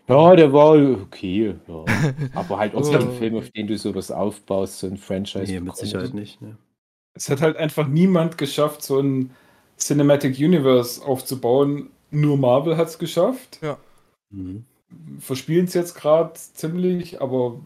Ja, 0.09 0.35
der 0.35 0.53
war 0.53 0.77
okay. 1.03 1.57
Ja. 1.67 1.85
Aber 2.35 2.59
halt 2.59 2.77
auch 2.77 2.85
so 2.85 2.93
ein 2.93 3.11
Film, 3.19 3.37
auf 3.37 3.51
den 3.51 3.67
du 3.67 3.77
sowas 3.77 4.13
aufbaust, 4.13 4.79
so 4.79 4.87
ein 4.87 4.99
Franchise. 4.99 5.53
Nee, 5.53 5.59
mit 5.59 5.77
Sicherheit 5.77 6.15
nicht. 6.15 6.41
Ne. 6.41 6.57
Es 7.15 7.29
hat 7.29 7.41
halt 7.41 7.57
einfach 7.57 7.89
niemand 7.89 8.39
geschafft, 8.39 8.85
so 8.85 9.01
ein 9.01 9.33
Cinematic 9.77 10.39
Universe 10.39 11.05
aufzubauen. 11.05 11.91
Nur 12.13 12.37
Marvel 12.37 12.77
hat 12.77 12.87
es 12.87 13.01
geschafft. 13.01 13.59
Ja. 13.63 13.79
Mhm. 14.31 14.65
Verspielen 15.19 15.67
es 15.67 15.75
jetzt 15.75 15.95
gerade 15.95 16.35
ziemlich, 16.35 17.21
aber 17.21 17.61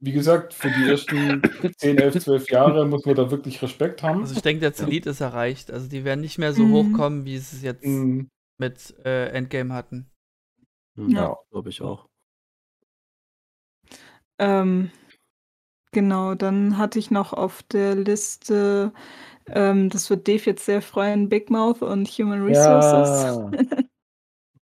wie 0.00 0.12
gesagt, 0.12 0.54
für 0.54 0.70
die 0.70 0.88
ersten 0.88 1.42
10, 1.76 1.98
11, 1.98 2.22
12 2.22 2.50
Jahre 2.50 2.86
muss 2.86 3.04
man 3.04 3.16
da 3.16 3.30
wirklich 3.30 3.60
Respekt 3.60 4.02
haben. 4.02 4.20
Also 4.20 4.34
ich 4.34 4.42
denke, 4.42 4.60
der 4.60 4.74
Zenit 4.74 5.06
ist 5.06 5.20
erreicht. 5.20 5.72
Also 5.72 5.88
die 5.88 6.04
werden 6.04 6.20
nicht 6.20 6.38
mehr 6.38 6.52
so 6.52 6.64
mhm. 6.64 6.72
hochkommen, 6.72 7.24
wie 7.24 7.38
sie 7.38 7.56
es 7.56 7.62
jetzt 7.62 7.84
mhm. 7.84 8.30
mit 8.58 8.94
äh, 9.04 9.30
Endgame 9.30 9.74
hatten. 9.74 10.08
Hm, 10.96 11.10
ja, 11.10 11.22
ja 11.22 11.36
glaube 11.50 11.70
ich 11.70 11.82
auch. 11.82 12.08
Ähm, 14.38 14.92
genau, 15.90 16.36
dann 16.36 16.78
hatte 16.78 17.00
ich 17.00 17.10
noch 17.10 17.32
auf 17.32 17.64
der 17.64 17.96
Liste, 17.96 18.92
ähm, 19.46 19.90
das 19.90 20.10
wird 20.10 20.28
Dave 20.28 20.44
jetzt 20.44 20.64
sehr 20.64 20.80
freuen, 20.80 21.28
Big 21.28 21.50
Mouth 21.50 21.82
und 21.82 22.06
Human 22.06 22.44
Resources. 22.44 23.50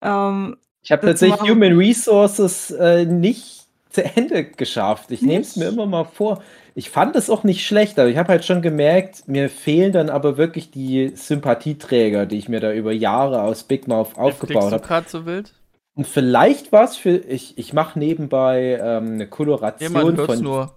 Ja. 0.03 0.29
ähm, 0.31 0.57
ich 0.83 0.93
habe 0.93 1.07
tatsächlich 1.07 1.41
Human 1.51 1.77
Resources 1.77 2.71
äh, 2.71 3.05
nicht 3.05 3.67
zu 3.91 4.05
Ende 4.05 4.45
geschafft. 4.45 5.11
Ich 5.11 5.23
nehme 5.23 5.43
es 5.43 5.57
mir 5.57 5.69
immer 5.69 5.87
mal 5.87 6.05
vor. 6.05 6.43
Ich 6.75 6.91
fand 6.91 7.17
es 7.17 7.29
auch 7.29 7.43
nicht 7.43 7.67
schlecht, 7.67 7.99
aber 7.99 8.09
ich 8.09 8.17
habe 8.17 8.29
halt 8.29 8.45
schon 8.45 8.63
gemerkt, 8.63 9.27
mir 9.27 9.51
fehlen 9.51 9.93
dann 9.93 10.09
aber 10.09 10.37
wirklich 10.37 10.71
die 10.71 11.13
Sympathieträger, 11.15 12.27
die 12.27 12.39
ich 12.39 12.49
mir 12.49 12.61
da 12.61 12.73
über 12.73 12.93
Jahre 12.93 13.43
aus 13.43 13.65
Big 13.65 13.89
Mouth 13.89 14.17
aufgebaut 14.17 14.73
habe. 14.73 14.87
gerade 14.87 15.09
so 15.09 15.27
wild? 15.27 15.53
Und 15.95 16.07
vielleicht 16.07 16.73
war 16.73 16.85
es 16.85 16.97
für. 16.97 17.17
Ich, 17.17 17.59
ich 17.59 17.73
mache 17.73 17.99
nebenbei 17.99 18.79
ähm, 18.81 19.15
eine 19.15 19.27
Koloration 19.27 20.17
ja, 20.17 20.25
von. 20.25 20.41
Nur. 20.41 20.77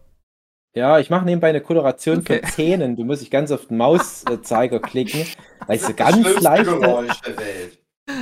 Ja, 0.75 0.97
ich 0.97 1.11
mache 1.11 1.25
nebenbei 1.25 1.49
eine 1.49 1.61
Koloration 1.61 2.19
okay. 2.19 2.39
von 2.41 2.49
Zähnen. 2.49 2.95
Du 2.95 3.03
musst 3.03 3.21
dich 3.21 3.29
ganz 3.29 3.51
auf 3.51 3.67
den 3.67 3.77
Mauszeiger 3.77 4.79
klicken, 4.79 5.25
weil 5.67 5.75
ich 5.75 5.83
so 5.83 5.93
ganz 5.93 6.41
leichte. 6.41 7.77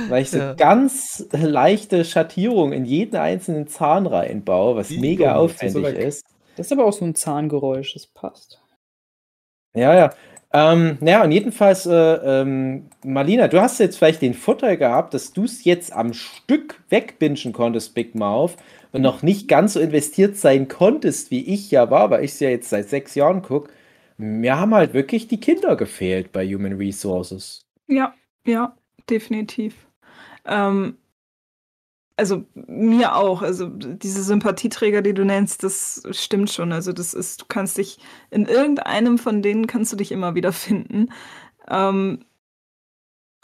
Weil 0.08 0.22
ich 0.22 0.30
so 0.30 0.38
ja. 0.38 0.54
ganz 0.54 1.26
leichte 1.32 2.04
Schattierung 2.04 2.72
in 2.72 2.84
jeden 2.84 3.16
einzelnen 3.16 3.66
Zahn 3.66 4.06
reinbaue, 4.06 4.76
was 4.76 4.90
Wie 4.90 4.98
mega 4.98 5.34
aufwendig 5.34 5.96
ist. 5.96 6.24
Das 6.56 6.66
ist 6.66 6.72
aber 6.72 6.84
auch 6.84 6.92
so 6.92 7.04
ein 7.04 7.14
Zahngeräusch, 7.14 7.94
das 7.94 8.06
passt. 8.06 8.60
Ja, 9.74 9.94
ja. 9.94 10.10
Ähm, 10.54 10.98
naja, 11.00 11.24
und 11.24 11.32
jedenfalls, 11.32 11.86
äh, 11.86 11.92
ähm, 11.94 12.90
Marlina, 13.04 13.48
du 13.48 13.60
hast 13.60 13.80
jetzt 13.80 13.96
vielleicht 13.96 14.20
den 14.20 14.34
Vorteil 14.34 14.76
gehabt, 14.76 15.14
dass 15.14 15.32
du 15.32 15.44
es 15.44 15.64
jetzt 15.64 15.92
am 15.94 16.12
Stück 16.12 16.82
wegbingen 16.90 17.54
konntest, 17.54 17.94
Big 17.94 18.14
Mouth, 18.14 18.56
und 18.92 19.00
noch 19.00 19.22
nicht 19.22 19.48
ganz 19.48 19.72
so 19.72 19.80
investiert 19.80 20.36
sein 20.36 20.68
konntest, 20.68 21.30
wie 21.30 21.42
ich 21.42 21.70
ja 21.70 21.90
war, 21.90 22.10
weil 22.10 22.24
ich 22.24 22.32
es 22.32 22.40
ja 22.40 22.50
jetzt 22.50 22.68
seit 22.68 22.90
sechs 22.90 23.14
Jahren 23.14 23.40
gucke. 23.40 23.72
Mir 24.18 24.58
haben 24.58 24.74
halt 24.74 24.92
wirklich 24.92 25.26
die 25.26 25.40
Kinder 25.40 25.74
gefehlt 25.74 26.32
bei 26.32 26.46
Human 26.46 26.74
Resources. 26.74 27.64
Ja, 27.88 28.14
ja, 28.44 28.76
definitiv. 29.08 29.74
Ähm, 30.44 30.96
also 32.16 32.44
mir 32.54 33.16
auch. 33.16 33.42
Also 33.42 33.68
diese 33.68 34.22
Sympathieträger, 34.22 35.02
die 35.02 35.14
du 35.14 35.24
nennst, 35.24 35.64
das 35.64 36.02
stimmt 36.10 36.50
schon. 36.50 36.72
Also 36.72 36.92
das 36.92 37.14
ist, 37.14 37.42
du 37.42 37.44
kannst 37.48 37.78
dich 37.78 37.98
in 38.30 38.46
irgendeinem 38.46 39.18
von 39.18 39.42
denen 39.42 39.66
kannst 39.66 39.92
du 39.92 39.96
dich 39.96 40.12
immer 40.12 40.34
wieder 40.34 40.52
finden. 40.52 41.08
Ähm, 41.68 42.24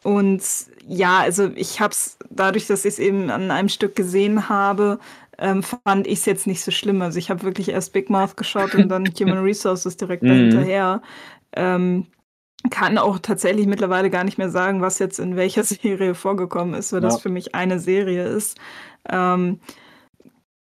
und 0.05 0.43
ja, 0.87 1.19
also 1.19 1.51
ich 1.57 1.81
habe 1.81 1.93
es 1.93 2.19
dadurch, 2.31 2.67
dass 2.67 2.85
ich 2.85 2.95
es 2.95 2.99
eben 2.99 3.31
an 3.31 3.51
einem 3.51 3.69
Stück 3.69 3.97
gesehen 3.97 4.49
habe, 4.49 5.01
ähm, 5.39 5.63
fand 5.63 6.07
ich 6.07 6.21
es 6.21 6.25
jetzt 6.27 6.47
nicht 6.47 6.63
so 6.63 6.71
schlimm. 6.71 7.03
Also 7.03 7.19
ich 7.19 7.31
habe 7.31 7.43
wirklich 7.43 7.71
erst 7.71 7.93
Big 7.93 8.11
Mouth 8.11 8.37
geschaut 8.37 8.75
und 8.75 8.89
dann 8.89 9.07
Human 9.21 9.43
Resources 9.43 9.97
direkt 9.97 10.23
mhm. 10.23 10.29
dahinterher. 10.29 11.03
Ähm, 11.53 12.07
kann 12.71 12.99
auch 12.99 13.19
tatsächlich 13.19 13.67
mittlerweile 13.67 14.11
gar 14.11 14.25
nicht 14.25 14.39
mehr 14.39 14.51
sagen, 14.51 14.81
was 14.81 14.99
jetzt 14.99 15.19
in 15.19 15.37
welcher 15.37 15.65
Serie 15.65 16.15
vorgekommen 16.15 16.75
ist, 16.75 16.93
weil 16.93 17.03
ja. 17.03 17.09
das 17.09 17.21
für 17.21 17.31
mich 17.31 17.55
eine 17.55 17.79
Serie 17.79 18.25
ist. 18.25 18.59
Ähm, 19.09 19.61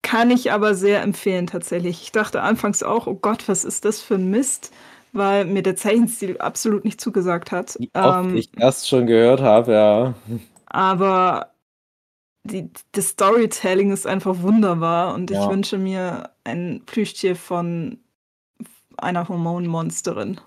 kann 0.03 0.31
ich 0.31 0.53
aber 0.53 0.75
sehr 0.75 1.03
empfehlen 1.03 1.47
tatsächlich. 1.47 2.03
Ich 2.03 2.13
dachte 2.13 2.43
anfangs 2.43 2.83
auch, 2.83 3.07
oh 3.07 3.15
Gott, 3.15 3.49
was 3.49 3.65
ist 3.65 3.85
das 3.85 4.01
für 4.01 4.15
ein 4.15 4.31
Mist, 4.31 4.73
weil 5.13 5.45
mir 5.45 5.63
der 5.63 5.77
Zeichenstil 5.77 6.39
absolut 6.39 6.85
nicht 6.85 7.01
zugesagt 7.01 7.53
hat. 7.53 7.77
Wie 7.79 7.91
oft 7.95 8.25
ähm, 8.27 8.37
ich 8.37 8.51
erst 8.59 8.89
schon 8.89 9.07
gehört 9.07 9.41
habe, 9.41 9.73
ja. 9.73 10.15
Aber 10.67 11.53
die, 12.45 12.71
das 12.93 13.09
Storytelling 13.09 13.91
ist 13.91 14.07
einfach 14.07 14.41
wunderbar 14.41 15.15
und 15.15 15.31
ja. 15.31 15.43
ich 15.43 15.51
wünsche 15.51 15.79
mir 15.79 16.31
ein 16.45 16.83
Plüschtier 16.87 17.37
von 17.37 17.99
einer 18.97 19.29
Hormonmonsterin. 19.29 20.41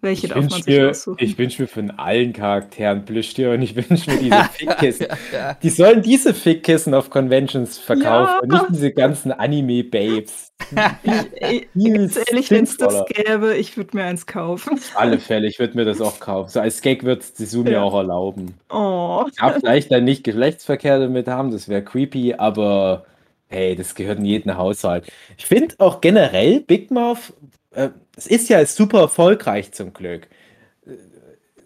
Welche 0.00 0.28
ich 0.28 0.32
darf 0.32 0.42
man 0.42 0.50
sich 0.50 0.66
mir, 0.66 0.90
aussuchen? 0.90 1.16
Ich 1.20 1.36
wünsche 1.38 1.62
mir 1.62 1.68
von 1.68 1.90
allen 1.90 2.32
Charakteren 2.32 3.04
Plüschtiere 3.04 3.54
und 3.54 3.62
ich 3.62 3.74
wünsche 3.74 4.10
mir 4.10 4.18
diese 4.18 4.44
Fickkissen. 4.52 5.06
ja, 5.32 5.38
ja. 5.38 5.54
Die 5.60 5.70
sollen 5.70 6.02
diese 6.02 6.34
Fickkissen 6.34 6.94
auf 6.94 7.10
Conventions 7.10 7.78
verkaufen 7.78 8.40
und 8.42 8.52
nicht 8.52 8.66
diese 8.70 8.92
ganzen 8.92 9.32
Anime-Babes. 9.32 10.52
Ganz 10.74 12.16
ehrlich, 12.28 12.50
wenn 12.50 12.64
es 12.64 12.76
das 12.76 13.04
gäbe, 13.06 13.56
ich 13.56 13.76
würde 13.76 13.96
mir 13.96 14.04
eins 14.04 14.26
kaufen. 14.26 14.74
Auf 14.74 14.92
alle 14.94 15.18
Fälle, 15.18 15.48
ich 15.48 15.58
würde 15.58 15.76
mir 15.76 15.84
das 15.84 16.00
auch 16.00 16.20
kaufen. 16.20 16.50
So 16.50 16.60
als 16.60 16.80
Gag 16.80 17.02
wird 17.02 17.22
es 17.22 17.32
die 17.34 17.46
Zoom 17.46 17.66
ja 17.66 17.82
auch 17.82 17.94
erlauben. 17.94 18.54
Oh. 18.70 19.24
Ich 19.28 19.36
darf 19.36 19.56
vielleicht 19.56 19.90
dann 19.90 20.04
nicht 20.04 20.22
Geschlechtsverkehr 20.22 21.00
damit 21.00 21.26
haben, 21.26 21.50
das 21.50 21.68
wäre 21.68 21.82
creepy, 21.82 22.34
aber 22.34 23.04
hey, 23.48 23.74
das 23.74 23.96
gehört 23.96 24.18
in 24.20 24.26
jeden 24.26 24.56
Haushalt. 24.56 25.10
Ich 25.36 25.46
finde 25.46 25.74
auch 25.78 26.00
generell 26.00 26.60
Big 26.60 26.90
Mouth 26.90 27.32
äh, 27.72 27.88
es 28.18 28.26
ist 28.26 28.48
ja 28.48 28.64
super 28.66 29.02
erfolgreich 29.02 29.72
zum 29.72 29.92
Glück. 29.92 30.26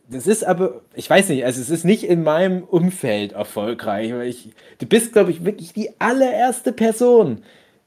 Das 0.09 0.27
ist 0.27 0.45
aber, 0.45 0.83
ich 0.95 1.09
weiß 1.09 1.31
nicht, 1.31 1.47
also 1.47 1.61
es 1.63 1.71
ist 1.71 1.85
nicht 1.85 2.05
in 2.05 2.23
meinem 2.23 2.63
Umfeld 2.63 3.33
erfolgreich. 3.33 4.13
Ich, 4.27 4.51
du 4.79 4.87
bist, 4.87 5.15
glaube 5.15 5.31
ich, 5.31 5.45
wirklich 5.47 5.73
die 5.73 5.99
allererste 5.99 6.73
Person 6.73 7.43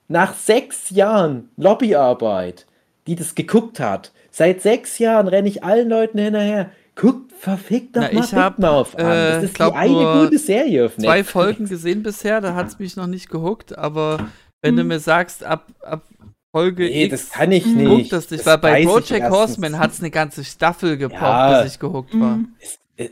nach 0.08 0.34
sechs 0.34 0.90
Jahren 0.90 1.50
Lobbyarbeit, 1.58 2.66
die 3.06 3.16
das 3.16 3.36
geguckt 3.36 3.80
hat. 3.80 4.12
Seit 4.32 4.64
sechs 4.64 4.98
Jahren 4.98 5.28
renne 5.28 5.48
ich 5.48 5.64
allen 5.64 5.88
Leuten 5.88 6.18
hinterher. 6.18 6.72
Guckt 6.96 7.34
verfickt 7.34 7.96
doch 7.96 8.02
Na, 8.02 8.14
mal 8.14 8.26
ich 8.26 8.34
hab, 8.34 8.58
Mouth 8.58 8.96
an. 8.96 9.06
Das 9.06 9.44
äh, 9.44 9.46
ist 9.46 9.54
glaub, 9.54 9.74
die 9.74 9.80
eine 9.80 10.24
gute 10.24 10.40
Serie 10.40 10.86
auf 10.86 10.98
Netflix. 10.98 11.06
Zwei 11.06 11.24
Folgen 11.24 11.70
gesehen 11.70 12.02
bisher, 12.02 12.42
da 12.42 12.56
hat 12.56 12.68
es 12.68 12.80
mich 12.80 12.96
noch 12.96 13.08
nicht 13.08 13.30
gehuckt, 13.30 13.78
aber 13.78 14.30
wenn 14.64 14.74
mhm. 14.74 14.80
du 14.80 14.84
mir 14.86 15.00
sagst, 15.00 15.44
ab, 15.44 15.68
ab 15.82 16.02
Folge 16.56 16.86
nee, 16.86 17.04
X 17.04 17.12
das 17.12 17.32
kann 17.32 17.52
ich 17.52 17.66
nicht. 17.66 17.86
Guckt 17.86 18.14
das 18.14 18.32
nicht, 18.32 18.46
weil 18.46 18.58
bei 18.60 18.86
Project 18.86 19.30
Horseman 19.30 19.78
hat 19.78 19.92
es 19.92 20.00
eine 20.00 20.10
ganze 20.10 20.46
Staffel 20.46 20.96
gebraucht, 20.96 21.22
ja, 21.22 21.64
bis 21.64 21.74
ich 21.74 21.80
gehuckt 21.80 22.18
war. 22.18 22.38
Mhm. 22.38 22.56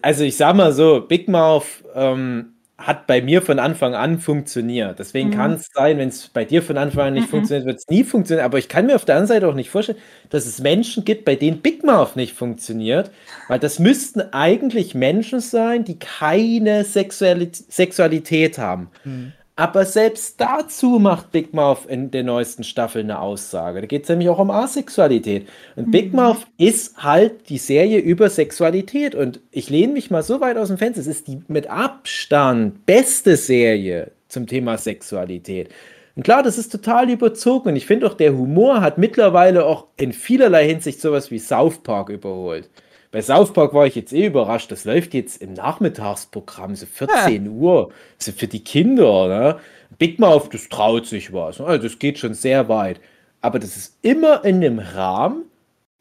Also 0.02 0.24
ich 0.24 0.38
sag 0.38 0.56
mal 0.56 0.72
so, 0.72 1.02
Big 1.02 1.28
Mouth 1.28 1.66
ähm, 1.94 2.54
hat 2.78 3.06
bei 3.06 3.22
mir 3.22 3.42
von 3.42 3.60
Anfang 3.60 3.96
an 3.96 4.20
funktioniert. 4.20 4.98
Deswegen 4.98 5.28
mhm. 5.28 5.34
kann 5.34 5.54
es 5.56 5.68
sein, 5.74 5.98
wenn 5.98 6.08
es 6.08 6.30
bei 6.30 6.46
dir 6.46 6.64
von 6.64 6.78
Anfang 6.78 7.08
an 7.08 7.14
nicht 7.16 7.28
mhm. 7.28 7.32
funktioniert, 7.32 7.66
wird 7.66 7.80
es 7.80 7.88
nie 7.90 8.06
funktionieren. 8.06 8.46
Aber 8.46 8.60
ich 8.60 8.70
kann 8.70 8.86
mir 8.86 8.96
auf 8.96 9.04
der 9.04 9.16
anderen 9.16 9.28
Seite 9.28 9.50
auch 9.50 9.56
nicht 9.56 9.70
vorstellen, 9.70 9.98
dass 10.30 10.46
es 10.46 10.62
Menschen 10.62 11.04
gibt, 11.04 11.26
bei 11.26 11.36
denen 11.36 11.60
Big 11.60 11.84
Mouth 11.84 12.16
nicht 12.16 12.34
funktioniert. 12.34 13.12
Weil 13.50 13.60
das 13.60 13.78
müssten 13.78 14.22
eigentlich 14.32 14.96
Menschen 14.96 15.42
sein, 15.42 15.84
die 15.84 16.00
keine 16.00 16.86
Sexualität, 16.86 17.70
Sexualität 17.70 18.58
haben. 18.58 18.90
Mhm. 19.04 19.34
Aber 19.56 19.86
selbst 19.86 20.42
dazu 20.42 20.98
macht 20.98 21.32
Big 21.32 21.54
Mouth 21.54 21.86
in 21.88 22.10
der 22.10 22.24
neuesten 22.24 22.64
Staffel 22.64 23.04
eine 23.04 23.20
Aussage. 23.20 23.82
Da 23.82 23.88
geht 23.88 24.04
es 24.04 24.10
nämlich 24.10 24.30
auch 24.30 24.40
um 24.40 24.50
Asexualität. 24.50 25.48
Und 25.76 25.88
mhm. 25.88 25.92
Big 25.92 26.14
Mouth 26.14 26.48
ist 26.58 26.98
halt 26.98 27.50
die 27.50 27.60
Serie 27.60 28.00
über 28.00 28.32
Sexualität. 28.32 29.14
Und 29.14 29.42
ich 29.52 29.70
lehne 29.70 29.94
mich 29.94 30.10
mal 30.10 30.24
so 30.24 30.42
weit 30.42 30.58
aus 30.58 30.70
dem 30.70 30.80
Fenster. 30.80 31.02
Es 31.02 31.08
ist 31.08 31.28
die 31.28 31.44
mit 31.48 31.70
Abstand 31.70 32.84
beste 32.88 33.38
Serie 33.38 34.10
zum 34.28 34.48
Thema 34.48 34.80
Sexualität. 34.80 35.70
Und 36.16 36.24
klar, 36.24 36.42
das 36.42 36.58
ist 36.58 36.72
total 36.72 37.12
überzogen. 37.12 37.70
Und 37.70 37.76
ich 37.76 37.86
finde 37.86 38.08
auch, 38.08 38.16
der 38.16 38.34
Humor 38.34 38.82
hat 38.82 38.98
mittlerweile 38.98 39.66
auch 39.66 39.86
in 39.98 40.14
vielerlei 40.14 40.68
Hinsicht 40.68 41.00
sowas 41.00 41.30
wie 41.30 41.40
South 41.40 41.84
Park 41.84 42.10
überholt. 42.10 42.70
Bei 43.14 43.22
South 43.22 43.54
Park 43.54 43.76
war 43.76 43.86
ich 43.86 43.94
jetzt 43.94 44.12
eh 44.12 44.26
überrascht. 44.26 44.72
Das 44.72 44.86
läuft 44.86 45.14
jetzt 45.14 45.40
im 45.40 45.54
Nachmittagsprogramm, 45.54 46.76
so 46.76 46.88
14 46.88 47.46
ja. 47.46 47.52
Uhr. 47.52 47.92
Also 48.20 48.32
für 48.32 48.48
die 48.48 48.64
Kinder. 48.64 49.28
Ne? 49.28 49.60
Big 50.00 50.18
Mouth, 50.18 50.52
das 50.52 50.68
traut 50.68 51.06
sich 51.06 51.32
was. 51.32 51.62
Also 51.62 51.84
das 51.84 52.00
geht 52.00 52.18
schon 52.18 52.34
sehr 52.34 52.70
weit. 52.70 53.00
Aber 53.40 53.60
das 53.60 53.78
ist 53.78 54.00
immer 54.02 54.44
in 54.44 54.56
einem 54.56 54.80
Rahmen, 54.80 55.44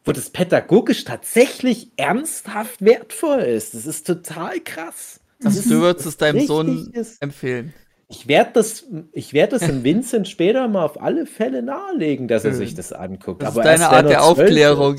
wo 0.06 0.12
das 0.12 0.30
pädagogisch 0.30 1.04
tatsächlich 1.04 1.90
ernsthaft 1.98 2.82
wertvoll 2.82 3.40
ist. 3.40 3.74
Das 3.74 3.84
ist 3.84 4.06
total 4.06 4.60
krass. 4.60 5.20
Das 5.38 5.62
du 5.64 5.82
würdest 5.82 6.06
es 6.06 6.16
deinem 6.16 6.46
Sohn 6.46 6.94
empfehlen. 7.20 7.74
Ich 8.12 8.28
werde 8.28 8.50
das, 8.52 8.84
ich 9.12 9.32
werd 9.32 9.54
das 9.54 9.62
dem 9.62 9.84
Vincent 9.84 10.28
später 10.28 10.68
mal 10.68 10.84
auf 10.84 11.00
alle 11.00 11.24
Fälle 11.24 11.62
nahelegen, 11.62 12.28
dass 12.28 12.44
er 12.44 12.52
sich 12.52 12.74
das 12.74 12.92
anguckt. 12.92 13.42
Das 13.42 13.48
aber 13.56 13.60
ist 13.60 13.66
deine 13.66 13.88
Art 13.88 14.08
der 14.08 14.22
Aufklärung. 14.22 14.96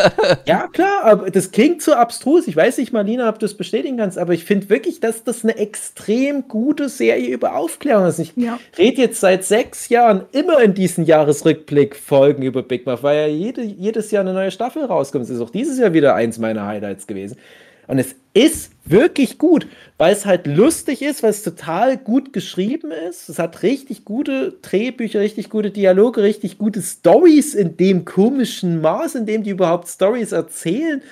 ja, 0.46 0.66
klar, 0.66 1.04
aber 1.04 1.30
das 1.30 1.52
klingt 1.52 1.80
so 1.80 1.94
abstrus. 1.94 2.48
Ich 2.48 2.56
weiß 2.56 2.78
nicht, 2.78 2.92
Marlina, 2.92 3.28
ob 3.28 3.38
du 3.38 3.46
es 3.46 3.56
bestätigen 3.56 3.98
kannst, 3.98 4.18
aber 4.18 4.34
ich 4.34 4.44
finde 4.44 4.68
wirklich, 4.68 4.98
dass 4.98 5.22
das 5.22 5.44
eine 5.44 5.56
extrem 5.56 6.48
gute 6.48 6.88
Serie 6.88 7.28
über 7.28 7.54
Aufklärung 7.54 8.06
ist. 8.06 8.18
Ich 8.18 8.32
ja. 8.34 8.58
rede 8.76 9.00
jetzt 9.00 9.20
seit 9.20 9.44
sechs 9.44 9.88
Jahren 9.88 10.22
immer 10.32 10.60
in 10.60 10.74
diesen 10.74 11.04
Jahresrückblick-Folgen 11.04 12.42
über 12.42 12.64
Big 12.64 12.84
Mouth, 12.84 13.04
weil 13.04 13.16
ja 13.16 13.26
jede, 13.28 13.62
jedes 13.62 14.10
Jahr 14.10 14.22
eine 14.22 14.32
neue 14.32 14.50
Staffel 14.50 14.84
rauskommt. 14.84 15.24
Es 15.24 15.30
ist 15.30 15.40
auch 15.40 15.50
dieses 15.50 15.78
Jahr 15.78 15.92
wieder 15.92 16.16
eins 16.16 16.38
meiner 16.38 16.66
Highlights 16.66 17.06
gewesen. 17.06 17.36
Und 17.86 18.00
es 18.00 18.16
ist 18.36 18.70
wirklich 18.84 19.38
gut, 19.38 19.66
weil 19.96 20.12
es 20.12 20.26
halt 20.26 20.46
lustig 20.46 21.00
ist, 21.00 21.22
weil 21.22 21.30
es 21.30 21.42
total 21.42 21.96
gut 21.96 22.34
geschrieben 22.34 22.90
ist. 22.90 23.30
Es 23.30 23.38
hat 23.38 23.62
richtig 23.62 24.04
gute 24.04 24.52
Drehbücher, 24.60 25.20
richtig 25.20 25.48
gute 25.48 25.70
Dialoge, 25.70 26.22
richtig 26.22 26.58
gute 26.58 26.82
Stories 26.82 27.54
in 27.54 27.78
dem 27.78 28.04
komischen 28.04 28.82
Maß, 28.82 29.14
in 29.14 29.24
dem 29.24 29.42
die 29.42 29.50
überhaupt 29.50 29.88
Stories 29.88 30.32
erzählen. 30.32 31.02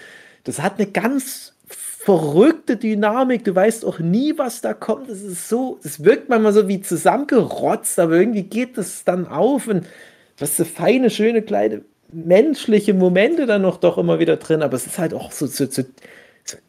Das 0.44 0.60
hat 0.60 0.78
eine 0.78 0.86
ganz 0.86 1.54
verrückte 1.66 2.76
Dynamik. 2.76 3.42
Du 3.44 3.54
weißt 3.54 3.86
auch 3.86 4.00
nie, 4.00 4.36
was 4.36 4.60
da 4.60 4.74
kommt. 4.74 5.08
Es 5.08 5.22
ist 5.22 5.48
so, 5.48 5.78
es 5.82 6.04
wirkt 6.04 6.28
manchmal 6.28 6.52
so 6.52 6.68
wie 6.68 6.82
zusammengerotzt, 6.82 7.98
aber 7.98 8.16
irgendwie 8.16 8.42
geht 8.42 8.76
es 8.76 9.02
dann 9.04 9.26
auf 9.26 9.66
und 9.66 9.86
was 10.36 10.58
so 10.58 10.64
feine, 10.66 11.08
schöne, 11.08 11.40
kleine 11.40 11.80
menschliche 12.12 12.92
Momente 12.92 13.46
dann 13.46 13.62
noch 13.62 13.78
doch 13.78 13.96
immer 13.96 14.18
wieder 14.18 14.36
drin. 14.36 14.62
Aber 14.62 14.76
es 14.76 14.86
ist 14.86 14.98
halt 14.98 15.14
auch 15.14 15.32
so, 15.32 15.46
so, 15.46 15.64
so 15.64 15.84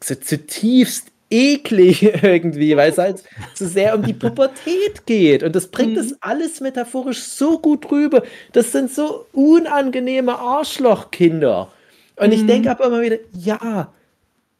zutiefst 0.00 1.12
eklig 1.30 2.02
irgendwie, 2.22 2.76
weil 2.76 2.90
es 2.90 2.98
halt 2.98 3.22
so 3.54 3.66
sehr 3.66 3.94
um 3.94 4.02
die 4.02 4.12
Pubertät 4.12 5.06
geht. 5.06 5.42
Und 5.42 5.56
das 5.56 5.68
bringt 5.68 5.96
es 5.96 6.10
mhm. 6.10 6.16
alles 6.20 6.60
metaphorisch 6.60 7.22
so 7.22 7.58
gut 7.58 7.90
rüber. 7.90 8.22
Das 8.52 8.72
sind 8.72 8.90
so 8.92 9.26
unangenehme 9.32 10.38
Arschlochkinder. 10.38 11.72
Und 12.16 12.32
ich 12.32 12.46
denke 12.46 12.68
mhm. 12.68 12.74
aber 12.74 12.86
immer 12.86 13.02
wieder, 13.02 13.18
ja, 13.32 13.92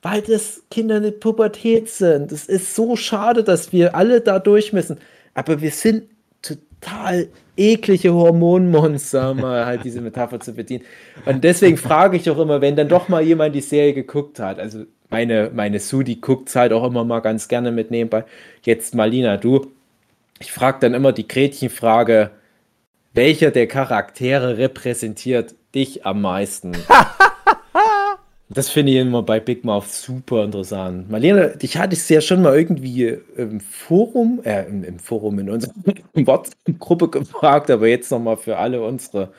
weil 0.02 0.22
das 0.22 0.62
Kinder 0.70 0.98
in 0.98 1.04
der 1.04 1.10
Pubertät 1.12 1.88
sind. 1.88 2.30
Es 2.30 2.46
ist 2.46 2.74
so 2.74 2.96
schade, 2.96 3.42
dass 3.42 3.72
wir 3.72 3.94
alle 3.94 4.20
da 4.20 4.38
durch 4.38 4.72
müssen. 4.72 4.98
Aber 5.34 5.60
wir 5.60 5.70
sind 5.70 6.04
total 6.42 7.28
eklige 7.56 8.12
Hormonmonster, 8.12 9.34
mal 9.34 9.64
halt 9.64 9.84
diese 9.84 10.00
Metapher 10.00 10.38
zu 10.40 10.52
bedienen. 10.52 10.84
Und 11.24 11.42
deswegen 11.42 11.76
frage 11.76 12.18
ich 12.18 12.28
auch 12.28 12.38
immer, 12.38 12.60
wenn 12.60 12.76
dann 12.76 12.88
doch 12.88 13.08
mal 13.08 13.22
jemand 13.22 13.54
die 13.54 13.60
Serie 13.62 13.94
geguckt 13.94 14.38
hat, 14.38 14.58
also 14.58 14.84
meine, 15.10 15.50
meine 15.54 15.78
Sudi 15.80 16.16
guckt 16.16 16.54
halt 16.54 16.72
auch 16.72 16.84
immer 16.84 17.04
mal 17.04 17.20
ganz 17.20 17.48
gerne 17.48 17.70
mit 17.70 17.90
nebenbei. 17.90 18.24
Jetzt 18.62 18.94
Malina, 18.94 19.36
du, 19.36 19.72
ich 20.40 20.52
frage 20.52 20.78
dann 20.80 20.94
immer 20.94 21.12
die 21.12 21.28
Gretchenfrage, 21.28 22.30
welcher 23.14 23.50
der 23.50 23.66
Charaktere 23.66 24.58
repräsentiert 24.58 25.54
dich 25.74 26.04
am 26.04 26.22
meisten? 26.22 26.72
das 28.48 28.68
finde 28.68 28.92
ich 28.92 28.98
immer 28.98 29.22
bei 29.22 29.40
Big 29.40 29.64
Mouth 29.64 29.88
super 29.88 30.44
interessant. 30.44 31.10
Marlene, 31.10 31.56
dich 31.56 31.78
hatte 31.78 31.94
ich 31.94 32.08
ja 32.08 32.20
schon 32.20 32.42
mal 32.42 32.56
irgendwie 32.56 33.18
im 33.36 33.60
Forum, 33.60 34.40
äh, 34.44 34.66
im, 34.66 34.84
im 34.84 34.98
Forum 34.98 35.38
in 35.38 35.50
unserer 35.50 35.72
WhatsApp-Gruppe 36.14 37.08
gefragt, 37.08 37.70
aber 37.70 37.88
jetzt 37.88 38.10
nochmal 38.10 38.36
für 38.36 38.58
alle 38.58 38.82
unsere 38.82 39.32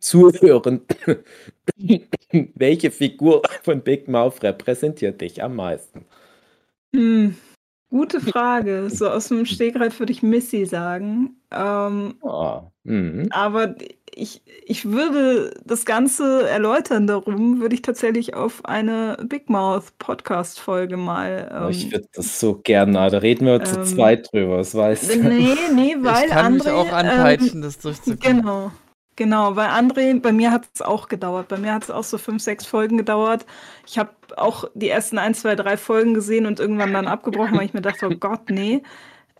Zuhören, 0.00 0.82
welche 2.54 2.90
Figur 2.90 3.42
von 3.62 3.82
Big 3.82 4.08
Mouth 4.08 4.42
repräsentiert 4.42 5.20
dich 5.20 5.42
am 5.42 5.56
meisten? 5.56 6.04
Hm, 6.94 7.36
gute 7.90 8.20
Frage. 8.20 8.88
So 8.90 9.08
aus 9.08 9.28
dem 9.28 9.46
Stegreif 9.46 9.98
würde 9.98 10.12
ich 10.12 10.22
Missy 10.22 10.66
sagen. 10.66 11.36
Ähm, 11.50 12.14
oh, 12.20 12.62
aber 13.30 13.74
ich, 14.14 14.42
ich 14.66 14.84
würde 14.84 15.54
das 15.64 15.84
Ganze 15.84 16.48
erläutern 16.48 17.06
darum, 17.06 17.60
würde 17.60 17.74
ich 17.74 17.82
tatsächlich 17.82 18.34
auf 18.34 18.64
eine 18.64 19.16
Big 19.28 19.48
Mouth 19.48 19.98
Podcast-Folge 19.98 20.96
mal. 20.96 21.50
Ähm, 21.52 21.62
oh, 21.64 21.68
ich 21.68 21.84
ähm, 21.86 21.92
würde 21.92 22.08
das 22.14 22.38
so 22.40 22.60
gerne, 22.62 22.92
da 23.10 23.18
reden 23.18 23.46
wir 23.46 23.54
ähm, 23.54 23.64
zu 23.64 23.82
zweit 23.84 24.32
drüber, 24.32 24.58
das 24.58 24.74
weißt 24.74 25.14
du. 25.14 25.22
Nee, 25.22 25.54
nee, 25.74 25.96
weil 26.00 26.26
ich 26.26 26.30
kann 26.30 26.54
André, 26.54 26.64
mich 26.64 26.68
auch 26.68 26.92
anpeitschen, 26.92 27.54
ähm, 27.54 27.62
das 27.62 27.78
durchzukommen. 27.78 28.42
Genau. 28.42 28.72
Genau, 29.16 29.54
weil 29.54 29.68
André, 29.68 30.20
bei 30.20 30.32
mir 30.32 30.50
hat 30.50 30.68
es 30.74 30.82
auch 30.82 31.08
gedauert. 31.08 31.48
Bei 31.48 31.56
mir 31.56 31.72
hat 31.72 31.84
es 31.84 31.90
auch 31.90 32.02
so 32.02 32.18
fünf, 32.18 32.42
sechs 32.42 32.66
Folgen 32.66 32.96
gedauert. 32.96 33.46
Ich 33.86 33.98
habe 33.98 34.10
auch 34.36 34.64
die 34.74 34.88
ersten 34.88 35.18
ein, 35.18 35.34
zwei, 35.34 35.54
drei 35.54 35.76
Folgen 35.76 36.14
gesehen 36.14 36.46
und 36.46 36.58
irgendwann 36.58 36.92
dann 36.92 37.06
abgebrochen, 37.06 37.56
weil 37.56 37.66
ich 37.66 37.74
mir 37.74 37.82
dachte, 37.82 38.08
oh 38.08 38.16
Gott, 38.16 38.50
nee. 38.50 38.82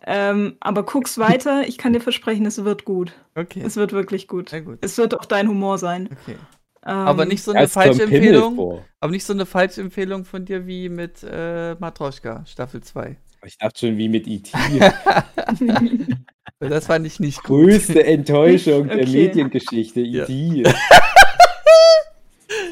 Ähm, 0.07 0.55
aber 0.59 0.83
guck's 0.83 1.17
weiter. 1.17 1.67
Ich 1.67 1.77
kann 1.77 1.93
dir 1.93 1.99
versprechen, 1.99 2.45
es 2.45 2.63
wird 2.63 2.85
gut. 2.85 3.13
Okay. 3.35 3.63
Es 3.65 3.75
wird 3.75 3.91
wirklich 3.91 4.27
gut. 4.27 4.51
gut. 4.63 4.77
Es 4.81 4.97
wird 4.97 5.13
auch 5.19 5.25
dein 5.25 5.49
Humor 5.49 5.77
sein. 5.77 6.09
Okay. 6.21 6.37
Ähm, 6.85 6.93
aber 6.93 7.25
nicht 7.25 7.43
so 7.43 7.51
eine 7.51 7.67
falsche 7.67 8.03
Empfehlung. 8.03 8.83
Aber 8.99 9.11
nicht 9.11 9.25
so 9.25 9.33
eine 9.33 9.45
falsche 9.45 9.81
Empfehlung 9.81 10.23
von 10.23 10.45
dir 10.45 10.67
wie 10.67 10.89
mit 10.89 11.25
äh, 11.29 11.75
Matroschka, 11.75 12.45
Staffel 12.45 12.81
2. 12.81 13.17
Ich 13.45 13.57
dachte 13.57 13.87
schon 13.87 13.97
wie 13.97 14.09
mit 14.09 14.27
E.T. 14.27 14.51
Das 16.59 16.87
fand 16.87 17.05
ich 17.05 17.19
nicht 17.19 17.43
gut. 17.43 17.65
Größte 17.65 18.05
Enttäuschung 18.05 18.85
okay. 18.85 19.03
der 19.03 19.07
Mediengeschichte, 19.07 19.99
ja. 19.99 20.23
E.T. 20.29 20.63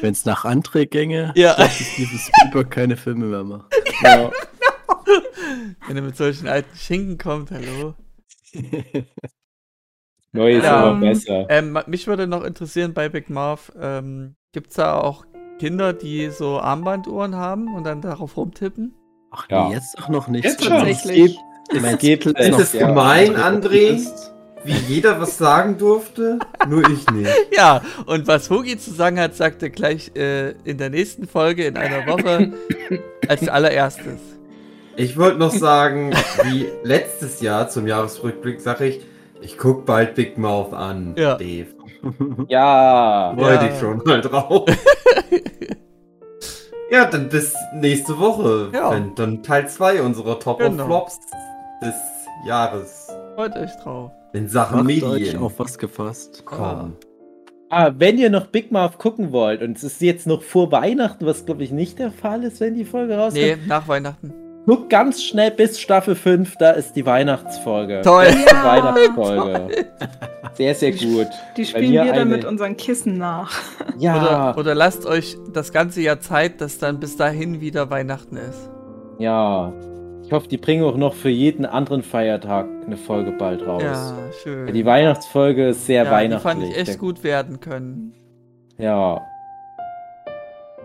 Wenn 0.00 0.12
es 0.12 0.24
nach 0.24 0.44
André 0.44 0.86
gänge, 0.86 1.32
ja. 1.36 1.54
dass 1.54 1.78
dieses 1.96 2.22
Spielberg 2.22 2.70
keine 2.70 2.96
Filme 2.96 3.26
mehr 3.26 3.44
macht. 3.44 3.72
Ja. 4.02 4.30
Wenn 5.86 5.96
er 5.96 6.02
mit 6.02 6.16
solchen 6.16 6.48
alten 6.48 6.74
Schinken 6.76 7.18
kommt, 7.18 7.50
hallo. 7.50 7.94
Neu 10.32 10.56
ist 10.56 10.64
ja, 10.64 10.90
immer 10.90 11.00
besser. 11.00 11.46
Ähm, 11.50 11.78
mich 11.86 12.06
würde 12.06 12.26
noch 12.26 12.42
interessieren 12.42 12.94
bei 12.94 13.08
Big 13.08 13.28
Marv, 13.28 13.70
ähm, 13.78 14.34
gibt 14.52 14.70
es 14.70 14.76
da 14.76 14.98
auch 14.98 15.26
Kinder, 15.58 15.92
die 15.92 16.30
so 16.30 16.58
Armbanduhren 16.58 17.36
haben 17.36 17.74
und 17.74 17.84
dann 17.84 18.00
darauf 18.00 18.36
rumtippen? 18.36 18.94
Ach 19.34 19.46
ja. 19.50 19.68
nee, 19.68 19.74
jetzt 19.74 19.98
doch 19.98 20.08
noch 20.08 20.28
nicht. 20.28 20.44
Jetzt 20.44 20.64
tatsächlich. 20.64 21.38
Es 21.72 21.98
gibt, 21.98 22.26
es 22.26 22.58
ist 22.58 22.78
gemein, 22.78 23.36
André, 23.36 23.98
wie 24.64 24.72
jeder 24.72 25.20
was 25.20 25.38
sagen 25.38 25.76
durfte, 25.78 26.38
nur 26.68 26.88
ich 26.88 27.10
nicht. 27.10 27.30
Ja, 27.56 27.82
und 28.06 28.26
was 28.26 28.50
Hugi 28.50 28.78
zu 28.78 28.92
sagen 28.92 29.18
hat, 29.18 29.34
sagt 29.34 29.62
er 29.62 29.70
gleich 29.70 30.12
äh, 30.14 30.50
in 30.64 30.78
der 30.78 30.90
nächsten 30.90 31.26
Folge 31.26 31.64
in 31.64 31.76
einer 31.76 32.06
Woche 32.06 32.52
als 33.28 33.48
allererstes. 33.48 34.20
Ich 34.96 35.16
wollte 35.16 35.38
noch 35.38 35.52
sagen, 35.52 36.12
wie 36.44 36.66
letztes 36.84 37.40
Jahr 37.40 37.68
zum 37.68 37.86
Jahresrückblick 37.86 38.60
sage 38.60 38.86
ich, 38.86 39.00
ich 39.40 39.58
guck 39.58 39.84
bald 39.86 40.14
Big 40.14 40.38
Mouth 40.38 40.72
an, 40.72 41.14
ja. 41.16 41.36
Dave. 41.36 41.66
Ja. 42.48 43.32
Wollte 43.36 43.64
ja. 43.66 43.72
ich 43.72 43.80
schon 43.80 44.02
mal 44.04 44.20
drauf. 44.20 44.66
ja, 46.94 47.04
dann 47.06 47.28
bis 47.28 47.54
nächste 47.72 48.18
Woche. 48.18 48.70
Ja. 48.72 48.92
Wenn 48.92 49.14
dann 49.14 49.42
Teil 49.42 49.68
2 49.68 50.02
unserer 50.02 50.38
Top 50.38 50.58
genau. 50.58 50.84
of 50.84 50.86
Flops 50.86 51.20
des 51.82 51.94
Jahres. 52.46 53.08
Freut 53.34 53.56
euch 53.56 53.72
drauf. 53.82 54.12
In 54.32 54.48
Sachen 54.48 54.78
Macht 54.78 54.86
Medien. 54.86 55.10
euch 55.10 55.36
auf 55.36 55.58
was 55.58 55.76
gefasst. 55.78 56.42
Komm. 56.44 56.96
Ah, 57.70 57.92
wenn 57.96 58.18
ihr 58.18 58.30
noch 58.30 58.46
Big 58.46 58.70
Mouth 58.70 58.98
gucken 58.98 59.32
wollt, 59.32 59.60
und 59.62 59.76
es 59.76 59.82
ist 59.82 60.00
jetzt 60.00 60.26
noch 60.26 60.42
vor 60.42 60.70
Weihnachten, 60.70 61.26
was 61.26 61.44
glaube 61.44 61.64
ich 61.64 61.72
nicht 61.72 61.98
der 61.98 62.12
Fall 62.12 62.44
ist, 62.44 62.60
wenn 62.60 62.74
die 62.74 62.84
Folge 62.84 63.16
rauskommt. 63.16 63.44
Nee, 63.44 63.56
nach 63.66 63.88
Weihnachten. 63.88 64.32
Guck 64.66 64.88
ganz 64.88 65.22
schnell 65.22 65.50
bis 65.50 65.78
Staffel 65.78 66.14
5, 66.14 66.56
da 66.56 66.70
ist 66.70 66.94
die 66.94 67.04
Weihnachtsfolge. 67.04 68.00
Toll. 68.02 68.24
Das 68.24 68.34
ist 68.34 68.50
die 68.50 68.54
ja, 68.54 68.64
Weihnachtsfolge. 68.64 69.52
Toll. 69.52 69.84
Sehr, 70.54 70.74
sehr 70.74 70.92
gut. 70.92 71.26
Die 71.56 71.64
spielen 71.66 71.92
wir 71.92 72.12
dann 72.12 72.28
mit 72.28 72.44
unseren 72.44 72.76
Kissen 72.76 73.18
nach. 73.18 73.52
Ja. 73.98 74.16
Oder, 74.16 74.58
oder 74.58 74.74
lasst 74.74 75.04
euch 75.04 75.36
das 75.52 75.72
ganze 75.72 76.00
Jahr 76.00 76.20
Zeit, 76.20 76.60
dass 76.60 76.78
dann 76.78 76.98
bis 76.98 77.16
dahin 77.16 77.60
wieder 77.60 77.90
Weihnachten 77.90 78.36
ist. 78.36 78.70
Ja. 79.18 79.72
Ich 80.24 80.32
hoffe, 80.32 80.48
die 80.48 80.56
bringen 80.56 80.84
auch 80.84 80.96
noch 80.96 81.14
für 81.14 81.28
jeden 81.28 81.66
anderen 81.66 82.02
Feiertag 82.02 82.66
eine 82.86 82.96
Folge 82.96 83.32
bald 83.32 83.66
raus. 83.66 83.82
Ja, 83.82 84.14
schön. 84.42 84.72
Die 84.72 84.86
Weihnachtsfolge 84.86 85.68
ist 85.68 85.84
sehr 85.84 86.04
ja, 86.04 86.10
weihnachtlich. 86.10 86.54
Die 86.54 86.60
fand 86.60 86.72
ich 86.72 86.88
echt 86.88 86.98
gut 86.98 87.22
werden 87.22 87.60
können. 87.60 88.14
Ja. 88.78 89.20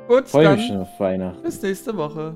Gut, 0.10 0.28
Freue 0.28 0.56
mich 0.56 0.68
schon 0.68 0.82
auf 0.82 1.00
Weihnachten. 1.00 1.42
Bis 1.44 1.62
nächste 1.62 1.96
Woche. 1.96 2.36